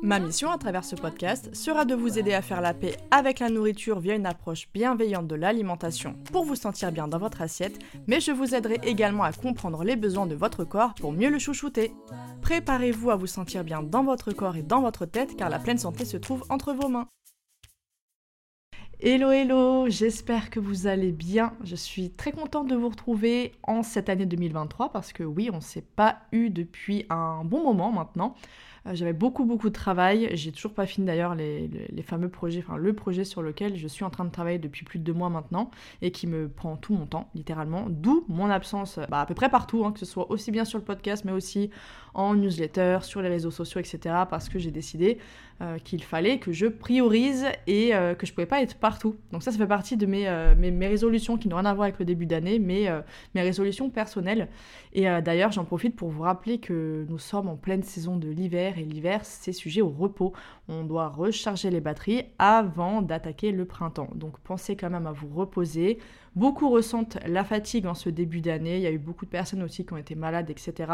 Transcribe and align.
Ma 0.00 0.20
mission 0.20 0.50
à 0.52 0.58
travers 0.58 0.84
ce 0.84 0.94
podcast 0.94 1.52
sera 1.56 1.84
de 1.84 1.94
vous 1.94 2.20
aider 2.20 2.32
à 2.32 2.40
faire 2.40 2.60
la 2.60 2.72
paix 2.72 2.96
avec 3.10 3.40
la 3.40 3.48
nourriture 3.48 3.98
via 3.98 4.14
une 4.14 4.26
approche 4.26 4.68
bienveillante 4.72 5.26
de 5.26 5.34
l'alimentation 5.34 6.14
pour 6.32 6.44
vous 6.44 6.54
sentir 6.54 6.92
bien 6.92 7.08
dans 7.08 7.18
votre 7.18 7.42
assiette, 7.42 7.80
mais 8.06 8.20
je 8.20 8.30
vous 8.30 8.54
aiderai 8.54 8.78
également 8.84 9.24
à 9.24 9.32
comprendre 9.32 9.82
les 9.82 9.96
besoins 9.96 10.26
de 10.26 10.36
votre 10.36 10.62
corps 10.62 10.94
pour 10.94 11.12
mieux 11.12 11.30
le 11.30 11.40
chouchouter. 11.40 11.92
Préparez-vous 12.42 13.10
à 13.10 13.16
vous 13.16 13.26
sentir 13.26 13.64
bien 13.64 13.82
dans 13.82 14.04
votre 14.04 14.32
corps 14.32 14.56
et 14.56 14.62
dans 14.62 14.82
votre 14.82 15.04
tête 15.04 15.36
car 15.36 15.50
la 15.50 15.58
pleine 15.58 15.78
santé 15.78 16.04
se 16.04 16.16
trouve 16.16 16.44
entre 16.48 16.72
vos 16.72 16.88
mains. 16.88 17.08
Hello 19.00 19.30
hello, 19.30 19.88
j'espère 19.88 20.50
que 20.50 20.58
vous 20.58 20.88
allez 20.88 21.12
bien. 21.12 21.52
Je 21.62 21.76
suis 21.76 22.10
très 22.10 22.32
contente 22.32 22.66
de 22.66 22.74
vous 22.74 22.88
retrouver 22.88 23.52
en 23.62 23.84
cette 23.84 24.08
année 24.08 24.26
2023 24.26 24.90
parce 24.90 25.12
que 25.12 25.22
oui, 25.22 25.50
on 25.52 25.56
ne 25.56 25.60
s'est 25.60 25.86
pas 25.94 26.18
eu 26.32 26.50
depuis 26.50 27.06
un 27.08 27.44
bon 27.44 27.62
moment 27.62 27.92
maintenant. 27.92 28.34
Euh, 28.86 28.94
j'avais 28.94 29.12
beaucoup 29.12 29.44
beaucoup 29.44 29.68
de 29.68 29.74
travail. 29.74 30.30
J'ai 30.34 30.52
toujours 30.52 30.74
pas 30.74 30.86
fini 30.86 31.06
d'ailleurs 31.06 31.34
les, 31.34 31.70
fameux 32.02 32.28
projets, 32.28 32.62
enfin 32.66 32.76
le 32.76 32.92
projet 32.92 33.24
sur 33.24 33.42
lequel 33.42 33.76
je 33.76 33.88
suis 33.88 34.04
en 34.04 34.10
train 34.10 34.24
de 34.24 34.30
travailler 34.30 34.58
depuis 34.58 34.84
plus 34.84 34.98
de 34.98 35.04
deux 35.04 35.12
mois 35.12 35.28
maintenant 35.28 35.70
et 36.02 36.10
qui 36.10 36.26
me 36.26 36.48
prend 36.48 36.76
tout 36.76 36.94
mon 36.94 37.06
temps 37.06 37.28
littéralement. 37.34 37.86
D'où 37.88 38.24
mon 38.28 38.50
absence 38.50 38.98
bah, 39.10 39.20
à 39.20 39.26
peu 39.26 39.34
près 39.34 39.50
partout, 39.50 39.84
hein, 39.84 39.92
que 39.92 39.98
ce 39.98 40.06
soit 40.06 40.30
aussi 40.30 40.50
bien 40.50 40.64
sur 40.64 40.78
le 40.78 40.84
podcast 40.84 41.24
mais 41.24 41.32
aussi 41.32 41.70
en 42.18 42.34
newsletter, 42.34 42.98
sur 43.02 43.22
les 43.22 43.28
réseaux 43.28 43.52
sociaux, 43.52 43.80
etc. 43.80 44.14
Parce 44.28 44.48
que 44.48 44.58
j'ai 44.58 44.72
décidé 44.72 45.18
euh, 45.62 45.78
qu'il 45.78 46.02
fallait 46.02 46.38
que 46.38 46.52
je 46.52 46.66
priorise 46.66 47.46
et 47.68 47.94
euh, 47.94 48.14
que 48.14 48.26
je 48.26 48.32
pouvais 48.32 48.46
pas 48.46 48.60
être 48.60 48.74
partout. 48.74 49.16
Donc 49.32 49.44
ça, 49.44 49.52
ça 49.52 49.58
fait 49.58 49.66
partie 49.66 49.96
de 49.96 50.04
mes, 50.04 50.28
mes, 50.56 50.88
résolutions 50.88 51.38
qui 51.38 51.48
n'ont 51.48 51.56
rien 51.56 51.64
à 51.66 51.74
voir 51.74 51.84
avec 51.84 51.98
le 52.00 52.04
début 52.04 52.26
d'année, 52.26 52.58
mais 52.58 52.88
mes 53.34 53.42
résolutions 53.42 53.88
personnelles. 53.88 54.48
Et 54.92 55.04
d'ailleurs, 55.22 55.52
j'en 55.52 55.64
profite 55.64 55.94
pour 55.94 56.08
vous 56.08 56.22
rappeler 56.22 56.58
que 56.58 57.06
nous 57.08 57.18
sommes 57.18 57.48
en 57.48 57.56
pleine 57.56 57.82
saison 57.82 58.16
de 58.16 58.28
l'hiver 58.28 58.78
et 58.78 58.84
l'hiver, 58.84 59.20
c'est 59.22 59.52
sujet 59.52 59.80
au 59.80 59.90
repos. 59.90 60.32
On 60.68 60.82
doit 60.84 61.08
recharger 61.08 61.70
les 61.70 61.80
batteries 61.80 62.24
avant 62.38 63.02
d'attaquer 63.02 63.52
le 63.52 63.64
printemps. 63.64 64.10
Donc 64.14 64.38
pensez 64.40 64.76
quand 64.76 64.90
même 64.90 65.06
à 65.06 65.12
vous 65.12 65.28
reposer. 65.28 65.98
Beaucoup 66.38 66.68
ressentent 66.68 67.18
la 67.26 67.42
fatigue 67.42 67.86
en 67.86 67.94
ce 67.94 68.10
début 68.10 68.40
d'année. 68.40 68.76
Il 68.76 68.82
y 68.82 68.86
a 68.86 68.92
eu 68.92 68.98
beaucoup 68.98 69.24
de 69.24 69.30
personnes 69.30 69.60
aussi 69.60 69.84
qui 69.84 69.92
ont 69.92 69.96
été 69.96 70.14
malades, 70.14 70.50
etc. 70.50 70.92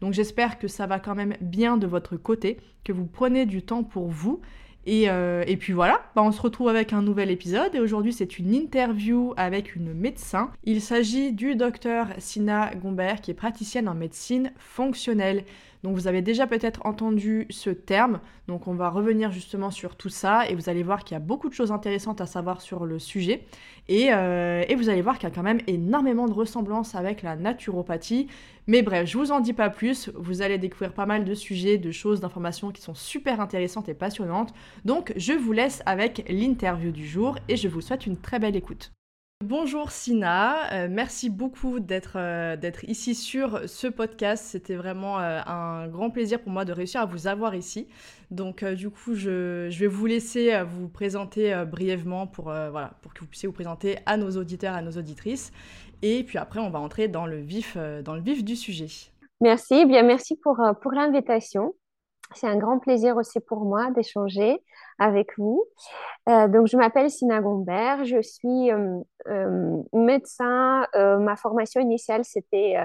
Donc 0.00 0.12
j'espère 0.12 0.60
que 0.60 0.68
ça 0.68 0.86
va 0.86 1.00
quand 1.00 1.16
même 1.16 1.34
bien 1.40 1.76
de 1.76 1.88
votre 1.88 2.16
côté, 2.16 2.58
que 2.84 2.92
vous 2.92 3.06
prenez 3.06 3.46
du 3.46 3.62
temps 3.62 3.82
pour 3.82 4.06
vous. 4.06 4.40
Et, 4.84 5.10
euh, 5.10 5.42
puis 5.58 5.72
voilà, 5.72 6.02
bah, 6.14 6.22
on 6.22 6.30
se 6.30 6.40
retrouve 6.40 6.68
avec 6.68 6.92
un 6.92 7.02
nouvel 7.02 7.32
épisode 7.32 7.74
et 7.74 7.80
aujourd'hui 7.80 8.12
c'est 8.12 8.38
une 8.38 8.54
interview 8.54 9.34
avec 9.36 9.74
une 9.74 9.92
médecin. 9.92 10.52
Il 10.62 10.80
s'agit 10.80 11.32
du 11.32 11.56
docteur 11.56 12.06
Sina 12.18 12.72
Gombert 12.76 13.20
qui 13.20 13.32
est 13.32 13.34
praticienne 13.34 13.88
en 13.88 13.94
médecine 13.94 14.52
fonctionnelle. 14.56 15.42
Donc 15.82 15.94
vous 15.94 16.06
avez 16.06 16.22
déjà 16.22 16.46
peut-être 16.46 16.84
entendu 16.84 17.46
ce 17.50 17.70
terme, 17.70 18.20
donc 18.48 18.66
on 18.68 18.74
va 18.74 18.88
revenir 18.88 19.32
justement 19.32 19.70
sur 19.70 19.96
tout 19.96 20.08
ça 20.08 20.48
et 20.48 20.54
vous 20.54 20.68
allez 20.68 20.82
voir 20.82 21.04
qu'il 21.04 21.14
y 21.14 21.16
a 21.16 21.20
beaucoup 21.20 21.48
de 21.48 21.54
choses 21.54 21.72
intéressantes 21.72 22.20
à 22.20 22.26
savoir 22.26 22.60
sur 22.60 22.86
le 22.86 22.98
sujet 22.98 23.44
et, 23.88 24.08
euh, 24.12 24.64
vous 24.76 24.88
allez 24.88 25.02
voir 25.02 25.18
qu'il 25.18 25.28
y 25.28 25.32
a 25.32 25.34
quand 25.34 25.42
même 25.42 25.60
énormément 25.66 26.26
de 26.26 26.32
ressemblances 26.32 26.94
avec 26.94 27.22
la 27.22 27.34
naturopathie. 27.36 28.28
Mais 28.66 28.82
bref, 28.82 29.08
je 29.08 29.16
vous 29.16 29.32
en 29.32 29.40
dis 29.40 29.52
pas 29.52 29.70
plus, 29.70 30.10
vous 30.14 30.42
allez 30.42 30.58
découvrir 30.58 30.92
pas 30.92 31.06
mal 31.06 31.24
de 31.24 31.34
sujets, 31.34 31.78
de 31.78 31.92
choses, 31.92 32.20
d'informations 32.20 32.72
qui 32.72 32.82
sont 32.82 32.94
super 32.94 33.40
intéressantes 33.40 33.88
et 33.88 33.94
passionnantes. 33.94 34.52
Donc 34.84 35.12
je 35.16 35.32
vous 35.32 35.52
laisse 35.52 35.82
avec 35.86 36.24
l'interview 36.28 36.90
du 36.90 37.06
jour 37.06 37.38
et 37.48 37.56
je 37.56 37.68
vous 37.68 37.80
souhaite 37.80 38.06
une 38.06 38.16
très 38.16 38.38
belle 38.38 38.56
écoute. 38.56 38.95
Bonjour 39.44 39.90
Sina, 39.90 40.72
euh, 40.72 40.88
merci 40.90 41.28
beaucoup 41.28 41.76
euh, 41.76 42.56
d'être 42.56 42.84
ici 42.84 43.14
sur 43.14 43.68
ce 43.68 43.86
podcast. 43.86 44.42
C'était 44.46 44.76
vraiment 44.76 45.20
euh, 45.20 45.40
un 45.44 45.88
grand 45.88 46.08
plaisir 46.08 46.40
pour 46.40 46.50
moi 46.50 46.64
de 46.64 46.72
réussir 46.72 47.02
à 47.02 47.04
vous 47.04 47.26
avoir 47.26 47.54
ici. 47.54 47.86
Donc 48.30 48.64
du 48.64 48.88
coup, 48.88 49.14
je, 49.14 49.68
je, 49.68 49.78
vais 49.78 49.86
vous 49.88 50.06
laisser 50.06 50.62
vous 50.62 50.88
présenter 50.88 51.64
brièvement 51.70 52.26
pour, 52.26 52.44
voilà, 52.44 52.92
pour 53.02 53.12
que 53.12 53.20
vous 53.20 53.26
puissiez 53.26 53.46
vous 53.46 53.52
présenter 53.52 53.98
à 54.06 54.16
nos 54.16 54.30
auditeurs, 54.30 54.74
à 54.74 54.80
nos 54.80 54.92
auditrices. 54.92 55.52
Et 56.00 56.24
puis 56.24 56.38
après, 56.38 56.58
on 56.58 56.70
va 56.70 56.78
entrer 56.78 57.06
dans 57.06 57.26
le 57.26 57.36
vif, 57.36 57.76
dans 57.76 58.14
le 58.14 58.22
vif 58.22 58.42
du 58.42 58.56
sujet. 58.56 58.88
Merci, 59.42 59.84
bien 59.84 60.02
merci 60.02 60.36
pour, 60.36 60.58
pour 60.80 60.92
l'invitation. 60.92 61.74
C'est 62.34 62.48
un 62.48 62.56
grand 62.56 62.78
plaisir 62.78 63.16
aussi 63.18 63.38
pour 63.40 63.66
moi 63.66 63.90
d'échanger 63.90 64.62
avec 64.98 65.38
vous. 65.38 65.64
Euh, 66.28 66.48
donc, 66.48 66.66
je 66.66 66.76
m'appelle 66.76 67.10
Sina 67.10 67.40
Gombert, 67.40 68.04
je 68.04 68.20
suis 68.20 68.72
euh, 68.72 68.98
euh, 69.28 69.82
médecin. 69.92 70.86
ma 70.94 71.36
formation 71.36 71.80
initiale, 71.80 72.24
c'était 72.24 72.76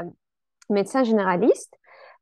médecin 0.70 1.04
généraliste. 1.04 1.74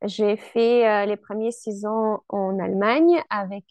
J'ai 0.03 0.37
fait 0.37 1.05
les 1.05 1.17
premiers 1.17 1.51
six 1.51 1.85
ans 1.85 2.23
en 2.29 2.57
Allemagne 2.59 3.21
avec 3.29 3.65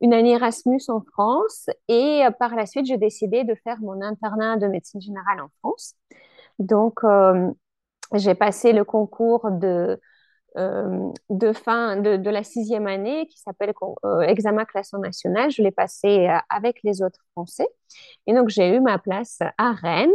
une 0.00 0.14
année 0.14 0.32
Erasmus 0.32 0.82
en 0.88 1.00
France 1.00 1.68
et 1.88 2.22
par 2.38 2.54
la 2.54 2.66
suite, 2.66 2.86
j'ai 2.86 2.98
décidé 2.98 3.42
de 3.44 3.54
faire 3.64 3.80
mon 3.80 4.00
internat 4.00 4.56
de 4.58 4.68
médecine 4.68 5.00
générale 5.00 5.40
en 5.40 5.48
France. 5.58 5.94
Donc, 6.60 7.00
j'ai 8.14 8.34
passé 8.34 8.72
le 8.72 8.84
concours 8.84 9.50
de 9.50 10.00
de 10.56 11.52
fin 11.52 11.96
de, 11.96 12.30
la 12.30 12.42
sixième 12.42 12.86
année 12.86 13.26
qui 13.26 13.38
s'appelle 13.38 13.72
euh, 14.04 14.20
examen 14.20 14.64
classement 14.64 15.00
national. 15.00 15.50
Je 15.50 15.62
l'ai 15.62 15.70
passé 15.70 16.28
euh, 16.28 16.38
avec 16.48 16.80
les 16.84 17.02
autres 17.02 17.20
Français. 17.32 17.68
Et 18.26 18.34
donc, 18.34 18.48
j'ai 18.48 18.74
eu 18.74 18.80
ma 18.80 18.98
place 18.98 19.38
à 19.58 19.72
Rennes. 19.72 20.10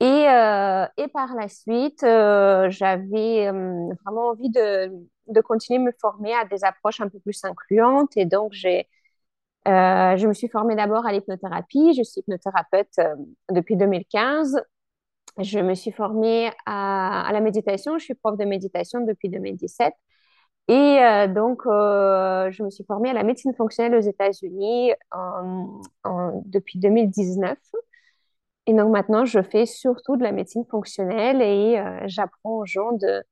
Et, 0.00 0.24
et 1.02 1.08
par 1.08 1.34
la 1.34 1.48
suite, 1.48 2.00
j'avais 2.02 3.48
vraiment 3.50 4.28
envie 4.30 4.50
de, 4.50 4.90
de, 5.28 5.40
continuer 5.40 5.80
à 5.80 5.82
me 5.82 5.92
former 5.98 6.34
à 6.34 6.44
des 6.44 6.64
approches 6.64 7.00
un 7.00 7.08
peu 7.08 7.20
plus 7.20 7.42
incluantes. 7.44 8.16
Et 8.16 8.26
donc, 8.26 8.52
j'ai, 8.52 8.88
je 9.66 10.26
me 10.26 10.34
suis 10.34 10.48
formée 10.48 10.74
d'abord 10.76 11.06
à 11.06 11.12
l'hypnothérapie. 11.12 11.94
Je 11.96 12.02
suis 12.02 12.20
hypnothérapeute 12.20 12.96
depuis 13.50 13.76
2015 13.76 14.60
je 15.38 15.58
me 15.58 15.74
suis 15.74 15.92
formée 15.92 16.50
à, 16.66 17.30
la 17.32 17.40
méditation. 17.40 17.98
Je 17.98 18.04
suis 18.04 18.14
prof 18.14 18.36
de 18.36 18.44
méditation 18.44 19.00
depuis 19.00 19.28
2017. 19.28 19.92
Et 20.68 20.72
euh, 20.74 21.26
donc, 21.28 21.62
euh, 21.66 22.50
je 22.50 22.62
me 22.62 22.70
suis 22.70 22.84
formée 22.84 23.10
à 23.10 23.12
la 23.12 23.22
médecine 23.22 23.54
fonctionnelle 23.54 23.94
aux 23.96 24.00
États-Unis 24.00 24.92
depuis 26.46 26.78
2019. 26.78 27.58
Et 28.66 28.72
donc 28.72 28.90
maintenant, 28.90 29.24
je 29.24 29.42
fais 29.42 29.66
surtout 29.66 30.16
de 30.16 30.22
la 30.22 30.32
médecine 30.32 30.64
fonctionnelle 30.64 31.42
et 31.42 31.78
euh, 31.78 32.00
j'apprends 32.06 32.58
aux 32.58 32.66
gens 32.66 32.92
de, 32.92 33.22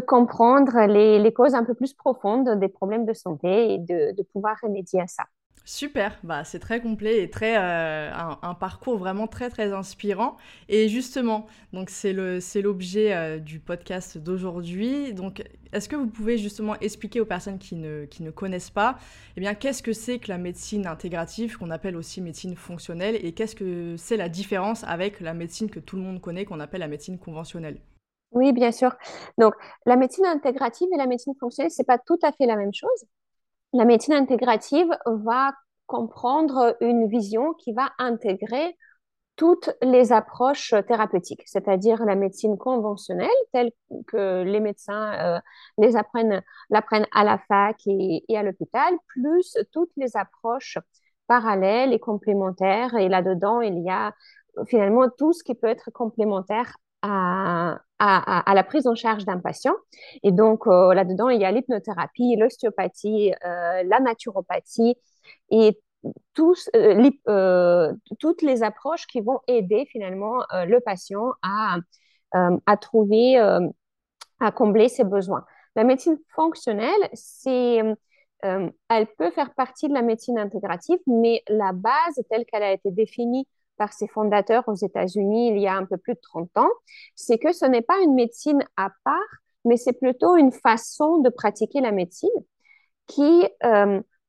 comprendre 0.00 0.86
les, 0.86 1.18
les, 1.18 1.32
causes 1.32 1.54
un 1.54 1.64
peu 1.64 1.74
plus 1.74 1.92
profondes 1.94 2.58
des 2.58 2.68
problèmes 2.68 3.04
de 3.04 3.12
santé 3.12 3.74
et 3.74 3.78
de, 3.78 4.12
de 4.16 4.22
pouvoir 4.22 4.56
remédier 4.62 5.00
à 5.00 5.06
ça. 5.06 5.24
Super, 5.68 6.16
bah, 6.22 6.44
c'est 6.44 6.60
très 6.60 6.80
complet 6.80 7.24
et 7.24 7.28
très, 7.28 7.56
euh, 7.58 8.08
un, 8.14 8.54
parcours 8.54 8.98
vraiment 8.98 9.26
très 9.26 9.50
très 9.50 9.72
inspirant. 9.72 10.36
Et 10.68 10.88
justement, 10.88 11.48
donc 11.72 11.90
c'est 11.90 12.12
l'objet 12.12 13.12
euh, 13.12 13.40
du 13.40 13.58
podcast 13.58 14.16
d'aujourd'hui. 14.16 15.12
Donc, 15.12 15.42
est-ce 15.72 15.88
que 15.88 15.96
vous 15.96 16.06
pouvez 16.06 16.38
justement 16.38 16.78
expliquer 16.78 17.20
aux 17.20 17.24
personnes 17.26 17.58
qui 17.58 17.74
ne, 17.74 18.04
qui 18.04 18.22
ne 18.22 18.30
connaissent 18.30 18.70
pas, 18.70 18.96
eh 19.36 19.40
bien, 19.40 19.54
qu'est-ce 19.54 19.82
que 19.82 19.92
c'est 19.92 20.20
que 20.20 20.28
la 20.28 20.38
médecine 20.38 20.86
intégrative, 20.86 21.58
qu'on 21.58 21.70
appelle 21.70 21.96
aussi 21.96 22.20
médecine 22.20 22.54
fonctionnelle, 22.54 23.18
et 23.20 23.32
qu'est-ce 23.32 23.56
que 23.56 23.96
c'est 23.96 24.16
la 24.16 24.28
différence 24.28 24.84
avec 24.84 25.18
la 25.18 25.34
médecine 25.34 25.68
que 25.68 25.80
tout 25.80 25.96
le 25.96 26.02
monde 26.02 26.20
connaît, 26.20 26.44
qu'on 26.44 26.60
appelle 26.60 26.80
la 26.80 26.86
médecine 26.86 27.18
conventionnelle? 27.18 27.80
Oui, 28.30 28.52
bien 28.52 28.70
sûr. 28.70 28.94
Donc, 29.36 29.54
la 29.84 29.96
médecine 29.96 30.26
intégrative 30.26 30.86
et 30.94 30.96
la 30.96 31.08
médecine 31.08 31.34
fonctionnelle, 31.40 31.72
c'est 31.72 31.86
pas 31.86 31.98
tout 31.98 32.18
à 32.22 32.30
fait 32.30 32.46
la 32.46 32.54
même 32.54 32.72
chose. 32.72 33.04
La 33.72 33.84
médecine 33.84 34.14
intégrative 34.14 34.88
va 35.06 35.52
comprendre 35.86 36.76
une 36.80 37.06
vision 37.08 37.52
qui 37.54 37.72
va 37.72 37.90
intégrer 37.98 38.76
toutes 39.36 39.70
les 39.82 40.12
approches 40.12 40.74
thérapeutiques, 40.88 41.42
c'est-à-dire 41.44 42.04
la 42.04 42.14
médecine 42.14 42.56
conventionnelle, 42.56 43.28
telle 43.52 43.70
que 44.06 44.42
les 44.42 44.60
médecins 44.60 45.12
euh, 45.20 45.40
les 45.78 45.94
apprennent, 45.94 46.42
l'apprennent 46.70 47.06
à 47.12 47.22
la 47.22 47.38
fac 47.46 47.76
et, 47.86 48.24
à 48.34 48.42
l'hôpital, 48.42 48.94
plus 49.08 49.56
toutes 49.72 49.92
les 49.96 50.16
approches 50.16 50.78
parallèles 51.26 51.92
et 51.92 51.98
complémentaires. 51.98 52.94
Et 52.94 53.08
là-dedans, 53.08 53.60
il 53.60 53.78
y 53.82 53.90
a 53.90 54.14
finalement 54.66 55.08
tout 55.10 55.34
ce 55.34 55.44
qui 55.44 55.54
peut 55.54 55.66
être 55.66 55.90
complémentaire 55.90 56.74
à, 57.02 57.78
à, 57.98 58.52
la 58.54 58.64
prise 58.64 58.86
en 58.86 58.94
charge 58.94 59.24
d'un 59.24 59.38
patient. 59.38 59.74
Et 60.22 60.32
donc, 60.32 60.66
euh, 60.66 60.94
là-dedans, 60.94 61.28
il 61.28 61.40
y 61.40 61.44
a 61.44 61.50
l'hypnothérapie, 61.50 62.36
l'ostéopathie, 62.36 63.32
euh, 63.44 63.82
la 63.84 64.00
naturopathie 64.00 64.96
et 65.50 65.80
euh, 66.38 67.92
toutes 68.18 68.42
les 68.42 68.62
approches 68.62 69.06
qui 69.06 69.20
vont 69.20 69.40
aider 69.48 69.86
finalement 69.90 70.44
le 70.52 70.78
patient 70.78 71.32
à, 71.42 71.78
à 72.32 72.76
trouver, 72.76 73.38
à 73.38 74.52
combler 74.52 74.88
ses 74.88 75.04
besoins. 75.04 75.44
La 75.74 75.84
médecine 75.84 76.18
fonctionnelle, 76.34 77.08
c'est, 77.12 77.82
elle 78.42 79.06
peut 79.18 79.30
faire 79.30 79.52
partie 79.54 79.88
de 79.88 79.94
la 79.94 80.02
médecine 80.02 80.38
intégrative, 80.38 80.98
mais 81.06 81.42
la 81.48 81.72
base 81.72 82.22
telle 82.30 82.44
qu'elle 82.44 82.62
a 82.62 82.72
été 82.72 82.90
définie 82.90 83.48
par 83.76 83.92
ses 83.92 84.08
fondateurs 84.08 84.64
aux 84.68 84.74
États-Unis 84.74 85.50
il 85.50 85.58
y 85.58 85.66
a 85.66 85.74
un 85.74 85.84
peu 85.84 85.96
plus 85.96 86.14
de 86.14 86.20
30 86.20 86.56
ans, 86.58 86.70
c'est 87.14 87.38
que 87.38 87.52
ce 87.52 87.64
n'est 87.64 87.82
pas 87.82 87.98
une 88.02 88.14
médecine 88.14 88.62
à 88.76 88.90
part, 89.04 89.20
mais 89.64 89.76
c'est 89.76 89.92
plutôt 89.92 90.36
une 90.36 90.52
façon 90.52 91.18
de 91.18 91.28
pratiquer 91.30 91.80
la 91.80 91.92
médecine 91.92 92.30
qui 93.06 93.44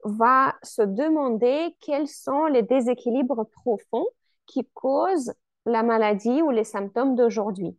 va 0.04 0.56
se 0.64 0.82
demander 0.82 1.76
quels 1.82 2.08
sont 2.08 2.46
les 2.46 2.64
déséquilibres 2.64 3.46
profonds 3.52 4.06
qui 4.46 4.68
causent 4.74 5.34
la 5.66 5.84
maladie 5.84 6.42
ou 6.42 6.50
les 6.50 6.64
symptômes 6.64 7.16
d'aujourd'hui. 7.16 7.78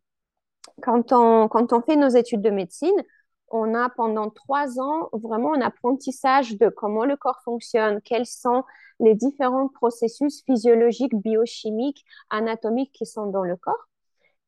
Quand 0.83 1.13
on, 1.13 1.49
quand 1.49 1.73
on 1.73 1.81
fait 1.81 1.97
nos 1.97 2.09
études 2.09 2.43
de 2.43 2.51
médecine, 2.51 3.03
on 3.51 3.75
a 3.75 3.89
pendant 3.91 4.31
trois 4.31 4.81
ans 4.81 5.09
vraiment 5.13 5.55
un 5.55 5.61
apprentissage 5.61 6.57
de 6.59 6.69
comment 6.69 7.05
le 7.05 7.17
corps 7.17 7.41
fonctionne, 7.45 8.01
quels 8.03 8.27
sont 8.27 8.65
les 9.01 9.15
différents 9.15 9.69
processus 9.69 10.43
physiologiques, 10.45 11.15
biochimiques, 11.15 12.05
anatomiques 12.31 12.93
qui 12.93 13.07
sont 13.07 13.27
dans 13.27 13.45
le 13.45 13.57
corps. 13.57 13.89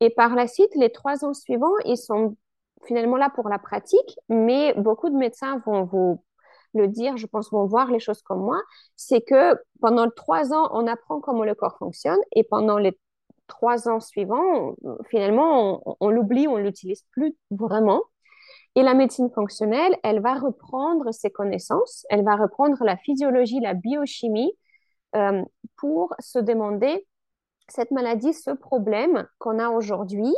Et 0.01 0.11
par 0.11 0.35
la 0.35 0.47
suite, 0.47 0.75
les 0.75 0.91
trois 0.91 1.25
ans 1.25 1.35
suivants, 1.35 1.77
ils 1.85 1.99
sont 1.99 2.37
finalement 2.87 3.17
là 3.17 3.31
pour 3.31 3.49
la 3.49 3.59
pratique, 3.59 4.19
mais 4.29 4.75
beaucoup 4.75 5.11
de 5.11 5.17
médecins 5.17 5.59
vont 5.67 5.85
vous 5.85 6.23
le 6.75 6.89
dire, 6.89 7.17
je 7.17 7.27
pense, 7.27 7.51
vont 7.51 7.67
voir 7.67 7.91
les 7.91 7.99
choses 7.99 8.23
comme 8.23 8.41
moi, 8.43 8.61
c'est 8.97 9.21
que 9.21 9.57
pendant 9.81 10.09
trois 10.09 10.53
ans, 10.53 10.69
on 10.73 10.87
apprend 10.87 11.21
comment 11.21 11.45
le 11.45 11.55
corps 11.55 11.77
fonctionne 11.79 12.19
et 12.35 12.45
pendant 12.45 12.79
les 12.79 12.99
trois 13.49 13.89
ans 13.89 14.01
suivants, 14.01 14.77
finalement, 15.09 15.83
on, 16.01 16.09
l'oublie, 16.09 16.47
on 16.49 16.57
l'utilise 16.57 17.05
plus 17.11 17.37
vraiment. 17.51 18.03
Et 18.77 18.83
la 18.83 18.95
médecine 18.95 19.31
fonctionnelle, 19.31 19.97
elle 20.03 20.21
va 20.21 20.35
reprendre 20.35 21.13
ses 21.13 21.31
connaissances, 21.31 22.07
elle 22.09 22.25
va 22.25 22.37
reprendre 22.37 22.83
la 22.85 22.97
physiologie, 22.97 23.61
la 23.61 23.75
biochimie 23.75 24.53
euh, 25.17 25.43
pour 25.77 26.15
se 26.21 26.39
demander 26.39 27.07
cette 27.69 27.91
maladie, 27.91 28.33
ce 28.33 28.51
problème 28.51 29.27
qu'on 29.39 29.59
a 29.59 29.71
aujourd'hui, 29.71 30.33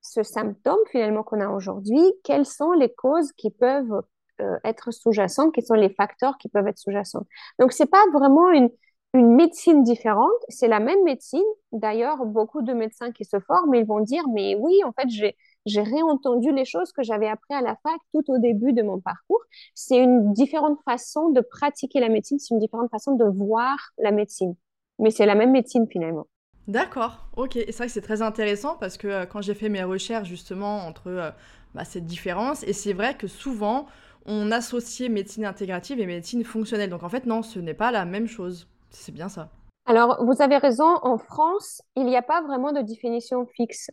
ce 0.00 0.22
symptôme 0.22 0.78
finalement 0.90 1.22
qu'on 1.22 1.40
a 1.40 1.48
aujourd'hui, 1.48 2.00
quelles 2.24 2.46
sont 2.46 2.72
les 2.72 2.92
causes 2.92 3.32
qui 3.32 3.50
peuvent 3.50 4.02
euh, 4.40 4.56
être 4.64 4.90
sous-jacentes, 4.92 5.52
quels 5.52 5.64
sont 5.64 5.74
les 5.74 5.90
facteurs 5.90 6.38
qui 6.38 6.48
peuvent 6.48 6.66
être 6.66 6.78
sous-jacents. 6.78 7.26
Donc, 7.58 7.72
c'est 7.72 7.90
pas 7.90 8.04
vraiment 8.12 8.50
une 8.50 8.70
médecine 9.14 9.82
différente, 9.82 10.30
c'est 10.48 10.68
la 10.68 10.80
même 10.80 11.02
médecine. 11.04 11.42
D'ailleurs, 11.72 12.24
beaucoup 12.24 12.62
de 12.62 12.72
médecins 12.72 13.10
qui 13.12 13.24
se 13.24 13.40
forment, 13.40 13.74
ils 13.74 13.86
vont 13.86 14.00
dire, 14.00 14.22
mais 14.32 14.54
oui, 14.54 14.80
en 14.84 14.92
fait, 14.92 15.08
j'ai, 15.08 15.36
j'ai 15.68 15.82
réentendu 15.82 16.52
les 16.52 16.64
choses 16.64 16.92
que 16.92 17.02
j'avais 17.02 17.28
appris 17.28 17.54
à 17.54 17.60
la 17.60 17.76
fac 17.82 17.98
tout 18.12 18.24
au 18.28 18.38
début 18.38 18.72
de 18.72 18.82
mon 18.82 19.00
parcours. 19.00 19.42
C'est 19.74 19.98
une 19.98 20.32
différente 20.32 20.78
façon 20.84 21.30
de 21.30 21.40
pratiquer 21.40 22.00
la 22.00 22.08
médecine, 22.08 22.38
c'est 22.38 22.54
une 22.54 22.60
différente 22.60 22.90
façon 22.90 23.14
de 23.14 23.24
voir 23.24 23.76
la 23.98 24.10
médecine. 24.10 24.54
Mais 24.98 25.10
c'est 25.10 25.26
la 25.26 25.34
même 25.34 25.52
médecine 25.52 25.86
finalement. 25.90 26.26
D'accord, 26.66 27.28
ok. 27.36 27.56
Et 27.56 27.66
c'est 27.68 27.78
vrai 27.78 27.86
que 27.86 27.92
c'est 27.92 28.02
très 28.02 28.20
intéressant 28.20 28.76
parce 28.76 28.98
que 28.98 29.08
euh, 29.08 29.26
quand 29.26 29.40
j'ai 29.40 29.54
fait 29.54 29.70
mes 29.70 29.82
recherches 29.82 30.28
justement 30.28 30.86
entre 30.86 31.08
euh, 31.08 31.30
bah, 31.74 31.84
cette 31.84 32.04
différence, 32.04 32.62
et 32.64 32.74
c'est 32.74 32.92
vrai 32.92 33.16
que 33.16 33.26
souvent 33.26 33.86
on 34.26 34.50
associait 34.52 35.08
médecine 35.08 35.46
intégrative 35.46 35.98
et 36.00 36.06
médecine 36.06 36.44
fonctionnelle. 36.44 36.90
Donc 36.90 37.02
en 37.02 37.08
fait, 37.08 37.24
non, 37.24 37.42
ce 37.42 37.58
n'est 37.58 37.74
pas 37.74 37.90
la 37.90 38.04
même 38.04 38.26
chose. 38.26 38.68
C'est 38.90 39.12
bien 39.12 39.28
ça. 39.28 39.48
Alors, 39.86 40.22
vous 40.22 40.42
avez 40.42 40.58
raison, 40.58 40.98
en 41.02 41.16
France, 41.16 41.80
il 41.96 42.04
n'y 42.04 42.16
a 42.16 42.20
pas 42.20 42.42
vraiment 42.42 42.72
de 42.72 42.82
définition 42.82 43.46
fixe. 43.46 43.90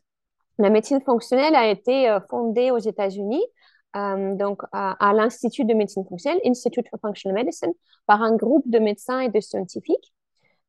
La 0.57 0.69
médecine 0.69 1.02
fonctionnelle 1.02 1.56
a 1.56 1.69
été 1.69 2.10
euh, 2.10 2.19
fondée 2.30 2.72
aux 2.72 2.78
États-Unis, 2.78 3.44
euh, 3.96 4.36
donc 4.36 4.62
à, 4.72 5.13
l'Institut 5.13 5.66
de 5.66 5.74
médecine 5.74 6.06
fonctionnelle, 6.06 6.42
Institute 6.46 6.88
for 6.90 7.00
Functional 7.00 7.36
Medicine, 7.36 7.74
par 8.07 8.22
un 8.22 8.36
groupe 8.36 8.68
de 8.69 8.80
médecins 8.80 9.19
et 9.19 9.30
de 9.30 9.40
scientifiques 9.40 10.13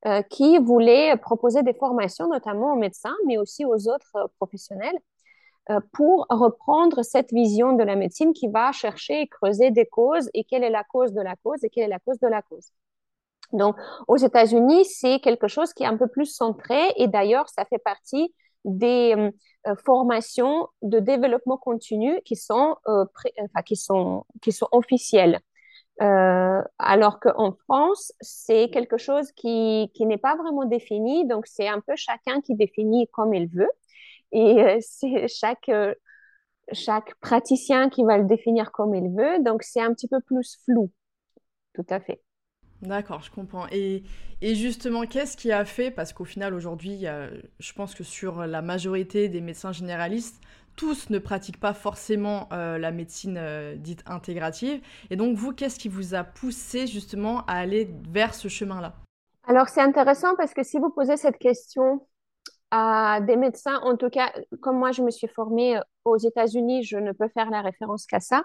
euh, 0.06 0.22
qui 0.22 0.58
voulaient 0.58 1.16
proposer 1.16 1.62
des 1.62 1.74
formations, 1.74 2.28
notamment 2.28 2.72
aux 2.72 2.78
médecins, 2.78 3.16
mais 3.26 3.38
aussi 3.38 3.64
aux 3.64 3.88
autres 3.88 4.30
professionnels, 4.38 4.96
pour 5.92 6.26
reprendre 6.30 7.02
cette 7.02 7.32
vision 7.32 7.72
de 7.72 7.82
la 7.82 7.96
médecine 7.96 8.32
qui 8.32 8.46
va 8.46 8.70
chercher 8.70 9.22
et 9.22 9.26
creuser 9.26 9.72
des 9.72 9.84
causes 9.84 10.30
et 10.32 10.44
quelle 10.44 10.62
est 10.62 10.70
la 10.70 10.84
cause 10.84 11.12
de 11.12 11.20
la 11.20 11.34
cause 11.42 11.64
et 11.64 11.70
quelle 11.70 11.82
est 11.82 11.88
la 11.88 11.98
cause 11.98 12.20
de 12.20 12.28
la 12.28 12.40
cause. 12.40 12.70
Donc, 13.52 13.74
aux 14.06 14.16
États-Unis, 14.16 14.84
c'est 14.84 15.18
quelque 15.18 15.48
chose 15.48 15.72
qui 15.72 15.82
est 15.82 15.86
un 15.86 15.96
peu 15.96 16.06
plus 16.06 16.26
centré 16.26 16.92
et 16.94 17.08
d'ailleurs, 17.08 17.48
ça 17.48 17.64
fait 17.64 17.78
partie 17.78 18.32
des 18.66 19.14
euh, 19.68 19.74
formations 19.86 20.68
de 20.82 21.00
développement 21.00 21.56
continu 21.58 22.20
qui 22.24 22.36
sont, 22.36 22.76
euh, 22.88 23.04
enfin, 23.40 23.62
qui 23.64 23.76
sont, 23.76 24.26
qui 24.42 24.52
sont 24.52 24.68
officielles. 24.72 25.40
Euh, 26.02 26.62
alors 26.78 27.20
qu'en 27.20 27.52
France, 27.64 28.12
c'est 28.20 28.70
quelque 28.70 28.98
chose 28.98 29.32
qui, 29.32 29.90
qui 29.94 30.06
n'est 30.06 30.18
pas 30.18 30.36
vraiment 30.36 30.66
défini, 30.66 31.26
donc 31.26 31.46
c'est 31.46 31.68
un 31.68 31.80
peu 31.80 31.94
chacun 31.96 32.40
qui 32.42 32.54
définit 32.54 33.08
comme 33.12 33.32
il 33.34 33.48
veut. 33.48 33.70
Et 34.32 34.62
euh, 34.62 34.78
c'est 34.82 35.28
chaque, 35.28 35.68
euh, 35.70 35.94
chaque 36.72 37.14
praticien 37.20 37.90
qui 37.90 38.04
va 38.04 38.18
le 38.18 38.24
définir 38.26 38.72
comme 38.72 38.94
il 38.94 39.10
veut. 39.16 39.42
Donc, 39.44 39.62
c'est 39.62 39.80
un 39.80 39.92
petit 39.94 40.08
peu 40.08 40.20
plus 40.22 40.58
flou. 40.64 40.90
Tout 41.74 41.86
à 41.90 42.00
fait. 42.00 42.22
D'accord, 42.82 43.22
je 43.22 43.30
comprends. 43.30 43.66
Et, 43.72 44.02
justement, 44.42 45.02
qu'est-ce 45.06 45.36
qui 45.36 45.50
a 45.50 45.64
fait, 45.64 45.90
parce 45.90 46.12
qu'au 46.12 46.24
final, 46.24 46.54
aujourd'hui, 46.54 47.06
je 47.58 47.72
pense 47.72 47.94
que 47.94 48.04
sur 48.04 48.46
la 48.46 48.62
majorité 48.62 49.28
des 49.28 49.40
médecins 49.40 49.72
généralistes, 49.72 50.40
tous 50.76 51.08
ne 51.08 51.18
pratiquent 51.18 51.58
pas 51.58 51.72
forcément 51.72 52.48
euh, 52.52 52.76
la 52.78 52.90
médecine 52.90 53.40
dite 53.76 54.02
intégrative. 54.06 54.80
Et 55.10 55.16
donc, 55.16 55.36
vous, 55.36 55.52
qu'est-ce 55.52 55.78
qui 55.78 55.88
vous 55.88 56.14
a 56.14 56.22
poussé 56.22 56.86
justement 56.86 57.44
à 57.46 57.54
aller 57.54 57.90
vers 58.10 58.34
ce 58.34 58.48
chemin-là? 58.48 58.94
Alors, 59.44 59.68
c'est 59.68 59.80
intéressant 59.80 60.34
parce 60.36 60.52
que 60.52 60.62
si 60.62 60.78
vous 60.78 60.90
posez 60.90 61.16
cette 61.16 61.38
question 61.38 62.06
à 62.70 63.20
des 63.20 63.36
médecins, 63.36 63.78
en 63.84 63.96
tout 63.96 64.10
cas, 64.10 64.32
comme 64.60 64.76
moi 64.78 64.90
je 64.92 65.02
me 65.02 65.10
suis 65.10 65.28
formée 65.28 65.78
euh, 65.78 65.80
aux 66.04 66.18
États-Unis, 66.18 66.82
je 66.82 66.98
ne 66.98 67.12
peux 67.12 67.28
faire 67.28 67.48
la 67.50 67.62
référence 67.62 68.06
qu'à 68.06 68.20
ça. 68.20 68.42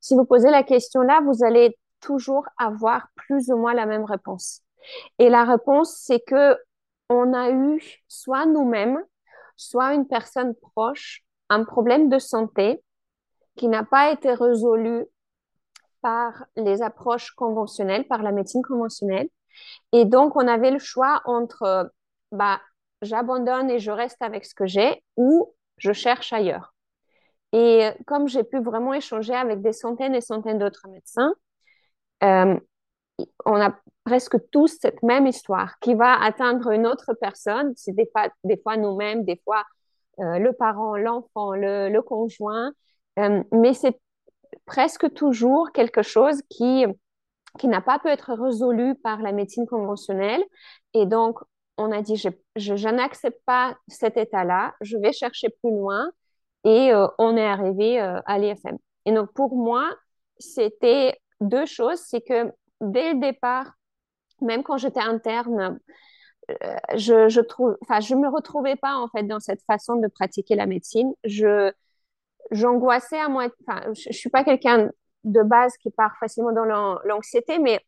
Si 0.00 0.14
vous 0.14 0.24
posez 0.24 0.50
la 0.50 0.62
question 0.62 1.00
là, 1.00 1.20
vous 1.24 1.44
allez 1.44 1.76
toujours 2.04 2.46
avoir 2.58 3.08
plus 3.14 3.50
ou 3.50 3.56
moins 3.56 3.74
la 3.74 3.86
même 3.86 4.04
réponse. 4.04 4.60
Et 5.18 5.30
la 5.30 5.44
réponse, 5.44 5.96
c'est 6.04 6.20
que 6.20 6.56
on 7.08 7.32
a 7.32 7.50
eu 7.50 7.82
soit 8.08 8.46
nous-mêmes, 8.46 9.02
soit 9.56 9.94
une 9.94 10.06
personne 10.06 10.54
proche, 10.54 11.22
un 11.48 11.64
problème 11.64 12.08
de 12.08 12.18
santé 12.18 12.82
qui 13.56 13.68
n'a 13.68 13.84
pas 13.84 14.10
été 14.10 14.34
résolu 14.34 15.06
par 16.02 16.44
les 16.56 16.82
approches 16.82 17.30
conventionnelles, 17.32 18.06
par 18.06 18.22
la 18.22 18.32
médecine 18.32 18.62
conventionnelle. 18.62 19.28
Et 19.92 20.04
donc, 20.04 20.36
on 20.36 20.46
avait 20.46 20.70
le 20.70 20.78
choix 20.78 21.22
entre 21.24 21.90
bah, 22.32 22.60
j'abandonne 23.00 23.70
et 23.70 23.78
je 23.78 23.90
reste 23.90 24.20
avec 24.20 24.44
ce 24.44 24.54
que 24.54 24.66
j'ai 24.66 25.02
ou 25.16 25.54
je 25.78 25.92
cherche 25.92 26.32
ailleurs. 26.32 26.74
Et 27.52 27.90
comme 28.06 28.26
j'ai 28.26 28.42
pu 28.42 28.60
vraiment 28.60 28.92
échanger 28.94 29.34
avec 29.34 29.62
des 29.62 29.72
centaines 29.72 30.14
et 30.14 30.20
centaines 30.20 30.58
d'autres 30.58 30.88
médecins, 30.88 31.32
euh, 32.22 32.58
on 33.44 33.60
a 33.60 33.74
presque 34.04 34.36
tous 34.50 34.78
cette 34.80 35.02
même 35.02 35.26
histoire 35.26 35.78
qui 35.80 35.94
va 35.94 36.20
atteindre 36.22 36.70
une 36.70 36.86
autre 36.86 37.14
personne. 37.14 37.72
C'est 37.76 37.92
des 37.92 38.08
fois, 38.12 38.28
des 38.44 38.56
fois 38.58 38.76
nous-mêmes, 38.76 39.24
des 39.24 39.40
fois 39.44 39.64
euh, 40.20 40.38
le 40.38 40.52
parent, 40.52 40.96
l'enfant, 40.96 41.52
le, 41.52 42.00
conjoint, 42.00 42.72
euh, 43.18 43.42
mais 43.52 43.74
c'est 43.74 43.98
presque 44.66 45.12
toujours 45.14 45.72
quelque 45.72 46.02
chose 46.02 46.42
qui, 46.48 46.84
qui 47.58 47.68
n'a 47.68 47.80
pas 47.80 47.98
pu 47.98 48.08
être 48.08 48.32
résolu 48.34 48.94
par 48.96 49.20
la 49.22 49.32
médecine 49.32 49.66
conventionnelle. 49.66 50.44
Et 50.92 51.06
donc, 51.06 51.38
on 51.76 51.90
a 51.90 52.02
dit, 52.02 52.16
je, 52.16 52.88
n'accepte 52.88 53.40
pas 53.46 53.76
cet 53.88 54.16
état-là, 54.16 54.74
je 54.80 54.96
vais 54.98 55.12
chercher 55.12 55.48
plus 55.62 55.72
loin 55.72 56.08
et 56.64 56.92
on 57.18 57.36
est 57.36 57.46
arrivé 57.46 57.98
à 57.98 58.38
l'IFM. 58.38 58.78
Et 59.06 59.12
donc, 59.12 59.32
pour 59.32 59.56
moi, 59.56 59.90
c'était 60.38 61.18
deux 61.44 61.66
choses. 61.66 62.00
C'est 62.00 62.22
que 62.22 62.52
dès 62.80 63.14
le 63.14 63.20
départ, 63.20 63.72
même 64.40 64.62
quand 64.62 64.76
j'étais 64.78 65.00
interne, 65.00 65.78
je, 66.94 67.28
je 67.28 67.40
trouve, 67.40 67.76
enfin, 67.82 68.00
je 68.00 68.14
me 68.14 68.28
retrouvais 68.28 68.76
pas 68.76 68.96
en 68.96 69.08
fait 69.08 69.22
dans 69.24 69.40
cette 69.40 69.62
façon 69.62 69.96
de 69.96 70.08
pratiquer 70.08 70.54
la 70.54 70.66
médecine. 70.66 71.12
Je, 71.24 71.72
j'angoissais 72.50 73.18
à 73.18 73.28
moi. 73.28 73.48
Enfin, 73.66 73.82
je, 73.94 74.08
je 74.10 74.16
suis 74.16 74.30
pas 74.30 74.44
quelqu'un 74.44 74.90
de 75.24 75.42
base 75.42 75.76
qui 75.78 75.90
part 75.90 76.16
facilement 76.20 76.52
dans 76.52 76.64
l'anxiété, 77.04 77.58
mais 77.58 77.80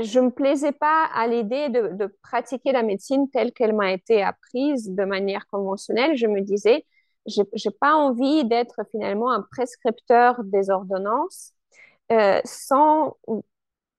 je 0.00 0.20
me 0.20 0.30
plaisais 0.30 0.72
pas 0.72 1.06
à 1.14 1.26
l'idée 1.26 1.68
de, 1.68 1.88
de, 1.94 2.06
pratiquer 2.22 2.72
la 2.72 2.82
médecine 2.82 3.30
telle 3.30 3.52
qu'elle 3.52 3.74
m'a 3.74 3.92
été 3.92 4.22
apprise 4.22 4.90
de 4.90 5.04
manière 5.04 5.46
conventionnelle. 5.46 6.16
Je 6.16 6.26
me 6.26 6.40
disais, 6.40 6.84
j'ai 7.26 7.70
pas 7.80 7.94
envie 7.94 8.44
d'être 8.44 8.80
finalement 8.90 9.30
un 9.30 9.42
prescripteur 9.42 10.42
des 10.44 10.70
ordonnances 10.70 11.52
euh, 12.12 12.40
sans 12.44 13.16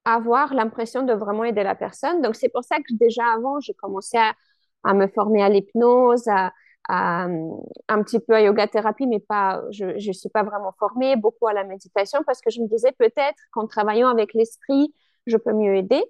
avoir 0.06 0.54
l'impression 0.54 1.04
de 1.04 1.14
vraiment 1.14 1.44
aider 1.44 1.64
la 1.64 1.76
personne. 1.76 2.22
Donc, 2.22 2.36
c'est 2.36 2.50
pour 2.50 2.64
ça 2.64 2.78
que 2.78 2.94
déjà 2.94 3.26
avant, 3.36 3.60
j'ai 3.60 3.74
commencé 3.74 4.18
à, 4.18 4.94
me 4.94 5.08
former 5.08 5.44
à 5.44 5.50
l'hypnose, 5.50 6.28
à, 6.30 6.54
à, 6.88 7.26
un 7.26 8.04
petit 8.04 8.20
peu 8.20 8.34
à 8.36 8.42
yoga 8.42 8.68
thérapie, 8.68 9.06
mais 9.08 9.20
pas, 9.20 9.62
je 9.72 9.86
ne 9.86 10.14
suis 10.14 10.30
pas 10.30 10.44
vraiment 10.44 10.74
formée, 10.80 11.18
beaucoup 11.18 11.48
à 11.48 11.54
la 11.54 11.66
méditation, 11.66 12.22
parce 12.26 12.40
que 12.42 12.50
je 12.50 12.62
me 12.62 12.68
disais 12.68 12.94
peut-être 12.94 13.38
qu'en 13.52 13.68
travaillant 13.68 14.08
avec 14.08 14.34
l'esprit, 14.34 14.94
je 15.26 15.36
peux 15.36 15.54
mieux 15.54 15.76
aider. 15.76 16.04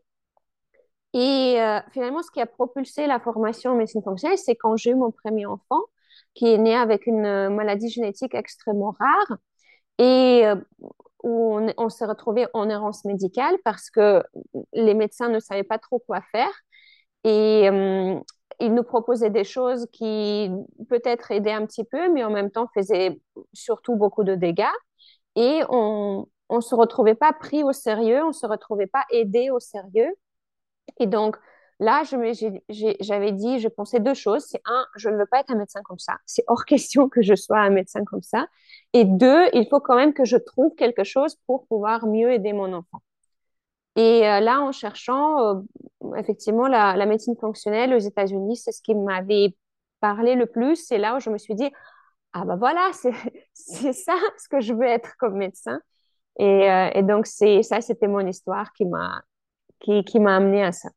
Et 1.13 1.55
euh, 1.59 1.79
finalement, 1.91 2.21
ce 2.21 2.29
qui 2.29 2.41
a 2.41 2.45
propulsé 2.45 3.07
la 3.07 3.19
formation 3.19 3.71
en 3.71 3.75
médecine 3.75 4.03
fonctionnelle, 4.03 4.37
c'est 4.37 4.55
quand 4.55 4.75
j'ai 4.77 4.91
eu 4.91 4.95
mon 4.95 5.11
premier 5.11 5.47
enfant, 5.47 5.81
qui 6.35 6.53
est 6.53 6.57
né 6.59 6.75
avec 6.75 7.07
une 7.07 7.49
maladie 7.49 7.89
génétique 7.89 8.35
extrêmement 8.35 8.91
rare. 8.99 9.37
Et 9.99 10.45
euh, 10.45 10.55
où 11.23 11.59
on, 11.77 11.89
s'est 11.89 12.05
retrouvé 12.05 12.47
en 12.53 12.69
errance 12.69 13.03
médicale 13.05 13.55
parce 13.63 13.89
que 13.89 14.23
les 14.73 14.93
médecins 14.93 15.29
ne 15.29 15.39
savaient 15.39 15.63
pas 15.63 15.79
trop 15.79 15.99
quoi 15.99 16.21
faire. 16.31 16.51
Et 17.23 17.69
euh, 17.69 18.19
ils 18.59 18.73
nous 18.73 18.83
proposaient 18.83 19.29
des 19.29 19.43
choses 19.43 19.87
qui 19.91 20.49
peut-être 20.89 21.31
aidaient 21.31 21.51
un 21.51 21.65
petit 21.65 21.83
peu, 21.83 22.11
mais 22.13 22.23
en 22.23 22.29
même 22.29 22.51
temps 22.51 22.69
faisaient 22.73 23.19
surtout 23.53 23.95
beaucoup 23.95 24.23
de 24.23 24.35
dégâts. 24.35 24.63
Et 25.35 25.61
on 25.69 26.27
ne 26.49 26.61
se 26.61 26.75
retrouvait 26.75 27.15
pas 27.15 27.33
pris 27.33 27.63
au 27.63 27.73
sérieux, 27.73 28.23
on 28.23 28.33
se 28.33 28.45
retrouvait 28.45 28.87
pas 28.87 29.03
aidé 29.11 29.49
au 29.49 29.59
sérieux. 29.59 30.13
Et 30.99 31.07
donc, 31.07 31.37
Là, 31.79 32.01
j'avais 32.03 33.31
dit, 33.33 33.59
je 33.59 33.67
pensais 33.67 33.99
deux 33.99 34.15
choses. 34.15 34.45
C'est 34.47 34.61
un, 34.65 34.85
je 34.95 35.09
ne 35.09 35.17
veux 35.17 35.27
pas 35.27 35.41
être 35.41 35.51
un 35.51 35.57
médecin 35.57 35.81
comme 35.83 35.99
ça. 35.99 36.17
C'est 36.25 36.43
hors 36.47 36.65
question 36.65 37.07
que 37.09 37.21
je 37.21 37.35
sois 37.35 37.59
un 37.59 37.69
médecin 37.69 38.03
comme 38.03 38.23
ça. 38.23 38.47
Et 38.93 39.05
deux, 39.05 39.45
il 39.53 39.67
faut 39.69 39.79
quand 39.79 39.95
même 39.95 40.13
que 40.13 40.25
je 40.25 40.37
trouve 40.37 40.73
quelque 40.75 41.03
chose 41.03 41.35
pour 41.45 41.67
pouvoir 41.67 42.07
mieux 42.07 42.31
aider 42.31 42.53
mon 42.53 42.73
enfant. 42.73 43.01
Et 43.95 44.27
euh, 44.27 44.39
là, 44.39 44.61
en 44.61 44.71
cherchant, 44.71 45.39
euh, 45.41 46.15
effectivement, 46.17 46.67
la, 46.67 47.05
médecine 47.05 47.35
fonctionnelle 47.35 47.93
aux 47.93 47.99
États-Unis, 47.99 48.57
c'est 48.57 48.71
ce 48.71 48.81
qui 48.81 48.95
m'avait 48.95 49.55
parlé 49.99 50.35
le 50.35 50.45
plus. 50.47 50.75
C'est 50.77 50.97
là 50.99 51.15
où 51.15 51.19
je 51.19 51.29
me 51.29 51.37
suis 51.37 51.55
dit, 51.55 51.69
ah 52.33 52.45
ben 52.45 52.55
voilà, 52.57 52.91
c'est 53.53 53.93
ça 53.93 54.15
ce 54.37 54.49
que 54.49 54.61
je 54.61 54.73
veux 54.73 54.85
être 54.85 55.15
comme 55.17 55.37
médecin. 55.37 55.79
Et, 56.39 56.71
euh, 56.71 56.89
et 56.93 57.03
donc, 57.03 57.27
ça, 57.27 57.81
c'était 57.81 58.07
mon 58.07 58.25
histoire 58.27 58.71
qui 58.73 58.85
m'a 58.85 59.23
qui, 59.79 60.03
qui 60.03 60.17
amené 60.19 60.63
à 60.63 60.71
ça. 60.71 60.89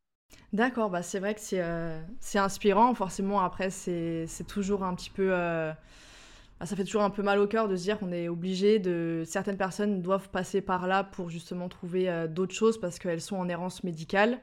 D'accord, 0.52 0.90
bah 0.90 1.02
c'est 1.02 1.20
vrai 1.20 1.34
que 1.34 1.40
c'est 1.40 1.60
euh, 1.62 2.00
inspirant. 2.34 2.92
Forcément, 2.94 3.40
après, 3.40 3.70
c'est 3.70 4.26
toujours 4.48 4.82
un 4.82 4.94
petit 4.94 5.10
peu. 5.10 5.28
Euh, 5.32 5.72
bah, 6.58 6.66
ça 6.66 6.74
fait 6.74 6.84
toujours 6.84 7.02
un 7.02 7.10
peu 7.10 7.22
mal 7.22 7.38
au 7.38 7.46
cœur 7.46 7.68
de 7.68 7.76
se 7.76 7.82
dire 7.84 7.98
qu'on 7.98 8.10
est 8.10 8.28
obligé 8.28 8.80
de. 8.80 9.22
Certaines 9.26 9.56
personnes 9.56 10.02
doivent 10.02 10.28
passer 10.28 10.60
par 10.60 10.88
là 10.88 11.04
pour 11.04 11.30
justement 11.30 11.68
trouver 11.68 12.10
euh, 12.10 12.26
d'autres 12.26 12.54
choses 12.54 12.80
parce 12.80 12.98
qu'elles 12.98 13.20
sont 13.20 13.36
en 13.36 13.48
errance 13.48 13.84
médicale. 13.84 14.40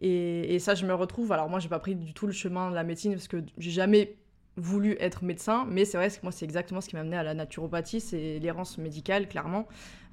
Et, 0.00 0.54
et, 0.54 0.58
ça, 0.60 0.74
je 0.74 0.86
me 0.86 0.94
retrouve. 0.94 1.30
Alors, 1.32 1.50
moi, 1.50 1.58
j'ai 1.60 1.68
pas 1.68 1.78
pris 1.78 1.94
du 1.94 2.14
tout 2.14 2.26
le 2.26 2.32
chemin 2.32 2.70
de 2.70 2.74
la 2.74 2.84
médecine 2.84 3.12
parce 3.12 3.28
que 3.28 3.44
j'ai 3.58 3.70
jamais 3.70 4.16
voulu 4.56 4.96
être 5.00 5.24
médecin, 5.24 5.66
mais 5.68 5.84
c'est 5.84 5.96
vrai 5.96 6.10
que 6.10 6.16
moi, 6.22 6.32
c'est 6.32 6.44
exactement 6.44 6.80
ce 6.80 6.88
qui 6.88 6.96
m'a 6.96 7.00
amené 7.00 7.16
à 7.16 7.22
la 7.22 7.34
naturopathie, 7.34 8.00
c'est 8.00 8.38
l'errance 8.40 8.78
médicale, 8.78 9.28
clairement, 9.28 9.66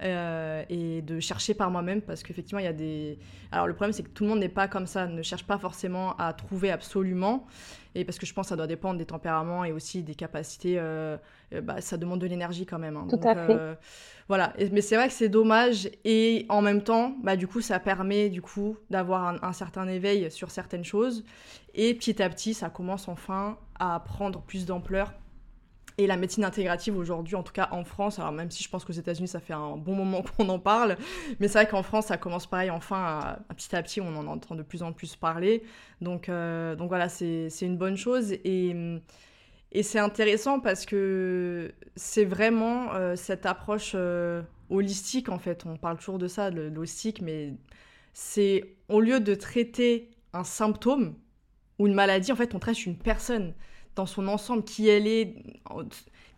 euh, 0.03 0.63
et 0.69 1.01
de 1.01 1.19
chercher 1.19 1.53
par 1.53 1.71
moi-même, 1.71 2.01
parce 2.01 2.23
qu'effectivement, 2.23 2.59
il 2.59 2.65
y 2.65 2.69
a 2.69 2.73
des... 2.73 3.17
Alors, 3.51 3.67
le 3.67 3.73
problème, 3.73 3.93
c'est 3.93 4.03
que 4.03 4.09
tout 4.09 4.23
le 4.23 4.29
monde 4.29 4.39
n'est 4.39 4.47
pas 4.47 4.67
comme 4.67 4.85
ça, 4.85 5.07
ne 5.07 5.21
cherche 5.21 5.43
pas 5.43 5.57
forcément 5.57 6.15
à 6.17 6.33
trouver 6.33 6.71
absolument, 6.71 7.47
et 7.95 8.05
parce 8.05 8.19
que 8.19 8.27
je 8.27 8.33
pense 8.33 8.45
que 8.45 8.49
ça 8.49 8.55
doit 8.55 8.67
dépendre 8.67 8.99
des 8.99 9.05
tempéraments 9.05 9.65
et 9.65 9.71
aussi 9.71 10.03
des 10.03 10.15
capacités, 10.15 10.75
euh, 10.77 11.17
euh, 11.53 11.61
bah, 11.61 11.81
ça 11.81 11.97
demande 11.97 12.21
de 12.21 12.27
l'énergie 12.27 12.67
quand 12.67 12.79
même. 12.79 12.95
Hein. 12.95 13.07
Tout 13.09 13.27
à 13.27 13.35
fait. 13.35 13.77
voilà, 14.27 14.53
mais 14.71 14.81
c'est 14.81 14.95
vrai 14.95 15.07
que 15.07 15.13
c'est 15.13 15.29
dommage, 15.29 15.89
et 16.05 16.45
en 16.49 16.61
même 16.61 16.83
temps, 16.83 17.15
bah, 17.23 17.35
du 17.35 17.47
coup, 17.47 17.61
ça 17.61 17.79
permet 17.79 18.29
du 18.29 18.43
coup 18.43 18.77
d'avoir 18.91 19.25
un, 19.27 19.37
un 19.41 19.53
certain 19.53 19.87
éveil 19.87 20.29
sur 20.29 20.51
certaines 20.51 20.85
choses, 20.85 21.25
et 21.73 21.93
petit 21.93 22.21
à 22.21 22.29
petit, 22.29 22.53
ça 22.53 22.69
commence 22.69 23.07
enfin 23.07 23.57
à 23.79 23.99
prendre 23.99 24.41
plus 24.41 24.65
d'ampleur. 24.65 25.13
Et 25.99 26.05
la 26.05 26.15
médecine 26.15 26.45
intégrative 26.45 26.95
aujourd'hui, 26.95 27.35
en 27.35 27.41
tout 27.41 27.53
cas 27.53 27.69
en 27.71 27.83
France, 27.83 28.19
alors 28.19 28.31
même 28.31 28.51
si 28.51 28.63
je 28.63 28.69
pense 28.69 28.85
qu'aux 28.85 28.93
États-Unis 28.93 29.27
ça 29.27 29.39
fait 29.39 29.53
un 29.53 29.77
bon 29.77 29.95
moment 29.95 30.21
qu'on 30.37 30.47
en 30.49 30.59
parle, 30.59 30.95
mais 31.39 31.47
c'est 31.47 31.57
vrai 31.57 31.67
qu'en 31.67 31.81
France 31.81 32.07
ça 32.07 32.17
commence 32.17 32.45
pareil, 32.45 32.69
enfin 32.69 33.37
petit 33.55 33.75
à 33.75 33.81
petit 33.81 33.99
on 33.99 34.15
en 34.15 34.27
entend 34.27 34.53
de 34.53 34.61
plus 34.61 34.83
en 34.83 34.93
plus 34.93 35.15
parler. 35.15 35.63
Donc, 36.01 36.29
euh, 36.29 36.75
donc 36.75 36.89
voilà, 36.89 37.09
c'est 37.09 37.49
une 37.61 37.77
bonne 37.77 37.97
chose. 37.97 38.31
Et, 38.31 38.99
et 39.71 39.83
c'est 39.83 39.99
intéressant 39.99 40.59
parce 40.59 40.85
que 40.85 41.73
c'est 41.95 42.25
vraiment 42.25 42.93
euh, 42.93 43.15
cette 43.15 43.45
approche 43.45 43.93
euh, 43.95 44.41
holistique 44.69 45.29
en 45.29 45.39
fait. 45.39 45.65
On 45.65 45.77
parle 45.77 45.97
toujours 45.97 46.19
de 46.19 46.27
ça, 46.27 46.51
de 46.51 46.69
l'holistique, 46.73 47.21
mais 47.21 47.55
c'est 48.13 48.75
au 48.87 49.01
lieu 49.01 49.19
de 49.19 49.35
traiter 49.35 50.11
un 50.33 50.43
symptôme, 50.43 51.15
ou 51.79 51.87
une 51.87 51.93
maladie, 51.93 52.31
en 52.31 52.35
fait, 52.35 52.55
on 52.55 52.59
traite 52.59 52.85
une 52.85 52.97
personne 52.97 53.53
dans 53.95 54.05
son 54.05 54.27
ensemble, 54.27 54.63
qui 54.63 54.87
elle 54.87 55.07
est, 55.07 55.35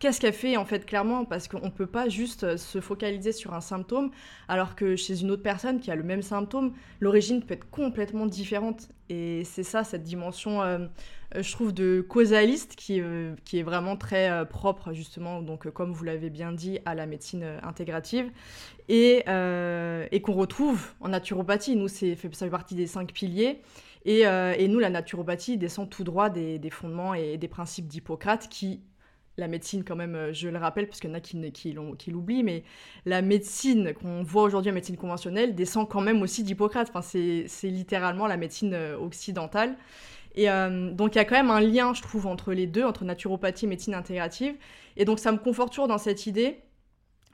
qu'est-ce 0.00 0.18
qu'elle 0.20 0.32
fait 0.32 0.56
en 0.56 0.64
fait 0.64 0.84
clairement, 0.84 1.24
parce 1.24 1.46
qu'on 1.46 1.66
ne 1.66 1.70
peut 1.70 1.86
pas 1.86 2.08
juste 2.08 2.42
euh, 2.42 2.56
se 2.56 2.80
focaliser 2.80 3.32
sur 3.32 3.54
un 3.54 3.60
symptôme, 3.60 4.10
alors 4.48 4.74
que 4.74 4.96
chez 4.96 5.20
une 5.20 5.30
autre 5.30 5.42
personne 5.42 5.78
qui 5.78 5.90
a 5.90 5.94
le 5.94 6.02
même 6.02 6.22
symptôme, 6.22 6.72
l'origine 6.98 7.42
peut 7.42 7.54
être 7.54 7.70
complètement 7.70 8.26
différente. 8.26 8.88
Et 9.10 9.44
c'est 9.44 9.62
ça, 9.62 9.84
cette 9.84 10.02
dimension, 10.02 10.62
euh, 10.62 10.78
euh, 11.34 11.42
je 11.42 11.52
trouve, 11.52 11.72
de 11.72 12.00
causaliste 12.00 12.76
qui, 12.76 12.98
est 12.98 13.62
vraiment 13.62 13.96
très 13.96 14.46
propre, 14.48 14.92
justement, 14.92 15.42
donc 15.42 15.68
comme 15.70 15.92
vous 15.92 16.04
l'avez 16.04 16.30
bien 16.30 16.52
dit, 16.52 16.78
à 16.86 16.94
la 16.94 17.06
médecine 17.06 17.44
intégrative, 17.62 18.30
et, 18.88 19.22
qu'on 19.26 20.32
retrouve 20.32 20.92
en 21.00 21.08
naturopathie. 21.08 21.76
Nous, 21.76 21.88
ça 21.88 22.06
fait 22.16 22.50
partie 22.50 22.74
des 22.74 22.86
cinq 22.86 23.12
piliers. 23.12 23.60
Euh, 24.06 24.54
et, 24.56 24.68
nous, 24.68 24.78
la 24.78 24.90
naturopathie 24.90 25.58
descend 25.58 25.88
tout 25.88 26.04
droit 26.04 26.30
des, 26.30 26.60
fondements 26.70 27.14
et 27.14 27.36
des 27.36 27.48
principes 27.48 27.86
d'Hippocrate 27.86 28.48
qui, 28.48 28.80
la 29.36 29.48
médecine 29.48 29.84
quand 29.84 29.96
même, 29.96 30.14
euh, 30.14 30.32
je 30.32 30.48
le 30.48 30.58
rappelle, 30.58 30.86
parce 30.86 31.00
qu'il 31.00 31.10
y 31.10 31.12
en 31.12 31.16
a 31.16 31.20
qui, 31.20 31.52
qui 31.52 32.10
l'oublient, 32.10 32.42
mais 32.42 32.64
la 33.04 33.22
médecine 33.22 33.94
qu'on 33.94 34.22
voit 34.22 34.42
aujourd'hui, 34.42 34.70
la 34.70 34.74
médecine 34.74 34.96
conventionnelle, 34.96 35.54
descend 35.54 35.88
quand 35.88 36.00
même 36.00 36.22
aussi 36.22 36.42
d'Hippocrate. 36.42 36.90
Enfin, 36.94 37.02
c'est 37.02 37.68
littéralement 37.68 38.26
la 38.26 38.36
médecine 38.36 38.74
euh, 38.74 38.98
occidentale. 38.98 39.76
Et 40.36 40.46
donc 40.46 41.16
il 41.16 41.18
y 41.18 41.20
a 41.20 41.24
quand 41.24 41.34
même 41.34 41.50
un 41.50 41.60
lien, 41.60 41.92
je 41.92 42.02
trouve, 42.02 42.28
entre 42.28 42.52
les 42.52 42.68
deux, 42.68 42.84
entre 42.84 43.04
naturopathie 43.04 43.64
et 43.64 43.68
médecine 43.68 43.94
intégrative. 43.94 44.54
Et 44.96 45.04
donc 45.04 45.18
ça 45.18 45.32
me 45.32 45.38
conforte 45.38 45.70
toujours 45.70 45.88
dans 45.88 45.98
cette 45.98 46.24
idée 46.24 46.60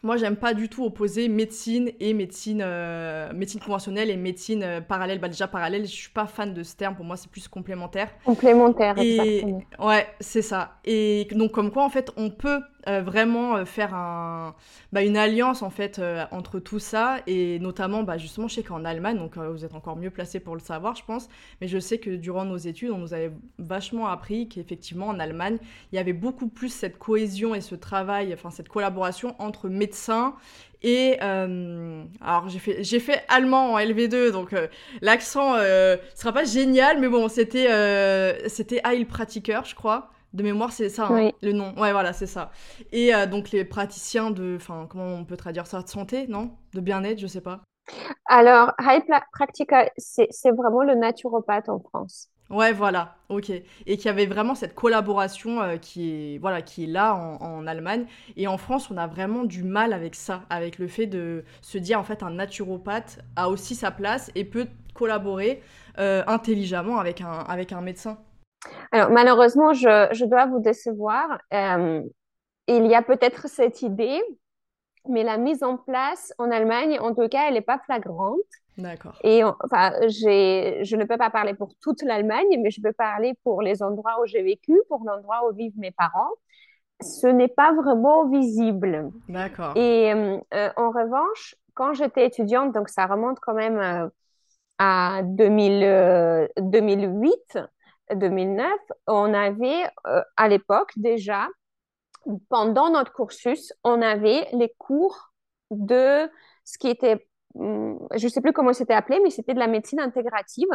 moi, 0.07 0.17
j'aime 0.17 0.37
pas 0.37 0.55
du 0.55 0.69
tout 0.69 0.85
opposer 0.85 1.29
médecine 1.29 1.91
et 2.01 2.15
médecine, 2.15 2.63
euh, 2.65 3.33
médecine 3.35 3.61
conventionnelle 3.61 4.09
et 4.09 4.17
médecine 4.17 4.63
euh, 4.63 4.81
parallèle. 4.81 5.19
Bah, 5.19 5.29
déjà, 5.29 5.49
parallèle, 5.49 5.85
je 5.85 5.93
suis 5.93 6.11
pas 6.11 6.27
fan 6.27 6.55
de 6.55 6.63
ce 6.63 6.77
terme. 6.77 6.95
Pour 6.95 7.05
moi, 7.05 7.17
c'est 7.17 7.31
plus 7.31 7.49
complémentaire. 7.49 8.09
Complémentaire, 8.25 8.97
exactement. 8.99 9.63
Ouais, 9.81 10.07
c'est 10.21 10.43
ça. 10.43 10.77
Et 10.85 11.27
donc, 11.33 11.51
comme 11.51 11.73
quoi, 11.73 11.85
en 11.85 11.91
fait, 11.91 12.11
on 12.17 12.31
peut 12.31 12.61
euh, 12.89 13.03
vraiment 13.03 13.65
faire 13.65 13.95
un, 13.95 14.55
bah, 14.93 15.03
une 15.03 15.17
alliance, 15.17 15.63
en 15.63 15.71
fait, 15.71 16.01
entre 16.31 16.59
tout 16.59 16.79
ça. 16.79 17.19
Et 17.27 17.59
notamment, 17.59 18.03
bah, 18.03 18.19
justement, 18.19 18.49
je 18.49 18.55
sais 18.55 18.63
qu'en 18.63 18.85
Allemagne, 18.85 19.19
donc 19.19 19.37
vous 19.37 19.65
êtes 19.65 19.75
encore 19.75 19.97
mieux 19.97 20.11
placé 20.11 20.41
pour 20.41 20.55
le 20.55 20.61
savoir, 20.61 20.95
je 20.95 21.05
pense. 21.05 21.29
Mais 21.61 21.69
je 21.69 21.79
sais 21.79 21.99
que 21.99 22.11
durant 22.11 22.45
nos 22.45 22.57
études, 22.57 22.91
on 22.91 22.99
nous 22.99 23.15
avait 23.15 23.33
vachement 23.59 24.09
appris 24.09 24.49
qu'effectivement, 24.49 25.09
en 25.09 25.19
Allemagne, 25.19 25.59
il 25.93 25.97
y 25.97 25.99
avait 25.99 26.13
beaucoup 26.13 26.49
plus 26.49 26.69
cette 26.69 26.99
cohésion 26.99 27.55
et 27.55 27.61
ce 27.61 27.75
travail, 27.75 28.33
enfin, 28.35 28.51
cette 28.51 28.69
collaboration 28.69 29.35
entre 29.39 29.69
médecins 29.69 30.35
et 30.83 31.17
euh, 31.23 32.05
alors 32.21 32.49
j'ai 32.49 32.59
fait 32.59 32.85
j'ai 32.85 33.01
fait 33.01 33.25
allemand 33.29 33.73
en 33.73 33.79
LV2 33.79 34.31
donc 34.31 34.53
euh, 34.53 34.69
l'accent 35.01 35.55
euh, 35.57 35.97
sera 36.15 36.33
pas 36.33 36.45
génial 36.45 37.01
mais 37.01 37.09
bon 37.09 37.29
c'était 37.29 37.67
c'était 38.49 38.81
Heilpratiker 38.85 39.65
je 39.65 39.75
crois 39.75 40.11
de 40.33 40.43
mémoire 40.43 40.73
c'est 40.73 40.89
ça 40.89 41.09
hein, 41.11 41.31
le 41.43 41.53
nom. 41.53 41.73
Ouais 41.77 41.93
voilà 41.93 42.13
c'est 42.13 42.27
ça. 42.27 42.51
Et 42.93 43.13
donc 43.31 43.51
les 43.51 43.65
praticiens 43.65 44.31
de 44.31 44.57
enfin 44.57 44.87
comment 44.89 45.15
on 45.15 45.25
peut 45.25 45.37
traduire 45.37 45.67
ça 45.67 45.83
de 45.83 45.89
santé 45.89 46.27
non? 46.29 46.51
De 46.75 46.81
bien-être 46.81 47.19
je 47.19 47.27
sais 47.27 47.41
pas. 47.41 47.61
Alors 48.27 48.73
Heilpratiker 48.79 49.91
c'est 49.97 50.51
vraiment 50.51 50.83
le 50.83 50.95
naturopathe 50.95 51.69
en 51.69 51.81
France. 51.81 52.31
Ouais, 52.49 52.73
voilà, 52.73 53.17
ok. 53.29 53.51
Et 53.51 53.97
qu'il 53.97 54.07
y 54.07 54.09
avait 54.09 54.27
vraiment 54.27 54.55
cette 54.55 54.75
collaboration 54.77 55.61
euh, 55.61 55.77
qui, 55.79 56.35
est, 56.35 56.39
voilà, 56.39 56.63
qui 56.63 56.85
est 56.85 56.87
là 56.87 57.15
en, 57.15 57.67
Allemagne. 57.67 58.07
Et 58.37 58.47
en 58.47 58.57
France, 58.57 58.89
on 58.91 58.97
a 58.97 59.09
vraiment 59.09 59.43
du 59.43 59.65
mal 59.65 59.93
avec 59.93 60.15
ça, 60.15 60.43
avec 60.49 60.79
le 60.79 60.87
fait 60.87 61.07
de 61.07 61.45
se 61.61 61.77
dire, 61.79 61.99
en 61.99 62.05
fait, 62.05 62.23
un 62.23 62.31
naturopathe 62.31 63.19
a 63.35 63.49
aussi 63.49 63.75
sa 63.75 63.91
place 63.91 64.31
et 64.37 64.45
peut 64.45 64.69
collaborer 64.95 65.63
intelligemment 65.99 66.99
avec 66.99 67.23
un, 67.23 67.31
avec 67.31 67.73
un 67.73 67.81
médecin 67.81 68.19
Alors 68.93 69.11
malheureusement, 69.11 69.73
je, 69.73 70.09
je 70.13 70.25
dois 70.25 70.47
vous 70.47 70.61
décevoir. 70.61 71.39
il 71.53 72.87
y 72.87 72.95
a 72.95 73.03
peut-être 73.03 73.49
cette 73.49 73.83
idée, 73.83 74.23
mais 75.09 75.23
la 75.23 75.37
mise 75.37 75.63
en 75.63 75.77
place 75.77 76.33
en 76.39 76.51
Allemagne, 76.51 76.99
en 77.01 77.15
tout 77.15 77.29
cas, 77.29 77.49
elle 77.49 77.55
n'est 77.55 77.61
pas 77.61 77.79
flagrante. 77.79 78.39
D'accord. 78.79 79.19
Et 79.25 79.43
enfin, 79.43 79.93
je 80.03 80.97
ne 80.97 81.05
peux 81.05 81.17
pas 81.17 81.31
parler 81.31 81.55
pour 81.55 81.75
toute 81.81 82.03
l'Allemagne, 82.03 82.61
mais 82.63 82.71
je 82.71 82.81
peux 82.83 82.93
parler 82.93 83.35
pour 83.43 83.63
les 83.63 83.83
endroits 83.83 84.21
où 84.23 84.27
j'ai 84.27 84.43
vécu, 84.43 84.79
pour 84.89 85.03
l'endroit 85.05 85.49
où 85.49 85.55
vivent 85.55 85.79
mes 85.79 85.93
parents. 85.93 86.31
Ce 87.01 87.27
n'est 87.27 87.49
pas 87.49 87.73
vraiment 87.73 88.29
visible. 88.29 89.11
D'accord. 89.29 89.77
Et 89.77 90.13
euh, 90.13 90.71
en 90.77 90.91
revanche, 90.91 91.55
quand 91.75 91.95
j'étais 91.95 92.27
étudiante, 92.27 92.73
donc 92.73 92.89
ça 92.89 93.07
remonte 93.07 93.39
quand 93.41 93.55
même 93.55 93.79
euh, 93.79 94.09
à 94.79 95.21
2000, 95.25 96.51
2008, 96.59 97.59
2009, 98.15 98.71
on 99.07 99.35
avait 99.35 99.85
euh, 100.07 100.23
à 100.37 100.49
l'époque 100.49 100.93
déjà, 100.97 101.49
pendant 102.49 102.91
notre 102.91 103.13
cursus, 103.13 103.73
on 103.85 104.03
avait 104.03 104.49
les 104.53 104.73
cours 104.79 105.33
de 105.71 106.31
ce 106.65 106.79
qui 106.79 106.89
était 106.89 107.27
Hum, 107.59 107.99
je 108.15 108.27
ne 108.27 108.31
sais 108.31 108.41
plus 108.41 108.53
comment 108.53 108.73
c'était 108.73 108.95
appelé, 108.95 109.21
mais 109.23 109.31
c'était 109.31 109.55
de 109.55 109.59
la 109.59 109.67
médecine 109.67 110.01
intégrative 110.01 110.69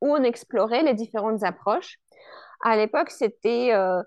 où 0.00 0.12
on 0.14 0.22
explorait 0.24 0.82
les 0.82 0.94
différentes 0.94 1.42
approches. 1.44 1.98
À 2.62 2.76
l'époque, 2.76 3.10
c'était, 3.10 3.72
euh, 3.72 4.02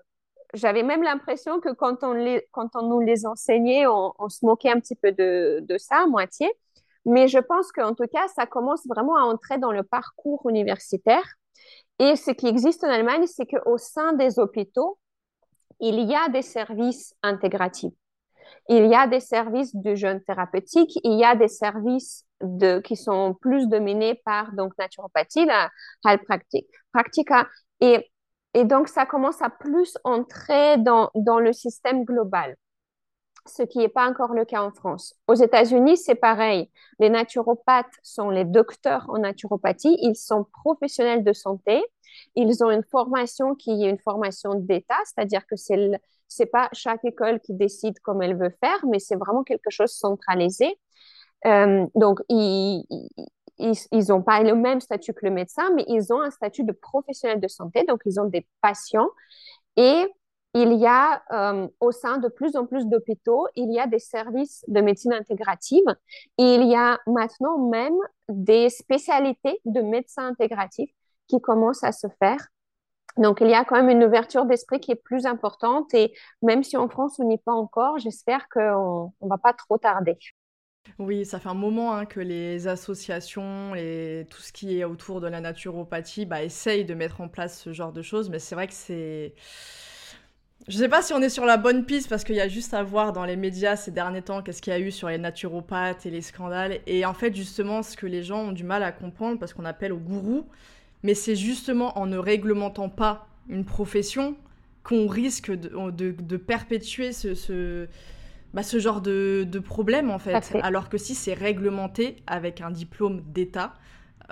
j'avais 0.54 0.82
même 0.82 1.02
l'impression 1.02 1.60
que 1.60 1.72
quand 1.72 2.02
on, 2.02 2.12
les, 2.12 2.46
quand 2.52 2.70
on 2.74 2.82
nous 2.88 3.00
les 3.00 3.26
enseignait, 3.26 3.86
on, 3.86 4.28
se 4.28 4.44
moquait 4.44 4.70
un 4.70 4.80
petit 4.80 4.96
peu 4.96 5.12
de, 5.12 5.60
de 5.62 5.78
ça, 5.78 6.02
à 6.02 6.06
moitié. 6.06 6.50
Mais 7.06 7.28
je 7.28 7.38
pense 7.38 7.70
qu'en 7.72 7.94
tout 7.94 8.06
cas, 8.12 8.26
ça 8.28 8.46
commence 8.46 8.86
vraiment 8.86 9.16
à 9.16 9.22
entrer 9.22 9.58
dans 9.58 9.72
le 9.72 9.82
parcours 9.82 10.48
universitaire. 10.48 11.24
Et 11.98 12.16
ce 12.16 12.30
qui 12.30 12.46
existe 12.46 12.84
en 12.84 12.88
Allemagne, 12.88 13.26
c'est 13.26 13.46
qu'au 13.46 13.78
sein 13.78 14.12
des 14.14 14.38
hôpitaux, 14.38 14.98
il 15.80 16.00
y 16.00 16.14
a 16.14 16.28
des 16.28 16.42
services 16.42 17.14
intégratifs. 17.22 17.94
Il 18.68 18.86
y 18.86 18.94
a 18.94 19.06
des 19.06 19.20
services 19.20 19.74
de 19.74 19.94
jeunes 19.94 20.22
thérapeutiques, 20.22 20.98
il 21.02 21.18
y 21.18 21.24
a 21.24 21.34
des 21.34 21.48
services 21.48 22.24
de, 22.42 22.80
qui 22.80 22.96
sont 22.96 23.34
plus 23.40 23.68
dominés 23.68 24.20
par 24.24 24.52
donc 24.52 24.72
naturopathie, 24.78 25.46
la 25.46 25.70
practica, 26.92 27.48
et, 27.80 28.10
et 28.54 28.64
donc 28.64 28.88
ça 28.88 29.06
commence 29.06 29.40
à 29.42 29.50
plus 29.50 29.96
entrer 30.04 30.78
dans, 30.78 31.10
dans 31.14 31.40
le 31.40 31.52
système 31.52 32.04
global 32.04 32.56
ce 33.46 33.62
qui 33.62 33.78
n'est 33.78 33.88
pas 33.88 34.08
encore 34.08 34.32
le 34.32 34.44
cas 34.44 34.62
en 34.62 34.70
France. 34.70 35.14
Aux 35.28 35.34
États-Unis, 35.34 35.96
c'est 35.96 36.14
pareil. 36.14 36.70
Les 36.98 37.10
naturopathes 37.10 37.92
sont 38.02 38.30
les 38.30 38.44
docteurs 38.44 39.04
en 39.08 39.18
naturopathie, 39.18 39.96
ils 40.00 40.16
sont 40.16 40.46
professionnels 40.62 41.24
de 41.24 41.32
santé, 41.32 41.82
ils 42.34 42.64
ont 42.64 42.70
une 42.70 42.84
formation 42.84 43.54
qui 43.54 43.84
est 43.84 43.90
une 43.90 43.98
formation 43.98 44.54
d'État, 44.54 44.98
c'est-à-dire 45.04 45.46
que 45.46 45.56
c'est 45.56 46.00
c'est 46.26 46.46
pas 46.46 46.68
chaque 46.72 47.04
école 47.04 47.38
qui 47.40 47.54
décide 47.54 48.00
comme 48.00 48.22
elle 48.22 48.36
veut 48.36 48.54
faire, 48.60 48.84
mais 48.86 48.98
c'est 48.98 49.16
vraiment 49.16 49.44
quelque 49.44 49.70
chose 49.70 49.92
centralisé. 49.92 50.78
Euh, 51.46 51.86
donc, 51.94 52.20
ils 52.28 52.84
n'ont 53.92 54.22
pas 54.22 54.42
le 54.42 54.54
même 54.54 54.80
statut 54.80 55.12
que 55.12 55.26
le 55.26 55.30
médecin, 55.30 55.70
mais 55.74 55.84
ils 55.86 56.12
ont 56.12 56.22
un 56.22 56.30
statut 56.30 56.64
de 56.64 56.72
professionnel 56.72 57.40
de 57.40 57.48
santé, 57.48 57.84
donc 57.84 58.00
ils 58.06 58.18
ont 58.18 58.24
des 58.24 58.46
patients. 58.62 59.08
Et 59.76 60.06
il 60.54 60.74
y 60.74 60.86
a 60.86 61.22
euh, 61.32 61.68
au 61.80 61.90
sein 61.90 62.18
de 62.18 62.28
plus 62.28 62.56
en 62.56 62.64
plus 62.64 62.86
d'hôpitaux, 62.86 63.48
il 63.56 63.72
y 63.72 63.80
a 63.80 63.86
des 63.86 63.98
services 63.98 64.64
de 64.68 64.80
médecine 64.80 65.12
intégrative. 65.12 65.84
Il 66.38 66.64
y 66.68 66.76
a 66.76 67.00
maintenant 67.06 67.58
même 67.58 67.96
des 68.28 68.70
spécialités 68.70 69.60
de 69.64 69.80
médecins 69.80 70.26
intégratifs 70.28 70.90
qui 71.28 71.40
commencent 71.40 71.84
à 71.84 71.92
se 71.92 72.06
faire. 72.20 72.38
Donc, 73.16 73.40
il 73.40 73.48
y 73.48 73.54
a 73.54 73.64
quand 73.64 73.76
même 73.76 73.90
une 73.90 74.04
ouverture 74.04 74.44
d'esprit 74.44 74.80
qui 74.80 74.92
est 74.92 74.96
plus 74.96 75.26
importante 75.26 75.92
et 75.94 76.12
même 76.42 76.62
si 76.62 76.76
en 76.76 76.88
France, 76.88 77.18
on 77.18 77.24
n'y 77.24 77.34
est 77.34 77.44
pas 77.44 77.52
encore, 77.52 77.98
j'espère 77.98 78.48
qu'on 78.48 79.12
ne 79.22 79.28
va 79.28 79.38
pas 79.38 79.52
trop 79.52 79.78
tarder. 79.78 80.18
Oui, 80.98 81.24
ça 81.24 81.40
fait 81.40 81.48
un 81.48 81.54
moment 81.54 81.94
hein, 81.94 82.06
que 82.06 82.20
les 82.20 82.68
associations 82.68 83.74
et 83.74 84.26
tout 84.30 84.40
ce 84.42 84.52
qui 84.52 84.78
est 84.78 84.84
autour 84.84 85.20
de 85.20 85.28
la 85.28 85.40
naturopathie 85.40 86.26
bah, 86.26 86.42
essayent 86.42 86.84
de 86.84 86.94
mettre 86.94 87.20
en 87.20 87.28
place 87.28 87.60
ce 87.60 87.72
genre 87.72 87.92
de 87.92 88.02
choses, 88.02 88.30
mais 88.30 88.38
c'est 88.38 88.54
vrai 88.54 88.66
que 88.66 88.74
c'est... 88.74 89.34
Je 90.66 90.78
ne 90.78 90.82
sais 90.82 90.88
pas 90.88 91.02
si 91.02 91.12
on 91.12 91.20
est 91.20 91.28
sur 91.28 91.44
la 91.44 91.58
bonne 91.58 91.84
piste 91.84 92.08
parce 92.08 92.24
qu'il 92.24 92.36
y 92.36 92.40
a 92.40 92.48
juste 92.48 92.72
à 92.72 92.82
voir 92.82 93.12
dans 93.12 93.26
les 93.26 93.36
médias 93.36 93.76
ces 93.76 93.90
derniers 93.90 94.22
temps 94.22 94.40
qu'est-ce 94.40 94.62
qu'il 94.62 94.72
y 94.72 94.76
a 94.76 94.80
eu 94.80 94.90
sur 94.90 95.08
les 95.08 95.18
naturopathes 95.18 96.06
et 96.06 96.10
les 96.10 96.22
scandales. 96.22 96.78
Et 96.86 97.04
en 97.04 97.12
fait, 97.12 97.34
justement, 97.34 97.82
ce 97.82 97.96
que 97.96 98.06
les 98.06 98.22
gens 98.22 98.44
ont 98.44 98.52
du 98.52 98.64
mal 98.64 98.82
à 98.82 98.90
comprendre 98.90 99.38
parce 99.38 99.52
qu'on 99.52 99.66
appelle 99.66 99.92
au 99.92 99.98
gourou, 99.98 100.46
mais 101.02 101.14
c'est 101.14 101.36
justement 101.36 101.98
en 101.98 102.06
ne 102.06 102.16
réglementant 102.16 102.88
pas 102.88 103.26
une 103.50 103.66
profession 103.66 104.36
qu'on 104.84 105.06
risque 105.06 105.50
de, 105.50 106.36
perpétuer 106.38 107.12
ce, 107.12 107.34
ce, 107.34 107.86
bah, 108.54 108.62
ce 108.62 108.78
genre 108.78 109.02
de, 109.02 109.46
problème, 109.62 110.10
en 110.10 110.18
fait. 110.18 110.56
Alors 110.62 110.88
que 110.88 110.96
si 110.96 111.14
c'est 111.14 111.34
réglementé 111.34 112.16
avec 112.26 112.62
un 112.62 112.70
diplôme 112.70 113.22
d'État, 113.34 113.74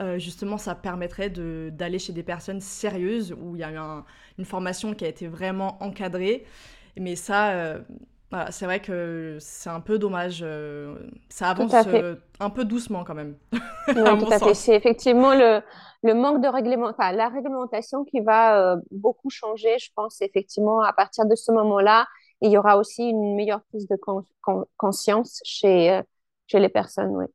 euh, 0.01 0.19
justement, 0.19 0.59
ça 0.59 0.75
permettrait 0.75 1.31
d'aller 1.31 1.99
chez 1.99 2.13
des 2.13 2.23
personnes 2.23 2.61
sérieuses 2.61 3.33
où 3.39 3.57
il 3.57 3.61
y 3.61 3.65
a 3.65 3.73
eu 3.73 4.03
une 4.39 4.45
formation 4.45 4.95
qui 4.95 5.05
a 5.05 5.09
été 5.09 5.29
vraiment 5.29 5.83
encadrée. 5.83 6.45
Mais 6.97 7.17
ça, 7.17 7.51
euh, 7.53 7.79
c'est 8.51 8.65
vrai 8.65 8.81
que 8.81 9.37
c'est 9.41 9.71
un 9.71 9.81
peu 9.81 9.99
dommage. 9.99 10.41
Euh, 10.43 10.97
ça 11.29 11.51
avance 11.51 11.75
un 12.41 12.51
peu 12.51 12.65
doucement 12.65 13.05
quand 13.05 13.15
même. 13.15 13.37
Oui, 13.95 14.19
tout 14.19 14.33
à 14.33 14.39
fait. 14.39 14.55
C'est 14.55 14.75
effectivement 14.77 15.35
le, 15.35 15.61
le 16.03 16.15
manque 16.15 16.41
de 16.43 16.49
réglement, 16.49 16.89
enfin, 16.89 17.13
la 17.13 17.29
réglementation 17.29 18.05
qui 18.05 18.21
va 18.21 18.77
beaucoup 18.91 19.29
changer, 19.29 19.79
je 19.79 19.91
pense, 19.95 20.21
effectivement, 20.23 20.81
à 20.83 20.93
partir 20.93 21.27
de 21.27 21.35
ce 21.35 21.53
moment-là, 21.53 22.07
il 22.41 22.51
y 22.51 22.59
aura 22.59 22.77
aussi 22.77 23.03
une 23.09 23.35
meilleure 23.37 23.63
prise 23.71 23.87
de 23.89 23.97
conscience 24.77 25.41
chez, 25.45 26.01
chez 26.47 26.59
les 26.59 26.69
personnes, 26.69 27.15
oui. 27.17 27.27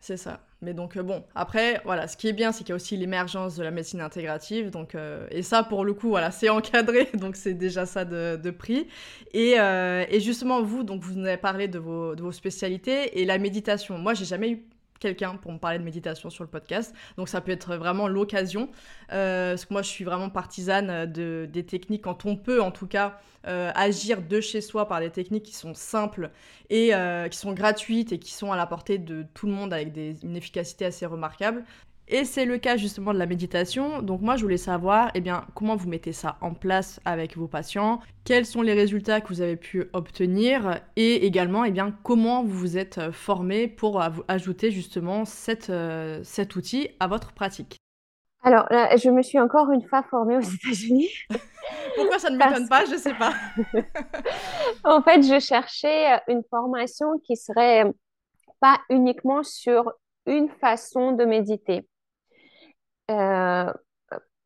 C'est 0.00 0.16
ça. 0.16 0.40
Mais 0.64 0.74
donc, 0.74 0.96
euh, 0.96 1.02
bon, 1.02 1.22
après, 1.34 1.80
voilà, 1.84 2.08
ce 2.08 2.16
qui 2.16 2.28
est 2.28 2.32
bien, 2.32 2.52
c'est 2.52 2.60
qu'il 2.64 2.70
y 2.70 2.72
a 2.72 2.76
aussi 2.76 2.96
l'émergence 2.96 3.56
de 3.56 3.62
la 3.62 3.70
médecine 3.70 4.00
intégrative. 4.00 4.70
Donc, 4.70 4.96
et 5.30 5.42
ça, 5.42 5.62
pour 5.62 5.84
le 5.84 5.94
coup, 5.94 6.08
voilà, 6.08 6.30
c'est 6.32 6.48
encadré, 6.48 7.08
donc 7.14 7.36
c'est 7.36 7.54
déjà 7.54 7.86
ça 7.86 8.04
de, 8.04 8.50
prix. 8.50 8.88
Et, 9.32 9.52
et, 9.52 10.20
justement, 10.20 10.62
vous, 10.62 10.82
donc, 10.82 11.02
vous 11.02 11.14
nous 11.14 11.26
avez 11.26 11.36
parlé 11.36 11.68
de 11.68 11.78
vos, 11.78 12.14
de 12.14 12.22
vos 12.22 12.32
spécialités 12.32 13.20
et 13.20 13.24
la 13.24 13.38
méditation. 13.38 13.98
Moi, 13.98 14.14
j'ai 14.14 14.24
jamais 14.24 14.50
eu 14.50 14.64
quelqu'un 15.04 15.36
pour 15.36 15.52
me 15.52 15.58
parler 15.58 15.78
de 15.78 15.84
méditation 15.84 16.30
sur 16.30 16.44
le 16.44 16.50
podcast. 16.50 16.94
Donc 17.18 17.28
ça 17.28 17.42
peut 17.42 17.52
être 17.52 17.76
vraiment 17.76 18.08
l'occasion. 18.08 18.70
Euh, 19.12 19.50
parce 19.50 19.66
que 19.66 19.74
moi, 19.74 19.82
je 19.82 19.88
suis 19.88 20.04
vraiment 20.04 20.30
partisane 20.30 21.10
de, 21.12 21.46
des 21.50 21.64
techniques, 21.64 22.02
quand 22.02 22.24
on 22.24 22.36
peut 22.36 22.62
en 22.62 22.70
tout 22.70 22.86
cas 22.86 23.18
euh, 23.46 23.70
agir 23.74 24.22
de 24.22 24.40
chez 24.40 24.62
soi 24.62 24.88
par 24.88 25.00
des 25.00 25.10
techniques 25.10 25.44
qui 25.44 25.54
sont 25.54 25.74
simples 25.74 26.30
et 26.70 26.94
euh, 26.94 27.28
qui 27.28 27.38
sont 27.38 27.52
gratuites 27.52 28.12
et 28.12 28.18
qui 28.18 28.32
sont 28.32 28.50
à 28.50 28.56
la 28.56 28.66
portée 28.66 28.96
de 28.96 29.26
tout 29.34 29.46
le 29.46 29.52
monde 29.52 29.74
avec 29.74 29.94
une 30.22 30.36
efficacité 30.36 30.86
assez 30.86 31.04
remarquable. 31.04 31.64
Et 32.06 32.24
c'est 32.24 32.44
le 32.44 32.58
cas 32.58 32.76
justement 32.76 33.14
de 33.14 33.18
la 33.18 33.26
méditation. 33.26 34.02
Donc 34.02 34.20
moi, 34.20 34.36
je 34.36 34.42
voulais 34.42 34.58
savoir, 34.58 35.10
eh 35.14 35.20
bien, 35.20 35.46
comment 35.54 35.74
vous 35.74 35.88
mettez 35.88 36.12
ça 36.12 36.36
en 36.42 36.52
place 36.52 37.00
avec 37.06 37.36
vos 37.36 37.48
patients, 37.48 38.00
quels 38.24 38.44
sont 38.44 38.60
les 38.60 38.74
résultats 38.74 39.22
que 39.22 39.28
vous 39.28 39.40
avez 39.40 39.56
pu 39.56 39.84
obtenir, 39.94 40.80
et 40.96 41.24
également, 41.26 41.64
eh 41.64 41.70
bien, 41.70 41.96
comment 42.02 42.42
vous 42.44 42.58
vous 42.58 42.76
êtes 42.76 43.10
formé 43.10 43.68
pour 43.68 44.02
ajouter 44.28 44.70
justement 44.70 45.24
euh, 45.70 46.20
cet 46.22 46.56
outil 46.56 46.88
à 47.00 47.06
votre 47.06 47.32
pratique? 47.32 47.78
Alors, 48.42 48.66
là, 48.70 48.94
je 48.96 49.08
me 49.08 49.22
suis 49.22 49.40
encore 49.40 49.70
une 49.70 49.82
fois 49.82 50.02
formée 50.02 50.36
aux 50.36 50.40
États-Unis. 50.40 51.08
Pourquoi 51.96 52.18
ça 52.18 52.28
ne 52.28 52.36
m'étonne 52.36 52.68
pas? 52.68 52.84
Je 52.84 52.92
ne 52.92 52.98
sais 52.98 53.14
pas. 53.14 53.32
en 54.84 55.00
fait, 55.00 55.22
je 55.22 55.40
cherchais 55.40 56.20
une 56.28 56.42
formation 56.50 57.18
qui 57.24 57.36
serait 57.36 57.90
pas 58.60 58.78
uniquement 58.90 59.42
sur 59.42 59.90
une 60.26 60.50
façon 60.50 61.12
de 61.12 61.24
méditer. 61.24 61.86
Euh, 63.10 63.72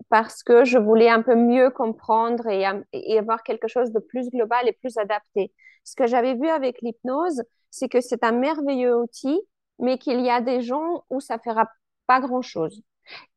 parce 0.09 0.43
que 0.43 0.65
je 0.65 0.79
voulais 0.79 1.09
un 1.09 1.23
peu 1.23 1.35
mieux 1.35 1.71
comprendre 1.71 2.47
et, 2.49 3.19
avoir 3.19 3.43
quelque 3.43 3.69
chose 3.69 3.93
de 3.93 3.99
plus 3.99 4.31
global 4.31 4.67
et 4.69 4.73
plus 4.73 4.97
adapté. 4.97 5.53
Ce 5.85 5.95
que 5.95 6.07
j'avais 6.07 6.35
vu 6.35 6.49
avec 6.49 6.81
l'hypnose, 6.83 7.43
c'est 7.71 7.89
que 7.89 8.01
c'est 8.01 8.25
un 8.25 8.33
merveilleux 8.33 8.97
outil, 8.97 9.41
mais 9.79 9.99
qu'il 9.99 10.21
y 10.21 10.31
a 10.31 10.41
des 10.41 10.63
gens 10.63 11.05
où 11.11 11.21
ça 11.21 11.39
fera 11.39 11.69
pas 12.07 12.21
grand-chose. 12.21 12.83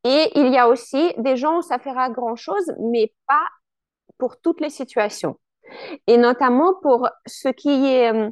Et 0.04 0.32
il 0.36 0.52
y 0.52 0.58
a 0.58 0.68
aussi 0.68 1.14
des 1.18 1.36
gens 1.36 1.58
où 1.58 1.62
ça 1.62 1.80
fera 1.80 2.10
grand-chose, 2.10 2.74
mais 2.80 3.14
pas 3.28 3.48
pour 4.18 4.40
toutes 4.40 4.62
les 4.62 4.70
situations. 4.70 5.38
Et 6.08 6.18
notamment 6.18 6.74
pour 6.82 7.10
ce 7.26 7.50
qui 7.50 7.70
est 7.70 8.14
euh, 8.14 8.30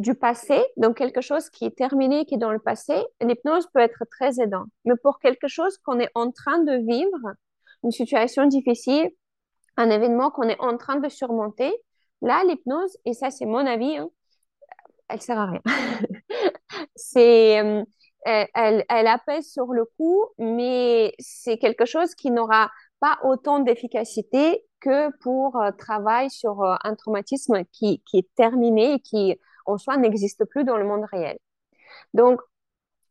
du 0.00 0.14
passé, 0.14 0.58
donc 0.78 0.96
quelque 0.96 1.20
chose 1.20 1.50
qui 1.50 1.66
est 1.66 1.76
terminé, 1.76 2.24
qui 2.24 2.36
est 2.36 2.38
dans 2.38 2.52
le 2.52 2.58
passé, 2.58 2.94
l'hypnose 3.20 3.66
peut 3.72 3.80
être 3.80 4.04
très 4.10 4.40
aidant. 4.40 4.64
Mais 4.86 4.94
pour 5.02 5.18
quelque 5.18 5.46
chose 5.46 5.76
qu'on 5.84 6.00
est 6.00 6.08
en 6.14 6.30
train 6.30 6.58
de 6.60 6.72
vivre, 6.72 7.34
une 7.84 7.90
situation 7.90 8.46
difficile, 8.46 9.10
un 9.76 9.90
événement 9.90 10.30
qu'on 10.30 10.48
est 10.48 10.58
en 10.58 10.78
train 10.78 10.96
de 10.96 11.08
surmonter, 11.10 11.70
là, 12.22 12.42
l'hypnose, 12.44 12.96
et 13.04 13.12
ça 13.12 13.30
c'est 13.30 13.44
mon 13.44 13.66
avis, 13.66 13.98
hein, 13.98 14.08
elle 15.08 15.20
sert 15.20 15.38
à 15.38 15.46
rien. 15.46 15.62
c'est, 16.96 17.60
euh, 17.60 17.84
elle, 18.24 18.84
elle, 18.88 19.06
apaise 19.06 19.50
sur 19.52 19.66
le 19.66 19.84
coup, 19.84 20.24
mais 20.38 21.12
c'est 21.18 21.58
quelque 21.58 21.84
chose 21.84 22.14
qui 22.14 22.30
n'aura 22.30 22.70
pas 23.00 23.18
autant 23.22 23.58
d'efficacité 23.58 24.64
que 24.80 25.14
pour 25.18 25.60
euh, 25.60 25.72
travail 25.72 26.30
sur 26.30 26.62
euh, 26.62 26.76
un 26.84 26.94
traumatisme 26.94 27.64
qui, 27.70 28.02
qui, 28.06 28.18
est 28.18 28.34
terminé 28.34 28.94
et 28.94 29.00
qui, 29.00 29.36
en 29.70 29.78
soi, 29.78 29.96
n'existe 29.96 30.44
plus 30.44 30.64
dans 30.64 30.76
le 30.76 30.84
monde 30.84 31.04
réel. 31.10 31.38
Donc, 32.14 32.40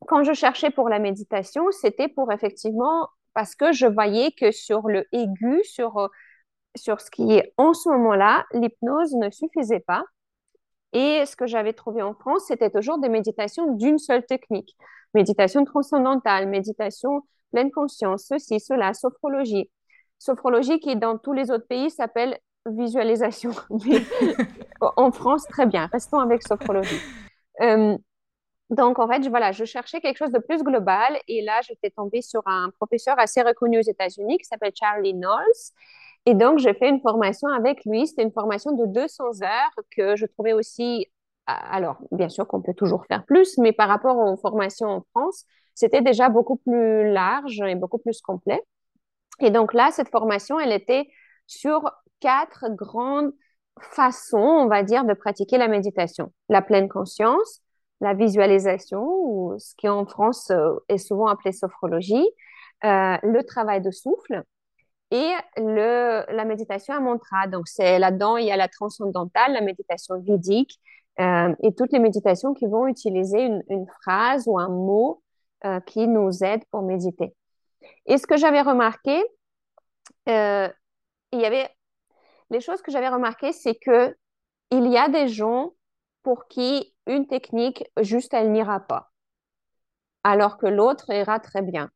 quand 0.08 0.24
je 0.24 0.34
cherchais 0.34 0.70
pour 0.72 0.90
la 0.90 1.00
méditation, 1.00 1.72
c'était 1.72 2.08
pour 2.08 2.32
effectivement, 2.32 3.10
parce 3.34 3.56
que 3.56 3.72
je 3.72 3.86
voyais 3.86 4.32
que 4.32 4.52
sur 4.52 4.88
le 4.88 5.06
aigu, 5.12 5.62
sur, 5.64 5.98
euh, 5.98 6.08
sur 6.76 7.02
ce 7.02 7.12
qui 7.12 7.34
est 7.34 7.54
en 7.58 7.74
ce 7.74 7.90
moment-là, 7.90 8.46
l'hypnose 8.54 9.14
ne 9.16 9.30
suffisait 9.30 9.82
pas. 9.82 10.04
Et 10.94 11.26
ce 11.26 11.36
que 11.36 11.46
j'avais 11.46 11.74
trouvé 11.74 12.02
en 12.02 12.14
France, 12.14 12.46
c'était 12.48 12.72
toujours 12.72 13.00
des 13.00 13.10
méditations 13.10 13.74
d'une 13.76 14.00
seule 14.00 14.26
technique. 14.26 14.76
Méditation 15.14 15.64
transcendantale, 15.66 16.48
méditation 16.48 17.24
pleine 17.52 17.72
conscience, 17.72 18.26
ceci, 18.28 18.60
cela, 18.60 18.94
sophrologie. 18.94 19.70
Sophrologie 20.18 20.80
qui, 20.80 20.96
dans 20.96 21.18
tous 21.18 21.34
les 21.34 21.52
autres 21.52 21.68
pays, 21.68 21.90
s'appelle 21.92 22.38
visualisation. 22.66 23.52
en 24.82 25.12
France, 25.12 25.46
très 25.48 25.66
bien. 25.66 25.88
Restons 25.92 26.20
avec 26.20 26.44
sophrologie. 26.44 27.00
Euh, 27.62 27.98
donc, 28.70 29.00
en 29.00 29.08
fait, 29.08 29.24
je, 29.24 29.30
voilà, 29.30 29.52
je 29.52 29.66
cherchais 29.66 30.00
quelque 30.00 30.18
chose 30.18 30.32
de 30.32 30.40
plus 30.40 30.64
global. 30.64 31.18
Et 31.28 31.42
là, 31.42 31.60
j'étais 31.68 31.90
tombée 31.90 32.22
sur 32.22 32.42
un 32.46 32.70
professeur 32.78 33.18
assez 33.18 33.42
reconnu 33.42 33.80
aux 33.80 33.90
États-Unis 33.90 34.38
qui 34.38 34.46
s'appelle 34.46 34.74
Charlie 34.76 35.14
Knowles. 35.14 35.74
Et 36.26 36.36
donc, 36.36 36.60
j'ai 36.60 36.74
fait 36.74 36.90
une 36.90 37.02
formation 37.02 37.50
avec 37.50 37.84
lui. 37.86 38.08
C'était 38.08 38.24
une 38.24 38.32
formation 38.32 38.72
de 38.74 38.86
200 38.86 39.42
heures 39.42 39.84
que 39.96 40.16
je 40.16 40.26
trouvais 40.26 40.54
aussi. 40.54 41.08
Alors, 41.48 41.98
bien 42.12 42.30
sûr 42.30 42.48
qu'on 42.48 42.62
peut 42.62 42.76
toujours 42.76 43.06
faire 43.08 43.26
plus, 43.26 43.58
mais 43.58 43.72
par 43.72 43.88
rapport 43.90 44.18
aux 44.18 44.38
formations 44.38 44.88
en 44.88 45.04
France, 45.10 45.46
c'était 45.74 46.02
déjà 46.02 46.30
beaucoup 46.30 46.58
plus 46.58 47.12
large 47.12 47.60
et 47.62 47.74
beaucoup 47.74 47.98
plus 47.98 48.22
complet. 48.22 48.62
Et 49.40 49.50
donc 49.50 49.74
là, 49.74 49.90
cette 49.92 50.10
formation, 50.10 50.60
elle 50.60 50.72
était 50.74 51.10
sur 51.48 51.90
quatre 52.20 52.70
grandes 52.70 53.32
façons, 53.82 54.38
on 54.38 54.68
va 54.68 54.84
dire, 54.84 55.06
de 55.06 55.14
pratiquer 55.14 55.58
la 55.58 55.68
méditation. 55.68 56.32
La 56.50 56.62
pleine 56.62 56.90
conscience, 56.90 57.62
la 58.02 58.14
visualisation, 58.14 59.04
ou 59.04 59.56
ce 59.58 59.76
qui 59.76 59.90
en 59.90 60.06
France 60.06 60.52
euh, 60.52 60.76
est 60.88 60.98
souvent 60.98 61.28
appelé 61.28 61.52
sophrologie, 61.52 62.26
euh, 62.84 63.18
le 63.24 63.42
travail 63.44 63.82
de 63.82 63.92
souffle 63.92 64.44
et 65.12 65.32
le, 65.58 66.24
la 66.32 66.46
méditation 66.46 66.94
à 66.94 67.00
mantra. 67.00 67.48
Donc, 67.48 67.68
c'est 67.68 68.00
là-dedans, 68.00 68.38
il 68.38 68.46
y 68.46 68.52
a 68.52 68.58
la 68.58 68.68
transcendantale, 68.68 69.54
la 69.54 69.62
méditation 69.62 70.20
védique 70.22 70.80
euh, 71.20 71.54
et 71.64 71.74
toutes 71.74 71.92
les 71.92 72.00
méditations 72.00 72.54
qui 72.54 72.68
vont 72.68 72.88
utiliser 72.88 73.42
une, 73.42 73.64
une 73.70 73.88
phrase 74.02 74.44
ou 74.48 74.60
un 74.60 74.70
mot 74.70 75.22
qui 75.86 76.08
nous 76.08 76.42
aide 76.42 76.64
pour 76.72 76.84
méditer. 76.84 77.36
Et 78.06 78.18
ce 78.18 78.26
que 78.26 78.38
j'avais 78.38 78.62
remarqué, 78.62 79.22
il 80.26 80.72
y 81.34 81.46
avait 81.46 81.70
les 82.50 82.62
choses 82.62 82.82
que 82.82 82.92
j'avais 82.92 83.10
remarquées, 83.10 83.54
c'est 83.54 83.76
que 83.76 84.16
il 84.72 84.88
y 84.88 84.98
a 84.98 85.10
des 85.10 85.28
gens 85.28 85.74
pour 86.24 86.48
qui 86.48 86.94
une 87.08 87.28
technique, 87.28 87.84
juste, 88.02 88.34
elle 88.34 88.52
n'ira 88.52 88.80
pas, 88.82 89.12
alors 90.24 90.58
que 90.58 90.68
l'autre 90.68 91.10
ira 91.12 91.40
très 91.40 91.62
bien. 91.62 91.90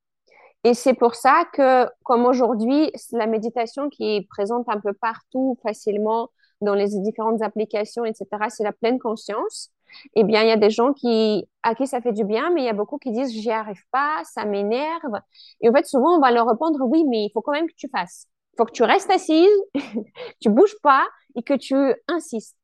Et 0.64 0.74
c'est 0.74 0.94
pour 0.96 1.16
ça 1.16 1.46
que, 1.54 1.88
comme 2.04 2.26
aujourd'hui, 2.26 2.92
la 3.14 3.28
méditation 3.28 3.90
qui 3.90 4.18
est 4.18 4.28
présente 4.30 4.68
un 4.70 4.80
peu 4.80 4.94
partout 4.94 5.58
facilement 5.64 6.30
dans 6.62 6.76
les 6.76 6.90
différentes 7.02 7.42
applications, 7.44 8.06
etc., 8.06 8.50
c'est 8.50 8.64
la 8.64 8.74
pleine 8.74 9.00
conscience. 9.00 9.72
Eh 10.16 10.24
bien, 10.24 10.44
il 10.44 10.50
y 10.50 10.52
a 10.52 10.58
des 10.58 10.70
gens 10.72 10.94
qui, 10.94 11.48
à 11.64 11.76
qui 11.76 11.88
ça 11.88 12.02
fait 12.02 12.14
du 12.14 12.26
bien, 12.26 12.52
mais 12.52 12.62
il 12.64 12.66
y 12.66 12.70
a 12.70 12.74
beaucoup 12.74 12.98
qui 13.00 13.12
disent, 13.12 13.32
j'y 13.32 13.52
arrive 13.52 13.84
pas, 13.92 14.24
ça 14.26 14.46
m'énerve. 14.46 15.22
Et 15.62 15.70
en 15.70 15.74
fait, 15.74 15.86
souvent, 15.88 16.18
on 16.18 16.22
va 16.22 16.32
leur 16.32 16.48
répondre, 16.48 16.80
oui, 16.84 17.06
mais 17.10 17.26
il 17.26 17.32
faut 17.34 17.42
quand 17.42 17.54
même 17.54 17.68
que 17.68 17.76
tu 17.78 17.90
fasses. 17.90 18.28
Faut 18.58 18.66
que 18.66 18.72
tu 18.72 18.84
restes 18.84 19.10
assise, 19.10 19.50
tu 20.42 20.50
bouges 20.50 20.76
pas 20.82 21.08
et 21.36 21.44
que 21.44 21.54
tu 21.56 21.76
insistes. 22.08 22.58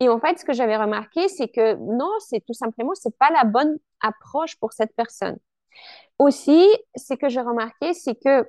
Et 0.00 0.08
en 0.08 0.18
fait, 0.18 0.38
ce 0.38 0.44
que 0.44 0.54
j'avais 0.54 0.76
remarqué, 0.76 1.28
c'est 1.28 1.48
que 1.48 1.74
non, 1.74 2.10
c'est 2.20 2.40
tout 2.46 2.54
simplement, 2.54 2.92
c'est 2.94 3.16
pas 3.18 3.30
la 3.30 3.44
bonne 3.44 3.78
approche 4.00 4.56
pour 4.58 4.72
cette 4.72 4.94
personne. 4.96 5.36
Aussi, 6.18 6.66
ce 6.96 7.14
que 7.14 7.28
j'ai 7.28 7.40
remarqué, 7.40 7.92
c'est 7.92 8.14
que 8.14 8.48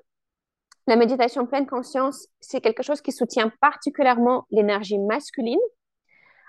la 0.87 0.95
méditation 0.95 1.45
pleine 1.45 1.67
conscience, 1.67 2.27
c'est 2.39 2.61
quelque 2.61 2.83
chose 2.83 3.01
qui 3.01 3.11
soutient 3.11 3.51
particulièrement 3.61 4.45
l'énergie 4.49 4.97
masculine, 4.97 5.59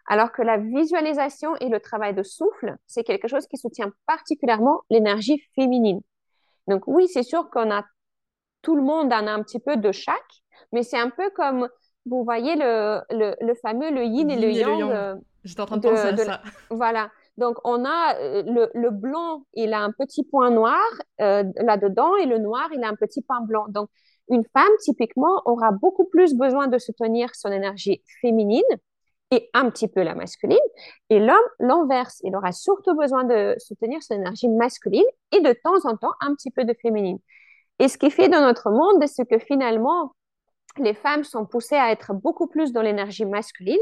alors 0.06 0.32
que 0.32 0.42
la 0.42 0.56
visualisation 0.58 1.54
et 1.56 1.68
le 1.68 1.80
travail 1.80 2.14
de 2.14 2.22
souffle, 2.22 2.76
c'est 2.86 3.04
quelque 3.04 3.28
chose 3.28 3.46
qui 3.46 3.56
soutient 3.56 3.92
particulièrement 4.06 4.82
l'énergie 4.90 5.42
féminine. 5.54 6.00
Donc 6.68 6.84
oui, 6.86 7.08
c'est 7.08 7.22
sûr 7.22 7.50
qu'on 7.50 7.70
a 7.70 7.84
tout 8.62 8.76
le 8.76 8.82
monde 8.82 9.12
en 9.12 9.26
a 9.26 9.32
un 9.32 9.42
petit 9.42 9.58
peu 9.58 9.76
de 9.76 9.92
chaque, 9.92 10.42
mais 10.72 10.82
c'est 10.82 10.98
un 10.98 11.10
peu 11.10 11.30
comme 11.30 11.68
vous 12.06 12.24
voyez 12.24 12.56
le, 12.56 13.00
le, 13.10 13.36
le, 13.40 13.54
fameux 13.54 13.90
le 13.90 14.04
yin, 14.04 14.30
et 14.30 14.36
le 14.36 14.50
yang. 14.50 14.82
Euh, 14.82 15.14
J'étais 15.44 15.60
en 15.60 15.66
train 15.66 15.76
de, 15.76 15.88
penser 15.88 16.08
à 16.08 16.16
ça. 16.16 16.42
Voilà. 16.70 17.10
Donc, 17.38 17.56
on 17.64 17.84
a 17.84 18.16
euh, 18.16 18.42
le, 18.42 18.70
le, 18.74 18.90
blanc, 18.90 19.44
il 19.54 19.72
a 19.72 19.80
un 19.80 19.92
petit 19.92 20.24
point 20.24 20.50
noir 20.50 20.82
euh, 21.20 21.44
là-dedans, 21.56 22.16
et 22.16 22.26
le 22.26 22.38
noir, 22.38 22.68
il 22.74 22.82
a 22.84 22.88
un 22.88 22.96
petit 22.96 23.22
point 23.22 23.40
blanc. 23.40 23.66
Donc, 23.68 23.88
une 24.28 24.44
femme, 24.52 24.72
typiquement, 24.80 25.42
aura 25.44 25.72
beaucoup 25.72 26.04
plus 26.04 26.34
besoin 26.34 26.68
de 26.68 26.78
soutenir 26.78 27.34
son 27.34 27.50
énergie 27.50 28.02
féminine 28.20 28.62
et 29.30 29.48
un 29.54 29.70
petit 29.70 29.88
peu 29.88 30.02
la 30.02 30.14
masculine. 30.14 30.58
Et 31.10 31.18
l'homme, 31.18 31.36
l'inverse, 31.58 32.20
il 32.22 32.36
aura 32.36 32.52
surtout 32.52 32.94
besoin 32.94 33.24
de 33.24 33.56
soutenir 33.58 34.02
son 34.02 34.14
énergie 34.14 34.48
masculine 34.48 35.04
et 35.32 35.40
de 35.40 35.52
temps 35.64 35.88
en 35.88 35.96
temps 35.96 36.12
un 36.20 36.34
petit 36.34 36.50
peu 36.50 36.64
de 36.64 36.74
féminine. 36.80 37.18
Et 37.78 37.88
ce 37.88 37.98
qui 37.98 38.10
fait 38.10 38.28
dans 38.28 38.42
notre 38.42 38.70
monde, 38.70 39.04
c'est 39.06 39.26
que 39.26 39.38
finalement, 39.38 40.12
les 40.78 40.94
femmes 40.94 41.24
sont 41.24 41.46
poussées 41.46 41.76
à 41.76 41.90
être 41.90 42.14
beaucoup 42.14 42.46
plus 42.46 42.72
dans 42.72 42.82
l'énergie 42.82 43.26
masculine. 43.26 43.80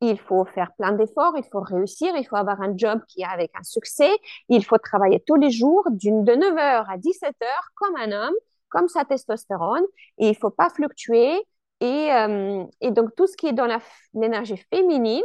Il 0.00 0.18
faut 0.18 0.44
faire 0.46 0.72
plein 0.78 0.92
d'efforts, 0.92 1.34
il 1.36 1.44
faut 1.44 1.60
réussir, 1.60 2.14
il 2.16 2.24
faut 2.26 2.36
avoir 2.36 2.62
un 2.62 2.74
job 2.76 3.00
qui 3.08 3.20
est 3.20 3.26
avec 3.26 3.50
un 3.58 3.62
succès, 3.62 4.10
il 4.48 4.64
faut 4.64 4.78
travailler 4.78 5.20
tous 5.26 5.34
les 5.34 5.50
jours 5.50 5.84
d'une 5.90 6.24
de 6.24 6.32
9h 6.32 6.86
à 6.88 6.96
17h 6.96 7.46
comme 7.74 7.96
un 7.96 8.12
homme, 8.12 8.34
comme 8.70 8.88
sa 8.88 9.04
testostérone, 9.04 9.84
et 10.18 10.28
il 10.28 10.36
faut 10.36 10.50
pas 10.50 10.70
fluctuer. 10.70 11.38
Et, 11.80 12.12
euh, 12.12 12.64
donc 12.90 13.14
tout 13.14 13.26
ce 13.26 13.36
qui 13.36 13.48
est 13.48 13.52
dans 13.52 13.68
l'énergie 14.14 14.56
féminine, 14.72 15.22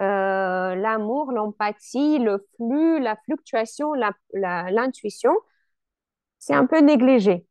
euh, 0.00 0.74
l'amour, 0.74 1.32
l'empathie, 1.32 2.18
le 2.18 2.46
flux, 2.56 3.00
la 3.00 3.16
fluctuation, 3.24 3.92
l'intuition, 4.34 5.32
c'est 6.46 6.54
un 6.54 6.66
peu 6.66 6.78
négligé. 6.78 7.44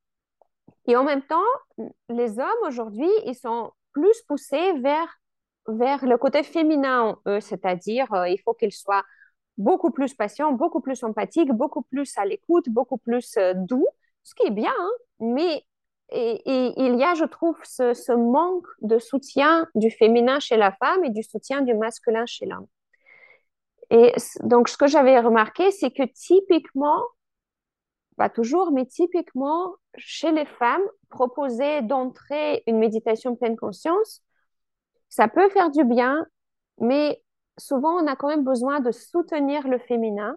Et 0.87 0.95
en 0.95 1.03
même 1.03 1.21
temps, 1.21 1.51
les 2.07 2.39
hommes 2.39 2.63
aujourd'hui, 2.65 3.09
ils 3.25 3.35
sont 3.35 3.71
plus 3.91 4.21
poussés 4.21 4.71
vers, 4.79 5.19
vers 5.67 6.05
le 6.05 6.17
côté 6.17 6.43
féminin 6.43 7.17
eux, 7.27 7.41
c'est-à-dire 7.41 8.13
euh, 8.13 8.29
il 8.29 8.37
faut 8.37 8.53
qu'ils 8.53 8.71
soient 8.71 9.03
beaucoup 9.57 9.91
plus 9.91 10.13
patients, 10.13 10.53
beaucoup 10.53 10.79
plus 10.79 11.03
empathiques, 11.03 11.51
beaucoup 11.51 11.81
plus 11.81 12.17
à 12.17 12.23
l'écoute, 12.23 12.69
beaucoup 12.69 12.97
plus 12.97 13.35
euh, 13.35 13.53
doux, 13.53 13.87
ce 14.23 14.33
qui 14.33 14.47
est 14.47 14.51
bien, 14.51 14.73
hein. 14.79 14.91
mais 15.19 15.65
et, 16.09 16.73
il 16.77 16.95
y 16.95 17.03
a, 17.03 17.15
je 17.15 17.25
trouve, 17.25 17.57
ce, 17.63 18.13
manque 18.13 18.67
de 18.81 18.97
soutien 18.97 19.67
du 19.75 19.91
féminin 19.91 20.39
chez 20.39 20.55
la 20.55 20.71
femme 20.71 21.03
et 21.03 21.09
du 21.09 21.23
soutien 21.23 21.61
du 21.63 21.73
masculin 21.73 22.25
chez 22.27 22.45
l'homme. 22.45 22.67
Et 23.89 24.13
donc, 24.41 24.69
ce 24.69 24.77
que 24.77 24.87
j'avais 24.87 25.19
remarqué, 25.19 25.71
c'est 25.71 25.91
que 25.91 26.03
typiquement, 26.03 27.01
pas 28.15 28.29
toujours, 28.29 28.71
mais 28.71 28.85
typiquement, 28.85 29.75
chez 29.97 30.31
les 30.31 30.45
femmes, 30.45 30.83
proposer 31.09 31.81
d'entrer 31.81 32.63
une 32.67 32.79
méditation 32.79 33.35
pleine 33.35 33.57
conscience, 33.57 34.21
ça 35.09 35.27
peut 35.27 35.49
faire 35.49 35.71
du 35.71 35.83
bien, 35.83 36.25
mais 36.79 37.21
souvent, 37.57 38.01
on 38.01 38.07
a 38.07 38.15
quand 38.15 38.27
même 38.27 38.43
besoin 38.43 38.79
de 38.79 38.91
soutenir 38.91 39.67
le 39.67 39.79
féminin. 39.79 40.35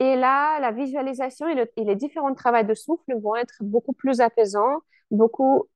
Et 0.00 0.16
là, 0.16 0.58
la 0.60 0.72
visualisation 0.72 1.48
et, 1.48 1.70
les 1.76 1.96
différents 1.96 2.34
travaux 2.34 2.66
de 2.66 2.74
souffle 2.74 3.14
vont 3.20 3.36
être 3.36 3.56
beaucoup 3.60 3.92
plus 3.92 4.20
apaisants, 4.20 4.78
beaucoup, 5.10 5.68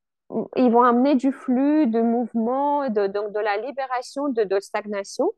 ils 0.57 0.71
vont 0.71 0.83
amener 0.83 1.15
du 1.15 1.33
flux, 1.33 1.87
de 1.87 2.01
mouvement, 2.01 2.89
de, 2.89 3.07
de 3.07 3.41
la 3.41 3.57
libération, 3.59 4.29
de, 4.29 4.45
de 4.45 4.61
stagnation, 4.61 5.31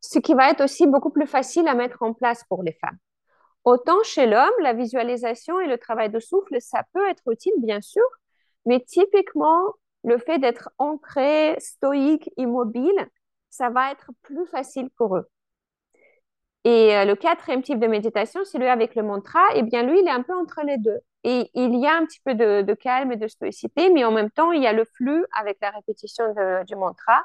ce 0.00 0.18
qui 0.18 0.34
va 0.34 0.50
être 0.50 0.62
aussi 0.64 0.86
beaucoup 0.86 1.10
plus 1.10 1.26
facile 1.26 1.68
à 1.68 1.74
mettre 1.74 2.02
en 2.02 2.12
place 2.12 2.44
pour 2.48 2.62
les 2.62 2.72
femmes. 2.72 2.98
Autant 3.64 4.02
chez 4.02 4.26
l'homme, 4.26 4.50
la 4.60 4.72
visualisation 4.72 5.60
et 5.60 5.68
le 5.68 5.78
travail 5.78 6.10
de 6.10 6.18
souffle, 6.20 6.56
ça 6.60 6.82
peut 6.92 7.08
être 7.08 7.22
utile, 7.30 7.52
bien 7.58 7.80
sûr, 7.80 8.02
mais 8.66 8.80
typiquement, 8.80 9.74
le 10.04 10.18
fait 10.18 10.38
d'être 10.38 10.70
ancré, 10.78 11.56
stoïque, 11.58 12.30
immobile, 12.36 13.08
ça 13.50 13.70
va 13.70 13.92
être 13.92 14.10
plus 14.22 14.46
facile 14.46 14.90
pour 14.90 15.16
eux. 15.16 15.28
Et 16.64 16.96
euh, 16.96 17.04
le 17.04 17.16
quatrième 17.16 17.62
type 17.62 17.78
de 17.80 17.86
méditation, 17.86 18.44
c'est 18.44 18.58
lui 18.58 18.68
avec 18.68 18.94
le 18.94 19.02
mantra. 19.02 19.40
Eh 19.54 19.62
bien, 19.62 19.82
lui, 19.82 20.00
il 20.00 20.06
est 20.06 20.12
un 20.12 20.22
peu 20.22 20.34
entre 20.34 20.60
les 20.64 20.78
deux. 20.78 20.98
Et 21.24 21.50
il 21.54 21.76
y 21.78 21.86
a 21.86 21.96
un 21.96 22.04
petit 22.04 22.20
peu 22.24 22.34
de, 22.34 22.74
calme 22.74 23.12
et 23.12 23.16
de 23.16 23.28
stoïcité, 23.28 23.90
mais 23.90 24.04
en 24.04 24.12
même 24.12 24.30
temps, 24.30 24.52
il 24.52 24.62
y 24.62 24.66
a 24.66 24.72
le 24.72 24.84
flux 24.84 25.24
avec 25.38 25.58
la 25.60 25.70
répétition 25.70 26.24
du 26.66 26.76
mantra. 26.76 27.22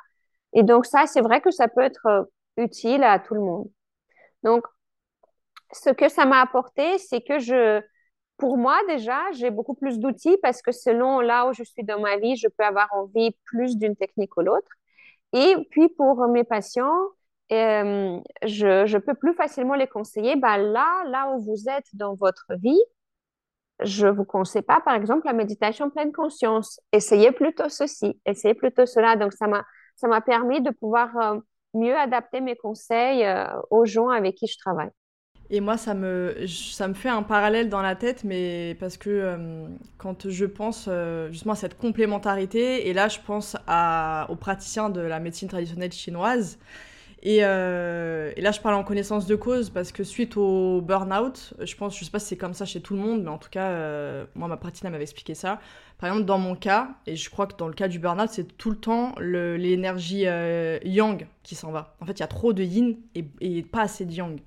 Et 0.53 0.63
donc, 0.63 0.85
ça, 0.85 1.07
c'est 1.07 1.21
vrai 1.21 1.41
que 1.41 1.51
ça 1.51 1.67
peut 1.67 1.81
être 1.81 2.05
euh, 2.07 2.23
utile 2.57 3.03
à 3.03 3.19
tout 3.19 3.33
le 3.35 3.41
monde. 3.41 3.69
Donc, 4.43 4.65
ce 5.73 5.89
que 5.89 6.09
ça 6.09 6.25
m'a 6.25 6.41
apporté, 6.41 6.97
c'est 6.97 7.21
que 7.21 7.39
je, 7.39 7.81
pour 8.37 8.57
moi 8.57 8.77
déjà, 8.87 9.19
j'ai 9.33 9.51
beaucoup 9.51 9.75
plus 9.75 9.99
d'outils 9.99 10.37
parce 10.41 10.61
que 10.61 10.71
selon 10.71 11.19
là 11.19 11.47
où 11.47 11.53
je 11.53 11.63
suis 11.63 11.83
dans 11.83 11.99
ma 11.99 12.17
vie, 12.17 12.35
je 12.35 12.47
peux 12.47 12.63
avoir 12.63 12.87
envie 12.93 13.35
plus 13.45 13.77
d'une 13.77 13.95
technique 13.95 14.35
ou 14.37 14.41
l'autre. 14.41 14.69
Et 15.33 15.55
puis 15.71 15.89
pour 15.89 16.27
mes 16.27 16.43
patients, 16.43 16.93
euh, 17.51 18.19
je, 18.43 18.85
je, 18.85 18.97
peux 18.97 19.15
plus 19.15 19.33
facilement 19.33 19.75
les 19.75 19.87
conseiller. 19.87 20.35
Ben 20.35 20.57
là, 20.57 21.03
là 21.07 21.31
où 21.31 21.41
vous 21.43 21.69
êtes 21.69 21.87
dans 21.93 22.15
votre 22.15 22.45
vie, 22.61 22.79
je 23.81 24.07
vous 24.07 24.25
conseille 24.25 24.63
pas, 24.63 24.81
par 24.81 24.95
exemple, 24.95 25.25
la 25.25 25.33
méditation 25.33 25.89
pleine 25.89 26.11
conscience. 26.11 26.79
Essayez 26.91 27.31
plutôt 27.31 27.69
ceci, 27.69 28.19
essayez 28.25 28.55
plutôt 28.55 28.85
cela. 28.85 29.15
Donc 29.15 29.33
ça 29.33 29.47
m'a 29.47 29.63
ça 29.95 30.07
m'a 30.07 30.21
permis 30.21 30.61
de 30.61 30.71
pouvoir 30.71 31.15
euh, 31.17 31.39
mieux 31.73 31.95
adapter 31.97 32.41
mes 32.41 32.55
conseils 32.55 33.25
euh, 33.25 33.47
aux 33.71 33.85
gens 33.85 34.09
avec 34.09 34.35
qui 34.35 34.47
je 34.47 34.57
travaille. 34.57 34.91
Et 35.49 35.61
moi, 35.61 35.77
ça 35.77 35.93
me, 35.93 36.35
fait 36.93 37.09
un 37.09 37.23
parallèle 37.23 37.69
dans 37.69 37.81
la 37.81 37.95
tête, 37.95 38.23
mais 38.25 38.75
parce 38.79 38.97
que 38.97 39.09
euh, 39.09 39.67
quand 39.97 40.29
je 40.29 40.45
pense 40.45 40.89
justement 41.31 41.53
à 41.53 41.55
cette 41.55 41.77
complémentarité, 41.77 42.89
et 42.89 42.93
là, 42.93 43.07
je 43.07 43.19
pense 43.25 43.55
à, 43.65 44.27
aux 44.29 44.35
praticiens 44.35 44.89
de 44.89 45.01
la 45.01 45.19
médecine 45.19 45.47
traditionnelle 45.47 45.93
chinoise, 45.93 46.59
et, 47.31 47.37
et, 47.37 48.41
là, 48.41 48.51
je 48.51 48.59
parle 48.59 48.75
en 48.75 48.83
connaissance 48.83 49.25
de 49.25 49.35
cause 49.35 49.69
parce 49.69 49.91
que 49.91 50.03
suite 50.03 50.37
au 50.37 50.81
burn-out, 50.81 51.53
je 51.61 51.75
pense, 51.75 51.97
je 51.97 52.05
sais 52.05 52.11
pas 52.11 52.19
si 52.19 52.27
c'est 52.27 52.37
comme 52.37 52.53
ça 52.53 52.65
chez 52.65 52.81
tout 52.81 52.95
le 52.95 53.01
monde, 53.01 53.23
mais 53.23 53.29
en 53.29 53.37
tout 53.37 53.49
cas, 53.49 54.25
moi, 54.35 54.47
ma 54.47 54.57
praticienne 54.57 54.91
m'avait 54.91 55.03
expliqué 55.03 55.35
ça. 55.35 55.59
Par 55.97 56.09
exemple, 56.09 56.25
dans 56.25 56.37
mon 56.37 56.55
cas, 56.55 56.89
et 57.07 57.15
je 57.15 57.29
crois 57.29 57.47
que 57.47 57.57
dans 57.57 57.67
le 57.67 57.73
cas 57.73 57.87
du 57.87 57.97
burn-out, 57.97 58.29
c'est 58.31 58.55
tout 58.57 58.69
le 58.69 58.77
temps 58.77 59.15
l'énergie 59.19 60.27
euh, 60.27 60.77
yang 60.83 61.25
qui 61.41 61.55
s'en 61.55 61.71
va. 61.71 61.95
En 62.01 62.05
fait, 62.05 62.13
il 62.13 62.19
y 62.19 62.23
a 62.23 62.27
trop 62.27 62.53
de 62.53 62.63
yin 62.63 62.95
et, 63.15 63.63
pas 63.63 63.81
assez 63.81 64.05
de 64.05 64.13
yang. 64.13 64.39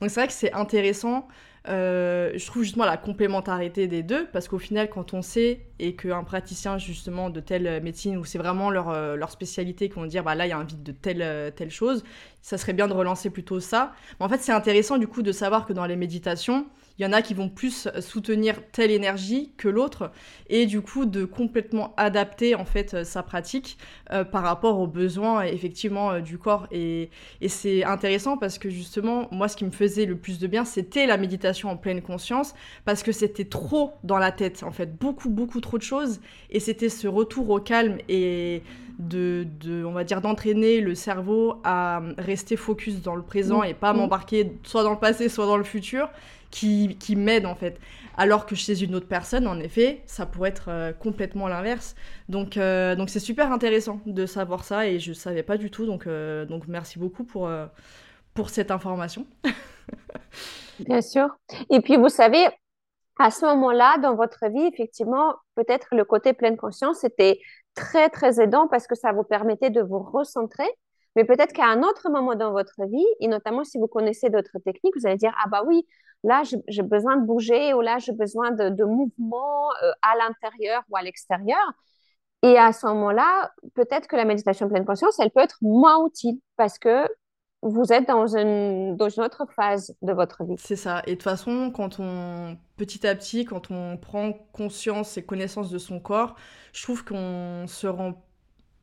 Donc 0.00 0.10
c'est 0.10 0.20
vrai 0.20 0.26
que 0.26 0.32
c'est 0.32 0.52
intéressant. 0.52 1.28
Euh, 1.68 2.32
je 2.34 2.46
trouve 2.46 2.62
justement 2.62 2.84
la 2.84 2.96
complémentarité 2.96 3.88
des 3.88 4.02
deux, 4.02 4.26
parce 4.32 4.48
qu'au 4.48 4.58
final, 4.58 4.88
quand 4.88 5.14
on 5.14 5.22
sait 5.22 5.66
et 5.78 5.94
qu'un 5.94 6.24
praticien 6.24 6.78
justement 6.78 7.30
de 7.30 7.40
telle 7.40 7.82
médecine, 7.82 8.16
où 8.16 8.24
c'est 8.24 8.38
vraiment 8.38 8.70
leur, 8.70 8.90
euh, 8.90 9.16
leur 9.16 9.30
spécialité, 9.30 9.88
qui 9.88 9.96
vont 9.96 10.06
dire 10.06 10.22
bah 10.22 10.34
là 10.34 10.46
il 10.46 10.50
y 10.50 10.52
a 10.52 10.58
un 10.58 10.64
vide 10.64 10.82
de 10.82 10.92
telle, 10.92 11.52
telle 11.54 11.70
chose, 11.70 12.04
ça 12.42 12.58
serait 12.58 12.72
bien 12.72 12.88
de 12.88 12.92
relancer 12.92 13.30
plutôt 13.30 13.60
ça. 13.60 13.92
En 14.20 14.28
fait, 14.28 14.38
c'est 14.38 14.52
intéressant 14.52 14.98
du 14.98 15.08
coup 15.08 15.22
de 15.22 15.32
savoir 15.32 15.66
que 15.66 15.72
dans 15.72 15.86
les 15.86 15.96
méditations, 15.96 16.66
il 16.98 17.02
y 17.02 17.06
en 17.06 17.12
a 17.12 17.22
qui 17.22 17.34
vont 17.34 17.48
plus 17.48 17.88
soutenir 18.00 18.56
telle 18.72 18.90
énergie 18.90 19.52
que 19.56 19.68
l'autre 19.68 20.10
et 20.48 20.66
du 20.66 20.80
coup 20.80 21.04
de 21.04 21.24
complètement 21.24 21.94
adapter 21.96 22.54
en 22.54 22.64
fait 22.64 22.94
euh, 22.94 23.04
sa 23.04 23.22
pratique 23.22 23.78
euh, 24.12 24.24
par 24.24 24.42
rapport 24.42 24.78
aux 24.78 24.86
besoins 24.86 25.42
effectivement 25.42 26.12
euh, 26.12 26.20
du 26.20 26.38
corps 26.38 26.66
et, 26.70 27.10
et 27.40 27.48
c'est 27.48 27.84
intéressant 27.84 28.36
parce 28.36 28.58
que 28.58 28.70
justement 28.70 29.28
moi 29.30 29.48
ce 29.48 29.56
qui 29.56 29.64
me 29.64 29.70
faisait 29.70 30.06
le 30.06 30.16
plus 30.16 30.38
de 30.38 30.46
bien 30.46 30.64
c'était 30.64 31.06
la 31.06 31.16
méditation 31.16 31.70
en 31.70 31.76
pleine 31.76 32.00
conscience 32.00 32.54
parce 32.84 33.02
que 33.02 33.12
c'était 33.12 33.44
trop 33.44 33.92
dans 34.04 34.18
la 34.18 34.32
tête 34.32 34.62
en 34.62 34.70
fait. 34.70 34.96
Beaucoup 34.96 35.28
beaucoup 35.28 35.60
trop 35.60 35.78
de 35.78 35.82
choses 35.82 36.20
et 36.50 36.60
c'était 36.60 36.88
ce 36.88 37.08
retour 37.08 37.50
au 37.50 37.60
calme 37.60 37.98
et 38.08 38.62
de, 38.98 39.46
de, 39.60 39.84
on 39.84 39.92
va 39.92 40.04
dire 40.04 40.22
d'entraîner 40.22 40.80
le 40.80 40.94
cerveau 40.94 41.60
à 41.64 42.00
rester 42.16 42.56
focus 42.56 43.02
dans 43.02 43.14
le 43.14 43.22
présent 43.22 43.62
et 43.62 43.74
pas 43.74 43.92
m'embarquer 43.92 44.52
soit 44.62 44.82
dans 44.82 44.92
le 44.92 44.98
passé 44.98 45.28
soit 45.28 45.44
dans 45.44 45.58
le 45.58 45.64
futur 45.64 46.08
qui, 46.50 46.96
qui 46.98 47.16
m'aide 47.16 47.46
en 47.46 47.54
fait. 47.54 47.78
Alors 48.16 48.46
que 48.46 48.54
chez 48.54 48.82
une 48.82 48.94
autre 48.94 49.08
personne, 49.08 49.46
en 49.46 49.58
effet, 49.60 50.02
ça 50.06 50.24
pourrait 50.24 50.48
être 50.48 50.68
euh, 50.68 50.92
complètement 50.92 51.48
l'inverse. 51.48 51.94
Donc, 52.28 52.56
euh, 52.56 52.96
donc 52.96 53.10
c'est 53.10 53.20
super 53.20 53.52
intéressant 53.52 54.00
de 54.06 54.24
savoir 54.24 54.64
ça 54.64 54.86
et 54.86 54.98
je 54.98 55.10
ne 55.10 55.14
savais 55.14 55.42
pas 55.42 55.58
du 55.58 55.70
tout. 55.70 55.84
Donc, 55.84 56.06
euh, 56.06 56.46
donc 56.46 56.66
merci 56.66 56.98
beaucoup 56.98 57.24
pour, 57.24 57.50
pour 58.34 58.50
cette 58.50 58.70
information. 58.70 59.26
Bien 60.80 61.02
sûr. 61.02 61.28
Et 61.70 61.80
puis, 61.80 61.96
vous 61.96 62.08
savez, 62.08 62.46
à 63.18 63.30
ce 63.30 63.44
moment-là, 63.46 63.98
dans 63.98 64.14
votre 64.14 64.46
vie, 64.48 64.66
effectivement, 64.72 65.34
peut-être 65.54 65.88
le 65.92 66.04
côté 66.04 66.32
pleine 66.32 66.56
conscience 66.56 67.04
était 67.04 67.40
très, 67.74 68.08
très 68.08 68.40
aidant 68.40 68.66
parce 68.68 68.86
que 68.86 68.94
ça 68.94 69.12
vous 69.12 69.24
permettait 69.24 69.70
de 69.70 69.82
vous 69.82 69.98
recentrer. 69.98 70.68
Mais 71.16 71.24
peut-être 71.24 71.54
qu'à 71.54 71.66
un 71.66 71.82
autre 71.82 72.10
moment 72.10 72.34
dans 72.34 72.52
votre 72.52 72.84
vie, 72.86 73.06
et 73.20 73.28
notamment 73.28 73.64
si 73.64 73.78
vous 73.78 73.86
connaissez 73.86 74.28
d'autres 74.28 74.58
techniques, 74.58 74.94
vous 74.96 75.06
allez 75.06 75.16
dire, 75.16 75.34
ah 75.42 75.48
bah 75.48 75.62
oui, 75.66 75.86
là, 76.24 76.42
j'ai 76.68 76.82
besoin 76.82 77.16
de 77.16 77.26
bouger 77.26 77.74
ou 77.74 77.80
là, 77.80 77.98
j'ai 77.98 78.12
besoin 78.12 78.50
de, 78.50 78.84
mouvement 78.84 79.70
euh, 79.82 79.92
à 80.02 80.16
l'intérieur 80.16 80.82
ou 80.90 80.96
à 80.96 81.02
l'extérieur. 81.02 81.72
Et 82.42 82.58
à 82.58 82.72
ce 82.72 82.86
moment-là, 82.86 83.52
peut-être 83.74 84.06
que 84.06 84.16
la 84.16 84.24
méditation 84.24 84.68
pleine 84.68 84.84
conscience, 84.84 85.18
elle 85.18 85.30
peut 85.30 85.40
être 85.40 85.58
moins 85.62 86.06
utile 86.06 86.38
parce 86.56 86.78
que 86.78 87.06
vous 87.62 87.92
êtes 87.92 88.06
dans 88.06 88.36
une, 88.36 88.96
dans 88.96 89.08
une 89.08 89.22
autre 89.22 89.46
phase 89.54 89.96
de 90.02 90.12
votre 90.12 90.44
vie. 90.44 90.54
C'est 90.58 90.76
ça. 90.76 91.02
Et 91.06 91.12
de 91.12 91.14
toute 91.14 91.22
façon, 91.22 91.70
quand 91.74 91.98
on, 91.98 92.56
petit 92.76 93.06
à 93.06 93.14
petit, 93.14 93.44
quand 93.44 93.70
on 93.70 93.96
prend 93.96 94.32
conscience 94.52 95.16
et 95.16 95.24
connaissance 95.24 95.70
de 95.70 95.78
son 95.78 95.98
corps, 95.98 96.36
je 96.72 96.82
trouve 96.82 97.04
qu'on 97.04 97.64
se 97.66 97.86
rend 97.86 98.22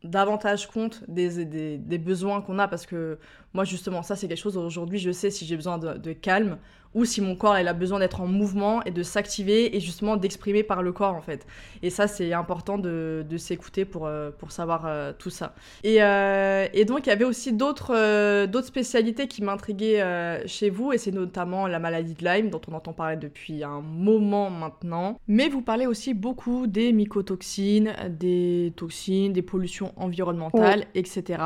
davantage 0.03 0.67
compte 0.67 1.03
des, 1.07 1.45
des, 1.45 1.77
des 1.77 1.97
besoins 1.97 2.41
qu'on 2.41 2.59
a 2.59 2.67
parce 2.67 2.85
que 2.85 3.19
moi 3.53 3.63
justement 3.63 4.03
ça 4.03 4.15
c'est 4.15 4.27
quelque 4.27 4.37
chose 4.37 4.57
aujourd'hui 4.57 4.99
je 4.99 5.11
sais 5.11 5.29
si 5.29 5.45
j'ai 5.45 5.55
besoin 5.55 5.77
de, 5.77 5.93
de, 5.97 6.13
calme 6.13 6.57
ou 6.95 7.05
si 7.05 7.21
mon 7.21 7.35
corps 7.35 7.57
il 7.57 7.67
a 7.67 7.73
besoin 7.73 7.99
d'être 7.99 8.21
en 8.21 8.27
mouvement 8.27 8.83
et 8.83 8.91
de 8.91 9.03
s'activer 9.03 9.75
et 9.75 9.79
justement 9.79 10.15
d'exprimer 10.15 10.63
par 10.63 10.83
le 10.83 10.91
corps 10.91 11.15
en 11.15 11.21
fait. 11.21 11.45
Et 11.81 11.89
ça 11.89 12.07
c'est 12.07 12.33
important 12.33 12.77
de, 12.77 13.25
de 13.27 13.37
s'écouter 13.37 13.85
pour, 13.85 14.05
euh, 14.05 14.29
pour 14.31 14.51
savoir 14.51 14.83
euh, 14.85 15.11
tout 15.17 15.29
ça. 15.29 15.55
Et, 15.83 16.03
euh, 16.03 16.67
et, 16.73 16.85
donc 16.85 17.07
il 17.07 17.09
y 17.09 17.11
avait 17.11 17.25
aussi 17.25 17.53
d'autres 17.53 18.45
d'autres 18.45 18.67
spécialités 18.67 19.27
qui 19.27 19.43
m'intriguaient 19.43 20.43
chez 20.45 20.69
vous 20.69 20.93
et 20.93 20.97
c'est 20.97 21.11
notamment 21.11 21.67
la 21.67 21.79
maladie 21.79 22.13
de 22.13 22.23
Lyme 22.23 22.49
dont 22.49 22.61
on 22.67 22.73
entend 22.73 22.93
parler 22.93 23.17
depuis 23.17 23.63
un 23.63 23.81
moment 23.81 24.49
maintenant. 24.49 25.19
Mais 25.27 25.49
vous 25.49 25.61
parlez 25.61 25.87
aussi 25.87 26.13
beaucoup 26.13 26.67
des 26.67 26.93
mycotoxines, 26.93 27.93
des 28.09 28.71
toxines, 28.75 29.33
des 29.33 29.41
pollutions 29.41 29.93
environnementales, 29.97 30.85
etc. 30.93 31.39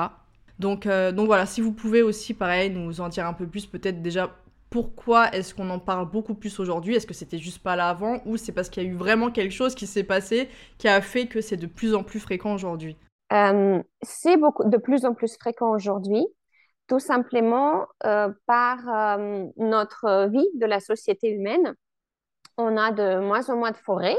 Donc, 0.60 0.88
donc 0.88 1.28
voilà, 1.28 1.46
si 1.46 1.62
vous 1.62 1.72
pouvez 1.72 2.02
aussi, 2.02 2.34
pareil, 2.34 2.72
nous 2.72 3.00
en 3.00 3.10
dire 3.10 3.28
un 3.28 3.34
peu 3.34 3.48
plus, 3.48 3.66
peut-être 3.66 4.02
déjà 4.02 4.36
pourquoi 4.70 5.30
est-ce 5.34 5.56
qu'on 5.56 5.70
en 5.70 5.80
parle 5.80 6.10
beaucoup 6.10 6.34
plus 6.34 6.60
aujourd'hui? 6.60 6.96
Est-ce 6.96 7.08
que 7.08 7.14
c'était 7.14 7.38
juste 7.38 7.64
pas 7.64 7.76
là 7.76 7.90
avant? 7.90 8.20
Ou 8.26 8.38
c'est 8.38 8.52
parce 8.52 8.70
qu'il 8.70 8.84
y 8.84 8.86
a 8.86 8.90
eu 8.90 8.96
vraiment 8.96 9.32
quelque 9.32 9.54
chose 9.54 9.76
qui 9.76 9.88
s'est 9.88 10.04
passé 10.04 10.50
qui 10.78 10.88
a 10.88 11.02
fait 11.02 11.28
que 11.28 11.42
c'est 11.42 11.58
de 11.58 11.68
plus 11.68 11.96
en 11.96 12.04
plus 12.04 12.20
fréquent 12.20 12.54
aujourd'hui? 12.54 12.98
Euh, 13.32 13.82
C'est 14.02 14.38
beaucoup 14.38 14.66
de 14.66 14.78
plus 14.78 15.06
en 15.06 15.14
plus 15.14 15.38
fréquent 15.38 15.72
aujourd'hui, 15.72 16.26
tout 16.88 17.00
simplement 17.00 17.86
euh, 18.06 18.30
par 18.46 18.80
euh, 18.90 19.46
notre 19.58 20.28
vie 20.30 20.48
de 20.56 20.66
la 20.66 20.80
société 20.80 21.30
humaine. 21.32 21.74
On 22.58 22.76
a 22.76 22.92
de 22.92 23.20
moins 23.20 23.50
en 23.50 23.58
moins 23.58 23.72
de 23.72 23.78
forêts, 23.78 24.18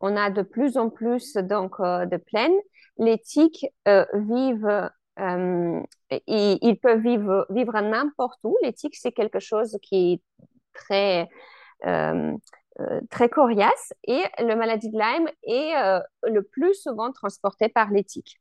on 0.00 0.16
a 0.16 0.30
de 0.30 0.42
plus 0.42 0.76
en 0.76 0.90
plus 0.90 1.34
donc 1.34 1.80
de 1.80 2.16
plaines. 2.16 2.58
Les 2.98 3.18
tiques 3.18 3.66
vivent 4.14 4.90
euh, 5.20 5.80
ils, 6.26 6.78
peuvent 6.80 7.00
vivre, 7.00 7.46
vivre 7.50 7.80
n'importe 7.80 8.38
où. 8.44 8.56
L'éthique, 8.62 8.96
c'est 8.96 9.12
quelque 9.12 9.40
chose 9.40 9.76
qui 9.82 10.12
est 10.14 10.22
très, 10.72 11.28
euh, 11.86 12.32
euh, 12.80 13.00
très 13.10 13.28
coriace 13.28 13.92
et 14.06 14.22
le 14.38 14.54
maladie 14.54 14.90
de 14.90 14.98
Lyme 14.98 15.28
est 15.42 15.74
le 16.30 16.42
plus 16.42 16.74
souvent 16.74 17.12
transporté 17.12 17.68
par 17.68 17.90
l'éthique. 17.90 18.40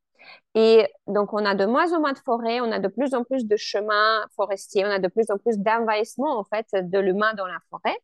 Et 0.55 0.87
donc, 1.07 1.33
on 1.33 1.45
a 1.45 1.55
de 1.55 1.65
moins 1.65 1.93
en 1.93 1.99
moins 1.99 2.13
de 2.13 2.19
forêts, 2.19 2.59
on 2.59 2.71
a 2.71 2.79
de 2.79 2.87
plus 2.87 3.13
en 3.13 3.23
plus 3.23 3.45
de 3.45 3.55
chemins 3.55 4.25
forestiers, 4.35 4.85
on 4.85 4.89
a 4.89 4.99
de 4.99 5.07
plus 5.07 5.31
en 5.31 5.37
plus 5.37 5.57
d'envahissement, 5.57 6.37
en 6.37 6.43
fait, 6.43 6.67
de 6.73 6.99
l'humain 6.99 7.33
dans 7.35 7.45
la 7.45 7.59
forêt. 7.69 7.97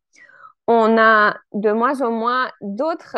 On 0.68 0.98
a 0.98 1.36
de 1.54 1.72
moins 1.72 2.02
en 2.02 2.12
moins 2.12 2.50
d'autres 2.62 3.18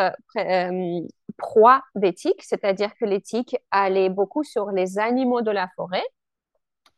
proie 1.36 1.82
d'éthique, 1.94 2.42
c'est-à-dire 2.42 2.94
que 2.96 3.04
l'éthique 3.04 3.56
allait 3.70 4.08
beaucoup 4.08 4.44
sur 4.44 4.70
les 4.70 4.98
animaux 4.98 5.42
de 5.42 5.50
la 5.50 5.68
forêt. 5.76 6.04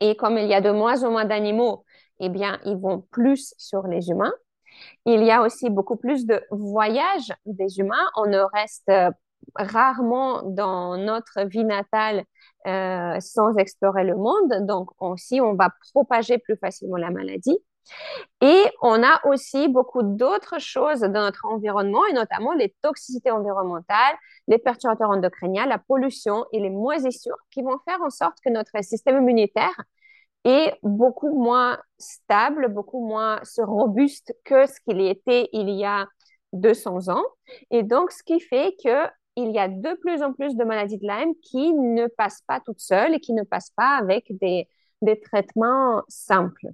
Et 0.01 0.17
comme 0.17 0.39
il 0.39 0.47
y 0.49 0.55
a 0.55 0.61
de 0.61 0.71
moins 0.71 1.03
en 1.03 1.11
moins 1.11 1.25
d'animaux, 1.25 1.85
eh 2.21 2.29
bien, 2.29 2.59
ils 2.65 2.77
vont 2.77 3.01
plus 3.11 3.55
sur 3.59 3.87
les 3.87 4.11
humains. 4.11 4.33
Il 5.07 5.25
y 5.25 5.31
a 5.31 5.43
aussi 5.43 5.71
beaucoup 5.71 5.97
plus 5.97 6.27
de 6.27 6.43
voyages 6.51 7.33
des 7.47 7.79
humains. 7.79 8.07
On 8.17 8.27
ne 8.27 8.39
reste 8.55 8.89
euh, 8.91 9.11
rarement 9.57 10.43
dans 10.43 10.97
notre 10.97 11.43
vie 11.47 11.65
natale 11.65 12.25
euh, 12.67 13.19
sans 13.21 13.57
explorer 13.57 14.05
le 14.05 14.17
monde. 14.17 14.67
Donc, 14.67 14.91
aussi, 15.01 15.41
on 15.41 15.55
va 15.55 15.71
propager 15.93 16.39
plus 16.39 16.57
facilement 16.57 16.97
la 16.97 17.11
maladie. 17.11 17.59
Et 18.41 18.65
on 18.83 19.03
a 19.03 19.21
aussi 19.27 19.69
beaucoup 19.69 20.03
d'autres 20.03 20.61
choses 20.61 21.01
dans 21.01 21.23
notre 21.23 21.47
environnement, 21.47 22.05
et 22.11 22.13
notamment 22.13 22.53
les 22.55 22.75
toxicités 22.83 23.31
environnementales, 23.31 24.17
les 24.47 24.59
perturbateurs 24.59 25.11
endocriniens, 25.11 25.67
la 25.67 25.79
pollution 25.79 26.45
et 26.53 26.61
les 26.61 26.71
moisissures 26.71 27.39
qui 27.51 27.63
vont 27.63 27.79
faire 27.89 28.01
en 28.03 28.11
sorte 28.11 28.39
que 28.45 28.51
notre 28.51 28.83
système 28.83 29.19
immunitaire 29.19 29.75
est 30.45 30.75
beaucoup 30.83 31.35
moins 31.37 31.79
stable, 31.99 32.69
beaucoup 32.69 33.07
moins 33.07 33.41
robuste 33.59 34.35
que 34.45 34.67
ce 34.67 34.81
qu'il 34.81 35.01
était 35.01 35.49
il 35.53 35.69
y 35.71 35.85
a 35.85 36.07
200 36.53 37.09
ans. 37.09 37.25
Et 37.71 37.83
donc, 37.83 38.13
ce 38.13 38.23
qui 38.23 38.41
fait 38.41 38.75
que 38.83 39.09
il 39.37 39.53
y 39.53 39.59
a 39.59 39.69
de 39.69 39.95
plus 40.01 40.23
en 40.23 40.33
plus 40.33 40.57
de 40.57 40.65
maladies 40.65 40.99
de 40.99 41.07
Lyme 41.07 41.33
qui 41.43 41.73
ne 41.73 42.09
passent 42.09 42.43
pas 42.47 42.61
toutes 42.61 42.81
seules 42.81 43.15
et 43.15 43.21
qui 43.21 43.33
ne 43.35 43.45
passent 43.45 43.73
pas 43.77 43.97
avec 43.97 44.25
des, 44.41 44.69
des 45.01 45.21
traitements 45.21 46.03
simples. 46.09 46.69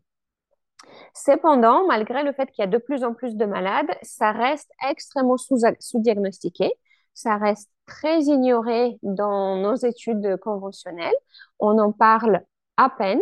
Cependant, 1.15 1.87
malgré 1.87 2.23
le 2.23 2.33
fait 2.33 2.51
qu'il 2.51 2.63
y 2.63 2.67
a 2.67 2.71
de 2.71 2.79
plus 2.79 3.05
en 3.05 3.15
plus 3.15 3.37
de 3.37 3.45
malades, 3.45 3.91
ça 4.03 4.33
reste 4.33 4.71
extrêmement 4.91 5.37
sous-diagnostiqué, 5.37 6.73
ça 7.15 7.37
reste 7.37 7.71
très 7.87 8.23
ignoré 8.23 8.99
dans 9.03 9.57
nos 9.57 9.75
études 9.77 10.37
conventionnelles. 10.39 11.15
On 11.59 11.79
en 11.79 11.93
parle 11.93 12.43
à 12.77 12.91
peine 12.91 13.21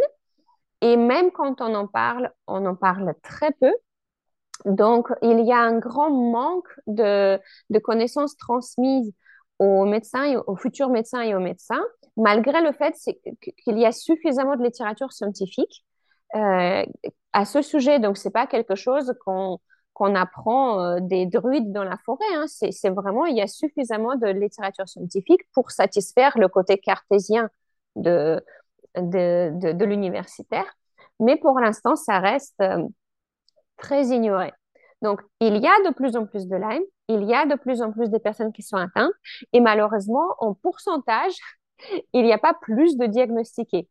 et 0.80 0.96
même 0.96 1.30
quand 1.30 1.61
on 1.61 1.74
en 1.74 1.87
parle, 1.87 2.32
on 2.46 2.66
en 2.66 2.74
parle 2.74 3.14
très 3.22 3.52
peu. 3.52 3.72
Donc, 4.64 5.08
il 5.22 5.40
y 5.46 5.52
a 5.52 5.58
un 5.58 5.78
grand 5.78 6.11
manque 6.11 6.68
de, 6.87 7.38
connaissances 7.82 8.37
transmises 8.37 9.12
aux 9.58 9.85
médecins, 9.85 10.40
aux 10.46 10.56
futurs 10.56 10.88
médecins 10.88 11.20
et 11.22 11.35
aux 11.35 11.40
médecins, 11.40 11.82
malgré 12.16 12.61
le 12.61 12.72
fait 12.72 12.94
qu'il 13.64 13.78
y 13.78 13.85
a 13.85 13.92
suffisamment 13.92 14.56
de 14.56 14.64
littérature 14.64 15.12
scientifique 15.12 15.85
euh, 16.35 16.85
à 17.33 17.45
ce 17.45 17.62
sujet. 17.62 17.99
Donc, 17.99 18.16
c'est 18.16 18.31
pas 18.31 18.47
quelque 18.47 18.75
chose 18.75 19.14
qu'on 19.25 19.59
qu'on 19.92 20.14
apprend 20.14 20.81
euh, 20.81 21.01
des 21.01 21.27
druides 21.27 21.73
dans 21.73 21.85
la 21.85 21.99
forêt. 22.05 22.25
Hein. 22.35 22.47
C'est 22.47 22.90
vraiment, 22.90 23.27
il 23.27 23.37
y 23.37 23.42
a 23.42 23.47
suffisamment 23.47 24.16
de 24.16 24.27
littérature 24.27 24.88
scientifique 24.88 25.42
pour 25.53 25.71
satisfaire 25.71 26.38
le 26.38 26.49
côté 26.49 26.79
cartésien 26.79 27.51
de, 27.97 28.42
de, 28.97 29.73
de, 29.73 29.85
l'universitaire. 29.85 30.64
Mais 31.21 31.37
pour 31.37 31.61
l'instant, 31.61 31.97
ça 31.97 32.21
reste 32.21 32.61
euh, 32.62 32.83
très 33.77 34.07
ignoré. 34.07 34.53
Donc, 35.03 35.21
il 35.40 35.57
y 35.57 35.66
a 35.66 35.90
de 35.90 35.95
plus 35.95 36.16
en 36.16 36.27
plus 36.27 36.47
de 36.47 36.57
Lyme, 36.57 36.85
il 37.09 37.25
y 37.25 37.35
a 37.35 37.45
de 37.47 37.57
plus 37.57 37.83
en 37.83 37.92
plus 37.92 38.09
de 38.09 38.18
personnes 38.18 38.53
qui 38.53 38.62
sont 38.62 38.77
atteintes, 38.77 39.12
et 39.53 39.61
malheureusement, 39.61 40.35
en 40.38 40.55
pourcentage, 40.55 41.35
il 42.12 42.25
n'y 42.25 42.33
a 42.33 42.38
pas 42.38 42.55
plus 42.55 42.97
de 42.97 43.07
diagnostiqués 43.07 43.88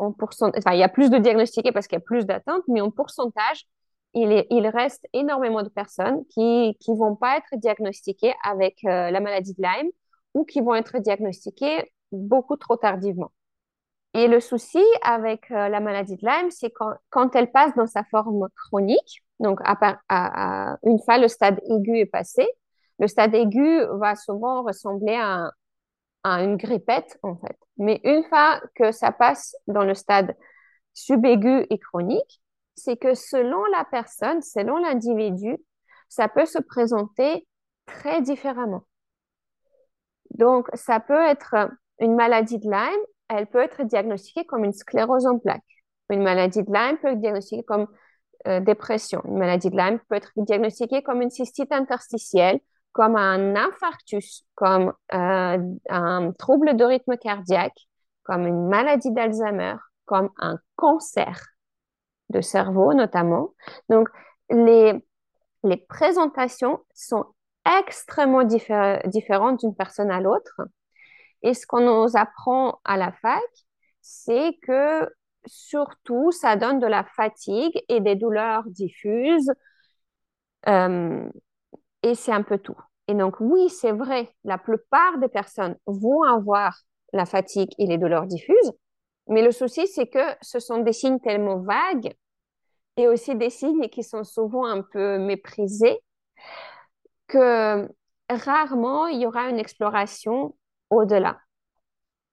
il 0.00 0.78
y 0.78 0.82
a 0.82 0.88
plus 0.88 1.10
de 1.10 1.18
diagnostiqués 1.18 1.72
parce 1.72 1.86
qu'il 1.86 1.96
y 1.96 2.02
a 2.02 2.04
plus 2.04 2.26
d'atteintes, 2.26 2.64
mais 2.68 2.80
en 2.80 2.90
pourcentage, 2.90 3.66
il, 4.14 4.46
il, 4.50 4.66
reste 4.68 5.06
énormément 5.12 5.62
de 5.62 5.68
personnes 5.68 6.24
qui 6.26 6.76
ne 6.88 6.94
vont 6.96 7.16
pas 7.16 7.36
être 7.36 7.56
diagnostiquées 7.56 8.34
avec 8.42 8.78
euh, 8.84 9.10
la 9.10 9.20
maladie 9.20 9.54
de 9.54 9.62
Lyme 9.62 9.90
ou 10.34 10.44
qui 10.44 10.60
vont 10.60 10.74
être 10.74 10.98
diagnostiquées 10.98 11.92
beaucoup 12.12 12.56
trop 12.56 12.76
tardivement. 12.76 13.32
Et 14.14 14.28
le 14.28 14.40
souci 14.40 14.82
avec 15.02 15.50
euh, 15.50 15.68
la 15.68 15.80
maladie 15.80 16.16
de 16.16 16.26
Lyme, 16.26 16.50
c'est 16.50 16.70
quand, 16.70 16.94
quand, 17.10 17.36
elle 17.36 17.50
passe 17.50 17.74
dans 17.74 17.86
sa 17.86 18.04
forme 18.04 18.48
chronique, 18.56 19.22
donc 19.40 19.60
à, 19.64 20.78
une 20.84 20.98
fois 20.98 21.18
le 21.18 21.28
stade 21.28 21.60
aigu 21.68 21.98
est 21.98 22.06
passé, 22.06 22.46
le 22.98 23.08
stade 23.08 23.34
aigu 23.34 23.80
va 23.98 24.14
souvent 24.14 24.62
ressembler 24.62 25.16
à, 25.20 25.50
à 26.26 26.42
une 26.42 26.56
grippette, 26.56 27.18
en 27.22 27.36
fait. 27.36 27.56
Mais 27.78 28.00
une 28.02 28.24
fois 28.24 28.60
que 28.74 28.90
ça 28.90 29.12
passe 29.12 29.54
dans 29.68 29.84
le 29.84 29.94
stade 29.94 30.36
subaigu 30.92 31.66
et 31.70 31.78
chronique, 31.78 32.42
c'est 32.74 32.96
que 32.96 33.14
selon 33.14 33.64
la 33.66 33.84
personne, 33.84 34.42
selon 34.42 34.78
l'individu, 34.78 35.56
ça 36.08 36.28
peut 36.28 36.46
se 36.46 36.58
présenter 36.58 37.46
très 37.86 38.22
différemment. 38.22 38.82
Donc, 40.30 40.68
ça 40.74 40.98
peut 40.98 41.24
être 41.24 41.54
une 42.00 42.16
maladie 42.16 42.58
de 42.58 42.68
Lyme, 42.68 43.04
elle 43.28 43.46
peut 43.46 43.62
être 43.62 43.84
diagnostiquée 43.84 44.44
comme 44.46 44.64
une 44.64 44.72
sclérose 44.72 45.26
en 45.26 45.38
plaques. 45.38 45.62
Une 46.10 46.24
maladie 46.24 46.64
de 46.64 46.72
Lyme 46.72 46.98
peut 46.98 47.08
être 47.08 47.20
diagnostiquée 47.20 47.62
comme 47.62 47.86
euh, 48.48 48.58
dépression. 48.58 49.22
Une 49.26 49.38
maladie 49.38 49.70
de 49.70 49.76
Lyme 49.76 50.00
peut 50.08 50.16
être 50.16 50.32
diagnostiquée 50.36 51.04
comme 51.04 51.22
une 51.22 51.30
cystite 51.30 51.70
interstitielle 51.70 52.58
comme 52.96 53.16
un 53.16 53.56
infarctus, 53.56 54.46
comme 54.54 54.94
euh, 55.12 55.58
un 55.90 56.32
trouble 56.32 56.78
de 56.78 56.82
rythme 56.82 57.18
cardiaque, 57.18 57.78
comme 58.22 58.46
une 58.46 58.68
maladie 58.68 59.12
d'Alzheimer, 59.12 59.74
comme 60.06 60.30
un 60.38 60.58
cancer 60.76 61.38
de 62.30 62.40
cerveau 62.40 62.94
notamment. 62.94 63.50
Donc, 63.90 64.08
les, 64.48 64.94
les 65.62 65.76
présentations 65.76 66.80
sont 66.94 67.26
extrêmement 67.86 68.44
différentes 68.44 69.60
d'une 69.60 69.74
personne 69.74 70.10
à 70.10 70.22
l'autre. 70.22 70.62
Et 71.42 71.52
ce 71.52 71.66
qu'on 71.66 71.80
nous 71.80 72.16
apprend 72.16 72.80
à 72.84 72.96
la 72.96 73.12
fac, 73.12 73.42
c'est 74.00 74.56
que 74.62 75.06
surtout, 75.44 76.32
ça 76.32 76.56
donne 76.56 76.78
de 76.78 76.86
la 76.86 77.04
fatigue 77.04 77.78
et 77.90 78.00
des 78.00 78.14
douleurs 78.14 78.62
diffuses. 78.68 79.52
Euh, 80.66 81.28
et 82.06 82.14
c'est 82.14 82.32
un 82.32 82.42
peu 82.42 82.58
tout. 82.58 82.76
Et 83.08 83.14
donc, 83.14 83.36
oui, 83.40 83.68
c'est 83.68 83.90
vrai, 83.90 84.32
la 84.44 84.58
plupart 84.58 85.18
des 85.18 85.28
personnes 85.28 85.76
vont 85.86 86.22
avoir 86.22 86.78
la 87.12 87.26
fatigue 87.26 87.70
et 87.78 87.86
les 87.86 87.98
douleurs 87.98 88.26
diffuses, 88.26 88.72
mais 89.28 89.42
le 89.42 89.50
souci, 89.50 89.88
c'est 89.88 90.06
que 90.06 90.24
ce 90.40 90.60
sont 90.60 90.78
des 90.78 90.92
signes 90.92 91.18
tellement 91.18 91.58
vagues 91.58 92.14
et 92.96 93.08
aussi 93.08 93.34
des 93.34 93.50
signes 93.50 93.88
qui 93.88 94.04
sont 94.04 94.22
souvent 94.22 94.66
un 94.66 94.82
peu 94.82 95.18
méprisés 95.18 95.98
que 97.26 97.88
rarement 98.30 99.08
il 99.08 99.20
y 99.20 99.26
aura 99.26 99.48
une 99.50 99.58
exploration 99.58 100.56
au-delà. 100.90 101.40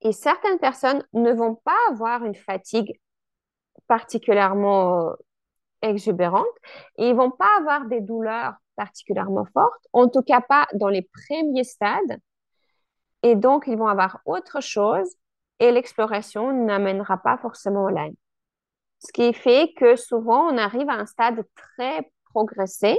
Et 0.01 0.11
certaines 0.11 0.59
personnes 0.59 1.03
ne 1.13 1.31
vont 1.31 1.55
pas 1.55 1.77
avoir 1.89 2.23
une 2.25 2.35
fatigue 2.35 2.99
particulièrement 3.87 5.13
exubérante 5.81 6.45
et 6.97 7.09
ils 7.09 7.15
vont 7.15 7.31
pas 7.31 7.49
avoir 7.57 7.85
des 7.85 8.01
douleurs 8.01 8.53
particulièrement 8.75 9.45
fortes, 9.53 9.87
en 9.93 10.09
tout 10.09 10.21
cas 10.21 10.41
pas 10.41 10.67
dans 10.73 10.89
les 10.89 11.01
premiers 11.01 11.63
stades. 11.63 12.19
Et 13.23 13.35
donc, 13.35 13.65
ils 13.67 13.77
vont 13.77 13.87
avoir 13.87 14.19
autre 14.25 14.61
chose 14.61 15.07
et 15.59 15.71
l'exploration 15.71 16.51
n'amènera 16.65 17.17
pas 17.17 17.37
forcément 17.37 17.85
au 17.85 17.89
Lyme. 17.89 18.15
Ce 18.99 19.11
qui 19.11 19.33
fait 19.33 19.73
que 19.77 19.95
souvent, 19.95 20.47
on 20.47 20.57
arrive 20.57 20.89
à 20.89 20.93
un 20.93 21.05
stade 21.05 21.43
très 21.55 22.11
progressé 22.25 22.91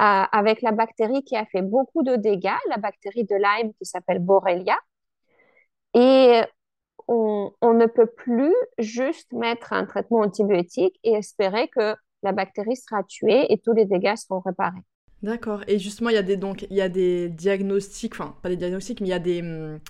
euh, 0.00 0.24
avec 0.32 0.62
la 0.62 0.72
bactérie 0.72 1.24
qui 1.24 1.36
a 1.36 1.44
fait 1.46 1.62
beaucoup 1.62 2.02
de 2.02 2.16
dégâts, 2.16 2.50
la 2.68 2.76
bactérie 2.76 3.24
de 3.24 3.34
Lyme 3.34 3.72
qui 3.74 3.84
s'appelle 3.84 4.20
Borrelia. 4.20 4.78
Et 5.94 6.42
on, 7.08 7.52
on, 7.60 7.74
ne 7.74 7.86
peut 7.86 8.06
plus 8.06 8.54
juste 8.78 9.32
mettre 9.32 9.72
un 9.72 9.86
traitement 9.86 10.20
antibiotique 10.20 10.98
et 11.02 11.14
espérer 11.14 11.68
que 11.68 11.96
la 12.22 12.32
bactérie 12.32 12.76
sera 12.76 13.02
tuée 13.04 13.52
et 13.52 13.58
tous 13.58 13.72
les 13.72 13.86
dégâts 13.86 14.16
seront 14.16 14.40
réparés. 14.40 14.84
D'accord. 15.22 15.62
Et 15.66 15.78
justement, 15.78 16.10
il 16.10 16.14
y 16.14 16.18
a 16.18 16.22
des 16.22 16.36
donc 16.36 16.66
il 16.70 16.76
y 16.76 16.80
a 16.80 16.88
des 16.88 17.28
diagnostics, 17.28 18.14
enfin 18.14 18.36
pas 18.42 18.48
des 18.48 18.56
diagnostics, 18.56 19.00
mais 19.00 19.08
il 19.08 19.10
y 19.10 19.14
a 19.14 19.18
des 19.18 19.40
hum, 19.42 19.80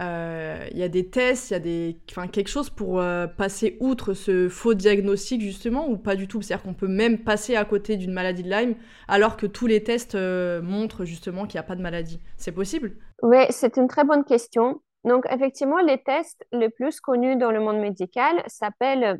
euh, 0.00 0.68
il 0.70 0.78
y 0.78 0.84
a 0.84 0.88
des 0.88 1.08
tests, 1.10 1.50
il 1.50 1.54
y 1.54 1.56
a 1.56 1.60
des 1.60 1.98
enfin 2.10 2.28
quelque 2.28 2.48
chose 2.48 2.70
pour 2.70 3.00
euh, 3.00 3.26
passer 3.26 3.76
outre 3.80 4.14
ce 4.14 4.48
faux 4.48 4.74
diagnostic 4.74 5.40
justement 5.42 5.88
ou 5.88 5.96
pas 5.98 6.14
du 6.16 6.28
tout? 6.28 6.42
C'est-à-dire 6.42 6.62
qu'on 6.64 6.74
peut 6.74 6.88
même 6.88 7.18
passer 7.24 7.56
à 7.56 7.64
côté 7.64 7.96
d'une 7.96 8.12
maladie 8.12 8.44
de 8.44 8.50
Lyme 8.50 8.76
alors 9.08 9.36
que 9.36 9.46
tous 9.46 9.66
les 9.66 9.82
tests 9.82 10.14
euh, 10.14 10.62
montrent 10.62 11.04
justement 11.04 11.46
qu'il 11.46 11.58
n'y 11.58 11.64
a 11.64 11.68
pas 11.68 11.76
de 11.76 11.82
maladie. 11.82 12.20
C'est 12.36 12.52
possible? 12.52 12.96
Oui, 13.22 13.38
c'est 13.50 13.76
une 13.76 13.88
très 13.88 14.04
bonne 14.04 14.24
question. 14.24 14.80
Donc 15.04 15.24
effectivement, 15.30 15.78
les 15.78 16.02
tests 16.02 16.44
les 16.52 16.68
plus 16.70 17.00
connus 17.00 17.36
dans 17.36 17.50
le 17.50 17.60
monde 17.60 17.78
médical 17.80 18.42
s'appellent 18.46 19.18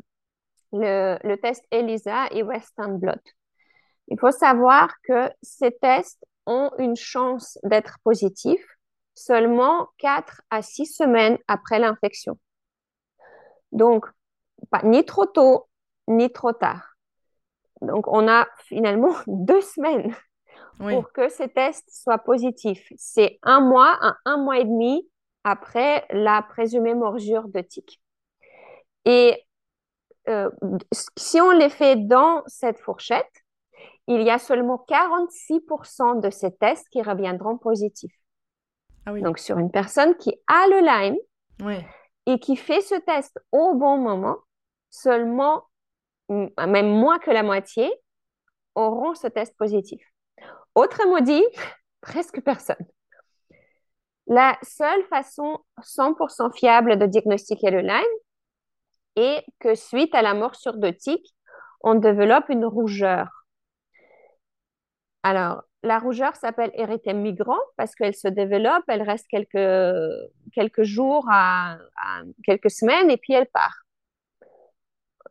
le, 0.71 1.17
le 1.23 1.35
test 1.37 1.65
ELISA 1.71 2.27
et 2.31 2.43
Western 2.43 2.97
Blot. 2.97 3.13
Il 4.09 4.19
faut 4.19 4.31
savoir 4.31 4.89
que 5.03 5.31
ces 5.41 5.71
tests 5.71 6.25
ont 6.45 6.71
une 6.79 6.95
chance 6.95 7.57
d'être 7.63 7.97
positifs 8.03 8.65
seulement 9.13 9.89
4 9.99 10.41
à 10.49 10.61
6 10.61 10.85
semaines 10.87 11.37
après 11.47 11.79
l'infection. 11.79 12.39
Donc, 13.71 14.05
pas 14.71 14.81
ni 14.83 15.05
trop 15.05 15.25
tôt, 15.25 15.67
ni 16.07 16.31
trop 16.31 16.53
tard. 16.53 16.95
Donc, 17.81 18.07
on 18.07 18.27
a 18.27 18.47
finalement 18.65 19.13
deux 19.27 19.61
semaines 19.61 20.15
pour 20.79 21.11
que 21.11 21.29
ces 21.29 21.49
tests 21.49 21.89
soient 21.91 22.19
positifs. 22.19 22.91
C'est 22.97 23.37
un 23.43 23.59
mois 23.59 23.97
à 24.01 24.15
un 24.25 24.37
mois 24.37 24.59
et 24.59 24.65
demi 24.65 25.07
après 25.43 26.05
la 26.09 26.41
présumée 26.41 26.93
morsure 26.93 27.47
de 27.49 27.59
tic. 27.61 28.01
Et 29.05 29.45
euh, 30.29 30.49
si 31.17 31.41
on 31.41 31.51
les 31.51 31.69
fait 31.69 31.95
dans 31.95 32.43
cette 32.47 32.79
fourchette, 32.79 33.43
il 34.09 34.23
y 34.23 34.31
a 34.31 34.39
seulement 34.39 34.83
46% 34.89 36.19
de 36.19 36.31
ces 36.31 36.51
tests 36.55 36.89
qui 36.89 37.01
reviendront 37.03 37.57
positifs. 37.59 38.15
Ah 39.05 39.13
Donc, 39.13 39.37
sur 39.37 39.59
une 39.59 39.69
personne 39.69 40.17
qui 40.17 40.33
a 40.47 40.67
le 40.67 40.79
Lyme 40.79 41.77
et 42.25 42.39
qui 42.39 42.55
fait 42.55 42.81
ce 42.81 42.95
test 42.95 43.39
au 43.51 43.75
bon 43.75 43.97
moment, 43.97 44.37
seulement, 44.89 45.65
même 46.27 46.89
moins 46.89 47.19
que 47.19 47.29
la 47.29 47.43
moitié, 47.43 47.91
auront 48.73 49.13
ce 49.13 49.27
test 49.27 49.55
positif. 49.57 50.01
Autrement 50.73 51.21
dit, 51.21 51.43
presque 52.01 52.41
personne. 52.41 52.83
La 54.25 54.57
seule 54.63 55.03
façon 55.05 55.59
100% 55.81 56.55
fiable 56.57 56.97
de 56.97 57.05
diagnostiquer 57.05 57.69
le 57.69 57.81
Lyme 57.81 58.03
est 59.15 59.45
que 59.59 59.75
suite 59.75 60.15
à 60.15 60.23
la 60.23 60.33
morsure 60.33 60.77
de 60.77 60.89
tic, 60.89 61.35
on 61.81 61.93
développe 61.93 62.49
une 62.49 62.65
rougeur 62.65 63.38
alors, 65.23 65.63
la 65.83 65.99
rougeur 65.99 66.35
s'appelle 66.35 66.71
érythème 66.73 67.21
migrant 67.21 67.59
parce 67.77 67.95
qu'elle 67.95 68.15
se 68.15 68.27
développe, 68.27 68.83
elle 68.87 69.01
reste 69.01 69.27
quelques, 69.29 69.57
quelques 70.53 70.83
jours 70.83 71.25
à, 71.31 71.77
quelques 72.43 72.71
semaines 72.71 73.09
et 73.09 73.17
puis 73.17 73.33
elle 73.33 73.47
part. 73.47 73.75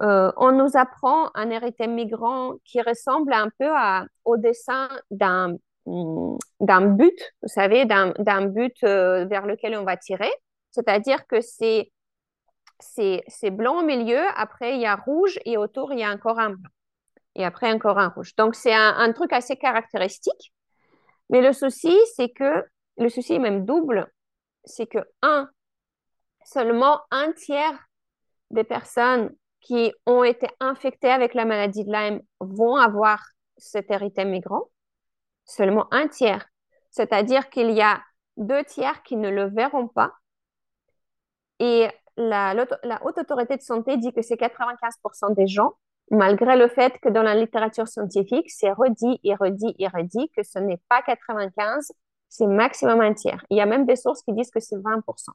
euh, 0.02 0.30
on 0.36 0.52
nous 0.52 0.76
apprend 0.76 1.30
un 1.34 1.50
érythème 1.50 1.94
migrant 1.94 2.54
qui 2.64 2.80
ressemble 2.82 3.32
un 3.32 3.48
peu 3.58 3.68
au 4.24 4.36
dessin 4.36 4.88
d'un 5.10 5.56
d'un 6.60 6.82
but, 6.82 7.18
vous 7.40 7.48
savez, 7.48 7.86
d'un 7.86 8.46
but 8.46 8.76
euh, 8.84 9.24
vers 9.24 9.46
lequel 9.46 9.74
on 9.74 9.84
va 9.84 9.96
tirer. 9.96 10.30
C'est-à-dire 10.70 11.26
que 11.26 11.40
c'est 11.40 11.90
c'est 12.80 13.50
blanc 13.50 13.80
au 13.80 13.84
milieu, 13.84 14.20
après 14.36 14.74
il 14.74 14.80
y 14.80 14.86
a 14.86 14.96
rouge 14.96 15.38
et 15.44 15.56
autour 15.56 15.92
il 15.92 16.00
y 16.00 16.04
a 16.04 16.12
encore 16.12 16.38
un 16.38 16.50
blanc. 16.50 16.70
Et 17.38 17.44
après 17.44 17.72
encore 17.72 17.98
un 17.98 18.08
rouge. 18.08 18.34
Donc 18.36 18.56
c'est 18.56 18.74
un, 18.74 19.12
truc 19.12 19.32
assez 19.32 19.56
caractéristique. 19.56 20.52
Mais 21.30 21.40
le 21.40 21.52
souci, 21.52 21.96
c'est 22.16 22.30
que, 22.30 22.64
le 22.96 23.08
souci 23.08 23.34
est 23.34 23.38
même 23.38 23.64
double, 23.64 24.12
c'est 24.64 24.86
que, 24.86 24.98
un, 25.22 25.48
seulement 26.44 27.00
un 27.12 27.32
tiers 27.32 27.78
des 28.50 28.64
personnes 28.64 29.30
qui 29.60 29.92
ont 30.04 30.24
été 30.24 30.48
infectées 30.58 31.10
avec 31.10 31.34
la 31.34 31.44
maladie 31.44 31.84
de 31.84 31.92
Lyme 31.92 32.20
vont 32.40 32.74
avoir 32.74 33.24
cet 33.56 33.90
érythème 33.92 34.30
migrant. 34.30 34.64
Seulement 35.44 35.86
un 35.92 36.08
tiers. 36.08 36.44
C'est-à-dire 36.90 37.50
qu'il 37.50 37.70
y 37.70 37.82
a 37.82 38.02
deux 38.36 38.64
tiers 38.64 39.02
qui 39.04 39.16
ne 39.16 39.30
le 39.30 39.44
verront 39.48 39.86
pas. 39.86 40.12
Et 41.60 41.88
la 42.16 42.54
Haute 43.04 43.18
Autorité 43.18 43.56
de 43.56 43.62
Santé 43.62 43.96
dit 43.96 44.12
que 44.12 44.22
c'est 44.22 44.36
95% 44.36 45.34
des 45.34 45.46
gens, 45.46 45.74
malgré 46.10 46.56
le 46.56 46.68
fait 46.68 46.98
que 47.00 47.08
dans 47.08 47.22
la 47.22 47.34
littérature 47.34 47.88
scientifique, 47.88 48.50
c'est 48.50 48.72
redit 48.72 49.20
et 49.24 49.34
redit 49.34 49.74
et 49.78 49.88
redit 49.88 50.30
que 50.36 50.42
ce 50.42 50.58
n'est 50.58 50.80
pas 50.88 51.02
95, 51.02 51.92
c'est 52.28 52.46
maximum 52.46 53.00
un 53.00 53.14
tiers. 53.14 53.44
Il 53.50 53.56
y 53.56 53.60
a 53.60 53.66
même 53.66 53.86
des 53.86 53.96
sources 53.96 54.22
qui 54.22 54.32
disent 54.32 54.50
que 54.50 54.60
c'est 54.60 54.76
20%. 54.76 55.30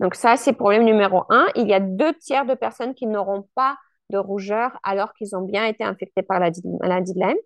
Donc 0.00 0.14
ça, 0.14 0.36
c'est 0.36 0.52
problème 0.52 0.84
numéro 0.84 1.24
un. 1.28 1.46
Il 1.54 1.68
y 1.68 1.74
a 1.74 1.80
deux 1.80 2.12
tiers 2.14 2.44
de 2.44 2.54
personnes 2.54 2.94
qui 2.94 3.06
n'auront 3.06 3.48
pas 3.54 3.76
de 4.10 4.18
rougeur 4.18 4.78
alors 4.82 5.12
qu'ils 5.14 5.36
ont 5.36 5.42
bien 5.42 5.64
été 5.64 5.84
infectés 5.84 6.22
par 6.22 6.40
la 6.40 6.50
maladie 6.80 7.14
de 7.14 7.20
Lyme. 7.20 7.36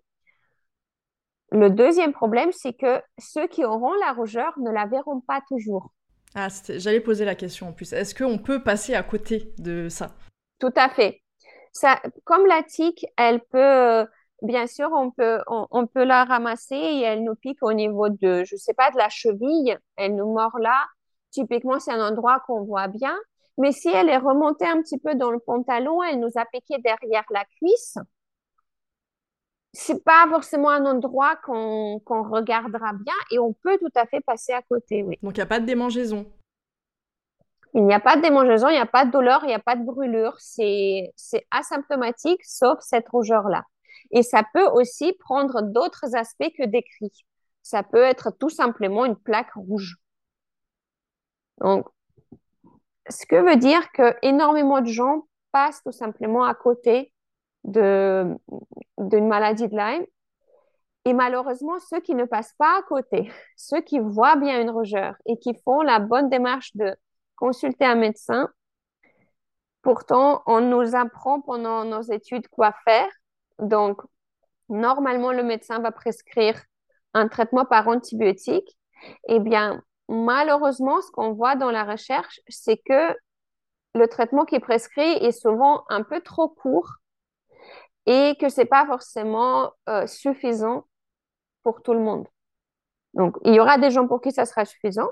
Le 1.51 1.69
deuxième 1.69 2.13
problème, 2.13 2.51
c'est 2.51 2.73
que 2.73 3.01
ceux 3.19 3.47
qui 3.47 3.63
auront 3.63 3.93
la 4.05 4.11
rougeur 4.11 4.53
ne 4.59 4.69
la 4.69 4.85
verront 4.85 5.21
pas 5.21 5.41
toujours. 5.47 5.91
Ah, 6.35 6.49
j'allais 6.67 6.99
poser 6.99 7.23
la 7.25 7.35
question 7.35 7.69
en 7.69 7.73
plus. 7.73 7.93
Est-ce 7.93 8.13
qu'on 8.13 8.37
peut 8.37 8.61
passer 8.61 8.95
à 8.95 9.03
côté 9.03 9.53
de 9.57 9.87
ça? 9.87 10.15
Tout 10.59 10.73
à 10.75 10.89
fait. 10.89 11.21
Comme 12.23 12.45
la 12.45 12.63
tique, 12.63 13.05
elle 13.17 13.41
peut, 13.41 14.05
bien 14.41 14.67
sûr, 14.67 14.89
on 14.93 15.11
peut, 15.11 15.39
on, 15.47 15.87
peut 15.87 16.03
la 16.03 16.25
ramasser 16.25 16.75
et 16.75 17.01
elle 17.01 17.23
nous 17.23 17.35
pique 17.35 17.61
au 17.61 17.73
niveau 17.73 18.09
de, 18.09 18.43
je 18.45 18.55
sais 18.55 18.73
pas, 18.73 18.91
de 18.91 18.97
la 18.97 19.09
cheville. 19.09 19.77
Elle 19.95 20.15
nous 20.15 20.31
mord 20.31 20.57
là. 20.59 20.85
Typiquement, 21.31 21.79
c'est 21.79 21.91
un 21.91 22.07
endroit 22.09 22.41
qu'on 22.47 22.63
voit 22.63 22.87
bien. 22.87 23.15
Mais 23.57 23.71
si 23.71 23.89
elle 23.89 24.09
est 24.09 24.17
remontée 24.17 24.67
un 24.67 24.81
petit 24.81 24.99
peu 24.99 25.15
dans 25.15 25.31
le 25.31 25.39
pantalon, 25.39 26.03
elle 26.03 26.19
nous 26.19 26.31
a 26.35 26.45
piqué 26.45 26.77
derrière 26.79 27.25
la 27.31 27.43
cuisse 27.59 27.97
c'est 29.73 30.03
pas 30.03 30.25
forcément 30.29 30.69
un 30.69 30.85
endroit 30.85 31.35
qu'on 31.43 31.99
regardera 32.07 32.93
bien 32.93 33.13
et 33.31 33.37
on 33.37 33.53
peut 33.53 33.77
tout 33.77 33.91
à 33.95 34.05
fait 34.07 34.21
passer 34.21 34.51
à 34.51 34.61
côté. 34.63 35.03
Donc 35.21 35.37
il 35.37 35.39
n'y 35.39 35.41
a 35.41 35.45
pas 35.45 35.59
de 35.59 35.65
démangeaison. 35.65 36.25
Il 37.77 37.85
n'y 37.85 37.93
a 37.93 37.99
pas 37.99 38.15
de 38.15 38.23
démangeaison, 38.23 38.69
il 38.69 38.73
n'y 38.73 38.79
a 38.79 38.87
pas 38.87 39.05
de 39.05 39.11
douleur, 39.11 39.43
il 39.43 39.49
n'y 39.49 39.53
a 39.53 39.59
pas 39.59 39.75
de 39.75 39.85
brûlure. 39.85 40.33
C'est 40.39 41.13
asymptomatique 41.51 42.43
sauf 42.43 42.79
cette 42.81 43.07
rougeur-là. 43.07 43.63
Et 44.09 44.23
ça 44.23 44.41
peut 44.51 44.65
aussi 44.65 45.13
prendre 45.13 45.61
d'autres 45.61 46.15
aspects 46.15 46.51
que 46.57 46.65
décrits. 46.65 47.27
Ça 47.61 47.83
peut 47.83 48.01
être 48.01 48.31
tout 48.31 48.49
simplement 48.49 49.05
une 49.05 49.15
plaque 49.15 49.53
rouge. 49.53 49.97
Donc, 51.59 51.87
ce 53.09 53.27
que 53.27 53.35
veut 53.35 53.57
dire 53.57 53.91
que 53.91 54.15
énormément 54.23 54.81
de 54.81 54.87
gens 54.87 55.27
passent 55.51 55.83
tout 55.83 55.91
simplement 55.91 56.45
à 56.45 56.55
côté 56.55 57.13
d'une 57.63 58.39
maladie 58.97 59.67
de 59.67 59.77
Lyme. 59.77 60.05
Et 61.05 61.13
malheureusement, 61.13 61.77
ceux 61.79 61.99
qui 61.99 62.15
ne 62.15 62.25
passent 62.25 62.55
pas 62.57 62.79
à 62.79 62.81
côté, 62.81 63.31
ceux 63.55 63.81
qui 63.81 63.99
voient 63.99 64.35
bien 64.35 64.59
une 64.59 64.71
rougeur 64.71 65.13
et 65.27 65.37
qui 65.37 65.53
font 65.63 65.81
la 65.81 65.99
bonne 65.99 66.29
démarche 66.29 66.75
de 66.75 66.95
consulter 67.37 67.85
un 67.85 67.95
médecin, 67.95 68.49
pourtant, 69.81 70.43
on 70.45 70.59
nous 70.59 70.95
apprend 70.95 71.39
pendant 71.39 71.85
nos 71.85 72.01
études 72.01 72.47
quoi 72.49 72.73
faire. 72.83 73.07
Donc, 73.59 74.01
normalement, 74.67 75.31
le 75.31 75.43
médecin 75.43 75.79
va 75.79 75.91
prescrire 75.91 76.61
un 77.13 77.29
traitement 77.29 77.65
par 77.65 77.87
antibiotique. 77.87 78.77
Eh 79.29 79.39
bien, 79.39 79.81
malheureusement, 80.09 81.01
ce 81.01 81.11
qu'on 81.11 81.31
voit 81.33 81.55
dans 81.55 81.71
la 81.71 81.85
recherche, 81.85 82.41
c'est 82.49 82.77
que 82.77 83.15
le 83.95 84.07
traitement 84.07 84.45
qui 84.45 84.55
est 84.55 84.59
prescrit 84.59 85.13
est 85.13 85.31
souvent 85.31 85.85
un 85.89 86.03
peu 86.03 86.19
trop 86.21 86.49
court 86.49 86.97
et 88.05 88.35
que 88.39 88.49
c'est 88.49 88.65
pas 88.65 88.85
forcément 88.85 89.71
euh, 89.89 90.07
suffisant 90.07 90.85
pour 91.63 91.81
tout 91.81 91.93
le 91.93 91.99
monde. 91.99 92.27
Donc, 93.13 93.37
il 93.43 93.53
y 93.53 93.59
aura 93.59 93.77
des 93.77 93.91
gens 93.91 94.07
pour 94.07 94.21
qui 94.21 94.31
ça 94.31 94.45
sera 94.45 94.65
suffisant, 94.65 95.09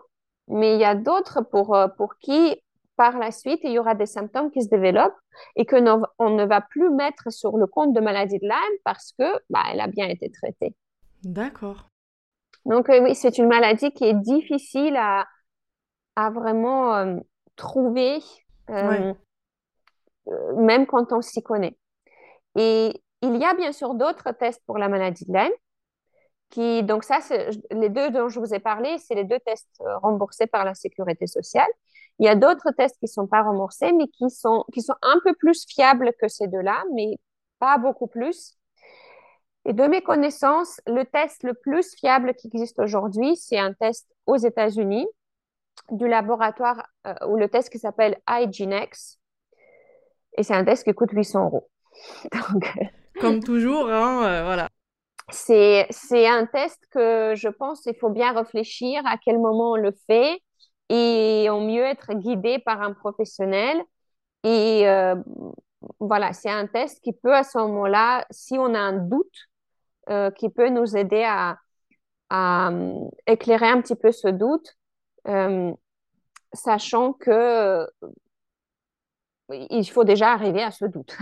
mais 0.47 0.75
il 0.75 0.79
y 0.79 0.85
a 0.85 0.95
d'autres 0.95 1.41
pour, 1.41 1.75
euh, 1.75 1.87
pour 1.87 2.17
qui, 2.17 2.61
par 2.95 3.17
la 3.17 3.31
suite, 3.31 3.59
il 3.63 3.71
y 3.71 3.79
aura 3.79 3.95
des 3.95 4.05
symptômes 4.05 4.51
qui 4.51 4.61
se 4.61 4.69
développent 4.69 5.17
et 5.55 5.65
que 5.65 5.75
on 6.19 6.29
ne 6.29 6.45
va 6.45 6.61
plus 6.61 6.89
mettre 6.89 7.31
sur 7.31 7.57
le 7.57 7.67
compte 7.67 7.93
de 7.93 7.99
maladie 7.99 8.39
de 8.39 8.45
Lyme 8.45 8.79
parce 8.83 9.13
que 9.17 9.25
bah, 9.49 9.63
elle 9.71 9.81
a 9.81 9.87
bien 9.87 10.07
été 10.07 10.31
traitée. 10.31 10.75
D'accord. 11.23 11.87
Donc, 12.65 12.89
euh, 12.89 13.03
oui, 13.03 13.15
c'est 13.15 13.37
une 13.37 13.47
maladie 13.47 13.91
qui 13.91 14.05
est 14.05 14.13
difficile 14.13 14.95
à, 14.95 15.27
à 16.15 16.29
vraiment 16.29 17.19
trouver, 17.55 18.19
même 18.67 19.15
quand 20.87 21.11
on 21.11 21.21
s'y 21.21 21.43
connaît. 21.43 21.77
Et 22.57 23.01
il 23.21 23.37
y 23.37 23.45
a 23.45 23.53
bien 23.53 23.71
sûr 23.71 23.95
d'autres 23.95 24.31
tests 24.31 24.61
pour 24.65 24.77
la 24.77 24.89
maladie 24.89 25.25
de 25.25 25.33
Lyme. 25.33 25.51
Qui, 26.49 26.83
donc 26.83 27.03
ça, 27.03 27.19
les 27.71 27.89
deux 27.89 28.11
dont 28.11 28.29
je 28.29 28.39
vous 28.39 28.53
ai 28.53 28.59
parlé, 28.59 28.97
c'est 28.99 29.15
les 29.15 29.23
deux 29.23 29.39
tests 29.39 29.81
euh, 29.81 29.97
remboursés 29.97 30.47
par 30.47 30.63
la 30.63 30.73
sécurité 30.73 31.27
sociale. 31.27 31.67
Il 32.19 32.25
y 32.25 32.29
a 32.29 32.35
d'autres 32.35 32.71
tests 32.77 32.97
qui 32.99 33.05
ne 33.05 33.09
sont 33.09 33.27
pas 33.27 33.41
remboursés, 33.41 33.91
mais 33.91 34.07
qui 34.07 34.29
sont, 34.29 34.63
qui 34.73 34.81
sont 34.81 34.95
un 35.01 35.19
peu 35.23 35.33
plus 35.33 35.65
fiables 35.67 36.11
que 36.21 36.27
ces 36.27 36.47
deux-là, 36.47 36.83
mais 36.93 37.17
pas 37.59 37.77
beaucoup 37.77 38.07
plus. 38.07 38.57
Et 39.65 39.73
de 39.73 39.83
mes 39.83 40.01
connaissances, 40.01 40.79
le 40.85 41.03
test 41.03 41.43
le 41.43 41.55
plus 41.55 41.95
fiable 41.95 42.35
qui 42.35 42.47
existe 42.47 42.79
aujourd'hui, 42.79 43.35
c'est 43.35 43.57
un 43.57 43.73
test 43.73 44.07
aux 44.27 44.37
États-Unis 44.37 45.07
du 45.91 46.07
laboratoire 46.07 46.85
euh, 47.07 47.13
ou 47.27 47.35
le 47.35 47.49
test 47.49 47.69
qui 47.69 47.79
s'appelle 47.79 48.17
IGNX. 48.29 49.17
Et 50.37 50.43
c'est 50.43 50.53
un 50.53 50.63
test 50.63 50.83
qui 50.83 50.93
coûte 50.93 51.11
800 51.11 51.45
euros. 51.45 51.69
Comme 53.19 53.43
toujours, 53.43 53.89
hein, 53.89 54.23
euh, 54.25 54.43
voilà. 54.43 54.69
C'est, 55.31 55.87
c'est 55.89 56.27
un 56.27 56.45
test 56.45 56.79
que 56.91 57.33
je 57.35 57.47
pense 57.49 57.81
qu'il 57.81 57.95
faut 57.95 58.09
bien 58.11 58.31
réfléchir 58.33 59.01
à 59.05 59.17
quel 59.17 59.39
moment 59.39 59.71
on 59.71 59.75
le 59.75 59.91
fait 60.07 60.39
et 60.89 61.47
au 61.49 61.61
mieux 61.61 61.83
être 61.83 62.13
guidé 62.13 62.59
par 62.59 62.81
un 62.81 62.93
professionnel. 62.93 63.81
Et 64.43 64.87
euh, 64.87 65.15
voilà, 65.99 66.33
c'est 66.33 66.49
un 66.49 66.67
test 66.67 67.01
qui 67.03 67.13
peut 67.13 67.35
à 67.35 67.43
ce 67.43 67.57
moment-là, 67.59 68.25
si 68.31 68.57
on 68.59 68.73
a 68.75 68.79
un 68.79 68.93
doute, 68.93 69.49
euh, 70.09 70.31
qui 70.31 70.49
peut 70.49 70.69
nous 70.69 70.97
aider 70.97 71.23
à, 71.23 71.57
à 72.29 72.71
éclairer 73.27 73.67
un 73.69 73.81
petit 73.81 73.95
peu 73.95 74.11
ce 74.11 74.27
doute, 74.29 74.77
sachant 76.53 77.13
que 77.13 77.87
il 79.49 79.85
faut 79.85 80.03
déjà 80.03 80.31
arriver 80.31 80.63
à 80.63 80.71
ce 80.71 80.85
doute. 80.85 81.15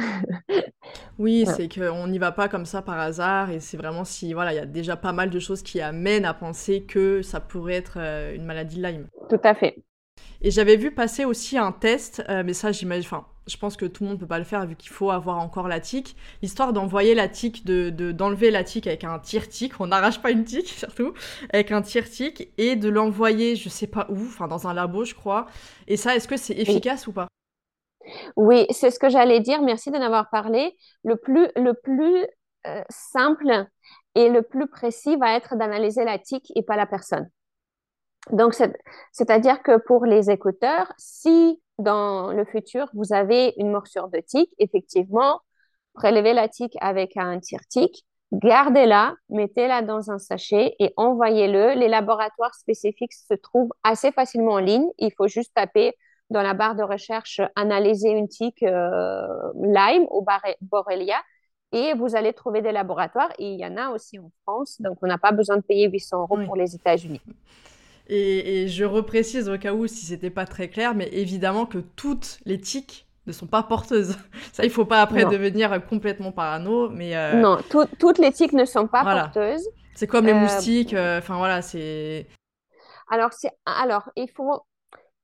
oui, 1.19 1.45
c'est 1.55 1.67
qu'on 1.67 2.07
n'y 2.07 2.19
va 2.19 2.31
pas 2.31 2.47
comme 2.47 2.65
ça 2.65 2.81
par 2.81 2.99
hasard 2.99 3.49
et 3.49 3.59
c'est 3.59 3.77
vraiment 3.77 4.05
si, 4.05 4.33
voilà, 4.33 4.53
il 4.53 4.55
y 4.55 4.59
a 4.59 4.65
déjà 4.65 4.95
pas 4.95 5.13
mal 5.13 5.29
de 5.29 5.39
choses 5.39 5.61
qui 5.61 5.81
amènent 5.81 6.25
à 6.25 6.33
penser 6.33 6.83
que 6.83 7.21
ça 7.21 7.39
pourrait 7.39 7.75
être 7.75 7.97
euh, 7.97 8.35
une 8.35 8.45
maladie 8.45 8.77
de 8.77 8.87
Lyme. 8.87 9.07
Tout 9.29 9.41
à 9.43 9.53
fait. 9.53 9.83
Et 10.41 10.51
j'avais 10.51 10.75
vu 10.75 10.91
passer 10.91 11.25
aussi 11.25 11.57
un 11.57 11.71
test, 11.71 12.23
euh, 12.29 12.43
mais 12.45 12.53
ça, 12.53 12.71
j'imagine, 12.71 13.05
enfin, 13.05 13.25
je 13.47 13.57
pense 13.57 13.77
que 13.77 13.85
tout 13.85 14.03
le 14.03 14.09
monde 14.09 14.19
peut 14.19 14.27
pas 14.27 14.39
le 14.39 14.43
faire 14.43 14.65
vu 14.65 14.75
qu'il 14.75 14.91
faut 14.91 15.09
avoir 15.09 15.39
encore 15.39 15.67
la 15.67 15.79
tique. 15.79 16.15
L'histoire 16.41 16.73
d'envoyer 16.73 17.15
la 17.15 17.27
tique, 17.27 17.65
de, 17.65 17.89
d'enlever 18.11 18.51
la 18.51 18.63
tique 18.63 18.87
avec 18.87 19.03
un 19.03 19.19
tire-tique, 19.19 19.79
on 19.79 19.87
n'arrache 19.87 20.21
pas 20.21 20.31
une 20.31 20.43
tique 20.43 20.67
surtout, 20.77 21.13
avec 21.51 21.71
un 21.71 21.81
tire-tique 21.81 22.49
et 22.57 22.75
de 22.75 22.89
l'envoyer, 22.89 23.55
je 23.55 23.69
sais 23.69 23.87
pas 23.87 24.07
où, 24.09 24.17
enfin 24.17 24.47
dans 24.47 24.67
un 24.67 24.73
labo, 24.73 25.05
je 25.05 25.15
crois. 25.15 25.47
Et 25.87 25.97
ça, 25.97 26.15
est-ce 26.15 26.27
que 26.27 26.37
c'est 26.37 26.57
efficace 26.57 27.07
ou 27.07 27.13
pas? 27.13 27.27
Oui, 28.35 28.65
c'est 28.69 28.91
ce 28.91 28.99
que 28.99 29.09
j'allais 29.09 29.39
dire. 29.39 29.61
Merci 29.61 29.91
d'en 29.91 30.01
avoir 30.01 30.29
parlé. 30.29 30.75
Le 31.03 31.15
plus, 31.15 31.47
le 31.55 31.73
plus 31.73 32.25
euh, 32.67 32.81
simple 32.89 33.65
et 34.15 34.29
le 34.29 34.41
plus 34.41 34.67
précis 34.67 35.15
va 35.17 35.35
être 35.35 35.55
d'analyser 35.55 36.03
la 36.03 36.19
tique 36.19 36.51
et 36.55 36.63
pas 36.63 36.75
la 36.75 36.85
personne. 36.85 37.29
Donc, 38.31 38.55
c'est-à-dire 39.11 39.61
que 39.63 39.77
pour 39.77 40.05
les 40.05 40.31
écouteurs, 40.31 40.93
si 40.97 41.61
dans 41.77 42.31
le 42.31 42.45
futur, 42.45 42.89
vous 42.93 43.13
avez 43.13 43.53
une 43.57 43.71
morsure 43.71 44.07
de 44.07 44.19
tique, 44.19 44.53
effectivement, 44.59 45.41
prélevez 45.93 46.33
la 46.33 46.47
tique 46.47 46.77
avec 46.79 47.17
un 47.17 47.39
tire-tique, 47.39 48.05
gardez-la, 48.31 49.15
mettez-la 49.29 49.81
dans 49.81 50.09
un 50.09 50.19
sachet 50.19 50.75
et 50.79 50.93
envoyez-le. 50.95 51.73
Les 51.73 51.87
laboratoires 51.87 52.55
spécifiques 52.55 53.13
se 53.13 53.33
trouvent 53.33 53.71
assez 53.83 54.11
facilement 54.11 54.53
en 54.53 54.59
ligne. 54.59 54.87
Il 54.99 55.11
faut 55.17 55.27
juste 55.27 55.53
taper 55.53 55.93
dans 56.29 56.41
la 56.41 56.53
barre 56.53 56.75
de 56.75 56.83
recherche 56.83 57.41
analyser 57.55 58.09
une 58.09 58.27
tique 58.27 58.61
Lyme 58.61 60.07
ou 60.11 60.25
Borrelia 60.61 61.17
et 61.73 61.93
vous 61.95 62.15
allez 62.15 62.33
trouver 62.33 62.61
des 62.61 62.71
laboratoires 62.71 63.31
et 63.39 63.51
il 63.51 63.59
y 63.59 63.65
en 63.65 63.77
a 63.77 63.89
aussi 63.89 64.19
en 64.19 64.31
France, 64.43 64.77
donc 64.79 64.97
on 65.01 65.07
n'a 65.07 65.17
pas 65.17 65.31
besoin 65.31 65.57
de 65.57 65.61
payer 65.61 65.89
800 65.89 66.21
euros 66.21 66.37
pour 66.45 66.55
les 66.55 66.75
États-Unis. 66.75 67.21
Et, 68.07 68.67
je 68.67 68.83
reprécise 68.83 69.49
au 69.49 69.57
cas 69.57 69.73
où 69.73 69.87
si 69.87 70.05
c'était 70.05 70.29
pas 70.29 70.45
très 70.45 70.67
clair, 70.67 70.93
mais 70.93 71.09
évidemment 71.11 71.65
que 71.65 71.79
toutes 71.79 72.39
les 72.45 72.59
tiques 72.59 73.07
ne 73.25 73.31
sont 73.31 73.47
pas 73.47 73.63
porteuses. 73.63 74.17
Ça, 74.53 74.65
il 74.65 74.69
faut 74.69 74.85
pas 74.85 75.01
après 75.01 75.25
devenir 75.25 75.85
complètement 75.87 76.31
parano, 76.31 76.89
mais 76.89 77.15
euh, 77.15 77.35
non, 77.35 77.57
toutes 77.99 78.19
les 78.19 78.31
tiques 78.31 78.53
ne 78.53 78.65
sont 78.65 78.87
pas 78.87 79.03
porteuses. 79.03 79.67
C'est 79.95 80.07
comme 80.07 80.25
les 80.25 80.33
euh, 80.33 80.39
moustiques. 80.39 80.93
Euh, 80.93 81.19
enfin 81.19 81.37
voilà, 81.37 81.61
c'est. 81.61 82.27
Alors 83.09 83.31
c'est 83.33 83.51
alors 83.65 84.09
il 84.15 84.29
faut 84.29 84.63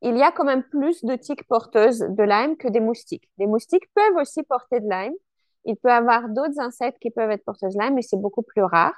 il 0.02 0.18
y 0.18 0.24
a 0.24 0.32
quand 0.32 0.46
même 0.46 0.64
plus 0.64 1.04
de 1.04 1.16
tiques 1.16 1.48
porteuses 1.48 2.00
de 2.00 2.24
Lyme 2.24 2.58
que 2.58 2.68
des 2.68 2.80
moustiques. 2.80 3.30
Les 3.38 3.48
moustiques 3.48 3.90
peuvent 3.94 4.16
aussi 4.22 4.44
porter 4.44 4.80
de 4.80 4.90
Lyme. 4.90 5.14
Il 5.66 5.76
peut 5.76 5.90
y 5.90 5.92
avoir 5.92 6.30
d'autres 6.30 6.60
insectes 6.60 7.00
qui 7.00 7.12
peuvent 7.12 7.32
être 7.32 7.44
porteuses 7.44 7.76
de 7.76 7.82
Lyme, 7.82 7.96
mais 7.96 8.02
c'est 8.02 8.20
beaucoup 8.20 8.44
plus 8.44 8.64
rare 8.64 8.96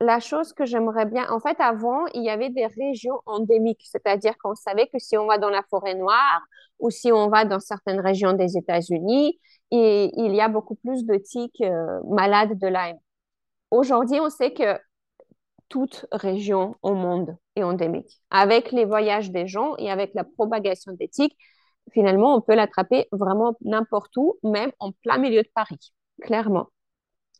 la 0.00 0.20
chose 0.20 0.52
que 0.52 0.64
j'aimerais 0.64 1.06
bien, 1.06 1.28
en 1.30 1.40
fait, 1.40 1.56
avant, 1.60 2.06
il 2.14 2.22
y 2.22 2.30
avait 2.30 2.50
des 2.50 2.66
régions 2.66 3.20
endémiques, 3.26 3.82
c'est-à-dire 3.84 4.36
qu'on 4.38 4.54
savait 4.54 4.86
que 4.86 4.98
si 4.98 5.16
on 5.16 5.26
va 5.26 5.38
dans 5.38 5.50
la 5.50 5.62
forêt 5.70 5.94
noire 5.94 6.42
ou 6.78 6.90
si 6.90 7.10
on 7.10 7.28
va 7.28 7.44
dans 7.44 7.60
certaines 7.60 8.00
régions 8.00 8.32
des 8.32 8.56
États-Unis, 8.56 9.38
il, 9.70 10.10
il 10.16 10.34
y 10.34 10.40
a 10.40 10.48
beaucoup 10.48 10.76
plus 10.76 11.04
de 11.04 11.16
tiques 11.16 11.60
euh, 11.60 12.00
malades 12.04 12.58
de 12.58 12.66
Lyme. 12.68 12.98
Aujourd'hui, 13.70 14.20
on 14.20 14.30
sait 14.30 14.54
que 14.54 14.78
toute 15.68 16.06
région 16.12 16.76
au 16.82 16.94
monde 16.94 17.36
endémique. 17.62 18.20
Avec 18.30 18.72
les 18.72 18.84
voyages 18.84 19.30
des 19.30 19.46
gens 19.46 19.76
et 19.78 19.90
avec 19.90 20.12
la 20.14 20.24
propagation 20.24 20.92
des 20.92 21.08
tiques, 21.08 21.36
finalement, 21.92 22.34
on 22.34 22.40
peut 22.40 22.54
l'attraper 22.54 23.06
vraiment 23.12 23.56
n'importe 23.62 24.16
où, 24.16 24.36
même 24.42 24.72
en 24.78 24.92
plein 24.92 25.18
milieu 25.18 25.42
de 25.42 25.50
Paris, 25.54 25.92
clairement. 26.22 26.68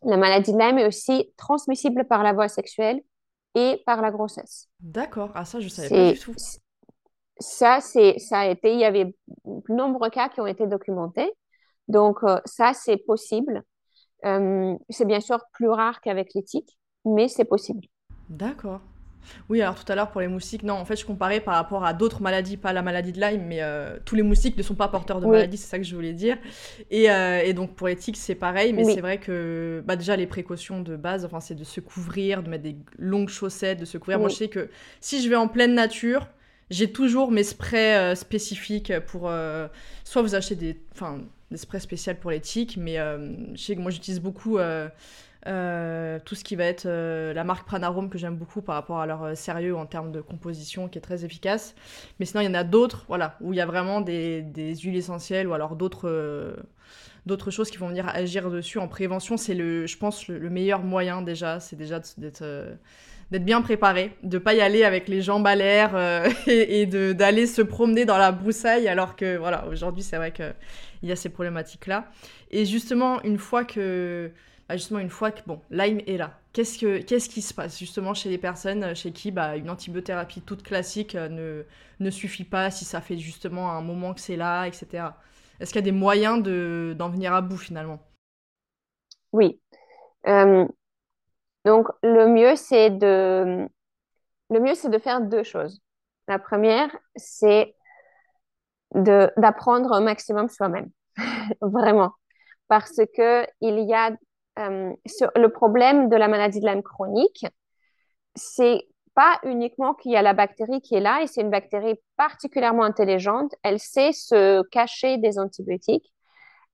La 0.03 0.17
maladie 0.17 0.53
de 0.53 0.59
Lyme 0.59 0.79
est 0.79 0.87
aussi 0.87 1.33
transmissible 1.37 2.07
par 2.07 2.23
la 2.23 2.33
voie 2.33 2.49
sexuelle 2.49 3.01
et 3.55 3.83
par 3.85 4.01
la 4.01 4.11
grossesse. 4.11 4.69
D'accord, 4.81 5.31
ah 5.35 5.45
ça 5.45 5.59
je 5.59 5.69
savais 5.69 5.89
pas 5.89 6.13
du 6.13 6.19
tout. 6.19 6.35
Ça, 7.41 7.81
c'est, 7.81 8.19
ça 8.19 8.41
a 8.41 8.47
été, 8.47 8.73
il 8.73 8.81
y 8.81 8.85
avait 8.85 9.05
de 9.45 9.73
nombreux 9.73 10.11
cas 10.11 10.29
qui 10.29 10.41
ont 10.41 10.47
été 10.47 10.67
documentés. 10.67 11.31
Donc 11.87 12.19
euh, 12.23 12.41
ça, 12.45 12.73
c'est 12.75 12.97
possible. 12.97 13.63
Euh, 14.25 14.75
c'est 14.91 15.05
bien 15.05 15.21
sûr 15.21 15.39
plus 15.53 15.69
rare 15.69 16.01
qu'avec 16.01 16.35
l'éthique, 16.35 16.79
mais 17.05 17.29
c'est 17.29 17.45
possible. 17.45 17.87
D'accord. 18.29 18.81
Oui, 19.49 19.63
alors 19.63 19.75
tout 19.75 19.91
à 19.91 19.95
l'heure 19.95 20.11
pour 20.11 20.21
les 20.21 20.29
moustiques, 20.29 20.63
non, 20.63 20.75
en 20.75 20.85
fait 20.85 20.97
je 20.97 21.05
comparais 21.05 21.41
par 21.41 21.55
rapport 21.55 21.85
à 21.85 21.93
d'autres 21.93 22.23
maladies, 22.23 22.57
pas 22.57 22.73
la 22.73 22.83
maladie 22.83 23.13
de 23.13 23.21
Lyme, 23.21 23.45
mais 23.47 23.63
euh, 23.63 23.99
tous 24.05 24.15
les 24.15 24.23
moustiques 24.23 24.57
ne 24.57 24.63
sont 24.63 24.75
pas 24.75 24.89
porteurs 24.89 25.21
de 25.21 25.27
maladie, 25.27 25.57
c'est 25.57 25.69
ça 25.69 25.79
que 25.79 25.85
je 25.85 25.95
voulais 25.95 26.13
dire. 26.13 26.37
Et, 26.91 27.11
euh, 27.11 27.41
et 27.45 27.53
donc 27.53 27.75
pour 27.75 27.89
les 27.89 27.97
tiques 27.97 28.17
c'est 28.17 28.35
pareil, 28.35 28.73
mais 28.73 28.85
c'est 28.85 29.01
vrai 29.01 29.19
que 29.19 29.83
bah, 29.87 29.97
déjà 29.97 30.17
les 30.17 30.27
précautions 30.27 30.81
de 30.81 30.97
base, 30.97 31.25
enfin 31.25 31.41
c'est 31.41 31.55
de 31.55 31.65
se 31.65 31.81
couvrir, 31.81 32.43
de 32.43 32.51
mettre 32.51 32.65
des 32.65 32.77
longues 32.99 33.29
chaussettes, 33.29 33.81
de 33.81 33.85
se 33.85 33.99
couvrir. 33.99 34.19
Moi 34.19 34.29
je 34.29 34.37
sais 34.37 34.49
que 34.49 34.69
si 35.01 35.23
je 35.23 35.29
vais 35.29 35.37
en 35.37 35.49
pleine 35.49 35.75
nature, 35.75 36.29
j'ai 36.71 36.93
toujours 36.93 37.31
mes 37.31 37.45
sprays 37.45 37.97
euh, 37.97 38.15
spécifiques 38.15 38.93
pour 39.07 39.31
soit 40.05 40.23
vous 40.23 40.35
achetez 40.35 40.55
des, 40.55 40.81
des 41.51 41.57
sprays 41.57 41.81
spéciaux 41.81 42.15
pour 42.21 42.31
les 42.31 42.41
tiques, 42.41 42.77
mais 42.77 42.97
je 43.55 43.61
sais 43.61 43.75
que 43.75 43.81
moi 43.81 43.91
j'utilise 43.91 44.21
beaucoup 44.21 44.59
euh, 45.47 46.19
tout 46.25 46.35
ce 46.35 46.43
qui 46.43 46.57
va 46.57 46.65
être 46.65 46.87
euh, 46.87 47.33
la 47.33 47.45
marque 47.45 47.65
Pranarome 47.65 48.11
que 48.11 48.19
j'aime 48.19 48.35
beaucoup 48.35 48.61
par 48.61 48.75
rapport 48.75 48.99
à 48.99 49.07
leur 49.07 49.23
euh, 49.23 49.35
sérieux 49.37 49.77
en 49.77 49.87
termes 49.87 50.11
de 50.11 50.21
composition 50.21 50.89
qui 50.89 50.99
est 50.99 51.03
très 51.03 51.25
efficace. 51.25 51.77
Mais 52.19 52.27
sinon, 52.27 52.43
il 52.43 52.47
y 52.47 52.49
en 52.49 52.55
a 52.55 52.65
d'autres 52.65 53.05
voilà, 53.07 53.37
où 53.41 53.53
il 53.53 53.57
y 53.57 53.61
a 53.61 53.67
vraiment 53.67 54.01
des, 54.01 54.45
huiles 54.83 54.97
essentielles 54.97 55.47
ou 55.47 55.55
alors 55.55 55.77
d'autres 55.77 56.57
d'autres 57.27 57.51
choses 57.51 57.71
qui 57.71 57.77
vont 57.77 57.89
venir 57.89 58.09
agir 58.09 58.51
dessus 58.51 58.79
en 58.79 58.89
prévention. 58.89 59.37
C'est, 59.37 59.55
le, 59.55 59.87
je 59.87 59.99
pense, 59.99 60.29
le, 60.29 60.51
meilleur 60.51 60.83
moyen 60.83 61.23
déjà. 61.23 61.61
C'est 61.61 61.77
déjà 61.77 62.01
d'être 62.17 62.45
d'être 63.31 63.45
bien 63.45 63.61
préparé, 63.61 64.17
de 64.23 64.39
pas 64.39 64.55
y 64.55 64.63
aller 64.63 64.85
avec 64.85 65.07
les 65.07 65.21
jambes 65.21 65.47
à 65.47 65.55
l'air 65.55 65.95
et, 66.47 66.81
et 66.81 66.87
d'aller 66.87 67.47
se 67.47 67.61
promener 67.63 68.07
dans 68.07 68.17
la 68.17 68.33
broussaille 68.33 68.89
alors 68.89 69.17
que 69.17 69.37
voilà 69.37 69.67
aujourd'hui 69.67 70.03
c'est 70.03 70.17
vrai 70.17 70.33
qu'il 70.33 70.55
y 71.03 71.13
a 71.13 71.17
ces 71.17 71.29
problématiques 71.29 71.87
là 71.87 72.11
et 72.51 72.65
justement 72.65 73.23
une 73.25 73.37
fois 73.37 73.65
que 73.65 74.33
bah, 74.69 74.77
justement 74.77 75.01
une 75.01 75.11
fois 75.11 75.31
que 75.31 75.41
bon, 75.47 75.63
Lyme 75.71 76.01
est 76.07 76.19
là, 76.19 76.39
qu'est-ce, 76.53 76.79
que, 76.79 77.01
qu'est-ce 77.01 77.31
qui 77.31 77.41
se 77.41 77.55
passe 77.55 77.79
justement 77.79 78.13
chez 78.13 78.29
les 78.29 78.37
personnes 78.37 78.85
euh, 78.85 78.95
chez 78.95 79.13
qui 79.13 79.31
bah, 79.31 79.57
une 79.57 79.71
antibiothérapie 79.71 80.43
toute 80.43 80.63
classique 80.63 81.15
euh, 81.15 81.29
ne, 81.29 81.65
ne 82.01 82.11
suffit 82.11 82.45
pas, 82.45 82.71
si 82.71 82.85
ça 82.85 83.01
fait 83.01 83.17
justement 83.17 83.73
un 83.73 83.81
moment 83.81 84.13
que 84.13 84.21
c'est 84.21 84.37
là, 84.37 84.67
etc. 84.67 85.09
Est-ce 85.59 85.73
qu'il 85.73 85.81
y 85.81 85.85
a 85.85 85.91
des 85.91 85.93
moyens 85.93 86.43
de, 86.43 86.95
d'en 86.99 87.09
venir 87.09 87.33
à 87.33 87.41
bout 87.41 87.57
finalement? 87.57 87.99
Oui. 89.33 89.59
Euh, 90.27 90.67
donc 91.65 91.89
le 92.03 92.27
mieux 92.27 92.55
c'est 92.57 92.91
de 92.91 93.67
le 94.51 94.61
mieux 94.61 94.75
c'est 94.75 94.91
de 94.91 94.99
faire 94.99 95.23
deux 95.23 95.45
choses. 95.45 95.81
La 96.29 96.39
première 96.39 96.95
c'est 97.17 97.75
de 98.95 99.31
d'apprendre 99.39 99.93
un 99.93 100.03
maximum 100.03 100.49
soi-même, 100.49 100.91
vraiment, 101.63 102.13
parce 102.69 103.01
que 103.17 103.47
il 103.61 103.81
y 103.89 103.95
a 103.95 104.11
euh, 104.59 104.93
le 105.37 105.49
problème 105.49 106.09
de 106.09 106.17
la 106.17 106.29
maladie 106.29 106.61
de 106.61 106.67
Lyme 106.67 106.83
chronique, 106.83 107.47
c'est 108.35 108.83
pas 109.15 109.39
uniquement 109.45 109.95
qu'il 109.95 110.13
y 110.13 110.17
a 110.17 110.23
la 110.23 110.35
bactérie 110.35 110.81
qui 110.81 110.95
est 110.95 111.01
là, 111.01 111.23
et 111.23 111.27
c'est 111.27 111.41
une 111.41 111.51
bactérie 111.51 111.97
particulièrement 112.17 112.85
intelligente. 112.85 113.55
Elle 113.63 113.81
sait 113.81 114.13
se 114.13 114.63
cacher 114.69 115.19
des 115.19 115.39
antibiotiques. 115.39 116.13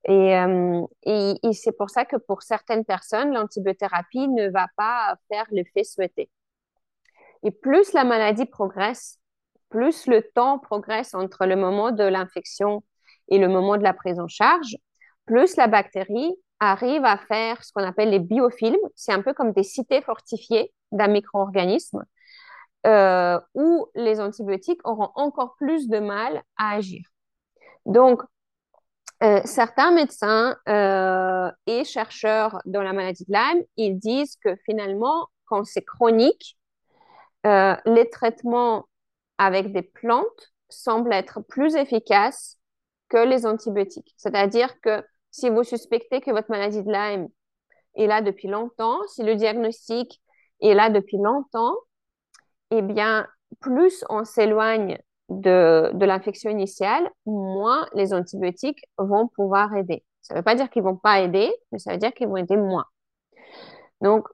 Et, 0.07 0.37
euh, 0.37 0.83
et, 1.05 1.53
c'est 1.55 1.73
pour 1.73 1.89
ça 1.89 2.05
que 2.05 2.17
pour 2.17 2.43
certaines 2.43 2.85
personnes, 2.85 3.33
l'antibiothérapie 3.33 4.29
ne 4.29 4.51
va 4.51 4.67
pas 4.77 5.17
faire 5.31 5.47
l'effet 5.51 5.85
souhaité. 5.85 6.31
Et 7.43 7.51
plus 7.51 7.93
la 7.95 8.05
maladie 8.05 8.45
progresse, 8.45 9.19
plus 9.71 10.07
le 10.07 10.23
temps 10.35 10.59
progresse 10.59 11.15
entre 11.15 11.47
le 11.47 11.57
moment 11.57 11.91
de 11.91 12.05
l'infection 12.05 12.83
et 13.29 13.39
le 13.39 13.49
moment 13.49 13.79
de 13.79 13.83
la 13.83 13.95
prise 13.95 14.21
en 14.21 14.29
charge, 14.29 14.77
plus 15.25 15.57
la 15.57 15.67
bactérie 15.67 16.35
arrive 16.61 17.05
à 17.05 17.19
faire 17.19 17.63
ce 17.65 17.73
qu'on 17.73 17.85
appelle 17.85 18.11
les 18.11 18.21
biofilms. 18.21 18.77
C'est 18.95 19.13
un 19.13 19.23
peu 19.23 19.35
comme 19.35 19.53
des 19.53 19.63
cités 19.63 20.03
fortifiées 20.03 20.73
d'un 20.93 21.09
micro-organisme 21.09 22.05
euh, 22.87 23.41
où 23.55 23.87
les 23.95 24.21
antibiotiques 24.21 24.87
auront 24.87 25.11
encore 25.15 25.57
plus 25.57 25.89
de 25.89 25.99
mal 25.99 26.43
à 26.59 26.75
agir. 26.75 27.03
Donc, 27.87 28.21
euh, 29.23 29.41
certains 29.45 29.91
médecins 29.93 30.57
euh, 30.69 31.51
et 31.67 31.85
chercheurs 31.85 32.61
dans 32.67 32.83
la 32.83 32.93
maladie 32.93 33.25
de 33.27 33.33
Lyme, 33.33 33.65
ils 33.77 33.99
disent 33.99 34.37
que 34.37 34.55
finalement, 34.67 35.29
quand 35.47 35.65
c'est 35.65 35.85
chronique, 35.85 36.59
les 37.45 38.09
traitements 38.11 38.87
avec 39.37 39.73
des 39.73 39.83
plantes 39.83 40.55
semblent 40.71 41.13
être 41.13 41.41
plus 41.41 41.75
efficaces 41.77 42.59
que 43.11 43.19
les 43.19 43.45
antibiotiques. 43.45 44.15
C'est-à-dire 44.17 44.81
que 44.81 45.05
si 45.35 45.51
vous 45.51 45.65
suspectez 45.65 46.21
que 46.21 46.31
votre 46.31 46.49
maladie 46.49 46.85
de 46.85 46.93
Lyme 46.93 47.29
est 47.97 48.07
là 48.07 48.23
depuis 48.23 48.47
longtemps, 48.47 49.01
si 49.09 49.25
le 49.25 49.35
diagnostic 49.35 50.23
est 50.61 50.75
là 50.75 50.91
depuis 50.91 51.17
longtemps, 51.17 51.75
eh 52.71 52.83
bien, 52.83 53.27
plus 53.61 54.05
on 54.09 54.25
s'éloigne 54.25 54.97
de, 55.31 55.91
l'infection 56.05 56.51
initiale, 56.51 57.11
moins 57.27 57.85
les 57.95 58.15
antibiotiques 58.15 58.85
vont 58.97 59.27
pouvoir 59.27 59.75
aider. 59.75 60.05
Ça 60.23 60.35
ne 60.35 60.39
veut 60.39 60.45
pas 60.45 60.55
dire 60.55 60.71
qu'ils 60.71 60.85
ne 60.85 60.91
vont 60.91 60.97
pas 60.97 61.21
aider, 61.21 61.53
mais 61.73 61.81
ça 61.81 61.91
veut 61.91 61.99
dire 61.99 62.15
qu'ils 62.15 62.29
vont 62.29 62.37
aider 62.37 62.57
moins. 62.57 62.87
Donc, 64.03 64.29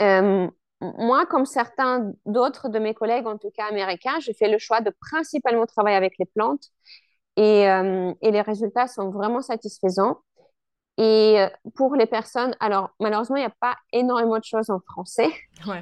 euh, 0.00 0.48
moi, 0.80 1.26
comme 1.26 1.44
certains 1.44 2.12
d'autres 2.24 2.68
de 2.68 2.78
mes 2.78 2.94
collègues, 2.94 3.26
en 3.26 3.36
tout 3.36 3.50
cas 3.50 3.66
américains, 3.66 4.20
j'ai 4.20 4.32
fait 4.32 4.48
le 4.48 4.58
choix 4.58 4.80
de 4.80 4.94
principalement 5.10 5.66
travailler 5.66 5.96
avec 5.96 6.18
les 6.20 6.26
plantes 6.26 6.70
et, 7.38 7.70
euh, 7.70 8.12
et, 8.20 8.32
les 8.32 8.40
résultats 8.40 8.88
sont 8.88 9.10
vraiment 9.10 9.40
satisfaisants. 9.40 10.18
Et 10.96 11.38
euh, 11.38 11.48
pour 11.76 11.94
les 11.94 12.06
personnes, 12.06 12.56
alors 12.58 12.90
malheureusement, 12.98 13.36
il 13.36 13.42
n'y 13.42 13.46
a 13.46 13.54
pas 13.60 13.76
énormément 13.92 14.38
de 14.38 14.44
choses 14.44 14.70
en 14.70 14.80
français, 14.80 15.30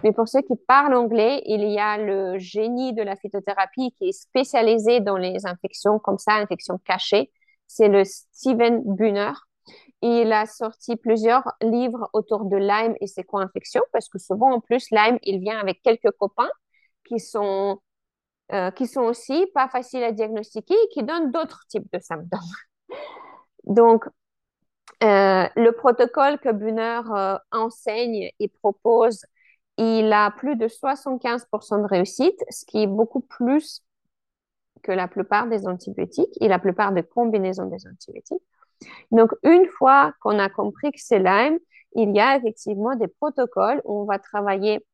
mais 0.04 0.12
pour 0.12 0.28
ceux 0.28 0.42
qui 0.42 0.54
parlent 0.68 0.94
anglais, 0.94 1.42
il 1.46 1.64
y 1.64 1.78
a 1.78 1.96
le 1.96 2.38
génie 2.38 2.92
de 2.92 3.02
la 3.02 3.16
phytothérapie 3.16 3.94
qui 3.96 4.10
est 4.10 4.12
spécialisé 4.12 5.00
dans 5.00 5.16
les 5.16 5.46
infections 5.46 5.98
comme 5.98 6.18
ça, 6.18 6.34
infections 6.34 6.78
cachées. 6.84 7.32
C'est 7.66 7.88
le 7.88 8.04
Steven 8.04 8.82
Bunner. 8.84 9.32
Il 10.02 10.30
a 10.34 10.44
sorti 10.44 10.96
plusieurs 10.96 11.50
livres 11.62 12.10
autour 12.12 12.44
de 12.44 12.58
Lyme 12.58 12.94
et 13.00 13.06
ses 13.06 13.24
co-infections 13.24 13.82
parce 13.94 14.10
que 14.10 14.18
souvent, 14.18 14.52
en 14.52 14.60
plus, 14.60 14.90
Lyme, 14.90 15.18
il 15.22 15.40
vient 15.40 15.58
avec 15.58 15.80
quelques 15.80 16.10
copains 16.18 16.50
qui 17.08 17.18
sont 17.18 17.80
euh, 18.52 18.70
qui 18.70 18.86
sont 18.86 19.02
aussi 19.02 19.46
pas 19.54 19.68
faciles 19.68 20.04
à 20.04 20.12
diagnostiquer 20.12 20.74
et 20.74 20.88
qui 20.88 21.02
donnent 21.02 21.32
d'autres 21.32 21.66
types 21.68 21.86
de 21.92 21.98
symptômes. 21.98 22.40
Donc, 23.64 24.04
euh, 25.02 25.48
le 25.56 25.70
protocole 25.72 26.38
que 26.38 26.52
Bunner 26.52 27.00
euh, 27.14 27.38
enseigne 27.52 28.30
et 28.38 28.48
propose, 28.48 29.24
il 29.78 30.12
a 30.12 30.30
plus 30.30 30.56
de 30.56 30.68
75% 30.68 31.82
de 31.82 31.86
réussite, 31.86 32.38
ce 32.48 32.64
qui 32.64 32.82
est 32.82 32.86
beaucoup 32.86 33.20
plus 33.20 33.82
que 34.82 34.92
la 34.92 35.08
plupart 35.08 35.48
des 35.48 35.66
antibiotiques 35.66 36.32
et 36.40 36.48
la 36.48 36.58
plupart 36.58 36.92
des 36.92 37.02
combinaisons 37.02 37.66
des 37.66 37.86
antibiotiques. 37.86 38.42
Donc, 39.10 39.32
une 39.42 39.66
fois 39.66 40.12
qu'on 40.20 40.38
a 40.38 40.48
compris 40.48 40.92
que 40.92 41.00
c'est 41.00 41.18
Lyme, 41.18 41.58
il 41.94 42.14
y 42.14 42.20
a 42.20 42.36
effectivement 42.36 42.94
des 42.94 43.08
protocoles 43.08 43.82
où 43.84 44.02
on 44.02 44.04
va 44.04 44.18
travailler 44.18 44.86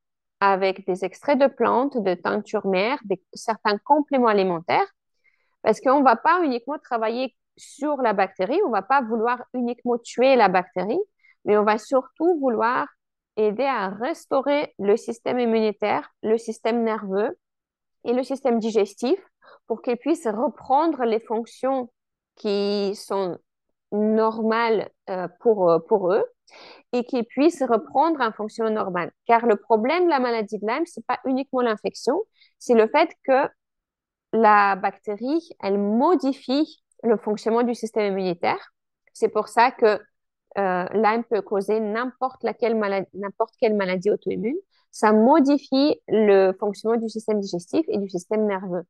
avec 0.42 0.84
des 0.86 1.04
extraits 1.04 1.38
de 1.38 1.46
plantes, 1.46 1.96
de 2.02 2.14
teinture 2.14 2.66
mère, 2.66 2.98
certains 3.32 3.78
compléments 3.78 4.26
alimentaires, 4.26 4.92
parce 5.62 5.80
qu'on 5.80 6.00
ne 6.00 6.04
va 6.04 6.16
pas 6.16 6.42
uniquement 6.42 6.80
travailler 6.82 7.36
sur 7.56 8.02
la 8.02 8.12
bactérie, 8.12 8.58
on 8.64 8.66
ne 8.66 8.72
va 8.72 8.82
pas 8.82 9.02
vouloir 9.02 9.40
uniquement 9.54 9.98
tuer 9.98 10.34
la 10.34 10.48
bactérie, 10.48 10.98
mais 11.44 11.56
on 11.56 11.62
va 11.62 11.78
surtout 11.78 12.40
vouloir 12.40 12.88
aider 13.36 13.62
à 13.62 13.90
restaurer 13.90 14.74
le 14.80 14.96
système 14.96 15.38
immunitaire, 15.38 16.10
le 16.24 16.36
système 16.38 16.82
nerveux 16.82 17.38
et 18.02 18.12
le 18.12 18.24
système 18.24 18.58
digestif 18.58 19.20
pour 19.68 19.80
qu'ils 19.80 19.96
puissent 19.96 20.26
reprendre 20.26 21.04
les 21.04 21.20
fonctions 21.20 21.88
qui 22.34 22.96
sont 22.96 23.38
normales 23.92 24.90
euh, 25.10 25.28
pour, 25.40 25.70
euh, 25.70 25.78
pour 25.78 26.12
eux 26.12 26.24
et 26.92 27.04
qu'ils 27.04 27.24
puissent 27.24 27.62
reprendre 27.62 28.20
un 28.20 28.32
fonction 28.32 28.68
normale. 28.70 29.10
Car 29.26 29.46
le 29.46 29.56
problème 29.56 30.04
de 30.04 30.10
la 30.10 30.20
maladie 30.20 30.58
de 30.58 30.66
Lyme, 30.66 30.86
ce 30.86 31.00
n'est 31.00 31.04
pas 31.06 31.18
uniquement 31.24 31.62
l'infection, 31.62 32.20
c'est 32.58 32.74
le 32.74 32.86
fait 32.88 33.10
que 33.26 33.48
la 34.32 34.76
bactérie, 34.76 35.50
elle 35.60 35.78
modifie 35.78 36.82
le 37.02 37.16
fonctionnement 37.16 37.62
du 37.62 37.74
système 37.74 38.12
immunitaire. 38.12 38.72
C'est 39.12 39.28
pour 39.28 39.48
ça 39.48 39.70
que 39.70 40.00
euh, 40.58 40.84
Lyme 40.92 41.24
peut 41.24 41.42
causer 41.42 41.80
n'importe 41.80 42.42
laquelle 42.44 42.76
maladie, 42.76 43.08
n'importe 43.14 43.54
quelle 43.58 43.74
maladie 43.74 44.10
auto-immune. 44.10 44.56
Ça 44.90 45.12
modifie 45.12 46.00
le 46.08 46.52
fonctionnement 46.52 46.98
du 46.98 47.08
système 47.08 47.40
digestif 47.40 47.84
et 47.88 47.98
du 47.98 48.08
système 48.08 48.46
nerveux. 48.46 48.82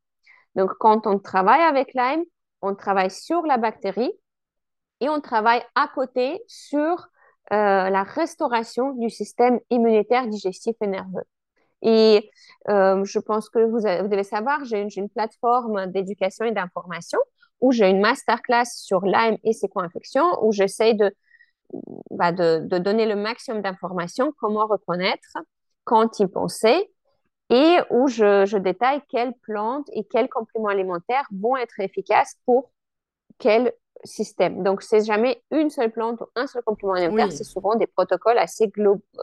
Donc, 0.57 0.70
quand 0.80 1.07
on 1.07 1.18
travaille 1.18 1.62
avec 1.62 1.94
Lyme, 1.94 2.24
on 2.61 2.74
travaille 2.74 3.11
sur 3.11 3.42
la 3.42 3.57
bactérie 3.57 4.12
et 5.03 5.09
on 5.09 5.20
travaille 5.20 5.62
à 5.74 5.88
côté 5.88 6.40
sur 6.46 7.09
euh, 7.53 7.90
la 7.90 8.05
restauration 8.05 8.92
du 8.92 9.11
système 9.11 9.59
immunitaire, 9.68 10.28
digestif 10.28 10.76
et 10.80 10.86
nerveux. 10.86 11.24
Et 11.82 12.30
euh, 12.68 13.05
je 13.05 13.18
pense 13.18 13.50
que 13.50 13.59
vous, 13.59 13.80
devez 13.80 14.22
savoir, 14.22 14.64
j'ai 14.64 14.80
une, 14.80 15.09
plateforme 15.09 15.86
d'éducation 15.88 16.44
et 16.44 16.53
d'information 16.53 17.18
où 17.61 17.72
j'ai 17.72 17.88
une 17.90 18.00
masterclass 18.00 18.66
sur 18.66 19.05
Lyme 19.05 19.38
et 19.42 19.53
ses 19.53 19.68
co-infections, 19.68 20.38
où 20.44 20.53
j'essaie 20.53 20.94
de, 20.94 21.12
bah 22.11 22.30
de, 22.30 22.78
donner 22.78 23.05
le 23.05 23.16
maximum 23.16 23.61
d'informations, 23.61 24.32
comment 24.38 24.66
reconnaître, 24.66 25.36
quand 25.82 26.20
y 26.20 26.28
penser, 26.28 26.92
et 27.50 27.78
où 27.90 28.07
je, 28.07 28.46
je, 28.46 28.57
détaille 28.57 29.00
quelles 29.09 29.34
plantes 29.42 29.88
et 29.92 30.05
quels 30.05 30.28
compléments 30.28 30.68
alimentaires 30.68 31.26
vont 31.32 31.57
être 31.57 31.80
efficaces 31.80 32.36
pour 32.46 32.70
quel 33.38 33.72
système. 34.05 34.62
Donc, 34.62 34.82
c'est 34.82 35.05
jamais 35.05 35.42
une 35.50 35.70
seule 35.70 35.90
plante 35.90 36.20
ou 36.20 36.26
un 36.36 36.46
seul 36.46 36.62
complément 36.62 36.94
alimentaire, 36.94 37.32
c'est 37.32 37.44
souvent 37.44 37.74
des 37.74 37.86
protocoles 37.86 38.38
assez, 38.38 38.68
glo 38.68 39.03
euh, 39.18 39.22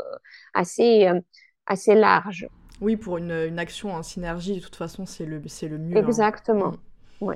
assez, 0.53 1.07
euh, 1.07 1.19
assez 1.65 1.95
larges. 1.95 2.47
Oui, 2.82 2.95
pour 2.95 3.17
une, 3.17 3.32
une, 3.32 3.59
action 3.59 3.93
en 3.93 4.03
synergie, 4.03 4.55
de 4.55 4.59
toute 4.61 4.75
façon, 4.75 5.05
c'est 5.05 5.25
le, 5.25 5.38
le 5.38 5.77
mieux. 5.77 5.97
Hein. 5.97 6.07
Exactement. 6.07 6.67
Hein. 6.67 6.80
Oui. 7.21 7.36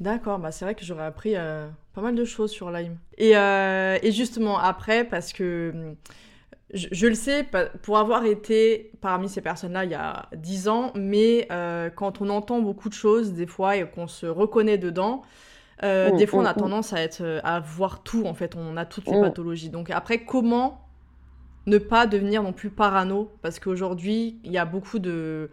D'accord, 0.00 0.38
bah 0.38 0.52
c'est 0.52 0.64
vrai 0.64 0.74
que 0.74 0.84
j'aurais 0.84 1.04
appris 1.04 1.34
euh, 1.36 1.68
pas 1.94 2.00
mal 2.00 2.14
de 2.14 2.24
choses 2.24 2.50
sur 2.50 2.70
Lyme. 2.70 2.96
Et, 3.18 3.36
euh, 3.36 3.98
et 4.02 4.12
justement, 4.12 4.58
après, 4.58 5.04
parce 5.04 5.32
que 5.32 5.94
je, 6.72 6.88
je, 6.90 7.06
le 7.06 7.14
sais, 7.14 7.46
pour 7.82 7.98
avoir 7.98 8.24
été 8.24 8.90
parmi 9.00 9.28
ces 9.28 9.40
personnes-là 9.40 9.84
il 9.84 9.90
y 9.90 9.94
a 9.94 10.28
10 10.34 10.68
ans, 10.68 10.92
mais 10.94 11.48
quand 11.96 12.20
on 12.20 12.28
entend 12.30 12.60
beaucoup 12.60 12.88
de 12.88 12.94
choses, 12.94 13.32
des 13.32 13.46
fois, 13.46 13.76
et 13.76 13.88
qu'on 13.88 14.06
se 14.06 14.26
reconnaît 14.26 14.78
dedans, 14.78 15.22
mmh, 15.82 16.16
des 16.16 16.26
fois, 16.26 16.40
on 16.40 16.44
a 16.44 16.50
mmh, 16.50 16.56
mmh. 16.56 16.60
tendance 16.60 16.92
à, 16.92 17.00
être, 17.00 17.40
à 17.44 17.60
voir 17.60 18.02
tout, 18.02 18.24
en 18.26 18.34
fait, 18.34 18.56
on 18.56 18.76
a 18.76 18.84
toutes 18.84 19.08
les 19.08 19.20
pathologies. 19.20 19.70
Donc 19.70 19.90
après, 19.90 20.24
comment 20.24 20.80
ne 21.66 21.78
pas 21.78 22.06
devenir 22.06 22.42
non 22.42 22.52
plus 22.52 22.70
parano? 22.70 23.30
Parce 23.42 23.58
qu'aujourd'hui, 23.58 24.38
il 24.44 24.52
y 24.52 24.58
a 24.58 24.64
beaucoup 24.64 24.98
de 24.98 25.50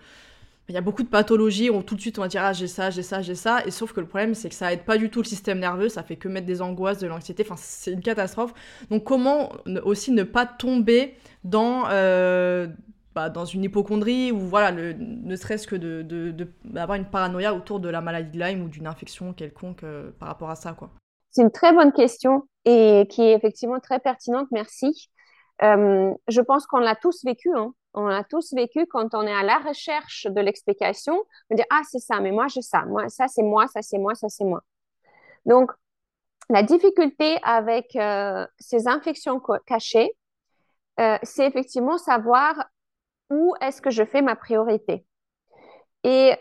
il 0.70 0.76
y 0.76 0.78
a 0.78 0.82
beaucoup 0.82 1.02
de 1.02 1.08
pathologies. 1.08 1.70
Où 1.70 1.82
tout 1.82 1.96
de 1.96 2.02
suite 2.02 2.20
on 2.20 2.22
va 2.22 2.28
dire 2.28 2.44
ah 2.44 2.54
j'ai 2.54 2.68
ça, 2.68 2.92
j'ai 2.92 3.02
ça, 3.02 3.22
j'ai 3.22 3.36
ça, 3.36 3.66
et 3.66 3.72
sauf 3.72 3.92
que 3.92 4.00
le 4.00 4.06
problème 4.06 4.36
c'est 4.36 4.50
que 4.50 4.56
ça 4.56 4.72
aide 4.72 4.84
pas 4.84 4.98
du 4.98 5.10
tout 5.10 5.20
le 5.20 5.26
système 5.26 5.60
nerveux, 5.60 5.90
ça 5.90 6.04
fait 6.04 6.16
que 6.16 6.28
mettre 6.28 6.46
des 6.46 6.62
angoisses, 6.62 7.00
de 7.00 7.08
l'anxiété, 7.08 7.44
enfin 7.44 7.56
c'est 7.58 7.92
une 7.92 8.02
catastrophe. 8.02 8.54
Donc 8.92 9.04
comment 9.04 9.52
aussi 9.84 10.12
ne 10.12 10.24
pas 10.24 10.46
tomber 10.46 11.16
dans 11.44 11.86
euh, 11.90 12.68
dans 13.28 13.44
une 13.44 13.66
hypochondrie 13.66 14.32
ou 14.32 14.40
voilà 14.40 14.72
ne 14.72 15.36
serait-ce 15.36 15.68
que 15.68 15.76
d'avoir 16.64 16.96
une 16.96 17.10
paranoïa 17.10 17.54
autour 17.54 17.82
de 17.82 17.90
la 17.90 18.00
maladie 18.00 18.38
de 18.38 18.44
Lyme 18.44 18.64
ou 18.64 18.70
d'une 18.70 18.88
infection 18.88 19.34
quelconque 19.34 19.84
euh, 19.84 20.12
par 20.18 20.30
rapport 20.30 20.50
à 20.50 20.56
ça 20.56 20.72
quoi. 20.72 20.90
C'est 21.32 21.42
une 21.42 21.52
très 21.52 21.74
bonne 21.74 21.92
question 21.92 22.48
et 22.66 23.06
qui 23.10 23.22
est 23.22 23.34
effectivement 23.34 23.80
très 23.80 24.00
pertinente, 24.00 24.48
merci. 24.52 25.12
Euh, 25.62 26.14
je 26.28 26.42
pense 26.42 26.66
qu'on 26.66 26.80
l'a 26.80 26.96
tous 26.96 27.24
vécu. 27.26 27.50
Hein 27.56 27.74
on 27.94 28.08
a 28.08 28.24
tous 28.24 28.54
vécu 28.54 28.86
quand 28.86 29.14
on 29.14 29.24
est 29.24 29.34
à 29.34 29.44
la 29.44 29.58
recherche 29.58 30.28
de 30.30 30.40
l'explication, 30.40 31.22
on 31.50 31.56
dit 31.56 31.64
ah 31.70 31.82
c'est 31.90 32.00
ça, 32.00 32.20
mais 32.20 32.32
moi 32.32 32.48
j'ai 32.48 32.62
ça, 32.62 32.86
moi 32.86 33.10
ça 33.10 33.28
c'est 33.28 33.44
moi, 33.44 33.68
ça 33.68 33.82
c'est 33.82 33.98
moi, 33.98 34.16
ça 34.16 34.30
c'est 34.30 34.46
moi. 34.46 34.62
Donc 35.46 35.72
la 36.50 36.64
difficulté 36.64 37.38
avec 37.44 37.96
euh, 37.96 38.46
ces 38.60 38.88
infections 38.88 39.42
cachées, 39.66 40.12
c'est 41.24 41.48
effectivement 41.48 41.98
savoir 41.98 42.56
où 43.30 43.56
est-ce 43.62 43.82
que 43.82 43.90
je 43.92 44.04
fais 44.04 44.22
ma 44.22 44.36
priorité. 44.36 45.06
Et 46.04 46.34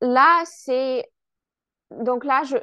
là 0.00 0.42
c'est 0.46 1.04
donc 1.90 2.24
là 2.24 2.42
je, 2.44 2.56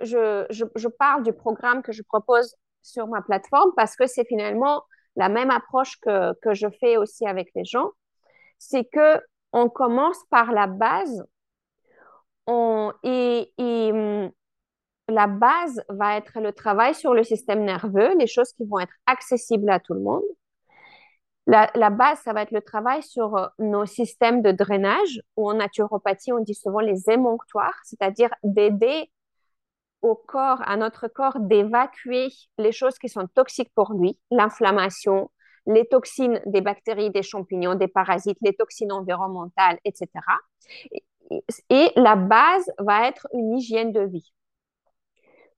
je, 0.49 0.65
je 0.75 0.87
parle 0.87 1.23
du 1.23 1.33
programme 1.33 1.81
que 1.83 1.91
je 1.91 2.03
propose 2.03 2.55
sur 2.81 3.07
ma 3.07 3.21
plateforme 3.21 3.71
parce 3.75 3.95
que 3.95 4.07
c'est 4.07 4.25
finalement 4.25 4.83
la 5.15 5.29
même 5.29 5.51
approche 5.51 5.99
que, 6.01 6.33
que 6.41 6.53
je 6.53 6.67
fais 6.79 6.97
aussi 6.97 7.25
avec 7.27 7.49
les 7.55 7.65
gens 7.65 7.91
c'est 8.57 8.85
que 8.85 9.19
on 9.53 9.69
commence 9.69 10.19
par 10.29 10.51
la 10.51 10.67
base 10.67 11.25
et, 13.03 13.51
hum, 13.91 14.31
la 15.09 15.27
base 15.27 15.83
va 15.89 16.17
être 16.17 16.39
le 16.39 16.53
travail 16.53 16.95
sur 16.95 17.13
le 17.13 17.23
système 17.23 17.63
nerveux, 17.63 18.15
les 18.17 18.27
choses 18.27 18.53
qui 18.53 18.65
vont 18.65 18.79
être 18.79 18.93
accessibles 19.05 19.69
à 19.69 19.79
tout 19.79 19.93
le 19.93 20.01
monde. 20.01 20.23
La, 21.47 21.89
base, 21.89 22.19
ça 22.19 22.33
va 22.33 22.43
être 22.43 22.51
le 22.51 22.61
travail 22.61 23.01
sur 23.01 23.35
euh, 23.35 23.47
nos 23.59 23.85
systèmes 23.85 24.41
de 24.41 24.51
drainage, 24.51 25.21
ou 25.35 25.49
en 25.49 25.55
naturopathie, 25.55 26.31
on 26.31 26.39
dit 26.39 26.53
souvent 26.53 26.79
les 26.79 27.09
émonctoires, 27.09 27.79
c'est-à-dire 27.83 28.29
d'aider 28.43 29.11
au 30.01 30.15
corps, 30.15 30.61
à 30.65 30.77
notre 30.77 31.07
corps, 31.07 31.39
d'évacuer 31.39 32.29
les 32.57 32.71
choses 32.71 32.97
qui 32.97 33.09
sont 33.09 33.27
toxiques 33.27 33.71
pour 33.75 33.93
lui, 33.93 34.19
l'inflammation, 34.29 35.29
les 35.67 35.85
toxines 35.87 36.41
des 36.45 36.61
bactéries, 36.61 37.11
des 37.11 37.23
champignons, 37.23 37.75
des 37.75 37.87
parasites, 37.87 38.37
les 38.41 38.55
toxines 38.55 38.91
environnementales, 38.91 39.79
etc. 39.85 40.07
Et 41.69 41.91
la 41.95 42.15
base 42.15 42.71
va 42.79 43.07
être 43.07 43.27
une 43.33 43.57
hygiène 43.57 43.91
de 43.91 44.01
vie. 44.01 44.33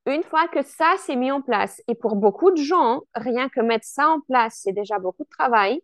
Une 0.06 0.24
fois 0.24 0.48
que 0.50 0.64
ça 0.64 0.96
s'est 0.98 1.16
mis 1.16 1.32
en 1.32 1.42
place, 1.42 1.82
et 1.88 1.96
pour 1.96 2.16
beaucoup 2.16 2.52
de 2.52 2.62
gens, 2.62 3.02
rien 3.16 3.48
que 3.50 3.62
mettre 3.62 3.86
ça 3.86 4.10
en 4.10 4.20
place, 4.20 4.60
c'est 4.62 4.74
déjà 4.74 5.00
beaucoup 5.00 5.24
de 5.24 5.30
travail, 5.30 5.82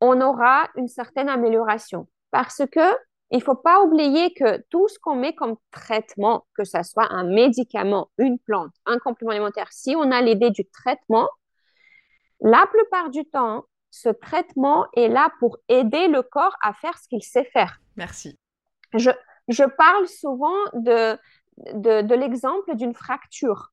on 0.00 0.20
aura 0.20 0.68
une 0.76 0.88
certaine 0.88 1.28
amélioration. 1.28 2.06
Parce 2.30 2.62
que 2.70 2.96
il 3.32 3.42
faut 3.42 3.54
pas 3.54 3.80
oublier 3.82 4.32
que 4.34 4.58
tout 4.70 4.88
ce 4.88 4.98
qu'on 4.98 5.14
met 5.14 5.34
comme 5.34 5.56
traitement, 5.70 6.46
que 6.56 6.64
ce 6.64 6.82
soit 6.82 7.12
un 7.12 7.24
médicament, 7.24 8.10
une 8.18 8.38
plante, 8.38 8.72
un 8.86 8.98
complément 8.98 9.30
alimentaire, 9.30 9.68
si 9.70 9.94
on 9.96 10.10
a 10.10 10.20
l'idée 10.20 10.50
du 10.50 10.66
traitement, 10.68 11.28
la 12.40 12.66
plupart 12.72 13.10
du 13.10 13.24
temps, 13.24 13.64
ce 13.90 14.08
traitement 14.08 14.86
est 14.94 15.08
là 15.08 15.30
pour 15.38 15.58
aider 15.68 16.08
le 16.08 16.22
corps 16.22 16.56
à 16.62 16.72
faire 16.72 16.96
ce 16.98 17.08
qu'il 17.08 17.22
sait 17.22 17.44
faire. 17.44 17.80
Merci. 17.96 18.38
Je, 18.94 19.10
je 19.48 19.64
parle 19.64 20.08
souvent 20.08 20.56
de, 20.72 21.16
de, 21.74 22.02
de 22.02 22.14
l'exemple 22.14 22.74
d'une 22.76 22.94
fracture. 22.94 23.72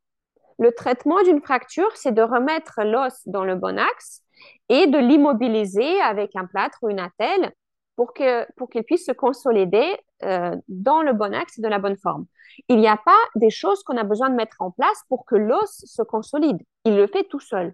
Le 0.59 0.71
traitement 0.71 1.21
d'une 1.23 1.41
fracture, 1.41 1.95
c'est 1.95 2.11
de 2.11 2.21
remettre 2.21 2.81
l'os 2.83 3.27
dans 3.27 3.43
le 3.43 3.55
bon 3.55 3.77
axe 3.77 4.23
et 4.69 4.87
de 4.87 4.97
l'immobiliser 4.97 6.01
avec 6.01 6.35
un 6.35 6.45
plâtre 6.45 6.79
ou 6.81 6.89
une 6.89 6.99
attelle 6.99 7.51
pour 7.95 8.13
qu'il 8.13 8.45
pour 8.55 8.69
puisse 8.69 9.05
se 9.05 9.11
consolider 9.11 9.97
euh, 10.23 10.55
dans 10.67 11.01
le 11.01 11.13
bon 11.13 11.33
axe 11.33 11.57
et 11.57 11.61
de 11.61 11.67
la 11.67 11.79
bonne 11.79 11.97
forme. 11.97 12.25
Il 12.69 12.79
n'y 12.79 12.87
a 12.87 12.97
pas 12.97 13.17
des 13.35 13.49
choses 13.49 13.83
qu'on 13.83 13.97
a 13.97 14.03
besoin 14.03 14.29
de 14.29 14.35
mettre 14.35 14.61
en 14.61 14.71
place 14.71 15.03
pour 15.09 15.25
que 15.25 15.35
l'os 15.35 15.83
se 15.85 16.01
consolide. 16.03 16.61
Il 16.85 16.95
le 16.95 17.07
fait 17.07 17.23
tout 17.25 17.39
seul. 17.39 17.73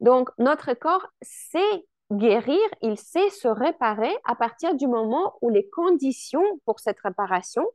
Donc, 0.00 0.30
notre 0.38 0.74
corps 0.74 1.06
sait 1.22 1.86
guérir, 2.10 2.60
il 2.82 2.98
sait 2.98 3.30
se 3.30 3.48
réparer 3.48 4.14
à 4.24 4.34
partir 4.34 4.74
du 4.74 4.86
moment 4.86 5.34
où 5.40 5.48
les 5.48 5.68
conditions 5.70 6.44
pour 6.66 6.80
cette 6.80 7.00
réparation 7.00 7.66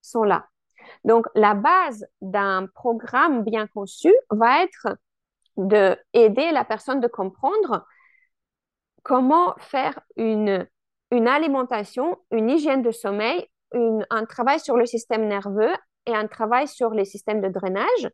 sont 0.00 0.24
là. 0.24 0.48
Donc, 1.04 1.26
la 1.34 1.54
base 1.54 2.06
d'un 2.20 2.66
programme 2.74 3.44
bien 3.44 3.66
conçu 3.66 4.12
va 4.30 4.62
être 4.62 4.96
de 5.56 5.96
aider 6.12 6.50
la 6.50 6.64
personne 6.64 7.00
de 7.00 7.06
comprendre 7.06 7.86
comment 9.02 9.54
faire 9.58 10.00
une, 10.16 10.66
une 11.10 11.28
alimentation, 11.28 12.18
une 12.30 12.50
hygiène 12.50 12.82
de 12.82 12.90
sommeil, 12.90 13.46
un 13.72 14.24
travail 14.24 14.60
sur 14.60 14.76
le 14.76 14.86
système 14.86 15.26
nerveux 15.26 15.72
et 16.06 16.14
un 16.14 16.26
travail 16.26 16.68
sur 16.68 16.90
les 16.90 17.04
systèmes 17.04 17.40
de 17.40 17.48
drainage 17.48 18.10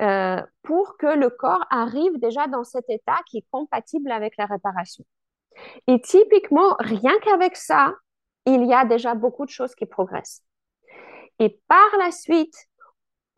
euh, 0.00 0.42
pour 0.62 0.96
que 0.96 1.06
le 1.06 1.30
corps 1.30 1.64
arrive 1.70 2.18
déjà 2.18 2.46
dans 2.46 2.64
cet 2.64 2.88
état 2.88 3.18
qui 3.26 3.38
est 3.38 3.46
compatible 3.50 4.10
avec 4.10 4.36
la 4.36 4.46
réparation. 4.46 5.04
Et 5.86 6.00
typiquement, 6.00 6.76
rien 6.78 7.12
qu'avec 7.22 7.56
ça, 7.56 7.94
il 8.46 8.64
y 8.64 8.72
a 8.72 8.84
déjà 8.84 9.14
beaucoup 9.14 9.44
de 9.44 9.50
choses 9.50 9.74
qui 9.74 9.86
progressent. 9.86 10.42
Et 11.38 11.60
par 11.68 11.98
la 11.98 12.10
suite, 12.10 12.54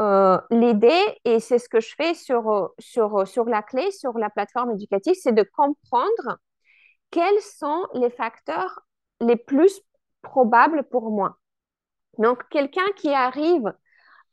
euh, 0.02 0.38
l'idée, 0.50 1.02
et 1.24 1.40
c'est 1.40 1.58
ce 1.58 1.68
que 1.68 1.80
je 1.80 1.94
fais 1.96 2.14
sur, 2.14 2.72
sur, 2.78 3.26
sur 3.26 3.44
la 3.44 3.62
clé, 3.62 3.90
sur 3.90 4.18
la 4.18 4.30
plateforme 4.30 4.72
éducative, 4.72 5.14
c'est 5.20 5.34
de 5.34 5.44
comprendre 5.56 6.38
quels 7.10 7.40
sont 7.40 7.86
les 7.94 8.10
facteurs 8.10 8.80
les 9.20 9.36
plus 9.36 9.80
probables 10.22 10.84
pour 10.84 11.10
moi. 11.10 11.38
Donc, 12.18 12.48
quelqu'un 12.48 12.86
qui 12.96 13.10
arrive 13.10 13.72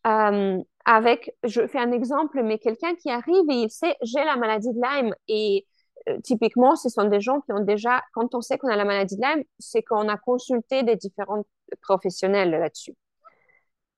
euh, 0.08 0.58
avec, 0.86 1.36
je 1.44 1.68
fais 1.68 1.80
un 1.80 1.92
exemple, 1.92 2.42
mais 2.44 2.58
quelqu'un 2.60 2.96
qui 2.96 3.10
arrive 3.12 3.50
et 3.50 3.64
il 3.64 3.70
sait, 3.70 3.96
j'ai 4.02 4.24
la 4.24 4.36
maladie 4.36 4.70
de 4.70 4.82
Lyme 4.82 5.14
et 5.28 5.68
euh, 6.10 6.20
typiquement, 6.22 6.76
ce 6.76 6.90
sont 6.90 7.06
des 7.06 7.22
gens 7.22 7.42
qui 7.42 7.52
ont 7.54 7.60
déjà, 7.64 8.02
quand 8.14 8.34
on 8.34 8.42
sait 8.42 8.58
qu'on 8.58 8.70
a 8.70 8.76
la 8.76 8.86
maladie 8.86 9.16
de 9.16 9.22
Lyme, 9.22 9.44
c'est 9.60 9.84
qu'on 9.84 10.08
a 10.10 10.18
consulté 10.18 10.84
des 10.84 10.96
différents 10.96 11.44
professionnels 11.82 12.52
là-dessus. 12.52 12.96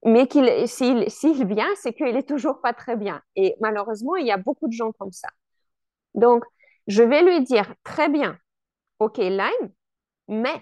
Mais 0.05 0.27
qu'il, 0.27 0.67
s'il, 0.67 1.45
vient, 1.45 1.69
c'est 1.75 1.93
qu'il 1.93 2.15
est 2.15 2.27
toujours 2.27 2.61
pas 2.61 2.73
très 2.73 2.97
bien. 2.97 3.21
Et 3.35 3.55
malheureusement, 3.61 4.15
il 4.17 4.27
y 4.27 4.31
a 4.31 4.37
beaucoup 4.37 4.67
de 4.67 4.73
gens 4.73 4.91
comme 4.91 5.13
ça. 5.13 5.29
Donc, 6.13 6.43
je 6.87 7.03
vais 7.03 7.21
lui 7.21 7.41
dire, 7.41 7.73
très 7.83 8.09
bien, 8.09 8.37
OK, 8.99 9.17
Lyme, 9.17 9.71
mais 10.27 10.61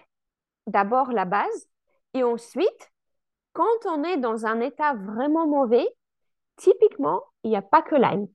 d'abord 0.67 1.11
la 1.11 1.25
base, 1.25 1.67
et 2.13 2.23
ensuite, 2.23 2.91
quand 3.53 3.85
on 3.85 4.03
est 4.03 4.17
dans 4.17 4.45
un 4.45 4.59
état 4.61 4.93
vraiment 4.93 5.47
mauvais, 5.47 5.87
typiquement, 6.57 7.23
il 7.43 7.51
n'y 7.51 7.57
a 7.57 7.61
pas 7.61 7.81
que 7.81 7.95
Lyme. 7.95 8.27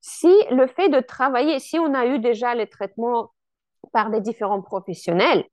Si 0.00 0.32
le 0.50 0.66
fait 0.66 0.88
de 0.88 1.00
travailler, 1.00 1.58
si 1.58 1.78
on 1.78 1.94
a 1.94 2.06
eu 2.06 2.18
déjà 2.18 2.54
les 2.54 2.68
traitements 2.68 3.32
par 3.92 4.10
des 4.10 4.20
différents 4.20 4.62
professionnels, 4.62 5.44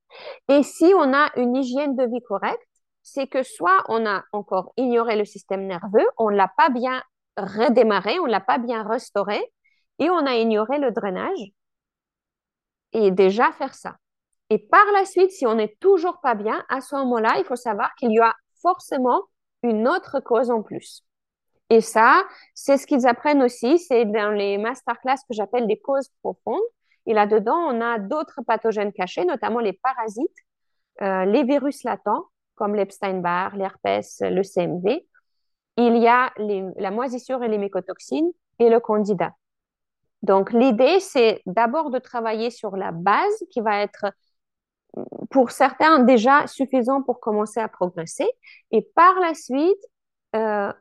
et 0.49 0.63
si 0.63 0.91
on 0.95 1.13
a 1.13 1.29
une 1.38 1.55
hygiène 1.55 1.95
de 1.95 2.05
vie 2.05 2.21
correcte, 2.21 2.67
c'est 3.04 3.28
que 3.28 3.43
soit 3.43 3.84
on 3.89 4.06
a 4.06 4.24
encore 4.32 4.74
ignoré 4.78 5.16
le 5.16 5.26
système 5.26 5.68
nerveux, 5.68 6.06
on 6.18 6.32
ne 6.32 6.36
l'a 6.36 6.51
pas 6.58 6.70
bien 6.70 7.04
redémarré, 7.38 8.20
on 8.20 8.26
ne 8.26 8.32
l'a 8.32 8.39
pas 8.39 8.58
bien 8.58 8.84
restauré, 8.84 9.39
et 9.99 10.10
on 10.10 10.26
a 10.26 10.36
ignoré 10.36 10.80
le 10.80 10.91
drainage, 10.91 11.51
et 12.93 13.12
déjà 13.12 13.51
faire 13.51 13.76
ça. 13.76 13.97
Et 14.49 14.60
par 14.60 14.86
la 14.93 15.06
suite, 15.06 15.32
si 15.32 15.45
on 15.45 15.56
n'est 15.56 15.76
toujours 15.80 16.20
pas 16.22 16.36
bien, 16.36 16.64
à 16.70 16.82
ce 16.82 16.95
moment-là, 16.95 17.36
il 17.39 17.45
faut 17.45 17.56
savoir 17.56 17.93
qu'il 17.95 18.12
y 18.12 18.20
a 18.20 18.34
forcément 18.62 19.22
une 19.64 19.88
autre 19.88 20.20
cause 20.20 20.49
en 20.49 20.62
plus. 20.62 21.04
Et 21.70 21.82
ça, 21.82 22.24
c'est 22.54 22.78
ce 22.78 22.86
qu'ils 22.86 23.08
apprennent 23.08 23.41
aussi, 23.41 23.80
c'est 23.80 24.06
dans 24.06 24.32
les 24.32 24.58
masterclass 24.58 25.18
que 25.28 25.34
j'appelle 25.34 25.68
des 25.68 25.80
causes 25.80 26.10
profondes. 26.22 26.62
Et 27.06 27.14
là-dedans, 27.14 27.58
on 27.58 27.82
a 27.82 27.99
d'autres 27.99 28.41
pathogènes 28.45 28.93
cachés, 28.93 29.26
notamment 29.26 29.60
les 29.60 29.74
parasites, 29.74 30.38
euh, 31.01 31.26
les 31.26 31.43
virus 31.43 31.84
latents, 31.84 32.26
comme 32.56 32.76
l'Epstein-Barr, 32.76 33.56
l'herpès, 33.56 34.22
le 34.22 34.43
CMV. 34.43 35.06
Il 35.78 35.97
y 35.97 36.08
a 36.08 36.32
la 36.38 36.91
moisissure 36.91 37.43
et 37.43 37.47
les 37.47 37.58
mycotoxines 37.58 38.32
et 38.60 38.70
le 38.70 38.80
candida. 38.80 39.32
Donc, 40.22 40.54
l'idée, 40.54 40.99
c'est 40.99 41.41
d'abord 41.45 41.89
de 41.89 41.99
travailler 41.99 42.49
sur 42.49 42.78
la 42.78 42.91
base 42.91 43.43
qui 43.51 43.60
va 43.60 43.82
être 43.82 44.06
pour 45.30 45.51
certains 45.51 45.99
déjà 45.99 46.47
suffisant 46.47 47.01
pour 47.01 47.20
commencer 47.20 47.60
à 47.60 47.68
progresser 47.68 48.28
et 48.72 48.82
par 48.95 49.20
la 49.20 49.34
suite 49.34 49.84
euh, 50.36 50.72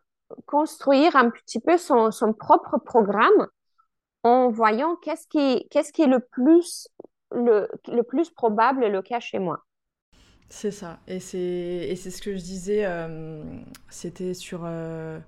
construire 0.46 1.16
un 1.16 1.30
petit 1.30 1.60
peu 1.60 1.76
son, 1.76 2.10
propre 2.38 2.78
programme 2.78 3.48
en 4.22 4.50
voyant 4.50 4.96
qu'est-ce 4.96 5.26
qui, 5.26 5.66
qu'est-ce 5.70 5.92
qui 5.92 6.02
est 6.02 6.06
le 6.06 6.20
plus, 6.20 6.88
le, 7.32 7.68
le, 7.88 8.02
plus 8.02 8.30
probable 8.30 8.86
le 8.86 9.02
cas 9.02 9.20
chez 9.20 9.38
moi. 9.38 9.64
C'est 10.54 10.70
ça. 10.70 10.98
Et 11.08 11.18
c'est, 11.18 11.96
ce 11.96 12.20
que 12.20 12.36
je 12.36 12.42
disais, 12.42 12.84
euh, 12.84 13.42
c'était 13.88 14.34
sur, 14.34 14.60
euh, 14.66 15.18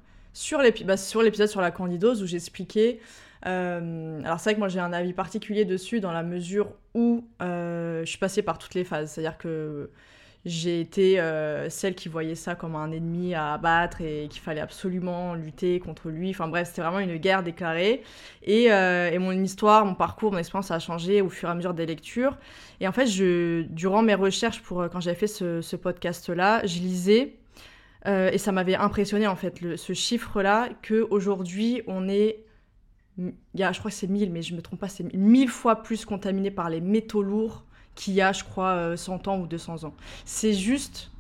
bah, 0.85 0.97
sur 0.99 1.23
l'épisode 1.23 1.49
sur 1.49 1.63
la 1.63 1.71
candidose 1.71 2.23
où 2.23 2.27
j'expliquais 2.27 3.01
euh, 3.47 4.23
alors 4.25 4.41
c'est 4.41 4.51
vrai 4.51 4.55
que 4.55 4.59
moi 4.59 4.69
j'ai 4.69 4.81
un 4.81 4.95
avis 4.95 5.13
particulier 5.13 5.67
dessus 5.67 6.01
dans 6.01 6.13
la 6.13 6.23
mesure 6.23 6.73
où 6.95 7.27
je 7.41 8.05
suis 8.07 8.19
passée 8.19 8.43
par 8.43 8.59
toutes 8.59 8.75
les 8.75 8.85
phases. 8.85 9.13
C'est-à-dire 9.13 9.39
que 9.39 9.91
j'ai 10.45 10.81
été 10.81 11.21
euh, 11.21 11.71
celle 11.71 11.95
qui 11.95 12.09
voyait 12.09 12.35
ça 12.35 12.55
comme 12.55 12.77
un 12.77 12.93
ennemi 12.93 13.35
à 13.35 13.55
abattre 13.55 14.01
et 14.01 14.29
qu'il 14.31 14.43
fallait 14.43 14.61
absolument 14.61 15.35
lutter 15.35 15.81
contre 15.81 16.11
lui. 16.11 16.31
Enfin 16.31 16.49
bref, 16.49 16.69
c'était 16.69 16.83
vraiment 16.83 16.99
une 16.99 17.17
guerre 17.17 17.43
déclarée. 17.43 18.03
Et, 18.43 18.65
et, 18.65 19.19
mon 19.19 19.33
histoire, 19.33 19.87
mon 19.87 19.95
parcours, 19.95 20.33
mon 20.33 20.39
expérience 20.39 20.71
a 20.71 20.79
changé 20.79 21.23
au 21.23 21.31
fur 21.31 21.49
et 21.49 21.53
à 21.53 21.55
mesure 21.55 21.73
des 21.75 21.87
lectures. 21.87 22.37
Et 22.81 22.89
en 22.89 22.93
fait, 22.93 23.07
durant 23.71 24.03
mes 24.03 24.15
recherches, 24.15 24.61
pour, 24.61 24.85
quand 24.91 25.01
j'avais 25.01 25.17
fait 25.17 25.27
ce, 25.27 25.77
podcast-là, 25.77 26.67
je 26.67 26.79
lisais, 26.81 27.37
et 28.07 28.37
ça 28.37 28.53
m'avait 28.53 28.75
impressionné 28.75 29.27
en 29.27 29.37
fait, 29.37 29.59
ce 29.77 29.93
chiffre-là, 29.95 30.69
qu'aujourd'hui 30.83 31.83
on 31.87 32.07
est 32.07 32.45
y 33.55 33.63
a, 33.63 33.73
je 33.73 33.79
crois 33.79 33.91
que 33.91 33.97
c'est 33.97 34.09
1000, 34.09 34.33
mais 34.33 34.43
je 34.43 34.55
me 34.55 34.63
trompe 34.63 34.81
pas, 34.81 34.89
c'est 34.89 35.13
1000 35.15 35.49
fois 35.49 35.83
plus 35.83 36.05
contaminé 36.05 36.51
par 36.51 36.71
les 36.71 36.81
métaux 36.81 37.23
lourds 37.23 37.65
qu'il 37.95 38.15
y 38.15 38.21
a, 38.21 38.33
je 38.33 38.45
crois, 38.45 38.97
100 38.97 39.27
euh, 39.27 39.31
ans 39.31 39.39
ou 39.41 39.47
200 39.47 39.85
ans. 39.85 39.95
C'est 40.25 40.55
juste 40.55 41.11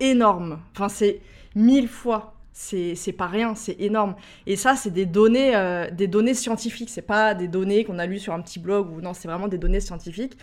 énorme. 0.00 0.60
Enfin, 0.72 0.88
c'est 0.88 1.20
1000 1.54 1.88
fois 1.88 2.34
c'est 2.58 3.14
pas 3.16 3.28
rien, 3.28 3.54
c'est 3.54 3.80
énorme. 3.80 4.16
Et 4.46 4.56
ça, 4.56 4.74
c'est 4.74 4.90
des 4.90 5.06
données, 5.06 5.54
euh, 5.54 5.88
des 5.90 6.08
données 6.08 6.34
scientifiques. 6.34 6.90
C'est 6.90 7.02
pas 7.02 7.34
des 7.34 7.46
données 7.46 7.84
qu'on 7.84 7.98
a 8.00 8.06
lues 8.06 8.18
sur 8.18 8.32
un 8.32 8.40
petit 8.40 8.58
blog 8.58 9.00
non, 9.00 9.14
c'est 9.14 9.28
vraiment 9.28 9.46
des 9.46 9.58
données 9.58 9.80
scientifiques. 9.80 10.36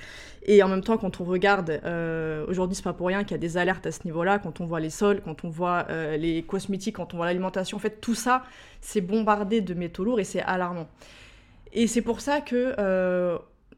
Et 0.43 0.64
en 0.64 0.70
même 0.70 0.82
temps, 0.82 0.97
quand 0.97 1.20
on 1.20 1.26
regarde, 1.26 1.82
euh, 1.84 2.45
aujourd'hui, 2.47 2.76
c'est 2.76 2.84
pas 2.84 2.93
pour 2.93 3.08
rien 3.08 3.24
qu'il 3.24 3.32
y 3.32 3.36
a 3.36 3.39
des 3.39 3.58
alertes 3.58 3.86
à 3.86 3.91
ce 3.91 3.99
niveau-là. 4.06 4.39
Quand 4.39 4.62
on 4.62 4.66
voit 4.66 4.80
les 4.80 4.89
sols, 4.89 5.22
quand 5.22 5.43
on 5.43 5.49
voit 5.49 5.88
euh, 5.89 6.16
les 6.16 6.43
cosmétiques, 6.43 6.95
quand 6.95 7.14
on 7.14 7.18
voit 7.18 7.26
l'alimentation, 7.26 7.76
en 7.76 7.82
fait, 7.82 7.99
tout 7.99 8.16
ça, 8.16 8.43
c'est 8.80 9.01
bombardé 9.01 9.60
de 9.60 9.74
métaux 9.74 10.06
lourds 10.06 10.20
et 10.20 10.24
c'est 10.24 10.41
alarmant. 10.41 10.88
Et 11.74 11.88
c'est 11.88 12.01
pour 12.01 12.22
ça 12.22 12.39
que 12.39 12.76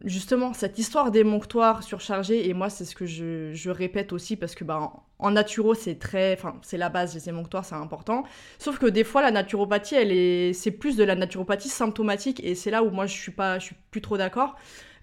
justement, 0.03 0.53
cette 0.53 0.77
histoire 0.79 1.11
d'émonctoire 1.11 1.83
surchargé, 1.83 2.49
et 2.49 2.53
moi, 2.53 2.69
c'est 2.69 2.85
ce 2.85 2.95
que 2.95 3.05
je, 3.05 3.69
répète 3.69 4.13
aussi, 4.13 4.35
parce 4.35 4.55
que 4.55 4.63
bah, 4.63 4.91
en, 5.19 5.31
naturo, 5.31 5.73
c'est 5.73 5.95
très. 5.99 6.33
Enfin, 6.33 6.55
c'est 6.61 6.77
la 6.77 6.89
base, 6.89 7.13
les 7.13 7.29
émonctoires, 7.29 7.65
c'est 7.65 7.75
important. 7.75 8.23
Sauf 8.59 8.79
que 8.79 8.85
des 8.85 9.03
fois, 9.03 9.21
la 9.21 9.31
naturopathie, 9.31 9.95
elle 9.95 10.11
est, 10.11 10.53
c'est 10.53 10.71
plus 10.71 10.95
de 10.95 11.03
la 11.03 11.15
naturopathie 11.15 11.69
symptomatique, 11.69 12.41
et 12.43 12.55
c'est 12.55 12.71
là 12.71 12.83
où 12.83 12.89
moi, 12.89 13.05
je 13.05 13.13
suis 13.13 13.31
pas, 13.31 13.59
je 13.59 13.65
suis 13.65 13.75
plus 13.91 14.01
trop 14.01 14.17
d'accord. 14.17 14.55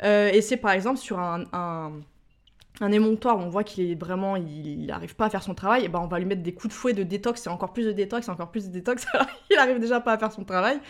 Euh, 0.03 0.31
et 0.33 0.43
c'est 0.43 0.57
par 0.57 0.73
exemple 0.73 0.99
sur 0.99 1.21
un 1.21 1.45
un 1.53 1.93
émonctoire, 2.81 3.39
on 3.39 3.49
voit 3.49 3.65
qu'il 3.65 3.91
est 3.91 3.95
vraiment, 3.95 4.37
il 4.37 4.87
n'arrive 4.87 5.15
pas 5.15 5.27
à 5.27 5.31
faire 5.31 5.43
son 5.43 5.55
travail, 5.55 5.85
et 5.85 5.89
ben 5.89 6.01
on 6.01 6.09
va 6.09 6.19
lui 6.19 6.27
mettre 6.27 6.43
des 6.43 6.53
coups 6.53 6.75
de 6.75 6.79
fouet 6.79 6.93
de 6.93 7.03
détox, 7.03 7.47
et 7.47 7.51
encore 7.51 7.73
plus 7.73 7.87
de 7.87 7.93
détox, 7.93 8.27
et 8.27 8.31
encore 8.31 8.51
plus 8.51 8.67
de 8.67 8.73
détox, 8.73 9.07
il 9.51 9.57
arrive 9.57 9.79
déjà 9.79 10.01
pas 10.01 10.13
à 10.13 10.19
faire 10.19 10.33
son 10.33 10.45
travail. 10.45 10.81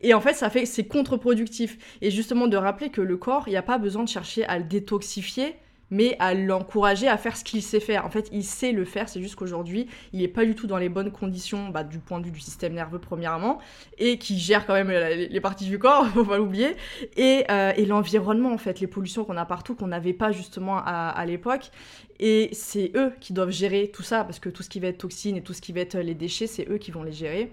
Et 0.00 0.14
en 0.14 0.20
fait, 0.20 0.34
ça 0.34 0.48
fait, 0.50 0.64
c'est 0.64 0.86
contre-productif. 0.86 1.78
Et 2.00 2.10
justement, 2.10 2.46
de 2.46 2.56
rappeler 2.56 2.90
que 2.90 3.00
le 3.00 3.16
corps, 3.16 3.44
il 3.48 3.50
n'y 3.50 3.56
a 3.56 3.62
pas 3.62 3.78
besoin 3.78 4.04
de 4.04 4.08
chercher 4.08 4.44
à 4.44 4.58
le 4.58 4.64
détoxifier, 4.64 5.56
mais 5.94 6.16
à 6.18 6.34
l'encourager 6.34 7.06
à 7.06 7.16
faire 7.16 7.36
ce 7.36 7.44
qu'il 7.44 7.62
sait 7.62 7.78
faire. 7.78 8.04
En 8.04 8.10
fait, 8.10 8.28
il 8.32 8.42
sait 8.42 8.72
le 8.72 8.84
faire, 8.84 9.08
c'est 9.08 9.22
juste 9.22 9.36
qu'aujourd'hui, 9.36 9.86
il 10.12 10.20
n'est 10.20 10.28
pas 10.28 10.44
du 10.44 10.56
tout 10.56 10.66
dans 10.66 10.76
les 10.76 10.88
bonnes 10.88 11.12
conditions 11.12 11.68
bah, 11.68 11.84
du 11.84 12.00
point 12.00 12.18
de 12.18 12.26
vue 12.26 12.32
du 12.32 12.40
système 12.40 12.74
nerveux, 12.74 12.98
premièrement, 12.98 13.60
et 13.98 14.18
qui 14.18 14.40
gère 14.40 14.66
quand 14.66 14.74
même 14.74 14.90
les 14.90 15.40
parties 15.40 15.66
du 15.66 15.78
corps, 15.78 16.06
faut 16.14 16.24
pas 16.24 16.36
l'oublier, 16.36 16.76
et, 17.16 17.44
euh, 17.48 17.72
et 17.76 17.86
l'environnement, 17.86 18.52
en 18.52 18.58
fait, 18.58 18.80
les 18.80 18.88
pollutions 18.88 19.24
qu'on 19.24 19.36
a 19.36 19.44
partout, 19.44 19.76
qu'on 19.76 19.86
n'avait 19.86 20.12
pas 20.12 20.32
justement 20.32 20.78
à, 20.84 21.24
l'époque. 21.26 21.70
Et 22.18 22.48
c'est 22.52 22.90
eux 22.96 23.12
qui 23.20 23.32
doivent 23.32 23.50
gérer 23.50 23.90
tout 23.92 24.02
ça, 24.02 24.24
parce 24.24 24.40
que 24.40 24.48
tout 24.48 24.64
ce 24.64 24.68
qui 24.68 24.80
va 24.80 24.88
être 24.88 24.98
toxines 24.98 25.36
et 25.36 25.42
tout 25.42 25.52
ce 25.52 25.60
qui 25.60 25.72
va 25.72 25.80
être 25.80 25.96
les 25.96 26.14
déchets, 26.14 26.48
c'est 26.48 26.68
eux 26.68 26.78
qui 26.78 26.90
vont 26.90 27.04
les 27.04 27.12
gérer. 27.12 27.52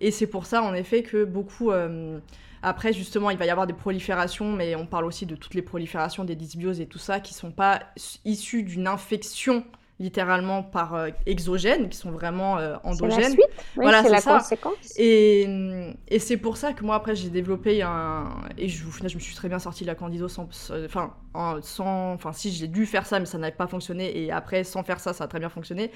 Et 0.00 0.12
c'est 0.12 0.28
pour 0.28 0.46
ça, 0.46 0.62
en 0.62 0.74
effet, 0.74 1.02
que 1.02 1.24
beaucoup... 1.24 1.72
Euh, 1.72 2.20
après, 2.62 2.92
justement, 2.92 3.30
il 3.30 3.38
va 3.38 3.46
y 3.46 3.50
avoir 3.50 3.66
des 3.66 3.72
proliférations, 3.72 4.52
mais 4.52 4.76
on 4.76 4.86
parle 4.86 5.04
aussi 5.06 5.26
de 5.26 5.36
toutes 5.36 5.54
les 5.54 5.62
proliférations 5.62 6.24
des 6.24 6.36
dysbioses 6.36 6.80
et 6.80 6.86
tout 6.86 6.98
ça 6.98 7.20
qui 7.20 7.34
sont 7.34 7.50
pas 7.50 7.80
issues 8.24 8.62
d'une 8.62 8.86
infection 8.86 9.64
littéralement 9.98 10.62
par 10.62 10.94
euh, 10.94 11.10
exogènes, 11.26 11.90
qui 11.90 11.98
sont 11.98 12.10
vraiment 12.10 12.56
euh, 12.56 12.76
endogènes. 12.84 13.18
C'est 13.18 13.20
la 13.20 13.28
suite, 13.28 13.44
voilà, 13.76 14.02
c'est 14.02 14.08
la 14.08 14.22
conséquence. 14.22 14.94
Et, 14.96 15.94
et 16.08 16.18
c'est 16.18 16.38
pour 16.38 16.56
ça 16.56 16.72
que 16.72 16.82
moi, 16.82 16.94
après, 16.94 17.14
j'ai 17.14 17.28
développé 17.28 17.82
un... 17.82 18.30
Et 18.56 18.68
je, 18.68 18.86
au 18.86 18.90
final, 18.90 19.10
je 19.10 19.16
me 19.16 19.20
suis 19.20 19.34
très 19.34 19.50
bien 19.50 19.58
sortie 19.58 19.84
de 19.84 19.88
la 19.88 19.94
candido 19.94 20.26
sans... 20.26 20.48
Enfin, 20.86 21.12
sans... 21.60 22.14
Enfin, 22.14 22.32
si, 22.32 22.50
j'ai 22.50 22.66
dû 22.66 22.86
faire 22.86 23.04
ça, 23.04 23.20
mais 23.20 23.26
ça 23.26 23.36
n'avait 23.36 23.54
pas 23.54 23.66
fonctionné. 23.66 24.18
Et 24.24 24.32
après, 24.32 24.64
sans 24.64 24.82
faire 24.84 25.00
ça, 25.00 25.12
ça 25.12 25.24
a 25.24 25.28
très 25.28 25.38
bien 25.38 25.50
fonctionné. 25.50 25.90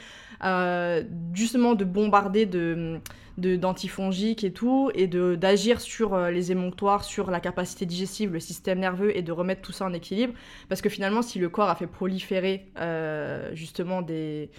Euh, 0.44 1.02
justement, 1.32 1.74
de 1.74 1.84
bombarder 1.86 2.44
de 2.44 3.00
d'antifongiques 3.36 4.44
et 4.44 4.52
tout, 4.52 4.90
et 4.94 5.06
d'agir 5.06 5.80
sur 5.80 6.14
euh, 6.14 6.30
les 6.30 6.52
émonctoires, 6.52 7.04
sur 7.04 7.30
la 7.30 7.40
capacité 7.40 7.86
digestive, 7.86 8.32
le 8.32 8.40
système 8.40 8.78
nerveux, 8.78 9.16
et 9.16 9.22
de 9.22 9.32
remettre 9.32 9.62
tout 9.62 9.72
ça 9.72 9.84
en 9.84 9.92
équilibre. 9.92 10.34
Parce 10.68 10.80
que 10.80 10.88
finalement, 10.88 11.22
si 11.22 11.38
le 11.38 11.48
corps 11.48 11.68
a 11.68 11.74
fait 11.74 11.86
proliférer 11.86 12.66
euh, 12.78 13.50
justement 13.54 14.02
des, 14.02 14.50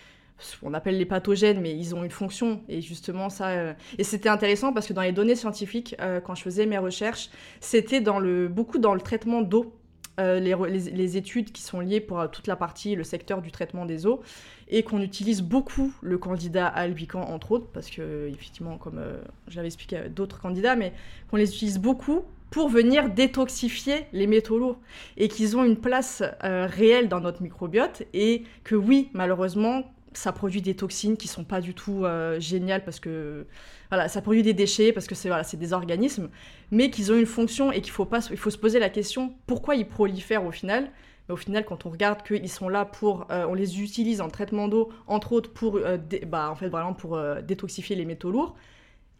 on 0.61 0.73
appelle 0.73 0.97
les 0.97 1.05
pathogènes, 1.05 1.61
mais 1.61 1.75
ils 1.75 1.95
ont 1.95 2.03
une 2.03 2.11
fonction. 2.11 2.61
Et 2.67 2.81
justement, 2.81 3.29
ça. 3.29 3.49
Euh, 3.49 3.73
et 3.97 4.03
c'était 4.03 4.29
intéressant 4.29 4.73
parce 4.73 4.87
que 4.87 4.93
dans 4.93 5.01
les 5.01 5.13
données 5.13 5.35
scientifiques, 5.35 5.95
quand 6.25 6.35
je 6.35 6.43
faisais 6.43 6.65
mes 6.65 6.77
recherches, 6.77 7.29
c'était 7.61 8.01
dans 8.01 8.19
le... 8.19 8.47
beaucoup 8.47 8.77
dans 8.77 8.93
le 8.93 9.01
traitement 9.01 9.41
d'eau. 9.41 9.73
Euh, 10.19 10.39
les, 10.39 10.55
les, 10.79 11.17
études 11.17 11.51
qui 11.51 11.61
sont 11.61 11.81
liées 11.81 11.99
pour 11.99 12.31
toute 12.31 12.47
la 12.47 12.55
partie, 12.55 12.95
le 12.95 13.03
secteur 13.03 13.41
du 13.41 13.51
traitement 13.51 13.85
des 13.85 14.05
eaux, 14.05 14.21
et 14.67 14.83
qu'on 14.83 15.01
utilise 15.01 15.41
beaucoup 15.41 15.93
le 16.01 16.17
candidat 16.17 16.67
albican, 16.67 17.21
entre 17.21 17.51
autres, 17.51 17.67
parce 17.73 17.89
que, 17.89 18.27
effectivement, 18.29 18.77
comme 18.77 18.99
je 19.47 19.55
l'avais 19.55 19.67
expliqué 19.67 19.97
à 19.97 20.09
d'autres 20.09 20.39
candidats, 20.39 20.75
mais 20.75 20.93
qu'on 21.29 21.37
les 21.37 21.53
utilise 21.53 21.79
beaucoup 21.79 22.23
pour 22.49 22.69
venir 22.69 23.09
détoxifier 23.09 24.07
les 24.13 24.27
métaux 24.27 24.57
lourds 24.57 24.79
et 25.17 25.27
qu'ils 25.27 25.55
ont 25.57 25.63
une 25.63 25.77
place 25.77 26.23
réelle 26.41 27.09
dans 27.09 27.19
notre 27.19 27.43
microbiote 27.43 28.03
et 28.13 28.43
que 28.63 28.75
oui, 28.75 29.09
malheureusement, 29.13 29.83
ça 30.17 30.31
produit 30.31 30.61
des 30.61 30.75
toxines 30.75 31.17
qui 31.17 31.27
sont 31.27 31.43
pas 31.43 31.61
du 31.61 31.73
tout 31.73 32.05
euh, 32.05 32.39
géniales 32.39 32.83
parce 32.83 32.99
que 32.99 33.45
voilà, 33.89 34.07
ça 34.07 34.21
produit 34.21 34.43
des 34.43 34.53
déchets 34.53 34.91
parce 34.91 35.07
que 35.07 35.15
c'est 35.15 35.27
voilà, 35.27 35.43
des 35.43 35.73
organismes, 35.73 36.29
mais 36.71 36.89
qu'ils 36.89 37.11
ont 37.11 37.17
une 37.17 37.25
fonction 37.25 37.71
et 37.71 37.81
qu'il 37.81 37.91
faut 37.91 38.05
pas, 38.05 38.19
il 38.31 38.37
faut 38.37 38.49
se 38.49 38.57
poser 38.57 38.79
la 38.79 38.89
question 38.89 39.33
pourquoi 39.47 39.75
ils 39.75 39.87
prolifèrent 39.87 40.45
au 40.45 40.51
final. 40.51 40.89
Mais 41.27 41.33
au 41.33 41.37
final, 41.37 41.65
quand 41.65 41.85
on 41.85 41.89
regarde 41.89 42.23
qu'ils 42.23 42.49
sont 42.49 42.69
là 42.69 42.85
pour, 42.85 43.27
euh, 43.31 43.45
on 43.47 43.53
les 43.53 43.81
utilise 43.81 44.21
en 44.21 44.29
traitement 44.29 44.67
d'eau, 44.67 44.89
entre 45.07 45.33
autres 45.33 45.51
pour, 45.51 45.77
euh, 45.77 45.97
bah, 46.27 46.49
en 46.49 46.55
fait, 46.55 46.69
vraiment 46.69 46.93
pour 46.93 47.19
détoxifier 47.43 47.95
les 47.95 48.05
métaux 48.05 48.31
lourds, 48.31 48.55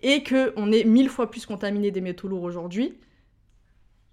et 0.01 0.24
que 0.24 0.53
on 0.58 0.72
est 0.72 0.84
mille 0.84 1.10
fois 1.10 1.30
plus 1.32 1.45
contaminé 1.45 1.91
des 1.91 2.01
métaux 2.01 2.28
lourds 2.28 2.43
aujourd'hui, 2.43 2.97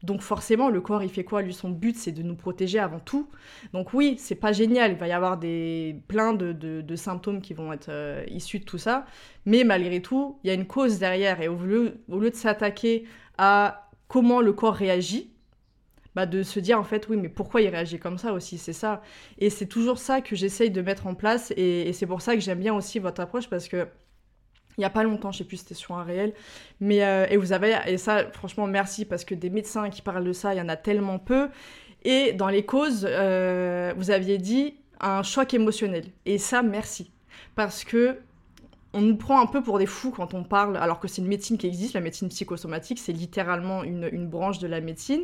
donc 0.03 0.21
forcément, 0.21 0.69
le 0.69 0.81
corps, 0.81 1.03
il 1.03 1.09
fait 1.09 1.25
quoi? 1.25 1.43
Lui, 1.43 1.55
son 1.55 1.71
but, 1.71 1.97
c'est 1.97 2.13
de 2.13 2.23
nous 2.23 2.35
protéger 2.35 2.79
avant 2.79 2.99
tout. 2.99 3.29
Donc 3.73 3.95
oui, 3.95 4.17
c'est 4.19 4.35
pas 4.35 4.53
génial. 4.53 4.93
Il 4.93 4.99
va 4.99 5.07
y 5.07 5.13
avoir 5.13 5.39
des 5.39 5.97
plein 6.09 6.33
de, 6.33 6.97
symptômes 6.97 7.41
qui 7.41 7.55
vont 7.55 7.73
être 7.73 7.89
euh, 7.89 8.25
issus 8.29 8.59
de 8.59 8.65
tout 8.65 8.79
ça. 8.79 9.07
Mais 9.47 9.65
malgré 9.65 10.03
tout, 10.03 10.39
il 10.43 10.49
y 10.49 10.51
a 10.51 10.55
une 10.55 10.67
cause 10.67 10.99
derrière. 10.99 11.41
Et 11.41 11.49
au 11.49 11.57
lieu, 11.57 12.01
au 12.09 12.19
lieu 12.19 12.31
de 12.31 12.37
s'attaquer 12.37 13.05
à 13.39 13.91
comment 14.09 14.41
le 14.41 14.53
corps 14.53 14.75
réagit, 14.75 15.32
bah 16.15 16.27
de 16.27 16.43
se 16.43 16.61
dire 16.61 16.79
en 16.79 16.85
fait 16.85 17.09
oui 17.09 17.17
mais 17.17 17.29
pourquoi 17.29 17.63
il 17.63 17.69
réagit 17.69 17.99
comme 17.99 18.19
ça 18.19 18.33
aussi 18.35 18.59
c'est 18.59 18.75
ça 18.75 19.03
et 19.39 19.49
c'est 19.49 19.67
toujours 19.67 19.99
ça 19.99 20.21
que 20.21 20.37
j'essaye 20.37 20.71
de 20.71 20.83
mettre 20.83 21.07
en 21.07 21.15
place 21.15 21.53
et 21.57 21.93
c'est 21.95 22.07
pour 22.07 22.21
ça 22.21 22.35
que 22.35 22.41
j'aime 22.41 22.61
bien 22.61 22.75
aussi 22.75 22.99
votre 22.99 23.21
approche 23.23 23.49
parce 23.49 23.69
que 23.69 23.87
il 24.79 24.81
n'y 24.81 24.85
a 24.85 24.91
pas 24.91 25.03
longtemps, 25.03 25.33
je 25.33 25.39
sais 25.39 25.45
plus 25.45 25.59
si 25.59 25.65
c'était 25.65 25.75
sur 25.75 25.97
un 25.97 26.03
réel, 26.03 26.33
mais 26.81 27.05
euh, 27.05 27.27
et 27.29 27.37
vous 27.37 27.53
avez 27.53 27.77
et 27.87 27.99
ça 27.99 28.31
franchement 28.33 28.67
merci 28.67 29.05
parce 29.05 29.25
que 29.25 29.35
des 29.35 29.51
médecins 29.51 29.91
qui 29.91 30.03
parlent 30.03 30.25
de 30.25 30.33
ça, 30.33 30.55
il 30.55 30.59
y 30.59 30.61
en 30.61 30.69
a 30.69 30.77
tellement 30.77 31.19
peu. 31.19 31.49
Et 32.05 32.33
dans 32.33 32.49
les 32.49 32.65
causes, 32.65 33.07
euh, 33.09 33.93
vous 33.97 34.11
aviez 34.11 34.39
dit 34.39 34.75
un 35.01 35.23
choc 35.23 35.53
émotionnel 35.55 36.05
et 36.27 36.39
ça 36.39 36.63
merci 36.63 37.13
parce 37.55 37.85
que 37.85 38.19
on 38.95 39.01
nous 39.01 39.17
prend 39.17 39.41
un 39.41 39.47
peu 39.47 39.63
pour 39.63 39.79
des 39.79 39.87
fous 39.87 40.11
quand 40.11 40.35
on 40.35 40.45
parle, 40.45 40.77
alors 40.77 41.01
que 41.01 41.09
c'est 41.09 41.23
une 41.23 41.29
médecine 41.29 41.57
qui 41.57 41.67
existe, 41.67 41.95
la 41.95 42.01
médecine 42.01 42.29
psychosomatique, 42.29 42.99
c'est 42.99 43.13
littéralement 43.13 43.85
une, 43.85 44.09
une 44.13 44.29
branche 44.29 44.59
de 44.59 44.67
la 44.67 44.83
médecine. 44.83 45.23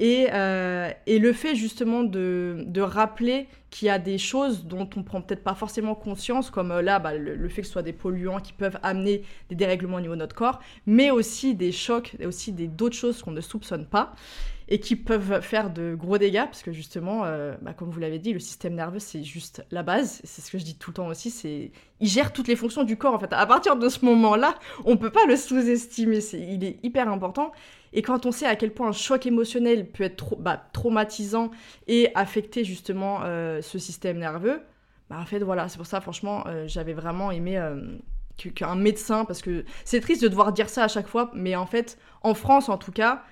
Euh, 0.00 0.90
et, 1.06 1.18
le 1.18 1.32
fait 1.32 1.54
justement 1.54 2.04
de, 2.04 2.80
rappeler 2.80 3.48
qu'il 3.70 3.86
y 3.86 3.90
a 3.90 3.98
des 3.98 4.16
choses 4.16 4.64
dont 4.64 4.88
on 4.96 5.02
prend 5.02 5.20
peut-être 5.20 5.42
pas 5.42 5.54
forcément 5.54 5.94
conscience, 5.94 6.50
comme 6.50 6.70
euh, 6.70 6.82
là, 6.82 6.98
bah, 6.98 7.14
le, 7.14 7.48
fait 7.48 7.62
que 7.62 7.66
ce 7.66 7.72
soit 7.72 7.82
des 7.82 7.92
polluants 7.92 8.40
qui 8.40 8.52
peuvent 8.52 8.78
amener 8.82 9.22
des 9.48 9.56
dérèglements 9.56 9.96
au 9.96 10.00
niveau 10.00 10.14
de 10.14 10.20
notre 10.20 10.36
corps, 10.36 10.60
mais 10.86 11.10
aussi 11.10 11.54
des 11.54 11.72
chocs, 11.72 12.14
et 12.18 12.26
aussi 12.26 12.52
d'autres 12.52 12.96
choses 12.96 13.22
qu'on 13.22 13.32
ne 13.32 13.40
soupçonne 13.40 13.86
pas 13.86 14.14
et 14.68 14.80
qui 14.80 14.96
peuvent 14.96 15.40
faire 15.40 15.70
de 15.70 15.94
gros 15.94 16.18
dégâts, 16.18 16.44
parce 16.44 16.62
que 16.62 16.72
justement, 16.72 17.24
euh, 17.24 17.54
bah, 17.62 17.72
comme 17.72 17.90
vous 17.90 18.00
l'avez 18.00 18.18
dit, 18.18 18.34
le 18.34 18.38
système 18.38 18.74
nerveux, 18.74 18.98
c'est 18.98 19.22
juste 19.22 19.64
la 19.70 19.82
base. 19.82 20.20
C'est 20.24 20.42
ce 20.42 20.50
que 20.50 20.58
je 20.58 20.64
dis 20.64 20.74
tout 20.76 20.90
le 20.90 20.94
temps 20.94 21.08
aussi, 21.08 21.30
c'est 21.30 21.72
il 22.00 22.08
gère 22.08 22.32
toutes 22.32 22.48
les 22.48 22.56
fonctions 22.56 22.84
du 22.84 22.96
corps. 22.96 23.14
En 23.14 23.18
fait, 23.18 23.32
à 23.32 23.46
partir 23.46 23.76
de 23.76 23.88
ce 23.88 24.04
moment-là, 24.04 24.54
on 24.84 24.96
peut 24.96 25.10
pas 25.10 25.24
le 25.26 25.36
sous-estimer. 25.36 26.18
Il 26.34 26.64
est 26.64 26.78
hyper 26.82 27.08
important. 27.08 27.50
Et 27.92 28.02
quand 28.02 28.26
on 28.26 28.32
sait 28.32 28.46
à 28.46 28.56
quel 28.56 28.72
point 28.72 28.88
un 28.88 28.92
choc 28.92 29.26
émotionnel 29.26 29.90
peut 29.90 30.04
être 30.04 30.36
bah, 30.36 30.68
traumatisant 30.72 31.50
et 31.86 32.10
affecter 32.14 32.64
justement 32.64 33.20
euh, 33.24 33.62
ce 33.62 33.78
système 33.78 34.18
nerveux, 34.18 34.60
bah, 35.10 35.16
en 35.20 35.24
fait, 35.24 35.40
voilà, 35.40 35.68
c'est 35.68 35.78
pour 35.78 35.86
ça, 35.86 36.00
franchement, 36.00 36.44
euh, 36.46 36.64
j'avais 36.66 36.92
vraiment 36.92 37.30
aimé 37.30 37.60
qu'un 38.54 38.76
médecin, 38.76 39.24
parce 39.24 39.42
que 39.42 39.64
c'est 39.84 40.00
triste 40.00 40.22
de 40.22 40.28
devoir 40.28 40.52
dire 40.52 40.68
ça 40.68 40.84
à 40.84 40.88
chaque 40.88 41.08
fois, 41.08 41.30
mais 41.34 41.56
en 41.56 41.66
fait, 41.66 41.98
en 42.22 42.34
France 42.34 42.68
en 42.68 42.78
tout 42.78 42.92
cas, 42.92 43.24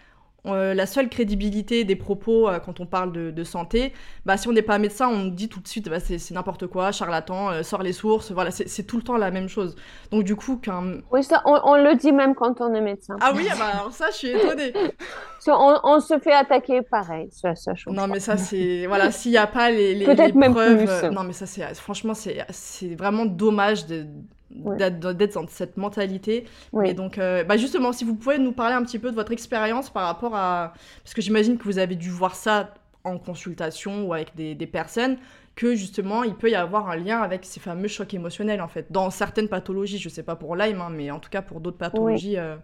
euh, 0.49 0.75
la 0.75 0.87
seule 0.87 1.09
crédibilité 1.09 1.85
des 1.85 1.97
propos 1.97 2.49
euh, 2.49 2.59
quand 2.59 2.81
on 2.81 2.87
parle 2.87 3.13
de, 3.13 3.45
santé, 3.45 3.93
bah, 4.25 4.37
si 4.37 4.49
on 4.49 4.53
n'est 4.53 4.63
pas 4.63 4.79
médecin, 4.79 5.09
on 5.09 5.27
dit 5.27 5.49
tout 5.49 5.61
de 5.61 5.69
suite 5.69 5.89
bah, 5.89 6.01
c'est 6.01 6.31
n'importe 6.33 6.67
quoi, 6.67 6.93
charlatan, 6.93 7.51
euh, 7.51 7.63
sort 7.63 7.83
les 7.83 7.93
sources, 7.93 8.33
voilà, 8.33 8.51
c'est 8.51 8.83
tout 8.85 8.97
le 8.97 9.03
temps 9.03 9.17
la 9.17 9.31
même 9.31 9.49
chose. 9.49 9.77
Donc 10.11 10.25
du 10.25 10.37
coup, 10.37 10.57
qu'un... 10.57 11.01
Oui, 11.11 11.23
ça, 11.23 11.43
on, 11.45 11.77
le 11.77 11.97
dit 11.97 12.13
même 12.13 12.35
quand 12.35 12.61
on 12.61 12.75
est 12.75 12.81
médecin. 12.81 13.17
Ah 13.21 13.33
oui, 13.35 13.47
ah 13.51 13.55
bah, 13.59 13.71
alors 13.75 13.93
ça, 13.93 14.11
je 14.11 14.17
suis 14.17 14.29
étonnée. 14.29 14.73
on, 15.49 16.01
se 16.01 16.19
fait 16.19 16.33
attaquer 16.33 16.83
pareil, 16.83 17.29
ça, 17.31 17.55
ça 17.55 17.73
Non, 17.87 18.07
mais 18.09 18.21
ça, 18.21 18.37
c'est... 18.37 18.87
Voilà, 18.87 19.11
s'il 19.11 19.33
n'y 19.33 19.39
a 19.39 19.47
pas 19.47 19.71
les, 19.71 19.95
les, 19.95 20.05
preuves... 20.05 21.11
non, 21.13 21.23
mais 21.25 21.33
ça, 21.33 21.47
c'est... 21.47 21.75
Franchement, 21.75 22.15
c'est 22.15 22.95
vraiment 22.95 23.27
dommage 23.27 23.87
de 23.87 24.07
d'être 24.51 25.35
dans 25.35 25.49
cette 25.49 25.77
mentalité. 25.77 26.47
Et 26.85 26.95
donc, 26.95 27.19
euh, 27.19 27.45
bah 27.45 27.57
justement, 27.57 27.93
si 27.93 28.05
vous 28.05 28.15
pouvez 28.15 28.39
nous 28.39 28.53
parler 28.53 28.75
un 28.75 28.83
petit 28.83 28.99
peu 28.99 29.11
de 29.11 29.15
votre 29.15 29.33
expérience 29.33 29.91
par 29.91 30.07
rapport 30.07 30.35
à... 30.35 30.73
Parce 31.03 31.15
que 31.15 31.23
j'imagine 31.23 31.59
que 31.59 31.65
vous 31.65 31.79
avez 31.79 31.97
dû 31.97 32.11
voir 32.11 32.35
ça 32.35 32.75
en 33.05 33.19
consultation 33.19 34.07
ou 34.07 34.15
avec 34.15 34.35
des, 34.35 34.55
des, 34.55 34.67
personnes, 34.67 35.17
que 35.55 35.75
justement, 35.75 36.25
il 36.25 36.35
peut 36.35 36.51
y 36.51 36.57
avoir 36.57 36.89
un 36.91 36.97
lien 36.97 37.21
avec 37.21 37.45
ces 37.45 37.61
fameux 37.61 37.89
chocs 37.89 38.13
émotionnels, 38.15 38.61
en 38.61 38.69
fait. 38.69 38.91
Dans 38.91 39.11
certaines 39.11 39.49
pathologies, 39.49 39.99
je 39.99 40.09
sais 40.09 40.25
pas 40.25 40.37
pour 40.37 40.57
Lyme, 40.57 40.81
hein, 40.81 40.91
mais 40.91 41.11
en 41.11 41.21
tout 41.21 41.31
cas 41.31 41.43
pour 41.43 41.61
d'autres 41.61 41.79
pathologies. 41.79 42.37
Euh. 42.37 42.57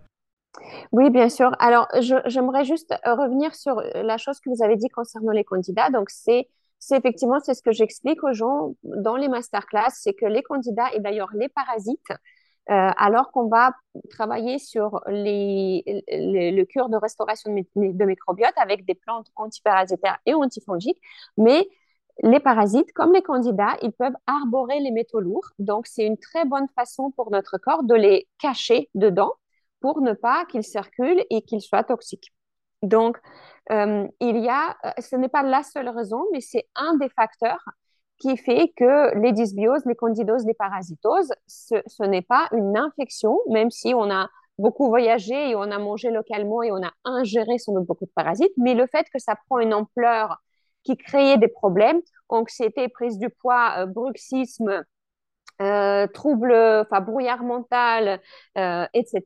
Oui, 0.90 1.10
bien 1.10 1.28
sûr. 1.28 1.52
Alors, 1.60 1.88
j'aimerais 2.26 2.64
juste 2.64 2.94
revenir 3.04 3.54
sur 3.54 3.80
la 3.94 4.18
chose 4.18 4.38
que 4.40 4.50
vous 4.50 4.62
avez 4.62 4.76
dit 4.76 4.88
concernant 4.88 5.32
les 5.32 5.44
candidats. 5.44 5.90
Donc, 5.90 6.10
c'est 6.10 6.48
c'est 6.82 6.96
effectivement 6.96 7.38
c'est 7.38 7.54
ce 7.54 7.62
que 7.62 7.70
j'explique 7.70 8.24
aux 8.24 8.32
gens 8.32 8.74
dans 8.82 9.14
les 9.14 9.28
masterclass, 9.28 9.90
c'est 9.92 10.14
que 10.14 10.26
les 10.26 10.42
candidats 10.42 10.92
et 10.92 10.98
d'ailleurs 10.98 11.30
les 11.32 11.48
parasites, 11.48 12.10
euh, 12.70 12.90
alors 12.96 13.30
qu'on 13.30 13.46
va 13.46 13.70
travailler 14.10 14.58
sur 14.58 15.00
le 15.06 16.64
cure 16.64 16.88
de 16.88 16.96
restauration 16.96 17.54
de, 17.54 18.04
microbiote 18.04 18.52
avec 18.56 18.84
des 18.84 18.96
plantes 18.96 19.28
antiparasitaires 19.36 20.18
et 20.26 20.34
antifongiques, 20.34 21.00
mais 21.36 21.68
les 22.24 22.40
parasites, 22.40 22.92
comme 22.92 23.12
les 23.12 23.22
candidats, 23.22 23.76
ils 23.82 23.92
peuvent 23.92 24.16
arborer 24.26 24.80
les 24.80 24.90
métaux 24.90 25.20
lourds. 25.20 25.50
Donc, 25.60 25.86
c'est 25.86 26.04
une 26.04 26.18
très 26.18 26.44
bonne 26.44 26.66
façon 26.74 27.12
pour 27.12 27.30
notre 27.30 27.58
corps 27.58 27.84
de 27.84 27.94
les 27.94 28.28
cacher 28.38 28.90
dedans 28.94 29.32
pour 29.80 30.00
ne 30.02 30.12
pas 30.14 30.44
qu'ils 30.46 30.64
circulent 30.64 31.24
et 31.30 31.42
qu'ils 31.42 31.62
soient 31.62 31.84
toxiques. 31.84 32.32
Donc, 32.82 33.18
euh, 33.70 34.06
il 34.20 34.38
y 34.38 34.48
a, 34.48 34.76
euh, 34.84 34.90
ce 35.00 35.16
n'est 35.16 35.28
pas 35.28 35.42
la 35.42 35.62
seule 35.62 35.88
raison, 35.88 36.24
mais 36.32 36.40
c'est 36.40 36.66
un 36.74 36.96
des 36.96 37.08
facteurs 37.08 37.64
qui 38.18 38.36
fait 38.36 38.72
que 38.76 39.16
les 39.18 39.32
dysbioses, 39.32 39.84
les 39.86 39.94
candidoses, 39.94 40.44
les 40.46 40.54
parasitoses, 40.54 41.32
ce, 41.46 42.04
n'est 42.04 42.22
pas 42.22 42.48
une 42.52 42.76
infection, 42.76 43.38
même 43.50 43.70
si 43.70 43.94
on 43.94 44.10
a 44.10 44.28
beaucoup 44.58 44.88
voyagé 44.88 45.50
et 45.50 45.56
on 45.56 45.62
a 45.62 45.78
mangé 45.78 46.10
localement 46.10 46.62
et 46.62 46.70
on 46.70 46.82
a 46.82 46.92
ingéré 47.04 47.58
sans 47.58 47.72
doute 47.72 47.86
beaucoup 47.86 48.04
de 48.04 48.12
parasites, 48.14 48.52
mais 48.56 48.74
le 48.74 48.86
fait 48.86 49.06
que 49.12 49.18
ça 49.18 49.34
prend 49.46 49.58
une 49.58 49.74
ampleur 49.74 50.40
qui 50.84 50.96
crée 50.96 51.36
des 51.38 51.48
problèmes, 51.48 52.00
anxiété, 52.28 52.88
prise 52.88 53.18
du 53.18 53.30
poids, 53.30 53.74
euh, 53.78 53.86
bruxisme, 53.86 54.84
euh, 55.60 56.06
trouble, 56.08 56.52
enfin 56.52 57.00
brouillard 57.00 57.42
mental, 57.44 58.20
etc 58.94 59.24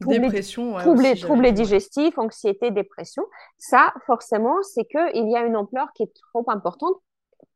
dépression, 0.00 0.76
troubles, 0.76 1.52
digestifs, 1.52 2.18
anxiété, 2.18 2.70
dépression. 2.70 3.24
Ça, 3.58 3.92
forcément, 4.06 4.56
c'est 4.62 4.84
qu'il 4.84 5.28
y 5.28 5.36
a 5.36 5.44
une 5.44 5.56
ampleur 5.56 5.92
qui 5.94 6.04
est 6.04 6.12
trop 6.32 6.44
importante 6.48 6.96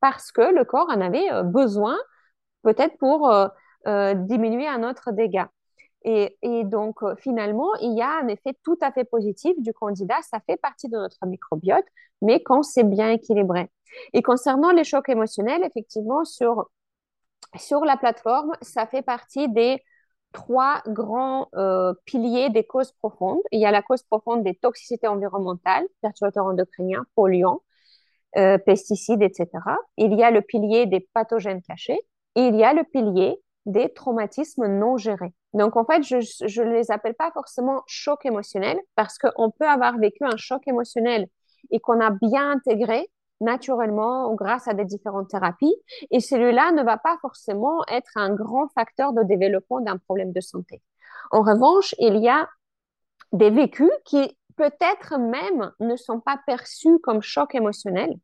parce 0.01 0.33
que 0.33 0.55
le 0.55 0.65
corps 0.65 0.89
en 0.91 1.01
avait 1.01 1.33
euh, 1.33 1.43
besoin, 1.43 1.97
peut-être 2.63 2.97
pour 2.99 3.31
euh, 3.31 3.49
euh, 3.87 4.15
diminuer 4.15 4.67
un 4.67 4.83
autre 4.89 5.13
dégât. 5.13 5.49
Et, 6.07 6.37
donc, 6.65 6.97
finalement, 7.17 7.75
il 7.81 7.97
y 7.97 8.03
a 8.03 8.19
un 8.19 8.29
effet 8.29 8.55
tout 8.63 8.77
à 8.83 8.93
fait 8.93 9.05
positif 9.05 9.55
du 9.61 9.73
candidat. 9.73 10.17
Ça 10.21 10.39
fait 10.47 10.59
partie 10.59 10.91
de 10.91 10.99
notre 10.99 11.25
microbiote, 11.25 11.87
mais 12.21 12.43
quand 12.43 12.63
c'est 12.63 12.85
bien 12.85 13.09
équilibré. 13.09 13.71
Et 14.13 14.21
concernant 14.21 14.71
les 14.71 14.85
chocs 14.85 15.09
émotionnels, 15.09 15.63
effectivement, 15.65 16.27
sur, 16.27 16.69
sur 17.57 17.87
la 17.87 17.97
plateforme, 17.97 18.53
ça 18.61 18.87
fait 18.87 19.01
partie 19.01 19.49
des 19.49 19.83
trois 20.35 20.83
grands 20.89 21.49
euh, 21.55 21.95
piliers 22.05 22.51
des 22.51 22.65
causes 22.65 22.93
profondes. 22.93 23.41
Il 23.53 23.61
y 23.61 23.65
a 23.65 23.71
la 23.71 23.81
cause 23.81 24.03
profonde 24.03 24.43
des 24.43 24.55
toxicités 24.55 25.07
environnementales, 25.07 25.87
perturbateurs 26.03 26.45
endocriniens, 26.45 27.07
polluants, 27.15 27.63
euh, 28.37 28.59
pesticides, 28.59 29.23
etc. 29.23 29.49
Il 29.97 30.13
y 30.15 30.23
a 30.23 30.31
le 30.31 30.43
pilier 30.43 30.87
des 30.87 31.09
pathogènes 31.15 31.63
cachés 31.63 31.99
et 32.35 32.43
il 32.43 32.57
y 32.57 32.65
a 32.65 32.75
le 32.75 32.85
pilier 32.85 33.41
des 33.65 33.89
traumatismes 33.95 34.67
non 34.67 34.99
gérés. 34.99 35.33
Donc, 35.55 35.77
en 35.77 35.85
fait, 35.85 36.03
je 36.03 36.63
ne 36.63 36.73
les 36.73 36.91
appelle 36.91 37.15
pas 37.15 37.31
forcément 37.31 37.83
choc 37.87 38.27
émotionnel 38.27 38.79
parce 38.97 39.17
qu'on 39.19 39.51
peut 39.51 39.69
avoir 39.69 39.97
vécu 39.99 40.25
un 40.25 40.37
choc 40.37 40.67
émotionnel 40.67 41.29
et 41.71 41.79
qu'on 41.79 42.01
a 42.01 42.11
bien 42.11 42.51
intégré 42.51 43.09
naturellement 43.41 44.31
ou 44.31 44.37
grâce 44.37 44.69
à 44.69 44.75
des 44.75 44.85
différentes 44.85 45.29
thérapies. 45.29 45.75
Et 46.11 46.21
celui-là 46.21 46.73
ne 46.73 46.83
va 46.83 46.97
pas 46.97 47.17
forcément 47.21 47.85
être 47.89 48.13
un 48.17 48.35
grand 48.35 48.69
facteur 48.69 49.13
de 49.13 49.23
développement 49.23 49.81
d'un 49.81 49.99
problème 49.99 50.33
de 50.33 50.41
santé. 50.41 50.83
En 51.31 51.43
revanche, 51.43 51.95
il 51.99 52.17
y 52.19 52.29
a 52.29 52.49
des 53.33 53.51
vécus 53.51 53.91
qui 54.05 54.37
peut-être 54.57 55.19
même 55.19 55.73
ne 55.81 55.97
sont 55.97 56.21
pas 56.21 56.41
perçus 56.47 56.99
comme 57.01 57.23
choc 57.23 57.55
émotionnel, 57.55 58.15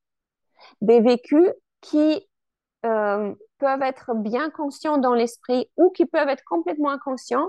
des 0.80 1.00
vécus 1.00 1.48
qui 1.80 2.26
euh, 2.86 3.34
peuvent 3.58 3.82
être 3.82 4.14
bien 4.14 4.50
conscients 4.50 4.98
dans 4.98 5.14
l'esprit 5.14 5.68
ou 5.76 5.90
qui 5.90 6.06
peuvent 6.06 6.28
être 6.28 6.44
complètement 6.44 6.90
inconscients 6.90 7.48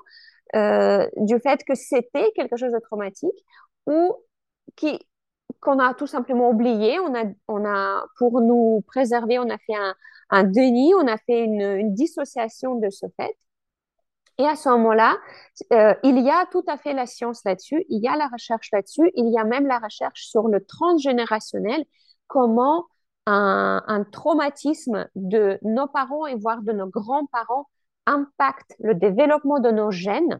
euh, 0.55 1.07
du 1.17 1.39
fait 1.39 1.63
que 1.63 1.75
c'était 1.75 2.31
quelque 2.35 2.57
chose 2.57 2.71
de 2.71 2.79
traumatique 2.79 3.45
ou 3.85 4.15
qui 4.75 4.99
qu'on 5.61 5.79
a 5.79 5.93
tout 5.93 6.07
simplement 6.07 6.49
oublié. 6.49 6.99
On 6.99 7.15
a, 7.15 7.23
on 7.47 7.65
a, 7.65 8.05
pour 8.17 8.41
nous 8.41 8.83
préserver, 8.87 9.39
on 9.39 9.49
a 9.49 9.57
fait 9.57 9.75
un, 9.75 9.95
un 10.29 10.43
déni, 10.43 10.93
on 10.95 11.07
a 11.07 11.17
fait 11.17 11.43
une, 11.43 11.61
une, 11.61 11.93
dissociation 11.93 12.75
de 12.75 12.89
ce 12.89 13.05
fait. 13.15 13.37
Et 14.37 14.47
à 14.47 14.55
ce 14.55 14.69
moment-là, 14.69 15.17
euh, 15.73 15.93
il 16.03 16.19
y 16.19 16.29
a 16.29 16.45
tout 16.51 16.63
à 16.67 16.77
fait 16.77 16.93
la 16.93 17.05
science 17.05 17.43
là-dessus, 17.45 17.85
il 17.89 18.01
y 18.03 18.07
a 18.07 18.15
la 18.15 18.27
recherche 18.27 18.69
là-dessus, 18.71 19.11
il 19.15 19.31
y 19.31 19.37
a 19.37 19.43
même 19.43 19.67
la 19.67 19.77
recherche 19.77 20.23
sur 20.23 20.47
le 20.47 20.65
transgénérationnel, 20.65 21.85
comment 22.27 22.87
un, 23.27 23.83
un 23.85 24.03
traumatisme 24.03 25.07
de 25.15 25.59
nos 25.61 25.87
parents 25.87 26.25
et 26.25 26.35
voire 26.35 26.61
de 26.63 26.71
nos 26.71 26.87
grands-parents 26.87 27.67
impacte 28.07 28.75
le 28.79 28.95
développement 28.95 29.59
de 29.59 29.69
nos 29.69 29.91
gènes 29.91 30.39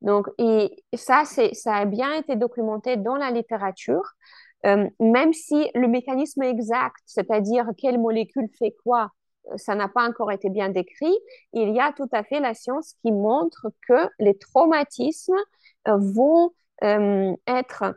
donc, 0.00 0.26
ça, 0.94 1.24
c'est, 1.24 1.52
a 1.66 1.84
bien 1.84 2.14
été 2.14 2.36
documenté 2.36 2.96
dans 2.96 3.16
la 3.16 3.30
littérature, 3.30 4.04
euh, 4.66 4.88
même 5.00 5.32
si 5.32 5.70
le 5.74 5.88
mécanisme 5.88 6.42
exact, 6.42 6.96
c'est-à-dire 7.06 7.66
quelle 7.76 7.98
molécule 7.98 8.48
fait 8.58 8.74
quoi, 8.84 9.10
euh, 9.50 9.56
ça 9.56 9.74
n'a 9.74 9.88
pas 9.88 10.08
encore 10.08 10.32
été 10.32 10.50
bien 10.50 10.68
décrit, 10.68 11.14
il 11.52 11.74
y 11.74 11.80
a 11.80 11.92
tout 11.92 12.08
à 12.12 12.24
fait 12.24 12.40
la 12.40 12.54
science 12.54 12.94
qui 13.02 13.12
montre 13.12 13.68
que 13.86 14.08
les 14.18 14.36
traumatismes 14.36 15.36
euh, 15.88 15.96
vont 15.96 16.52
être 16.80 17.96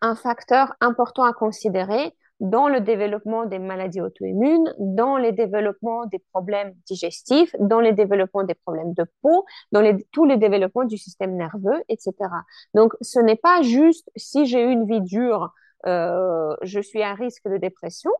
un 0.00 0.14
facteur 0.14 0.72
important 0.80 1.24
à 1.24 1.34
considérer 1.34 2.14
dans 2.40 2.68
le 2.68 2.80
développement 2.80 3.46
des 3.46 3.58
maladies 3.58 4.00
auto-immunes, 4.00 4.74
dans 4.78 5.16
le 5.16 5.32
développement 5.32 6.06
des 6.06 6.18
problèmes 6.32 6.74
digestifs, 6.86 7.54
dans 7.58 7.80
le 7.80 7.92
développement 7.92 8.44
des 8.44 8.54
problèmes 8.54 8.92
de 8.92 9.04
peau, 9.22 9.44
dans 9.72 9.80
les, 9.80 9.96
tous 10.12 10.24
les 10.24 10.36
développements 10.36 10.84
du 10.84 10.98
système 10.98 11.36
nerveux, 11.36 11.82
etc. 11.88 12.12
Donc, 12.74 12.92
ce 13.00 13.18
n'est 13.20 13.36
pas 13.36 13.62
juste 13.62 14.10
si 14.16 14.46
j'ai 14.46 14.62
une 14.62 14.86
vie 14.86 15.00
dure, 15.00 15.52
euh, 15.86 16.54
je 16.62 16.80
suis 16.80 17.02
à 17.02 17.14
risque 17.14 17.48
de 17.48 17.56
dépression. 17.56 18.10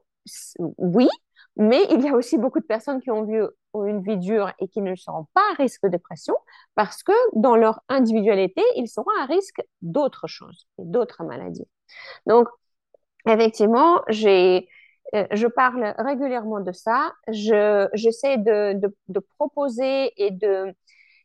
Oui, 0.79 1.09
mais 1.57 1.85
il 1.91 2.03
y 2.03 2.09
a 2.09 2.15
aussi 2.15 2.39
beaucoup 2.39 2.61
de 2.61 2.65
personnes 2.65 3.01
qui 3.01 3.11
ont 3.11 3.25
vu 3.25 3.43
une 3.75 4.03
vie 4.03 4.17
dure 4.17 4.53
et 4.59 4.69
qui 4.69 4.81
ne 4.81 4.95
seront 4.95 5.27
pas 5.35 5.43
à 5.53 5.55
risque 5.55 5.83
de 5.85 5.89
dépression 5.89 6.35
parce 6.75 7.03
que 7.03 7.13
dans 7.35 7.57
leur 7.57 7.81
individualité, 7.89 8.63
ils 8.77 8.89
seront 8.89 9.11
à 9.21 9.27
risque 9.27 9.63
d'autres 9.83 10.27
choses, 10.27 10.67
d'autres 10.79 11.25
maladies. 11.25 11.69
Donc, 12.27 12.49
effectivement, 13.27 14.03
j'ai, 14.09 14.69
euh, 15.15 15.27
je 15.33 15.47
parle 15.47 15.95
régulièrement 15.99 16.61
de 16.61 16.73
ça. 16.73 17.13
Je, 17.29 17.89
j'essaie 17.95 18.39
de, 18.39 18.75
de, 18.75 18.95
de, 19.09 19.21
proposer 19.39 20.13
et 20.17 20.31
de 20.31 20.73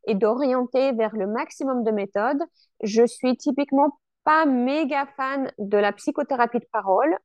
et 0.08 0.16
d'orienter 0.16 0.93
vers 0.93 1.16
le 1.16 1.28
maximum 1.28 1.84
de 1.84 1.91
méthodes. 1.91 2.43
Je 2.84 3.06
suis 3.06 3.38
typiquement 3.38 3.99
pas 4.24 4.45
méga 4.45 5.06
fan 5.18 5.52
de 5.60 5.78
la 5.78 5.91
psychothérapie 5.93 6.60
de 6.60 6.68
parole 6.72 7.16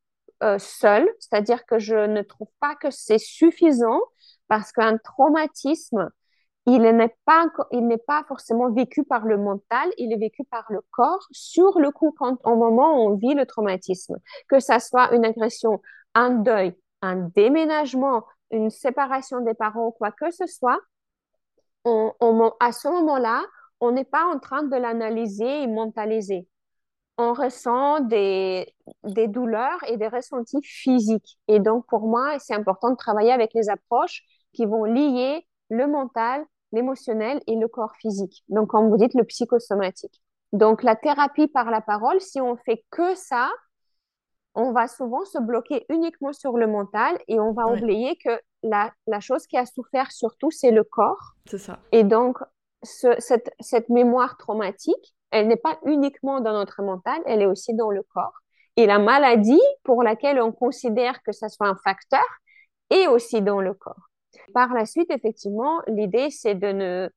euh, 0.43 0.59
seule, 0.59 1.09
c'est-à-dire 1.18 1.64
que 1.66 1.79
je 1.79 1.95
ne 1.95 2.22
trouve 2.22 2.49
pas 2.61 2.74
que 2.77 2.91
c'est 2.91 3.18
suffisant 3.18 4.01
parce 4.49 4.72
qu'un 4.72 4.99
traumatisme 4.99 6.11
il 6.67 6.83
n'est 6.83 7.17
pas, 7.25 7.47
il 7.71 7.87
n'est 7.87 7.97
pas 7.97 8.25
forcément 8.27 8.71
vécu 8.71 9.05
par 9.05 9.25
le 9.25 9.39
mental, 9.39 9.89
il 9.99 10.12
est 10.12 10.19
vécu 10.19 10.43
par 10.45 10.64
le 10.71 10.81
corps 10.91 11.27
sur 11.31 11.79
le 11.79 11.93
coup 11.93 12.12
quand, 12.19 12.39
au 12.45 12.57
moment 12.57 12.99
où 12.99 13.09
on 13.09 13.14
vit 13.14 13.35
le 13.35 13.47
traumatisme. 13.47 14.17
Que 14.49 14.59
ça 14.59 14.81
soit 14.81 15.14
une 15.14 15.25
agression, 15.25 15.81
un 16.14 16.31
deuil, 16.31 16.75
un 17.03 17.17
déménagement, 17.17 18.25
une 18.51 18.71
séparation 18.71 19.41
des 19.41 19.55
parents, 19.55 19.93
quoi 19.93 20.11
que 20.11 20.31
ce 20.33 20.47
soit, 20.47 20.81
à 21.85 22.73
ce 22.73 22.89
moment-là, 22.89 23.45
on 23.81 23.93
n'est 23.93 24.05
pas 24.05 24.25
en 24.25 24.41
train 24.41 24.64
de 24.64 24.77
l'analyser 24.77 25.62
et 25.62 25.67
mentaliser. 25.69 26.49
On 27.17 27.33
ressent 27.33 28.01
des, 28.01 28.75
des 29.05 29.29
douleurs 29.29 29.79
et 29.87 29.97
des 29.97 30.09
ressentis 30.09 30.62
physiques. 30.62 31.39
Et 31.47 31.61
donc, 31.61 31.87
pour 31.87 32.09
moi, 32.09 32.39
c'est 32.41 32.55
important 32.55 32.91
de 32.91 32.97
travailler 32.97 33.33
avec 33.33 33.55
les 33.55 33.69
approches 33.71 34.23
qui 34.53 34.67
vont 34.67 34.85
lier 34.85 35.47
le 35.71 35.87
mental 35.87 36.45
l'émotionnel 36.77 37.41
et 37.47 37.57
le 37.57 37.66
corps 37.66 37.97
physique. 37.97 38.45
Donc, 38.49 38.68
comme 38.68 38.89
vous 38.89 38.97
dites, 38.97 39.14
le 39.14 39.24
psychosomatique. 39.24 40.22
Donc, 40.53 40.83
la 40.83 40.95
thérapie 40.95 41.49
par 41.49 41.70
la 41.70 41.81
parole, 41.81 42.20
si 42.20 42.41
on 42.41 42.57
fait 42.57 42.85
que 42.91 43.14
ça, 43.16 43.51
on 44.55 44.72
va 44.72 44.87
souvent 44.89 45.24
se 45.24 45.39
bloquer 45.39 45.85
uniquement 45.89 46.33
sur 46.33 46.57
le 46.57 46.66
mental 46.66 47.18
et 47.29 47.41
on 47.41 47.53
va 47.53 47.66
oublier 47.66 48.16
que 48.16 48.41
la, 48.62 48.93
la, 49.07 49.20
chose 49.20 49.47
qui 49.47 49.59
a 49.59 49.66
souffert 49.66 50.12
surtout, 50.12 50.51
c'est 50.51 50.70
le 50.70 50.85
corps. 50.85 51.35
C'est 51.47 51.59
ça. 51.59 51.79
Et 51.93 52.05
donc, 52.05 52.39
ce, 52.83 53.14
cette, 53.18 53.51
cette 53.61 53.89
mémoire 53.89 54.37
traumatique, 54.39 55.14
elle 55.31 55.49
n'est 55.49 55.57
pas 55.57 55.79
uniquement 55.85 56.41
dans 56.41 56.53
notre 56.53 56.83
mental, 56.83 57.20
elle 57.27 57.43
est 57.43 57.47
aussi 57.47 57.74
dans 57.74 57.91
le 57.91 58.03
corps. 58.03 58.41
Et 58.77 58.87
la 58.87 58.99
maladie 58.99 59.61
pour 59.83 60.03
laquelle 60.03 60.41
on 60.41 60.53
considère 60.53 61.22
que 61.22 61.33
ça 61.33 61.49
soit 61.49 61.68
un 61.68 61.77
facteur 61.77 62.24
est 62.91 63.07
aussi 63.07 63.43
dans 63.43 63.61
le 63.61 63.74
corps. 63.74 64.11
Par 64.55 64.73
la 64.73 64.87
suite, 64.87 65.11
effectivement, 65.11 65.81
l'idée, 65.87 66.31
c'est 66.31 66.55
de 66.55 66.73
ne, 66.73 67.09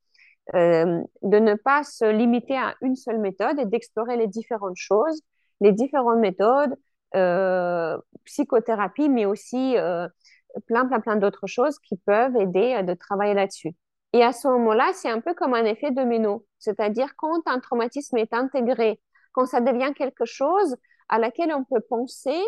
euh, 0.56 1.04
de 1.22 1.38
ne 1.38 1.54
pas 1.54 1.84
se 1.84 2.06
limiter 2.06 2.58
à 2.58 2.76
une 2.82 2.96
seule 2.96 3.20
méthode 3.20 3.60
et 3.60 3.66
d'explorer 3.66 4.18
les 4.18 4.28
différentes 4.28 4.78
choses, 4.78 5.22
les 5.62 5.72
différentes 5.72 6.20
méthodes, 6.20 6.76
euh, 7.16 7.98
psychothérapie, 8.26 9.10
mais 9.10 9.26
aussi 9.26 9.78
euh, 9.78 10.08
plein, 10.68 10.86
plein, 10.88 11.00
plein 11.00 11.18
d'autres 11.18 11.48
choses 11.48 11.78
qui 11.80 11.98
peuvent 11.98 12.36
aider 12.36 12.82
de 12.84 12.94
travailler 12.94 13.34
là-dessus. 13.34 13.76
Et 14.14 14.24
à 14.24 14.34
ce 14.34 14.48
moment-là, 14.48 14.90
c'est 14.94 15.10
un 15.10 15.22
peu 15.22 15.36
comme 15.36 15.54
un 15.54 15.66
effet 15.66 15.92
domino, 15.92 16.46
c'est-à-dire 16.58 17.16
quand 17.16 17.42
un 17.46 17.60
traumatisme 17.60 18.18
est 18.18 18.34
intégré, 18.34 19.00
quand 19.34 19.46
ça 19.46 19.62
devient 19.62 19.94
quelque 19.96 20.26
chose 20.26 20.76
à 21.10 21.20
laquelle 21.20 21.54
on 21.54 21.64
peut 21.64 21.82
penser 21.82 22.40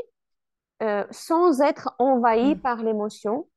sans 1.11 1.61
être 1.61 1.93
envahi 1.99 2.55
mmh. 2.55 2.61
par 2.61 2.81
l'émotion, 2.81 3.47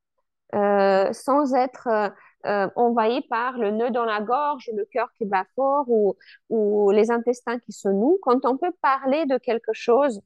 euh, 0.54 1.12
sans 1.12 1.54
être 1.54 1.88
euh, 1.88 2.08
euh, 2.46 2.68
envahi 2.76 3.22
par 3.28 3.58
le 3.58 3.70
nœud 3.70 3.90
dans 3.90 4.04
la 4.04 4.20
gorge, 4.20 4.70
le 4.74 4.84
cœur 4.84 5.10
qui 5.16 5.24
bat 5.24 5.44
fort 5.54 5.86
ou, 5.88 6.16
ou 6.50 6.90
les 6.90 7.10
intestins 7.10 7.58
qui 7.58 7.72
se 7.72 7.88
nouent. 7.88 8.18
Quand 8.22 8.44
on 8.44 8.56
peut 8.56 8.72
parler 8.82 9.26
de 9.26 9.38
quelque 9.38 9.72
chose, 9.72 10.20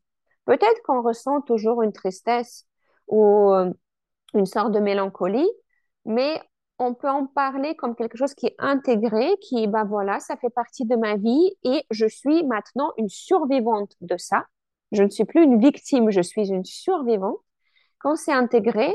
peut-être 0.44 0.82
qu'on 0.84 1.02
ressent 1.02 1.40
toujours 1.42 1.82
une 1.82 1.92
tristesse 1.92 2.66
ou 3.06 3.52
une 4.34 4.46
sorte 4.46 4.72
de 4.72 4.80
mélancolie, 4.80 5.48
mais 6.04 6.42
on 6.78 6.94
peut 6.94 7.08
en 7.08 7.26
parler 7.26 7.74
comme 7.76 7.94
quelque 7.96 8.16
chose 8.16 8.34
qui 8.34 8.46
est 8.46 8.54
intégré, 8.58 9.36
qui, 9.40 9.66
ben 9.66 9.84
voilà, 9.84 10.20
ça 10.20 10.36
fait 10.36 10.50
partie 10.50 10.84
de 10.84 10.96
ma 10.96 11.16
vie 11.16 11.56
et 11.64 11.84
je 11.90 12.06
suis 12.06 12.44
maintenant 12.44 12.92
une 12.98 13.08
survivante 13.08 13.94
de 14.00 14.16
ça. 14.16 14.46
Je 14.92 15.02
ne 15.02 15.10
suis 15.10 15.24
plus 15.24 15.42
une 15.42 15.58
victime, 15.60 16.10
je 16.10 16.20
suis 16.20 16.50
une 16.50 16.64
survivante. 16.64 17.38
Quand 17.98 18.16
c'est 18.16 18.32
intégré, 18.32 18.94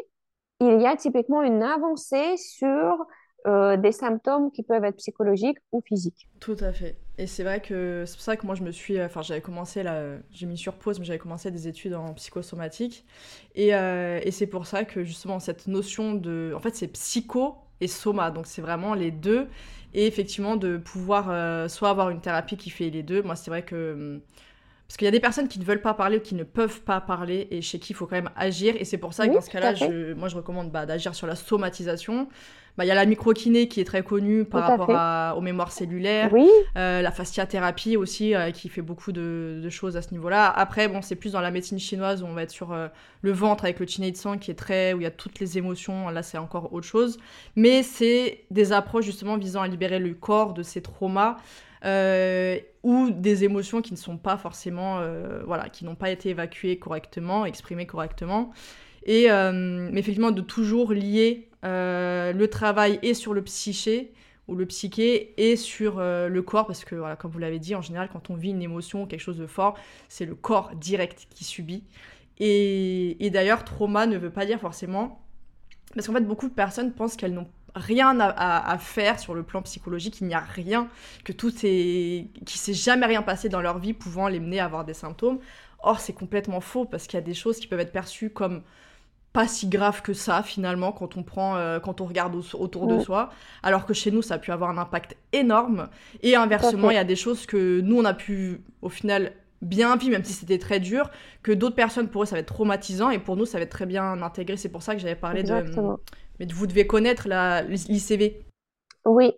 il 0.65 0.81
y 0.81 0.87
a 0.87 0.95
typiquement 0.95 1.41
une 1.43 1.63
avancée 1.63 2.35
sur 2.37 3.05
euh, 3.47 3.77
des 3.77 3.91
symptômes 3.91 4.51
qui 4.51 4.63
peuvent 4.63 4.83
être 4.83 4.97
psychologiques 4.97 5.57
ou 5.71 5.81
physiques. 5.81 6.29
Tout 6.39 6.57
à 6.59 6.73
fait. 6.73 6.97
Et 7.17 7.25
c'est 7.27 7.43
vrai 7.43 7.61
que 7.61 8.03
c'est 8.05 8.15
pour 8.15 8.21
ça 8.23 8.35
que 8.35 8.45
moi 8.45 8.55
je 8.55 8.63
me 8.63 8.71
suis, 8.71 9.01
enfin 9.01 9.21
j'avais 9.21 9.39
commencé 9.41 9.81
là, 9.83 10.17
j'ai 10.31 10.45
mis 10.45 10.57
sur 10.57 10.73
pause, 10.73 10.99
mais 10.99 11.05
j'avais 11.05 11.19
commencé 11.19 11.51
des 11.51 11.67
études 11.67 11.93
en 11.93 12.13
psychosomatique. 12.15 13.05
Et, 13.55 13.73
euh, 13.75 14.19
et 14.23 14.31
c'est 14.31 14.47
pour 14.47 14.65
ça 14.65 14.83
que 14.83 15.03
justement 15.03 15.39
cette 15.39 15.67
notion 15.67 16.15
de, 16.15 16.53
en 16.55 16.59
fait 16.59 16.75
c'est 16.75 16.87
psycho 16.87 17.55
et 17.79 17.87
soma, 17.87 18.31
donc 18.31 18.45
c'est 18.47 18.61
vraiment 18.61 18.93
les 18.93 19.11
deux. 19.11 19.47
Et 19.93 20.07
effectivement 20.07 20.55
de 20.57 20.77
pouvoir 20.77 21.29
euh, 21.29 21.67
soit 21.69 21.89
avoir 21.89 22.09
une 22.09 22.19
thérapie 22.19 22.57
qui 22.57 22.69
fait 22.71 22.89
les 22.89 23.03
deux. 23.03 23.21
Moi 23.21 23.35
c'est 23.35 23.51
vrai 23.51 23.63
que 23.63 23.93
hum, 23.93 24.21
parce 24.87 24.97
qu'il 24.97 25.05
y 25.05 25.07
a 25.07 25.11
des 25.11 25.19
personnes 25.19 25.47
qui 25.47 25.59
ne 25.59 25.63
veulent 25.63 25.81
pas 25.81 25.93
parler 25.93 26.17
ou 26.17 26.21
qui 26.21 26.35
ne 26.35 26.43
peuvent 26.43 26.81
pas 26.81 27.01
parler 27.01 27.47
et 27.51 27.61
chez 27.61 27.79
qui 27.79 27.93
il 27.93 27.95
faut 27.95 28.05
quand 28.05 28.15
même 28.15 28.29
agir. 28.35 28.75
Et 28.77 28.85
c'est 28.85 28.97
pour 28.97 29.13
ça 29.13 29.27
que 29.27 29.33
dans 29.33 29.41
ce 29.41 29.49
cas-là, 29.49 29.73
moi 30.15 30.27
je 30.27 30.35
recommande 30.35 30.71
bah, 30.71 30.85
d'agir 30.85 31.15
sur 31.15 31.27
la 31.27 31.35
somatisation. 31.35 32.27
Bah, 32.75 32.85
il 32.85 32.87
y 32.87 32.91
a 32.91 32.95
la 32.95 33.05
microkiné 33.05 33.67
qui 33.67 33.81
est 33.81 33.83
très 33.83 34.01
connue 34.01 34.45
par 34.45 34.67
rapport 34.67 34.89
à, 34.89 35.35
aux 35.37 35.41
mémoires 35.41 35.71
cellulaires. 35.71 36.33
Oui. 36.33 36.47
Euh, 36.75 37.03
la 37.03 37.11
fasciathérapie 37.11 37.97
aussi 37.97 38.33
euh, 38.33 38.49
qui 38.49 38.67
fait 38.67 38.81
beaucoup 38.81 39.11
de, 39.11 39.61
de 39.63 39.69
choses 39.69 39.95
à 39.95 40.01
ce 40.01 40.11
niveau-là. 40.11 40.49
Après, 40.49 40.87
bon, 40.87 41.03
c'est 41.03 41.15
plus 41.15 41.33
dans 41.33 41.41
la 41.41 41.51
médecine 41.51 41.77
chinoise 41.77 42.23
où 42.23 42.25
on 42.25 42.33
va 42.33 42.41
être 42.41 42.51
sur 42.51 42.71
euh, 42.71 42.87
le 43.21 43.31
ventre 43.31 43.65
avec 43.65 43.79
le 43.79 43.85
chiné 43.85 44.11
de 44.11 44.17
sang 44.17 44.39
qui 44.39 44.49
est 44.49 44.55
très. 44.55 44.93
où 44.93 44.99
il 44.99 45.03
y 45.03 45.07
a 45.07 45.11
toutes 45.11 45.39
les 45.39 45.59
émotions. 45.59 46.09
Là, 46.09 46.23
c'est 46.23 46.39
encore 46.39 46.73
autre 46.73 46.87
chose. 46.87 47.19
Mais 47.55 47.83
c'est 47.83 48.45
des 48.49 48.73
approches 48.73 49.05
justement 49.05 49.37
visant 49.37 49.61
à 49.61 49.67
libérer 49.67 49.99
le 49.99 50.15
corps 50.15 50.53
de 50.53 50.63
ces 50.63 50.81
traumas. 50.81 51.37
Ou 51.83 53.09
des 53.11 53.43
émotions 53.43 53.81
qui 53.81 53.93
ne 53.93 53.97
sont 53.97 54.17
pas 54.17 54.37
forcément, 54.37 55.01
voilà, 55.45 55.69
qui 55.69 55.85
n'ont 55.85 55.95
pas 55.95 56.09
été 56.09 56.29
évacuées 56.29 56.79
correctement, 56.79 57.45
exprimées 57.45 57.85
correctement. 57.85 58.51
Et 59.05 59.27
mais 59.27 59.99
effectivement, 59.99 60.31
de 60.31 60.41
toujours 60.41 60.93
lier 60.93 61.49
le 61.63 62.45
travail 62.45 62.99
et 63.01 63.13
sur 63.13 63.33
le 63.33 63.41
psyché 63.41 64.13
ou 64.49 64.55
le 64.55 64.65
psyché 64.65 65.33
et 65.37 65.55
sur 65.55 65.99
le 65.99 66.41
corps, 66.41 66.67
parce 66.67 66.83
que 66.83 66.95
voilà, 66.95 67.15
comme 67.15 67.31
vous 67.31 67.39
l'avez 67.39 67.59
dit, 67.59 67.75
en 67.75 67.81
général, 67.81 68.09
quand 68.11 68.29
on 68.29 68.35
vit 68.35 68.49
une 68.49 68.61
émotion 68.61 69.03
ou 69.03 69.05
quelque 69.05 69.21
chose 69.21 69.37
de 69.37 69.47
fort, 69.47 69.77
c'est 70.09 70.25
le 70.25 70.35
corps 70.35 70.71
direct 70.75 71.27
qui 71.29 71.43
subit. 71.43 71.83
Et, 72.39 73.29
d'ailleurs, 73.31 73.63
trauma 73.63 74.05
ne 74.05 74.17
veut 74.17 74.31
pas 74.31 74.45
dire 74.45 74.59
forcément. 74.59 75.21
Parce 75.93 76.07
qu'en 76.07 76.13
fait, 76.13 76.21
beaucoup 76.21 76.49
de 76.49 76.53
personnes 76.53 76.91
pensent 76.91 77.15
qu'elles 77.15 77.33
n'ont 77.33 77.47
rien 77.75 78.19
à, 78.19 78.77
faire 78.77 79.19
sur 79.19 79.33
le 79.33 79.43
plan 79.43 79.61
psychologique, 79.61 80.21
il 80.21 80.27
n'y 80.27 80.33
a 80.33 80.39
rien, 80.39 80.87
que 81.23 81.31
tout 81.31 81.53
est. 81.63 82.27
qui 82.45 82.57
s'est 82.57 82.73
jamais 82.73 83.05
rien 83.05 83.21
passé 83.21 83.49
dans 83.49 83.61
leur 83.61 83.79
vie 83.79 83.93
pouvant 83.93 84.27
les 84.27 84.39
mener 84.39 84.59
à 84.59 84.65
avoir 84.65 84.85
des 84.85 84.93
symptômes. 84.93 85.39
Or, 85.79 85.99
c'est 85.99 86.13
complètement 86.13 86.61
faux 86.61 86.85
parce 86.85 87.07
qu'il 87.07 87.17
y 87.17 87.23
a 87.23 87.25
des 87.25 87.33
choses 87.33 87.59
qui 87.59 87.67
peuvent 87.67 87.79
être 87.79 87.91
perçues 87.91 88.29
comme 88.29 88.61
pas 89.33 89.47
si 89.47 89.67
graves 89.67 90.03
que 90.03 90.13
ça 90.13 90.43
finalement 90.43 90.91
quand 90.91 91.17
on 91.17 91.23
prend 91.23 91.55
euh, 91.55 91.79
quand 91.79 92.01
on 92.01 92.05
regarde 92.05 92.35
autour 92.53 92.85
de 92.85 92.99
soi 92.99 93.31
alors 93.63 93.87
que 93.87 93.93
chez 93.95 94.11
nous 94.11 94.21
ça 94.21 94.35
a 94.35 94.37
pu 94.37 94.51
avoir 94.51 94.69
un 94.69 94.77
impact 94.77 95.17
énorme 95.31 95.89
et 96.21 96.35
inversement 96.35 96.91
il 96.91 96.97
y 96.97 96.99
a 96.99 97.03
des 97.03 97.15
choses 97.15 97.47
que 97.47 97.81
nous 97.81 97.97
on 97.97 98.05
a 98.05 98.13
pu 98.13 98.61
au 98.83 98.89
final 98.89 99.33
bien 99.63 99.95
vivre, 99.95 100.11
même 100.11 100.23
si 100.23 100.33
c'était 100.33 100.57
très 100.57 100.79
dur, 100.79 101.09
que 101.41 101.51
d'autres 101.51 101.75
personnes, 101.75 102.09
pour 102.09 102.23
eux, 102.23 102.25
ça 102.25 102.35
va 102.35 102.39
être 102.39 102.53
traumatisant, 102.53 103.09
et 103.09 103.19
pour 103.19 103.35
nous, 103.35 103.45
ça 103.45 103.57
va 103.57 103.63
être 103.63 103.71
très 103.71 103.85
bien 103.85 104.21
intégré. 104.21 104.57
C'est 104.57 104.69
pour 104.69 104.83
ça 104.83 104.93
que 104.93 105.01
j'avais 105.01 105.15
parlé 105.15 105.43
de... 105.43 105.63
Mais 106.39 106.47
vous 106.51 106.67
devez 106.67 106.87
connaître 106.87 107.27
l'ICV. 107.27 108.41
Oui, 109.05 109.33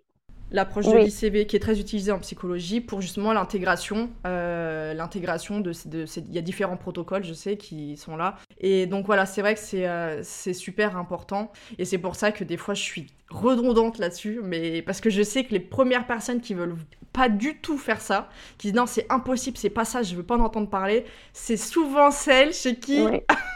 l'approche 0.50 0.86
de 0.86 0.96
l'ICV 0.96 1.46
qui 1.46 1.56
est 1.56 1.60
très 1.60 1.80
utilisée 1.80 2.12
en 2.12 2.18
psychologie 2.18 2.80
pour 2.80 3.00
justement 3.00 3.32
l'intégration. 3.32 4.10
Euh, 4.26 4.94
l'intégration 4.94 5.60
de, 5.60 5.72
Il 5.92 6.34
y 6.34 6.38
a 6.38 6.42
différents 6.42 6.76
protocoles, 6.76 7.24
je 7.24 7.34
sais, 7.34 7.56
qui 7.56 7.96
sont 7.96 8.16
là. 8.16 8.36
Et 8.58 8.86
donc 8.86 9.06
voilà, 9.06 9.26
c'est 9.26 9.40
vrai 9.40 9.54
que 9.54 9.60
c'est 9.60 9.88
euh, 9.88 10.20
c'est 10.22 10.52
super 10.52 10.96
important. 10.96 11.52
Et 11.78 11.84
c'est 11.84 11.98
pour 11.98 12.16
ça 12.16 12.32
que 12.32 12.44
des 12.44 12.56
fois, 12.56 12.74
je 12.74 12.82
suis 12.82 13.06
redondante 13.30 13.98
là-dessus. 13.98 14.40
Mais 14.42 14.82
parce 14.82 15.00
que 15.00 15.10
je 15.10 15.22
sais 15.22 15.44
que 15.44 15.52
les 15.52 15.60
premières 15.60 16.06
personnes 16.06 16.40
qui 16.40 16.54
veulent 16.54 16.76
pas 17.12 17.28
du 17.28 17.58
tout 17.58 17.78
faire 17.78 18.00
ça, 18.00 18.28
qui 18.58 18.68
disent 18.68 18.76
non, 18.76 18.86
c'est 18.86 19.06
impossible, 19.10 19.56
c'est 19.56 19.70
pas 19.70 19.84
ça, 19.84 20.02
je 20.02 20.14
veux 20.14 20.22
pas 20.22 20.36
en 20.36 20.44
entendre 20.44 20.68
parler, 20.68 21.06
c'est 21.32 21.56
souvent 21.56 22.10
celles 22.10 22.52
chez 22.52 22.76
qui 22.76 23.06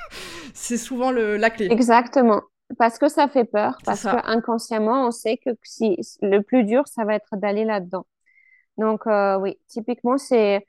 c'est 0.54 0.78
souvent 0.78 1.10
le, 1.10 1.36
la 1.36 1.50
clé. 1.50 1.68
Exactement. 1.70 2.40
Parce 2.78 2.98
que 2.98 3.08
ça 3.08 3.28
fait 3.28 3.44
peur, 3.44 3.78
parce 3.84 4.02
qu'inconsciemment, 4.02 5.06
on 5.06 5.10
sait 5.10 5.36
que 5.38 5.50
si, 5.62 5.98
le 6.22 6.40
plus 6.40 6.64
dur, 6.64 6.86
ça 6.86 7.04
va 7.04 7.14
être 7.14 7.36
d'aller 7.36 7.64
là-dedans. 7.64 8.06
Donc, 8.76 9.06
euh, 9.06 9.38
oui, 9.38 9.58
typiquement, 9.68 10.18
c'est 10.18 10.64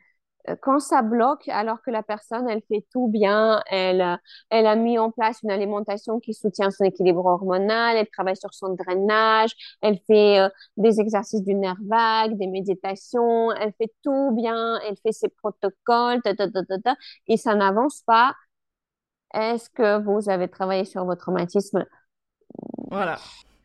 euh, 0.50 0.56
quand 0.62 0.80
ça 0.80 1.02
bloque, 1.02 1.48
alors 1.50 1.82
que 1.82 1.92
la 1.92 2.04
personne, 2.04 2.50
elle 2.50 2.62
fait 2.68 2.86
tout 2.92 3.08
bien, 3.08 3.62
elle, 3.68 4.18
elle 4.50 4.66
a 4.66 4.76
mis 4.76 4.98
en 4.98 5.12
place 5.12 5.40
une 5.44 5.52
alimentation 5.52 6.20
qui 6.20 6.34
soutient 6.34 6.72
son 6.72 6.84
équilibre 6.84 7.26
hormonal, 7.26 7.98
elle 7.98 8.10
travaille 8.10 8.36
sur 8.36 8.54
son 8.54 8.74
drainage, 8.74 9.52
elle 9.82 10.00
fait 10.08 10.40
euh, 10.40 10.50
des 10.78 11.00
exercices 11.00 11.44
du 11.44 11.54
nerf 11.54 11.78
vague, 11.86 12.38
des 12.38 12.48
méditations, 12.48 13.52
elle 13.52 13.74
fait 13.78 13.94
tout 14.04 14.32
bien, 14.32 14.80
elle 14.88 14.98
fait 15.04 15.12
ses 15.12 15.30
protocoles, 15.30 16.22
et 17.28 17.38
ça 17.38 17.56
n'avance 17.56 18.02
pas 18.06 18.34
est-ce 19.34 19.70
que 19.70 20.02
vous 20.02 20.30
avez 20.30 20.48
travaillé 20.48 20.86
sur 20.86 21.06
votre 21.06 21.22
traumatisme 21.22 21.86
Voilà. 22.90 23.18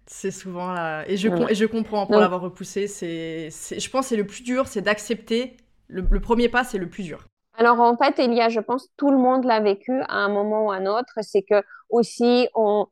C'est 0.07 0.31
souvent 0.31 0.73
là. 0.73 1.05
Et 1.09 1.17
je, 1.17 1.29
et 1.51 1.55
je 1.55 1.67
comprends 1.67 2.07
pour 2.07 2.21
l'avoir 2.21 2.41
repoussé. 2.41 2.87
C'est, 2.87 3.51
je 3.51 3.91
pense 3.91 4.07
que 4.07 4.09
c'est 4.11 4.17
le 4.17 4.27
plus 4.27 4.43
dur, 4.43 4.69
c'est 4.69 4.81
d'accepter. 4.81 5.57
Le, 5.89 6.21
premier 6.21 6.49
pas, 6.49 6.65
c'est 6.65 6.79
le 6.79 6.89
plus 6.89 7.03
dur. 7.03 7.27
Alors 7.55 7.81
en 7.81 7.97
fait, 7.97 8.15
il 8.19 8.33
y 8.35 8.41
a, 8.41 8.49
je 8.49 8.61
pense, 8.61 8.89
tout 8.97 9.11
le 9.11 9.19
monde 9.19 9.45
l'a 9.45 9.61
vécu 9.61 10.01
à 10.03 10.19
un 10.19 10.29
moment 10.29 10.67
ou 10.67 10.71
à 10.71 10.77
un 10.77 10.87
autre. 10.87 11.13
C'est 11.23 11.43
que 11.43 11.63
aussi, 11.91 12.49
on, 12.55 12.87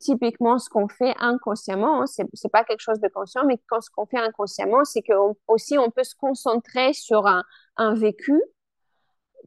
typiquement, 0.00 0.58
ce 0.58 0.68
qu'on 0.68 0.88
fait 0.88 1.14
inconsciemment, 1.20 2.02
hein, 2.02 2.06
c'est, 2.06 2.26
c'est 2.32 2.50
pas 2.50 2.64
quelque 2.64 2.80
chose 2.80 3.00
de 3.00 3.08
conscient, 3.08 3.44
mais 3.46 3.58
quand 3.68 3.80
ce 3.80 3.90
qu'on 3.90 4.06
fait 4.06 4.18
inconsciemment, 4.18 4.84
c'est 4.84 5.02
que 5.02 5.12
aussi 5.46 5.78
on 5.78 5.90
peut 5.90 6.04
se 6.04 6.14
concentrer 6.16 6.92
sur 6.92 7.26
un, 7.26 7.44
un 7.76 7.94
vécu 7.94 8.40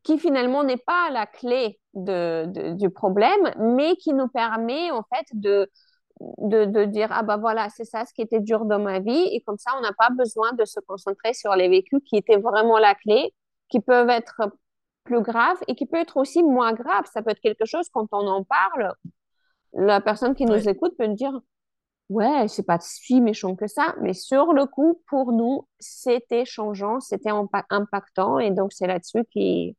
qui 0.04 0.18
finalement 0.18 0.64
n'est 0.64 0.78
pas 0.78 1.10
la 1.12 1.26
clé 1.26 1.79
de, 1.94 2.74
du 2.74 2.90
problème, 2.90 3.54
mais 3.58 3.96
qui 3.96 4.14
nous 4.14 4.28
permet 4.28 4.92
en 4.92 5.04
fait 5.04 5.26
de, 5.34 5.70
de, 6.20 6.66
de 6.66 6.86
dire 6.86 7.10
ah 7.12 7.24
ben 7.24 7.38
voilà 7.38 7.70
c'est 7.70 7.86
ça 7.86 8.06
ce 8.06 8.14
qui 8.14 8.22
était 8.22 8.42
dur 8.42 8.66
dans 8.66 8.80
ma 8.80 9.00
vie 9.00 9.30
et 9.32 9.42
comme 9.42 9.58
ça 9.58 9.72
on 9.78 9.82
n'a 9.82 9.94
pas 9.98 10.10
besoin 10.10 10.54
de 10.54 10.66
se 10.66 10.80
concentrer 10.82 11.34
sur 11.34 11.56
les 11.56 11.70
vécus 11.70 12.02
qui 12.06 12.18
étaient 12.18 12.38
vraiment 12.38 12.78
la 12.78 12.96
clé, 12.96 13.34
qui 13.70 13.80
peuvent 13.80 14.10
être 14.10 14.42
plus 15.04 15.22
graves 15.22 15.58
et 15.68 15.76
qui 15.76 15.86
peuvent 15.86 16.02
être 16.02 16.18
aussi 16.18 16.44
moins 16.44 16.74
graves. 16.74 17.06
Ça 17.12 17.22
peut 17.22 17.32
être 17.32 17.40
quelque 17.40 17.66
chose 17.66 17.90
quand 17.92 18.08
on 18.12 18.28
en 18.28 18.44
parle, 18.44 18.94
la 19.74 20.02
personne 20.02 20.36
qui 20.36 20.46
nous 20.46 20.70
écoute 20.70 20.96
peut 20.98 21.08
nous 21.08 21.16
dire 21.16 21.40
ouais 22.10 22.48
c'est 22.48 22.66
pas 22.66 22.80
si 22.82 23.22
méchant 23.22 23.56
que 23.56 23.68
ça, 23.68 23.96
mais 24.02 24.14
sur 24.14 24.54
le 24.54 24.66
coup 24.66 25.02
pour 25.08 25.32
nous 25.32 25.68
c'était 25.80 26.46
changeant, 26.46 27.00
c'était 27.00 27.32
impactant 27.70 28.40
et 28.40 28.52
donc 28.52 28.74
c'est 28.74 28.88
là-dessus 28.88 29.26
qu'il 29.32 29.76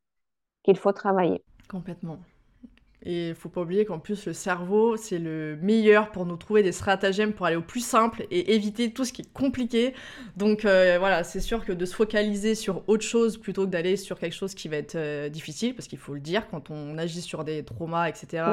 qu'il 0.63 0.77
faut 0.77 0.91
travailler. 0.93 1.43
Complètement. 1.71 2.19
Et 3.03 3.29
il 3.29 3.35
faut 3.35 3.49
pas 3.49 3.61
oublier 3.61 3.85
qu'en 3.85 3.97
plus, 3.97 4.27
le 4.27 4.33
cerveau, 4.33 4.95
c'est 4.95 5.17
le 5.17 5.57
meilleur 5.61 6.11
pour 6.11 6.27
nous 6.27 6.35
trouver 6.35 6.61
des 6.61 6.71
stratagèmes 6.71 7.33
pour 7.33 7.47
aller 7.47 7.55
au 7.55 7.63
plus 7.63 7.83
simple 7.83 8.27
et 8.29 8.53
éviter 8.53 8.93
tout 8.93 9.05
ce 9.05 9.13
qui 9.13 9.23
est 9.23 9.33
compliqué. 9.33 9.95
Donc 10.37 10.65
euh, 10.65 10.97
voilà, 10.99 11.23
c'est 11.23 11.39
sûr 11.39 11.65
que 11.65 11.71
de 11.71 11.85
se 11.85 11.95
focaliser 11.95 12.53
sur 12.53 12.83
autre 12.87 13.03
chose 13.03 13.37
plutôt 13.37 13.65
que 13.65 13.71
d'aller 13.71 13.95
sur 13.97 14.19
quelque 14.19 14.35
chose 14.35 14.53
qui 14.53 14.67
va 14.67 14.75
être 14.75 14.95
euh, 14.95 15.29
difficile, 15.29 15.73
parce 15.73 15.87
qu'il 15.87 15.97
faut 15.97 16.13
le 16.13 16.19
dire, 16.19 16.47
quand 16.49 16.69
on 16.69 16.97
agit 16.97 17.21
sur 17.21 17.43
des 17.43 17.63
traumas, 17.63 18.07
etc., 18.07 18.43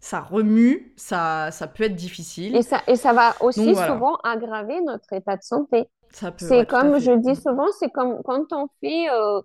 ça 0.00 0.20
remue, 0.20 0.92
ça, 0.96 1.50
ça 1.50 1.66
peut 1.66 1.84
être 1.84 1.94
difficile. 1.94 2.56
Et 2.56 2.62
ça, 2.62 2.82
et 2.88 2.96
ça 2.96 3.12
va 3.12 3.34
aussi 3.40 3.74
souvent 3.76 4.16
aggraver 4.24 4.80
notre 4.80 5.12
état 5.12 5.36
de 5.36 5.42
santé. 5.42 5.84
C'est 6.10 6.68
comme 6.68 6.98
je 6.98 7.12
dis 7.12 7.36
souvent, 7.36 7.66
c'est 7.78 7.90
comme 7.90 8.22
quand 8.24 8.52
on 8.52 8.68
fait... 8.80 9.08
Euh, 9.10 9.40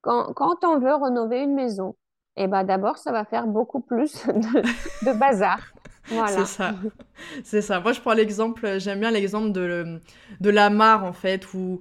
quand, 0.00 0.32
quand 0.34 0.64
on 0.64 0.78
veut 0.78 0.94
rénover 0.94 1.42
une 1.42 1.54
maison, 1.54 1.96
et 2.38 2.44
eh 2.44 2.46
ben 2.46 2.62
d'abord, 2.62 2.98
ça 2.98 3.10
va 3.10 3.24
faire 3.24 3.48
beaucoup 3.48 3.80
plus 3.80 4.24
de, 5.02 5.12
bazar. 5.12 5.58
Voilà. 6.10 6.28
C'est 6.28 6.44
ça. 6.46 6.74
C'est 7.44 7.60
ça. 7.60 7.80
Moi, 7.80 7.92
je 7.92 8.00
prends 8.00 8.14
l'exemple, 8.14 8.78
j'aime 8.78 9.00
bien 9.00 9.10
l'exemple 9.10 9.52
de, 9.52 10.00
de 10.40 10.48
la 10.48 10.70
mare, 10.70 11.04
en 11.04 11.12
fait, 11.12 11.52
où, 11.52 11.80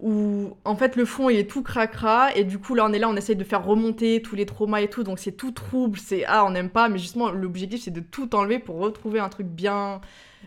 où, 0.00 0.56
en 0.64 0.74
fait, 0.74 0.96
le 0.96 1.04
fond, 1.04 1.30
il 1.30 1.38
est 1.38 1.48
tout 1.48 1.62
cracra, 1.62 2.34
et 2.34 2.42
du 2.42 2.58
coup, 2.58 2.74
là, 2.74 2.84
on 2.86 2.92
est 2.92 2.98
là, 2.98 3.08
on 3.08 3.14
essaye 3.14 3.36
de 3.36 3.44
faire 3.44 3.64
remonter 3.64 4.20
tous 4.20 4.34
les 4.34 4.46
traumas 4.46 4.80
et 4.80 4.88
tout, 4.88 5.04
donc 5.04 5.20
c'est 5.20 5.30
tout 5.30 5.52
trouble, 5.52 5.96
c'est, 6.00 6.24
ah, 6.26 6.44
on 6.44 6.50
n'aime 6.50 6.70
pas, 6.70 6.88
mais 6.88 6.98
justement, 6.98 7.30
l'objectif, 7.30 7.82
c'est 7.84 7.92
de 7.92 8.00
tout 8.00 8.34
enlever 8.34 8.58
pour 8.58 8.78
retrouver 8.78 9.20
un 9.20 9.28
truc 9.28 9.46
bien, 9.46 10.00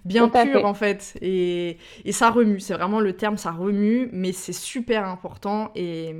bien 0.03 0.27
pur, 0.27 0.65
en 0.65 0.73
fait. 0.73 1.17
Et, 1.21 1.77
et 2.03 2.11
ça 2.11 2.31
remue, 2.31 2.59
c'est 2.59 2.73
vraiment 2.73 2.99
le 2.99 3.13
terme, 3.13 3.37
ça 3.37 3.51
remue, 3.51 4.09
mais 4.11 4.33
c'est 4.33 4.51
super 4.51 5.07
important, 5.07 5.71
et... 5.73 6.17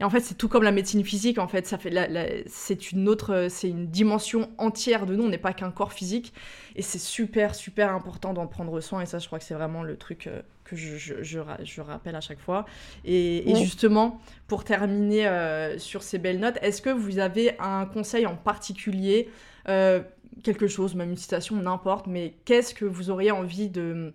Et 0.00 0.04
en 0.04 0.10
fait, 0.10 0.20
c'est 0.20 0.34
tout 0.34 0.48
comme 0.48 0.62
la 0.62 0.72
médecine 0.72 1.04
physique. 1.04 1.38
En 1.38 1.48
fait, 1.48 1.66
ça 1.66 1.78
fait 1.78 2.44
c'est 2.46 2.92
une 2.92 3.08
autre, 3.08 3.46
c'est 3.48 3.68
une 3.68 3.86
dimension 3.86 4.50
entière 4.58 5.06
de 5.06 5.16
nous. 5.16 5.24
On 5.24 5.28
n'est 5.28 5.38
pas 5.38 5.54
qu'un 5.54 5.70
corps 5.70 5.92
physique, 5.92 6.34
et 6.74 6.82
c'est 6.82 6.98
super, 6.98 7.54
super 7.54 7.92
important 7.92 8.34
d'en 8.34 8.46
prendre 8.46 8.78
soin. 8.80 9.00
Et 9.00 9.06
ça, 9.06 9.18
je 9.18 9.26
crois 9.26 9.38
que 9.38 9.44
c'est 9.44 9.54
vraiment 9.54 9.82
le 9.82 9.96
truc 9.96 10.26
euh, 10.26 10.42
que 10.64 10.76
je, 10.76 10.96
je, 10.96 11.14
je, 11.22 11.80
rappelle 11.80 12.14
à 12.14 12.20
chaque 12.20 12.40
fois. 12.40 12.66
Et, 13.04 13.54
justement, 13.56 14.20
pour 14.48 14.64
terminer 14.64 15.26
euh, 15.26 15.78
sur 15.78 16.02
ces 16.02 16.18
belles 16.18 16.40
notes, 16.40 16.58
est-ce 16.60 16.82
que 16.82 16.90
vous 16.90 17.18
avez 17.18 17.58
un 17.58 17.86
conseil 17.86 18.26
en 18.26 18.36
particulier, 18.36 19.30
euh, 19.68 20.02
quelque 20.42 20.66
chose, 20.66 20.94
même 20.94 21.10
une 21.10 21.16
citation, 21.16 21.56
n'importe, 21.56 22.06
mais 22.06 22.34
qu'est-ce 22.44 22.74
que 22.74 22.84
vous 22.84 23.10
auriez 23.10 23.30
envie 23.30 23.70
de, 23.70 24.12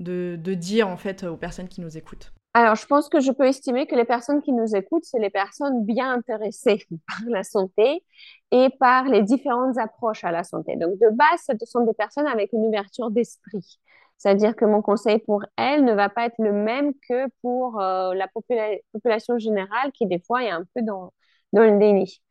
de, 0.00 0.38
de 0.38 0.54
dire 0.54 0.88
en 0.88 0.96
fait 0.98 1.24
aux 1.24 1.36
personnes 1.36 1.68
qui 1.68 1.80
nous 1.80 1.96
écoutent? 1.96 2.32
Alors, 2.54 2.74
je 2.74 2.84
pense 2.86 3.08
que 3.08 3.20
je 3.20 3.32
peux 3.32 3.46
estimer 3.46 3.86
que 3.86 3.94
les 3.94 4.04
personnes 4.04 4.42
qui 4.42 4.52
nous 4.52 4.76
écoutent, 4.76 5.04
c'est 5.04 5.18
les 5.18 5.30
personnes 5.30 5.84
bien 5.86 6.12
intéressées 6.12 6.86
par 7.08 7.20
la 7.28 7.44
santé 7.44 8.04
et 8.50 8.68
par 8.78 9.04
les 9.04 9.22
différentes 9.22 9.78
approches 9.78 10.24
à 10.24 10.30
la 10.30 10.44
santé. 10.44 10.76
Donc, 10.76 10.98
de 10.98 11.08
base, 11.10 11.40
ce 11.46 11.66
sont 11.66 11.84
des 11.84 11.94
personnes 11.94 12.26
avec 12.26 12.52
une 12.52 12.66
ouverture 12.66 13.10
d'esprit. 13.10 13.78
C'est-à-dire 14.18 14.54
que 14.54 14.66
mon 14.66 14.82
conseil 14.82 15.18
pour 15.18 15.44
elles 15.56 15.84
ne 15.84 15.94
va 15.94 16.08
pas 16.10 16.26
être 16.26 16.38
le 16.38 16.52
même 16.52 16.92
que 17.08 17.26
pour 17.40 17.80
euh, 17.80 18.14
la 18.14 18.28
population 18.28 19.38
générale 19.38 19.90
qui, 19.92 20.06
des 20.06 20.20
fois, 20.20 20.44
est 20.44 20.50
un 20.50 20.64
peu 20.74 20.82
dans, 20.82 21.12
dans 21.54 21.62
le 21.62 21.78
déni. 21.78 22.22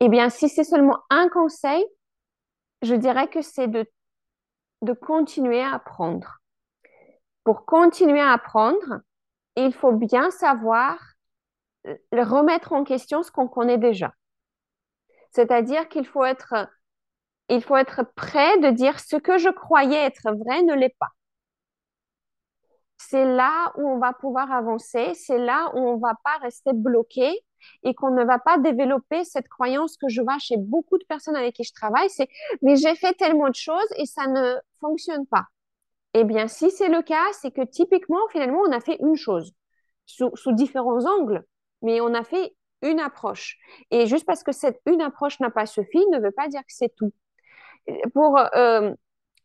Eh 0.00 0.08
bien, 0.08 0.30
si 0.30 0.48
c'est 0.48 0.64
seulement 0.64 0.98
un 1.10 1.28
conseil, 1.28 1.84
je 2.82 2.94
dirais 2.94 3.28
que 3.28 3.42
c'est 3.42 3.68
de, 3.68 3.84
de 4.82 4.92
continuer 4.92 5.60
à 5.60 5.74
apprendre. 5.74 6.38
Pour 7.42 7.66
continuer 7.66 8.20
à 8.20 8.32
apprendre, 8.32 9.00
il 9.56 9.72
faut 9.72 9.92
bien 9.92 10.30
savoir 10.30 10.98
euh, 11.86 11.96
remettre 12.12 12.72
en 12.72 12.84
question 12.84 13.22
ce 13.22 13.30
qu'on 13.30 13.48
connaît 13.48 13.78
déjà. 13.78 14.12
C'est-à-dire 15.32 15.88
qu'il 15.90 16.06
faut 16.06 16.24
être, 16.24 16.54
il 17.48 17.62
faut 17.62 17.76
être 17.76 18.02
prêt 18.16 18.58
de 18.60 18.70
dire 18.70 19.00
ce 19.00 19.16
que 19.16 19.38
je 19.38 19.50
croyais 19.50 19.98
être 20.06 20.32
vrai 20.36 20.62
ne 20.62 20.74
l'est 20.74 20.96
pas. 20.98 21.10
c'est 22.98 23.24
là 23.24 23.72
où 23.76 23.88
on 23.88 23.98
va 23.98 24.12
pouvoir 24.12 24.50
avancer, 24.52 25.12
c'est 25.14 25.38
là 25.38 25.70
où 25.74 25.78
on 25.78 25.96
va 25.98 26.14
pas 26.24 26.38
rester 26.42 26.72
bloqué 26.72 27.32
et 27.82 27.94
qu'on 27.94 28.10
ne 28.10 28.24
va 28.24 28.38
pas 28.38 28.58
développer 28.58 29.24
cette 29.24 29.48
croyance 29.48 29.96
que 29.96 30.08
je 30.08 30.20
vois 30.22 30.38
chez 30.38 30.56
beaucoup 30.56 30.98
de 30.98 31.04
personnes 31.04 31.36
avec 31.36 31.54
qui 31.54 31.64
je 31.64 31.72
travaille, 31.72 32.10
c'est 32.10 32.28
mais 32.62 32.76
j'ai 32.76 32.94
fait 32.94 33.14
tellement 33.14 33.48
de 33.48 33.54
choses 33.54 33.88
et 33.96 34.06
ça 34.06 34.26
ne 34.26 34.54
fonctionne 34.80 35.26
pas. 35.26 35.44
Eh 36.14 36.24
bien, 36.24 36.46
si 36.46 36.70
c'est 36.70 36.88
le 36.88 37.02
cas, 37.02 37.24
c'est 37.32 37.50
que 37.50 37.64
typiquement, 37.64 38.20
finalement, 38.30 38.60
on 38.66 38.72
a 38.72 38.80
fait 38.80 38.96
une 39.00 39.16
chose 39.16 39.52
sous, 40.06 40.30
différents 40.52 41.04
angles, 41.06 41.44
mais 41.82 42.00
on 42.00 42.14
a 42.14 42.22
fait 42.22 42.54
une 42.82 43.00
approche. 43.00 43.58
Et 43.90 44.06
juste 44.06 44.24
parce 44.24 44.44
que 44.44 44.52
cette 44.52 44.80
une 44.86 45.00
approche 45.00 45.40
n'a 45.40 45.50
pas 45.50 45.66
suffi, 45.66 45.98
ne 46.12 46.20
veut 46.20 46.30
pas 46.30 46.48
dire 46.48 46.60
que 46.60 46.72
c'est 46.72 46.94
tout. 46.94 47.12
Pour, 48.14 48.38
euh, 48.38 48.92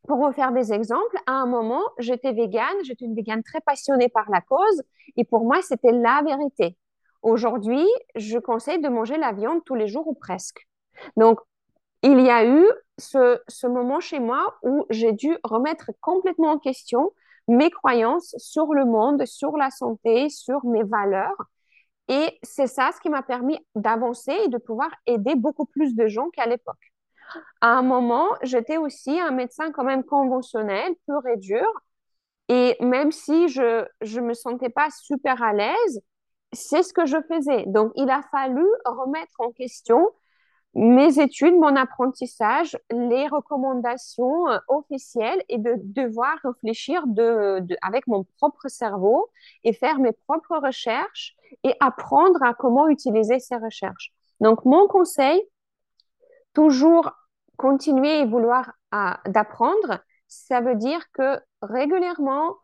pour 0.08 0.18
vous 0.18 0.32
faire 0.32 0.52
des 0.52 0.72
exemples, 0.72 1.18
à 1.26 1.34
un 1.34 1.46
moment, 1.48 1.82
j'étais 1.98 2.34
végane, 2.34 2.78
j'étais 2.84 3.06
une 3.06 3.16
végane 3.16 3.44
très 3.44 3.62
passionnée 3.62 4.10
par 4.10 4.30
la 4.30 4.42
cause, 4.42 4.84
et 5.18 5.26
pour 5.26 5.46
moi, 5.46 5.62
c'était 5.62 5.92
la 5.92 6.22
vérité. 6.24 6.78
Aujourd'hui, 7.22 7.86
je 8.16 8.38
conseille 8.38 8.80
de 8.80 8.90
manger 8.90 9.18
la 9.18 9.34
viande 9.34 9.64
tous 9.66 9.76
les 9.76 9.88
jours 9.88 10.08
ou 10.08 10.14
presque. 10.14 10.68
Donc, 11.18 11.40
il 12.04 12.20
y 12.22 12.30
a 12.30 12.46
eu 12.46 12.66
ce, 13.00 13.68
moment 13.68 14.00
chez 14.00 14.20
moi 14.20 14.56
où 14.64 14.86
j'ai 14.90 15.12
dû 15.12 15.38
remettre 15.44 15.92
complètement 16.02 16.52
en 16.52 16.60
question 16.60 17.12
mes 17.48 17.72
croyances 17.72 18.36
sur 18.38 18.74
le 18.74 18.86
monde, 18.86 19.26
sur 19.26 19.58
la 19.58 19.72
santé, 19.72 20.30
sur 20.30 20.64
mes 20.66 20.84
valeurs. 20.84 21.36
Et 22.08 22.40
c'est 22.44 22.68
ça 22.68 22.92
ce 22.94 23.00
qui 23.00 23.10
m'a 23.10 23.24
permis 23.24 23.60
d'avancer 23.76 24.34
et 24.46 24.48
de 24.48 24.58
pouvoir 24.58 24.90
aider 25.06 25.36
beaucoup 25.36 25.66
plus 25.66 25.96
de 25.96 26.08
gens 26.08 26.30
qu'à 26.30 26.46
l'époque. 26.46 26.94
À 27.62 27.78
un 27.78 27.82
moment, 27.82 28.28
j'étais 28.42 28.78
aussi 28.78 29.20
un 29.20 29.32
médecin 29.32 29.72
quand 29.72 29.84
même 29.84 30.04
conventionnel, 30.04 30.94
pur 31.06 31.26
et 31.28 31.38
dur. 31.38 31.68
Et 32.48 32.76
même 32.80 33.12
si 33.12 33.48
je 33.48 33.86
ne 34.02 34.22
me 34.22 34.34
sentais 34.34 34.70
pas 34.70 34.90
super 34.90 35.42
à 35.44 35.54
l'aise, 35.54 36.02
c'est 36.52 36.82
ce 36.82 36.94
que 36.94 37.06
je 37.06 37.18
faisais. 37.28 37.66
Donc, 37.68 37.92
il 37.96 38.10
a 38.10 38.22
fallu 38.32 38.66
remettre 38.86 39.40
en 39.40 39.52
question 39.52 40.10
mes 40.76 41.20
études, 41.20 41.56
mon 41.56 41.76
apprentissage, 41.76 42.78
les 42.92 43.28
recommandations 43.28 44.48
euh, 44.50 44.60
officielles 44.68 45.44
et 45.50 45.58
de 45.58 45.76
devoir 45.78 46.38
réfléchir 46.44 47.04
de, 47.08 47.66
avec 47.82 48.06
mon 48.08 48.26
propre 48.38 48.68
cerveau 48.68 49.30
et 49.64 49.74
faire 49.74 50.00
mes 50.00 50.12
propres 50.12 50.58
recherches 50.58 51.36
et 51.64 51.74
apprendre 51.80 52.44
à 52.44 52.54
comment 52.54 52.88
utiliser 52.88 53.40
ces 53.40 53.56
recherches. 53.56 54.14
Donc, 54.42 54.64
mon 54.64 54.88
conseil, 54.88 55.42
toujours 56.54 57.12
continuer 57.58 58.20
et 58.20 58.26
vouloir 58.26 58.72
d'apprendre, 59.26 60.00
ça 60.28 60.62
veut 60.62 60.76
dire 60.76 61.02
que 61.12 61.40
régulièrement, 61.62 62.56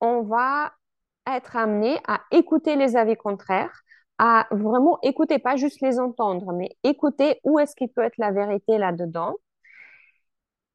on 0.00 0.22
va 0.22 0.72
être 1.26 1.56
amené 1.56 2.00
à 2.08 2.20
écouter 2.30 2.76
les 2.76 2.96
avis 2.96 3.16
contraires, 3.16 3.82
à 4.22 4.46
vraiment 4.50 4.98
écouter, 5.02 5.38
pas 5.38 5.56
juste 5.56 5.80
les 5.80 5.98
entendre, 5.98 6.52
mais 6.52 6.76
écouter 6.84 7.40
où 7.42 7.58
est-ce 7.58 7.74
qu'il 7.74 7.88
peut 7.88 8.02
être 8.02 8.18
la 8.18 8.32
vérité 8.32 8.76
là-dedans. 8.76 9.36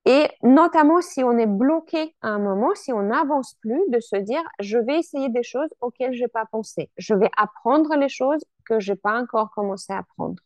Et 0.05 0.27
notamment 0.41 0.99
si 1.01 1.23
on 1.23 1.37
est 1.37 1.45
bloqué 1.45 2.15
à 2.23 2.29
un 2.29 2.39
moment, 2.39 2.73
si 2.73 2.91
on 2.91 3.03
n'avance 3.03 3.53
plus, 3.61 3.83
de 3.89 3.99
se 3.99 4.15
dire, 4.15 4.41
je 4.59 4.79
vais 4.79 4.97
essayer 4.97 5.29
des 5.29 5.43
choses 5.43 5.69
auxquelles 5.79 6.13
je 6.13 6.23
n'ai 6.23 6.27
pas 6.27 6.45
pensé. 6.47 6.89
Je 6.97 7.13
vais 7.13 7.29
apprendre 7.37 7.95
les 7.95 8.09
choses 8.09 8.43
que 8.67 8.79
je 8.79 8.93
n'ai 8.93 8.97
pas 8.97 9.21
encore 9.21 9.51
commencé 9.51 9.93
à 9.93 9.99
apprendre. 9.99 10.41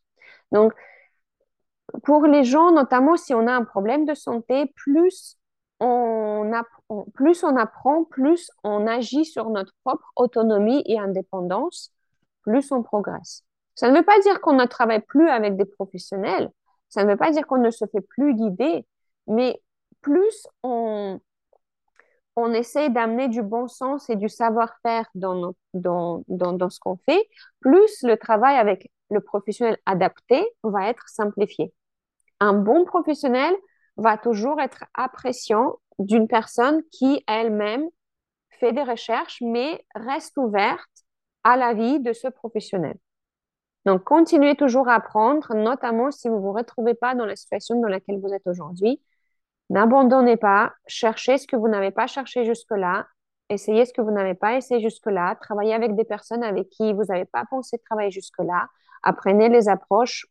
Donc, 0.52 0.74
pour 2.04 2.26
les 2.26 2.44
gens, 2.44 2.74
notamment 2.74 3.16
si 3.16 3.34
on 3.34 3.48
a 3.48 3.54
un 3.54 3.64
problème 3.64 4.04
de 4.04 4.14
santé, 4.14 4.74
plus 4.76 5.38
on, 5.80 6.52
plus 7.14 7.46
on 7.46 7.56
apprend, 7.56 8.04
plus 8.04 8.52
on 8.66 8.86
agit 8.88 9.24
sur 9.24 9.50
notre 9.52 9.74
propre 9.86 10.12
autonomie 10.18 10.84
et 10.86 11.00
indépendance, 11.00 11.94
plus 12.50 12.72
on 12.72 12.82
progresse. 12.82 13.44
Ça 13.76 13.92
ne 13.92 13.96
veut 13.96 14.04
pas 14.04 14.20
dire 14.22 14.42
qu'on 14.42 14.54
ne 14.54 14.66
travaille 14.66 15.02
plus 15.02 15.30
avec 15.30 15.56
des 15.56 15.66
professionnels, 15.66 16.50
ça 16.90 17.04
ne 17.04 17.12
veut 17.12 17.16
pas 17.16 17.30
dire 17.30 17.46
qu'on 17.46 17.60
ne 17.60 17.70
se 17.70 17.86
fait 17.86 18.02
plus 18.02 18.34
guider, 18.34 18.88
mais 19.28 19.62
plus 20.02 20.48
on, 20.64 21.20
on 22.36 22.52
essaie 22.54 22.90
d'amener 22.90 23.28
du 23.28 23.44
bon 23.44 23.68
sens 23.68 24.10
et 24.10 24.16
du 24.16 24.30
savoir-faire 24.30 25.06
dans, 25.14 25.54
dans, 25.76 26.24
dans, 26.28 26.54
dans, 26.54 26.70
ce 26.72 26.80
qu'on 26.80 26.98
fait, 27.08 27.24
plus 27.60 28.02
le 28.02 28.18
travail 28.18 28.58
avec 28.58 28.92
le 29.12 29.22
professionnel 29.22 29.78
adapté 29.86 30.44
va 30.64 30.90
être 30.90 31.08
simplifié. 31.08 31.72
Un 32.40 32.54
bon 32.54 32.84
professionnel 32.84 33.54
va 33.98 34.18
toujours 34.18 34.60
être 34.60 34.86
appréciant 34.96 35.76
d'une 36.00 36.28
personne 36.28 36.82
qui 36.92 37.24
elle-même 37.28 37.88
fait 38.60 38.72
des 38.72 38.84
recherches, 38.84 39.38
mais 39.42 39.86
reste 39.94 40.36
ouverte 40.38 40.99
à 41.44 41.58
la 41.58 41.74
vie 41.74 42.00
de 42.00 42.14
ce 42.14 42.28
professionnel. 42.28 42.98
Donc, 43.86 44.04
continuez 44.04 44.56
toujours 44.56 44.90
à 44.90 44.96
apprendre, 44.96 45.56
notamment 45.56 46.12
si 46.12 46.28
vous 46.28 46.36
ne 46.36 46.42
vous 46.42 46.54
retrouvez 46.54 46.94
pas 46.94 47.16
dans 47.16 47.26
la 47.26 47.36
situation 47.36 47.80
dans 47.80 47.88
laquelle 47.88 48.20
vous 48.20 48.34
êtes 48.34 48.46
aujourd'hui. 48.46 49.02
N'abandonnez 49.70 50.38
pas, 50.38 50.74
cherchez 50.88 51.38
ce 51.38 51.48
que 51.48 51.56
vous 51.56 51.68
n'avez 51.68 51.92
pas 51.92 52.08
cherché 52.08 52.44
jusque-là, 52.44 53.08
essayez 53.50 53.86
ce 53.86 53.94
que 53.94 54.02
vous 54.02 54.12
n'avez 54.12 54.34
pas 54.34 54.56
essayé 54.56 54.82
jusque-là, 54.82 55.36
travaillez 55.42 55.74
avec 55.74 55.96
des 55.96 56.04
personnes 56.04 56.44
avec 56.44 56.70
qui 56.70 56.94
vous 56.94 57.06
n'avez 57.06 57.26
pas 57.26 57.46
pensé 57.50 57.78
travailler 57.80 58.12
jusque-là, 58.12 58.68
apprenez 59.04 59.50
les 59.50 59.70
approches 59.70 60.26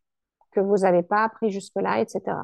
que 0.51 0.59
vous 0.59 0.77
n'avez 0.77 1.03
pas 1.03 1.23
appris 1.23 1.51
jusque-là, 1.51 1.99
etc. 1.99 2.37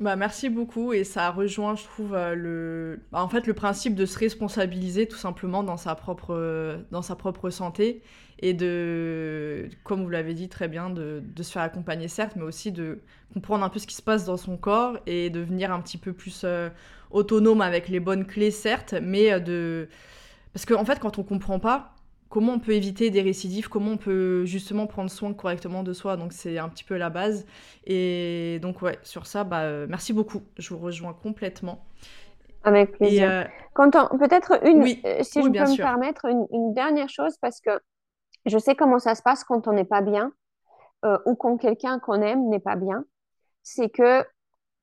Bah, 0.00 0.16
merci 0.16 0.48
beaucoup 0.48 0.94
et 0.94 1.04
ça 1.04 1.30
rejoint, 1.30 1.76
je 1.76 1.84
trouve, 1.84 2.14
euh, 2.14 2.34
le... 2.34 3.00
Bah, 3.12 3.22
en 3.22 3.28
fait, 3.28 3.46
le 3.46 3.52
principe 3.52 3.94
de 3.94 4.06
se 4.06 4.18
responsabiliser 4.18 5.06
tout 5.06 5.18
simplement 5.18 5.62
dans 5.62 5.76
sa 5.76 5.94
propre, 5.94 6.82
dans 6.90 7.02
sa 7.02 7.16
propre 7.16 7.50
santé 7.50 8.02
et 8.38 8.54
de, 8.54 9.68
comme 9.84 10.02
vous 10.02 10.08
l'avez 10.08 10.32
dit 10.32 10.48
très 10.48 10.68
bien, 10.68 10.88
de, 10.88 11.22
de, 11.22 11.42
se 11.42 11.52
faire 11.52 11.62
accompagner 11.62 12.08
certes, 12.08 12.34
mais 12.36 12.44
aussi 12.44 12.72
de 12.72 13.00
comprendre 13.34 13.62
un 13.62 13.68
peu 13.68 13.78
ce 13.78 13.86
qui 13.86 13.94
se 13.94 14.00
passe 14.00 14.24
dans 14.24 14.38
son 14.38 14.56
corps 14.56 14.98
et 15.04 15.28
de 15.28 15.40
devenir 15.40 15.70
un 15.70 15.80
petit 15.80 15.98
peu 15.98 16.14
plus 16.14 16.42
euh, 16.44 16.70
autonome 17.10 17.60
avec 17.60 17.88
les 17.88 18.00
bonnes 18.00 18.26
clés 18.26 18.50
certes, 18.50 18.94
mais 19.02 19.32
euh, 19.32 19.40
de... 19.40 19.88
Parce 20.54 20.64
qu'en 20.64 20.80
en 20.80 20.84
fait, 20.86 20.98
quand 20.98 21.18
on 21.18 21.22
comprend 21.22 21.58
pas, 21.58 21.94
comment 22.30 22.52
on 22.52 22.58
peut 22.60 22.72
éviter 22.72 23.10
des 23.10 23.20
récidives, 23.20 23.68
comment 23.68 23.92
on 23.92 23.96
peut 23.98 24.44
justement 24.46 24.86
prendre 24.86 25.10
soin 25.10 25.34
correctement 25.34 25.82
de 25.82 25.92
soi. 25.92 26.16
Donc 26.16 26.32
c'est 26.32 26.58
un 26.58 26.68
petit 26.68 26.84
peu 26.84 26.96
la 26.96 27.10
base. 27.10 27.44
Et 27.84 28.58
donc 28.62 28.80
ouais, 28.80 28.98
sur 29.02 29.26
ça, 29.26 29.44
bah, 29.44 29.62
euh, 29.62 29.86
merci 29.88 30.12
beaucoup. 30.12 30.40
Je 30.56 30.72
vous 30.72 30.80
rejoins 30.80 31.12
complètement. 31.12 31.84
Avec 32.62 32.92
plaisir. 32.92 33.28
Euh, 33.30 33.44
peut-être 34.18 34.64
une, 34.64 34.82
euh, 34.82 35.22
si 35.22 35.42
je 35.42 35.48
peux 35.48 35.50
me 35.50 35.76
permettre, 35.76 36.26
une, 36.26 36.72
dernière 36.72 37.08
chose, 37.08 37.36
parce 37.40 37.60
que 37.60 37.70
je 38.46 38.58
sais 38.58 38.74
comment 38.74 38.98
ça 38.98 39.14
se 39.14 39.22
passe 39.22 39.44
quand 39.44 39.66
on 39.66 39.72
n'est 39.72 39.84
pas 39.84 40.00
bien 40.00 40.32
ou 41.24 41.34
quand 41.34 41.56
quelqu'un 41.56 41.98
qu'on 41.98 42.20
aime 42.20 42.48
n'est 42.48 42.60
pas 42.60 42.76
bien. 42.76 43.04
C'est 43.62 43.88
que 43.88 44.22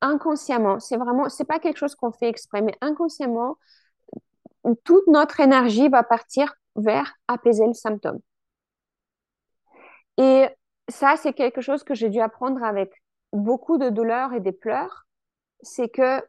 inconsciemment, 0.01 0.79
c'est 0.79 0.97
vraiment, 0.97 1.29
c'est 1.29 1.45
pas 1.45 1.59
quelque 1.59 1.77
chose 1.77 1.93
qu'on 1.93 2.11
fait 2.11 2.27
exprès, 2.27 2.63
mais 2.63 2.73
inconsciemment, 2.81 3.57
toute 4.83 5.05
notre 5.05 5.39
énergie 5.39 5.89
va 5.89 6.01
partir 6.01 6.55
vers 6.77 7.13
apaiser 7.27 7.67
le 7.67 7.73
symptôme. 7.73 8.19
Et 10.17 10.47
ça, 10.87 11.15
c'est 11.17 11.33
quelque 11.33 11.61
chose 11.61 11.83
que 11.83 11.93
j'ai 11.93 12.09
dû 12.09 12.19
apprendre 12.19 12.63
avec 12.63 12.91
beaucoup 13.33 13.77
de 13.77 13.89
douleur 13.89 14.33
et 14.33 14.39
des 14.39 14.51
pleurs, 14.51 15.05
c'est 15.61 15.89
que 15.89 16.21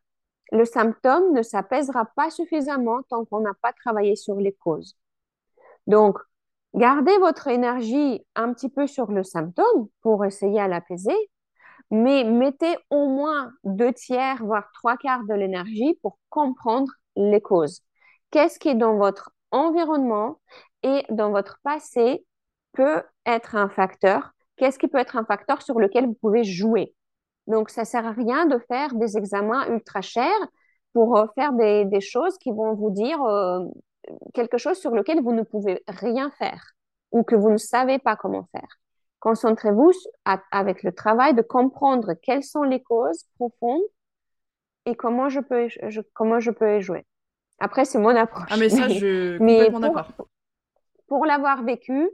le 0.50 0.64
symptôme 0.64 1.32
ne 1.32 1.42
s'apaisera 1.42 2.06
pas 2.16 2.30
suffisamment 2.30 3.02
tant 3.08 3.24
qu'on 3.24 3.40
n'a 3.40 3.54
pas 3.62 3.72
travaillé 3.72 4.16
sur 4.16 4.36
les 4.36 4.52
causes. 4.52 4.96
Donc, 5.86 6.18
gardez 6.74 7.16
votre 7.18 7.48
énergie 7.48 8.24
un 8.34 8.52
petit 8.52 8.68
peu 8.68 8.86
sur 8.86 9.10
le 9.10 9.22
symptôme 9.22 9.88
pour 10.02 10.24
essayer 10.24 10.60
à 10.60 10.68
l'apaiser, 10.68 11.16
mais 11.90 12.24
mettez 12.24 12.76
au 12.90 13.08
moins 13.08 13.52
deux 13.64 13.92
tiers, 13.92 14.44
voire 14.44 14.70
trois 14.74 14.96
quarts 14.96 15.24
de 15.24 15.34
l'énergie 15.34 15.98
pour 16.02 16.18
comprendre 16.28 16.92
les 17.16 17.40
causes. 17.40 17.82
Qu'est-ce 18.30 18.58
qui 18.58 18.68
est 18.68 18.74
dans 18.74 18.96
votre 18.96 19.32
environnement 19.50 20.40
et 20.82 21.04
dans 21.10 21.30
votre 21.30 21.58
passé 21.62 22.24
peut 22.72 23.02
être 23.26 23.56
un 23.56 23.68
facteur. 23.68 24.32
Qu'est-ce 24.56 24.78
qui 24.78 24.88
peut 24.88 24.98
être 24.98 25.16
un 25.16 25.24
facteur 25.24 25.62
sur 25.62 25.78
lequel 25.78 26.06
vous 26.06 26.14
pouvez 26.14 26.44
jouer? 26.44 26.94
Donc, 27.46 27.70
ça 27.70 27.84
sert 27.84 28.06
à 28.06 28.12
rien 28.12 28.46
de 28.46 28.58
faire 28.68 28.94
des 28.94 29.16
examens 29.16 29.66
ultra 29.68 30.02
chers 30.02 30.48
pour 30.92 31.16
euh, 31.16 31.26
faire 31.34 31.52
des, 31.52 32.00
choses 32.00 32.36
qui 32.38 32.50
vont 32.50 32.74
vous 32.74 32.90
dire 32.90 33.22
euh, 33.22 33.64
quelque 34.34 34.58
chose 34.58 34.78
sur 34.78 34.90
lequel 34.90 35.22
vous 35.22 35.32
ne 35.32 35.42
pouvez 35.42 35.82
rien 35.88 36.30
faire 36.32 36.72
ou 37.12 37.22
que 37.22 37.34
vous 37.34 37.50
ne 37.50 37.56
savez 37.56 37.98
pas 37.98 38.16
comment 38.16 38.46
faire. 38.52 38.68
Concentrez-vous 39.20 39.92
avec 40.52 40.82
le 40.82 40.92
travail 40.92 41.34
de 41.34 41.42
comprendre 41.42 42.14
quelles 42.22 42.44
sont 42.44 42.62
les 42.62 42.82
causes 42.82 43.24
profondes 43.36 43.82
et 44.86 44.94
comment 44.94 45.28
je 45.28 45.40
peux, 45.40 45.68
comment 46.12 46.38
je 46.38 46.50
peux 46.50 46.76
y 46.78 46.82
jouer. 46.82 47.04
Après, 47.58 47.84
c'est 47.84 47.98
mon 47.98 48.14
approche. 48.14 48.48
Ah, 48.50 48.56
mais 48.56 48.68
ça, 48.68 48.88
je 48.88 48.94
suis 48.94 49.38
complètement 49.38 49.80
d'accord. 49.80 50.12
Pour, 51.06 51.26
l'avoir 51.26 51.64
vécu, 51.64 52.08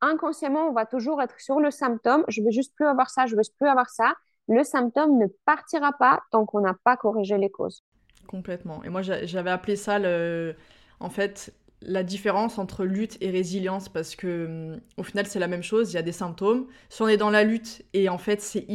inconsciemment, 0.00 0.68
on 0.68 0.72
va 0.72 0.86
toujours 0.86 1.20
être 1.22 1.38
sur 1.40 1.60
le 1.60 1.70
symptôme. 1.70 2.24
Je 2.28 2.42
veux 2.42 2.50
juste 2.50 2.74
plus 2.74 2.86
avoir 2.86 3.10
ça, 3.10 3.26
je 3.26 3.36
veux 3.36 3.42
plus 3.58 3.68
avoir 3.68 3.90
ça. 3.90 4.14
Le 4.48 4.64
symptôme 4.64 5.18
ne 5.18 5.26
partira 5.44 5.92
pas 5.92 6.22
tant 6.30 6.46
qu'on 6.46 6.60
n'a 6.60 6.74
pas 6.84 6.96
corrigé 6.96 7.38
les 7.38 7.50
causes. 7.50 7.84
Complètement. 8.26 8.82
Et 8.84 8.88
moi, 8.88 9.02
j'avais 9.02 9.50
appelé 9.50 9.76
ça, 9.76 9.98
le... 9.98 10.56
en 10.98 11.10
fait, 11.10 11.52
la 11.82 12.02
différence 12.02 12.58
entre 12.58 12.84
lutte 12.84 13.16
et 13.20 13.30
résilience 13.30 13.88
parce 13.88 14.16
que 14.16 14.46
hum, 14.46 14.80
au 14.96 15.02
final 15.02 15.26
c'est 15.26 15.38
la 15.38 15.48
même 15.48 15.62
chose, 15.62 15.92
il 15.92 15.96
y 15.96 15.98
a 15.98 16.02
des 16.02 16.12
symptômes. 16.12 16.66
Si 16.88 17.02
on 17.02 17.08
est 17.08 17.16
dans 17.16 17.30
la 17.30 17.44
lutte 17.44 17.82
et 17.92 18.08
en 18.08 18.18
fait 18.18 18.40
c'est 18.40 18.66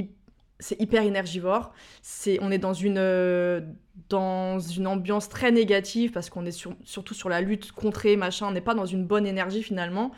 c'est 0.59 0.79
hyper 0.81 1.03
énergivore, 1.03 1.73
c'est 2.01 2.39
on 2.41 2.51
est 2.51 2.57
dans 2.57 2.73
une 2.73 2.97
euh, 2.97 3.61
dans 4.09 4.59
une 4.59 4.87
ambiance 4.87 5.29
très 5.29 5.51
négative 5.51 6.11
parce 6.11 6.29
qu'on 6.29 6.45
est 6.45 6.67
surtout 6.83 7.13
sur 7.13 7.29
la 7.29 7.41
lutte 7.41 7.71
contrée 7.71 8.15
machin, 8.15 8.47
on 8.47 8.51
n'est 8.51 8.61
pas 8.61 8.75
dans 8.75 8.85
une 8.85 9.05
bonne 9.05 9.27
énergie 9.27 9.63
finalement. 9.63 10.11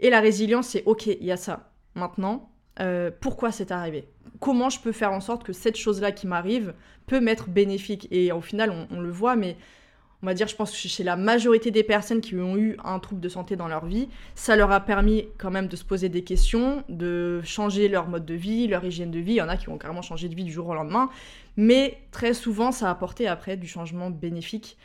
Et 0.00 0.10
la 0.10 0.20
résilience 0.20 0.68
c'est 0.68 0.82
OK, 0.86 1.06
il 1.06 1.24
y 1.24 1.32
a 1.32 1.36
ça. 1.36 1.70
Maintenant, 1.94 2.50
euh, 2.80 3.10
pourquoi 3.20 3.52
c'est 3.52 3.70
arrivé? 3.70 4.08
Comment 4.40 4.68
je 4.68 4.80
peux 4.80 4.92
faire 4.92 5.12
en 5.12 5.20
sorte 5.20 5.44
que 5.44 5.52
cette 5.52 5.76
chose-là 5.76 6.12
qui 6.12 6.26
m'arrive 6.26 6.74
peut 7.06 7.20
m'être 7.20 7.48
bénéfique? 7.48 8.08
Et 8.10 8.32
au 8.32 8.40
final, 8.40 8.72
on, 8.90 9.00
le 9.00 9.10
voit, 9.10 9.36
mais 9.36 9.56
on 10.24 10.26
va 10.26 10.32
dire, 10.32 10.48
je 10.48 10.56
pense 10.56 10.70
que 10.70 10.88
chez 10.88 11.04
la 11.04 11.16
majorité 11.16 11.70
des 11.70 11.82
personnes 11.82 12.22
qui 12.22 12.34
ont 12.36 12.56
eu 12.56 12.78
un 12.82 12.98
trouble 12.98 13.20
de 13.20 13.28
santé 13.28 13.56
dans 13.56 13.68
leur 13.68 13.84
vie, 13.84 14.08
ça 14.34 14.56
leur 14.56 14.72
a 14.72 14.80
permis 14.80 15.26
quand 15.36 15.50
même 15.50 15.68
de 15.68 15.76
se 15.76 15.84
poser 15.84 16.08
des 16.08 16.24
questions, 16.24 16.82
de 16.88 17.42
changer 17.44 17.88
leur 17.88 18.08
mode 18.08 18.24
de 18.24 18.32
vie, 18.32 18.66
leur 18.66 18.82
hygiène 18.82 19.10
de 19.10 19.18
vie. 19.18 19.32
Il 19.32 19.36
y 19.36 19.42
en 19.42 19.50
a 19.50 19.58
qui 19.58 19.68
ont 19.68 19.76
carrément 19.76 20.00
changé 20.00 20.30
de 20.30 20.34
vie 20.34 20.44
du 20.44 20.50
jour 20.50 20.66
au 20.66 20.74
lendemain. 20.74 21.10
Mais 21.58 21.98
très 22.10 22.32
souvent, 22.32 22.72
ça 22.72 22.88
a 22.88 22.90
apporté 22.90 23.28
après 23.28 23.58
du 23.58 23.66
changement 23.66 24.08
bénéfique 24.08 24.78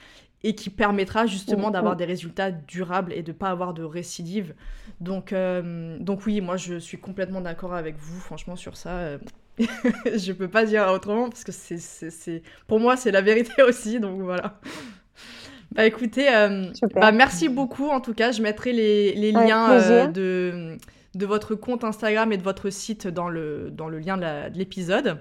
et 0.43 0.55
qui 0.55 0.69
permettra 0.69 1.25
justement 1.25 1.69
mm, 1.69 1.73
d'avoir 1.73 1.93
mm. 1.93 1.99
des 1.99 2.05
résultats 2.05 2.51
durables 2.51 3.13
et 3.13 3.23
de 3.23 3.31
pas 3.31 3.47
avoir 3.47 3.73
de 3.73 3.83
récidive. 3.83 4.55
Donc, 4.99 5.31
euh, 5.31 5.97
donc 5.99 6.25
oui, 6.25 6.41
moi 6.41 6.57
je 6.57 6.79
suis 6.79 6.97
complètement 6.97 7.39
d'accord 7.39 7.73
avec 7.73 7.95
vous, 7.97 8.19
franchement, 8.19 8.57
sur 8.57 8.75
ça. 8.75 8.89
Euh, 8.89 9.17
je 9.59 10.31
peux 10.31 10.49
pas 10.49 10.65
dire 10.65 10.87
autrement 10.87 11.29
parce 11.29 11.43
que 11.43 11.51
c'est, 11.51 12.43
pour 12.67 12.79
moi 12.79 12.95
c'est 12.95 13.11
la 13.11 13.21
vérité 13.21 13.61
aussi, 13.67 14.01
donc 14.01 14.21
voilà. 14.21 14.59
Bah 15.73 15.85
écoutez, 15.85 16.33
euh, 16.33 16.71
bah, 16.95 17.11
merci 17.11 17.47
beaucoup 17.47 17.89
en 17.89 18.01
tout 18.01 18.13
cas, 18.13 18.31
je 18.31 18.41
mettrai 18.41 18.73
les, 18.73 19.13
les 19.13 19.31
liens 19.31 20.07
de, 20.07 20.77
de 21.13 21.25
votre 21.25 21.55
compte 21.55 21.83
Instagram 21.83 22.31
et 22.31 22.37
de 22.37 22.43
votre 22.43 22.69
site 22.69 23.07
dans 23.07 23.29
le, 23.29 23.69
dans 23.71 23.87
le 23.87 23.99
lien 23.99 24.17
de 24.17 24.57
l'épisode. 24.57 25.19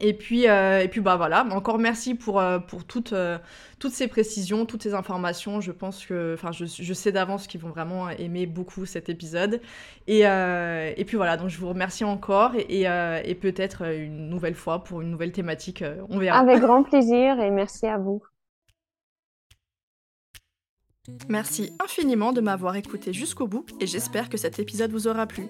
Et 0.00 0.12
puis, 0.12 0.48
euh, 0.48 0.80
et 0.80 0.88
puis 0.88 1.00
bah 1.00 1.16
voilà, 1.16 1.46
encore 1.52 1.78
merci 1.78 2.16
pour, 2.16 2.40
euh, 2.40 2.58
pour 2.58 2.84
toutes, 2.84 3.12
euh, 3.12 3.38
toutes 3.78 3.92
ces 3.92 4.08
précisions, 4.08 4.66
toutes 4.66 4.82
ces 4.82 4.92
informations. 4.92 5.60
Je 5.60 5.70
pense 5.70 6.04
que, 6.04 6.34
enfin, 6.34 6.50
je, 6.50 6.64
je, 6.64 6.92
sais 6.92 7.12
d'avance 7.12 7.46
qu'ils 7.46 7.60
vont 7.60 7.68
vraiment 7.68 8.10
aimer 8.10 8.46
beaucoup 8.46 8.86
cet 8.86 9.08
épisode. 9.08 9.60
Et, 10.08 10.22
et 10.22 11.04
puis 11.04 11.16
voilà, 11.16 11.36
donc 11.36 11.48
je 11.48 11.58
vous 11.58 11.68
remercie 11.68 12.04
encore 12.04 12.52
et, 12.56 12.82
et 12.82 13.34
peut-être 13.34 13.86
une 13.86 14.28
nouvelle 14.28 14.54
fois 14.54 14.82
pour 14.82 15.00
une 15.00 15.10
nouvelle 15.10 15.32
thématique, 15.32 15.84
on 16.08 16.18
verra. 16.18 16.38
Avec 16.38 16.58
grand 16.60 16.82
plaisir 16.82 17.38
et 17.40 17.50
merci 17.50 17.86
à 17.86 17.98
vous. 17.98 18.20
Merci 21.28 21.72
infiniment 21.82 22.32
de 22.32 22.40
m'avoir 22.40 22.76
écouté 22.76 23.12
jusqu'au 23.12 23.46
bout 23.46 23.66
et 23.80 23.86
j'espère 23.86 24.28
que 24.28 24.38
cet 24.38 24.58
épisode 24.58 24.90
vous 24.90 25.06
aura 25.06 25.26
plu. 25.26 25.48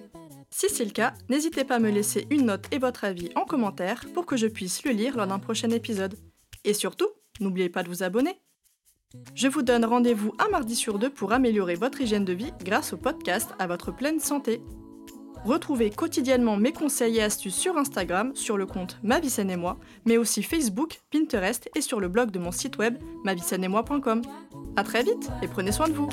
Si 0.49 0.67
c'est 0.69 0.85
le 0.85 0.91
cas, 0.91 1.13
n'hésitez 1.29 1.63
pas 1.63 1.75
à 1.75 1.79
me 1.79 1.89
laisser 1.89 2.27
une 2.29 2.45
note 2.45 2.65
et 2.71 2.77
votre 2.77 3.03
avis 3.03 3.29
en 3.35 3.45
commentaire 3.45 4.05
pour 4.13 4.25
que 4.25 4.37
je 4.37 4.47
puisse 4.47 4.83
le 4.85 4.91
lire 4.91 5.17
lors 5.17 5.27
d'un 5.27 5.39
prochain 5.39 5.69
épisode. 5.69 6.17
Et 6.63 6.73
surtout, 6.73 7.07
n'oubliez 7.39 7.69
pas 7.69 7.83
de 7.83 7.89
vous 7.89 8.03
abonner. 8.03 8.39
Je 9.33 9.47
vous 9.47 9.61
donne 9.61 9.85
rendez-vous 9.85 10.33
un 10.39 10.49
mardi 10.49 10.75
sur 10.75 10.99
deux 10.99 11.09
pour 11.09 11.31
améliorer 11.31 11.75
votre 11.75 12.01
hygiène 12.01 12.25
de 12.25 12.33
vie 12.33 12.51
grâce 12.63 12.93
au 12.93 12.97
podcast 12.97 13.49
à 13.59 13.67
votre 13.67 13.91
pleine 13.91 14.19
santé. 14.19 14.61
Retrouvez 15.45 15.91
quotidiennement 15.91 16.57
mes 16.57 16.73
conseils 16.73 17.17
et 17.17 17.21
astuces 17.21 17.55
sur 17.55 17.77
Instagram, 17.77 18.35
sur 18.35 18.57
le 18.57 18.65
compte 18.65 18.97
Ma 19.03 19.19
et 19.19 19.55
moi, 19.55 19.77
mais 20.05 20.17
aussi 20.17 20.41
Facebook, 20.41 21.01
Pinterest 21.11 21.69
et 21.75 21.81
sur 21.81 21.99
le 21.99 22.07
blog 22.07 22.31
de 22.31 22.39
mon 22.39 22.51
site 22.51 22.77
web 22.77 22.97
moi.com. 23.67 24.23
A 24.75 24.83
très 24.83 25.03
vite 25.03 25.29
et 25.43 25.47
prenez 25.47 25.71
soin 25.71 25.87
de 25.87 25.93
vous. 25.93 26.09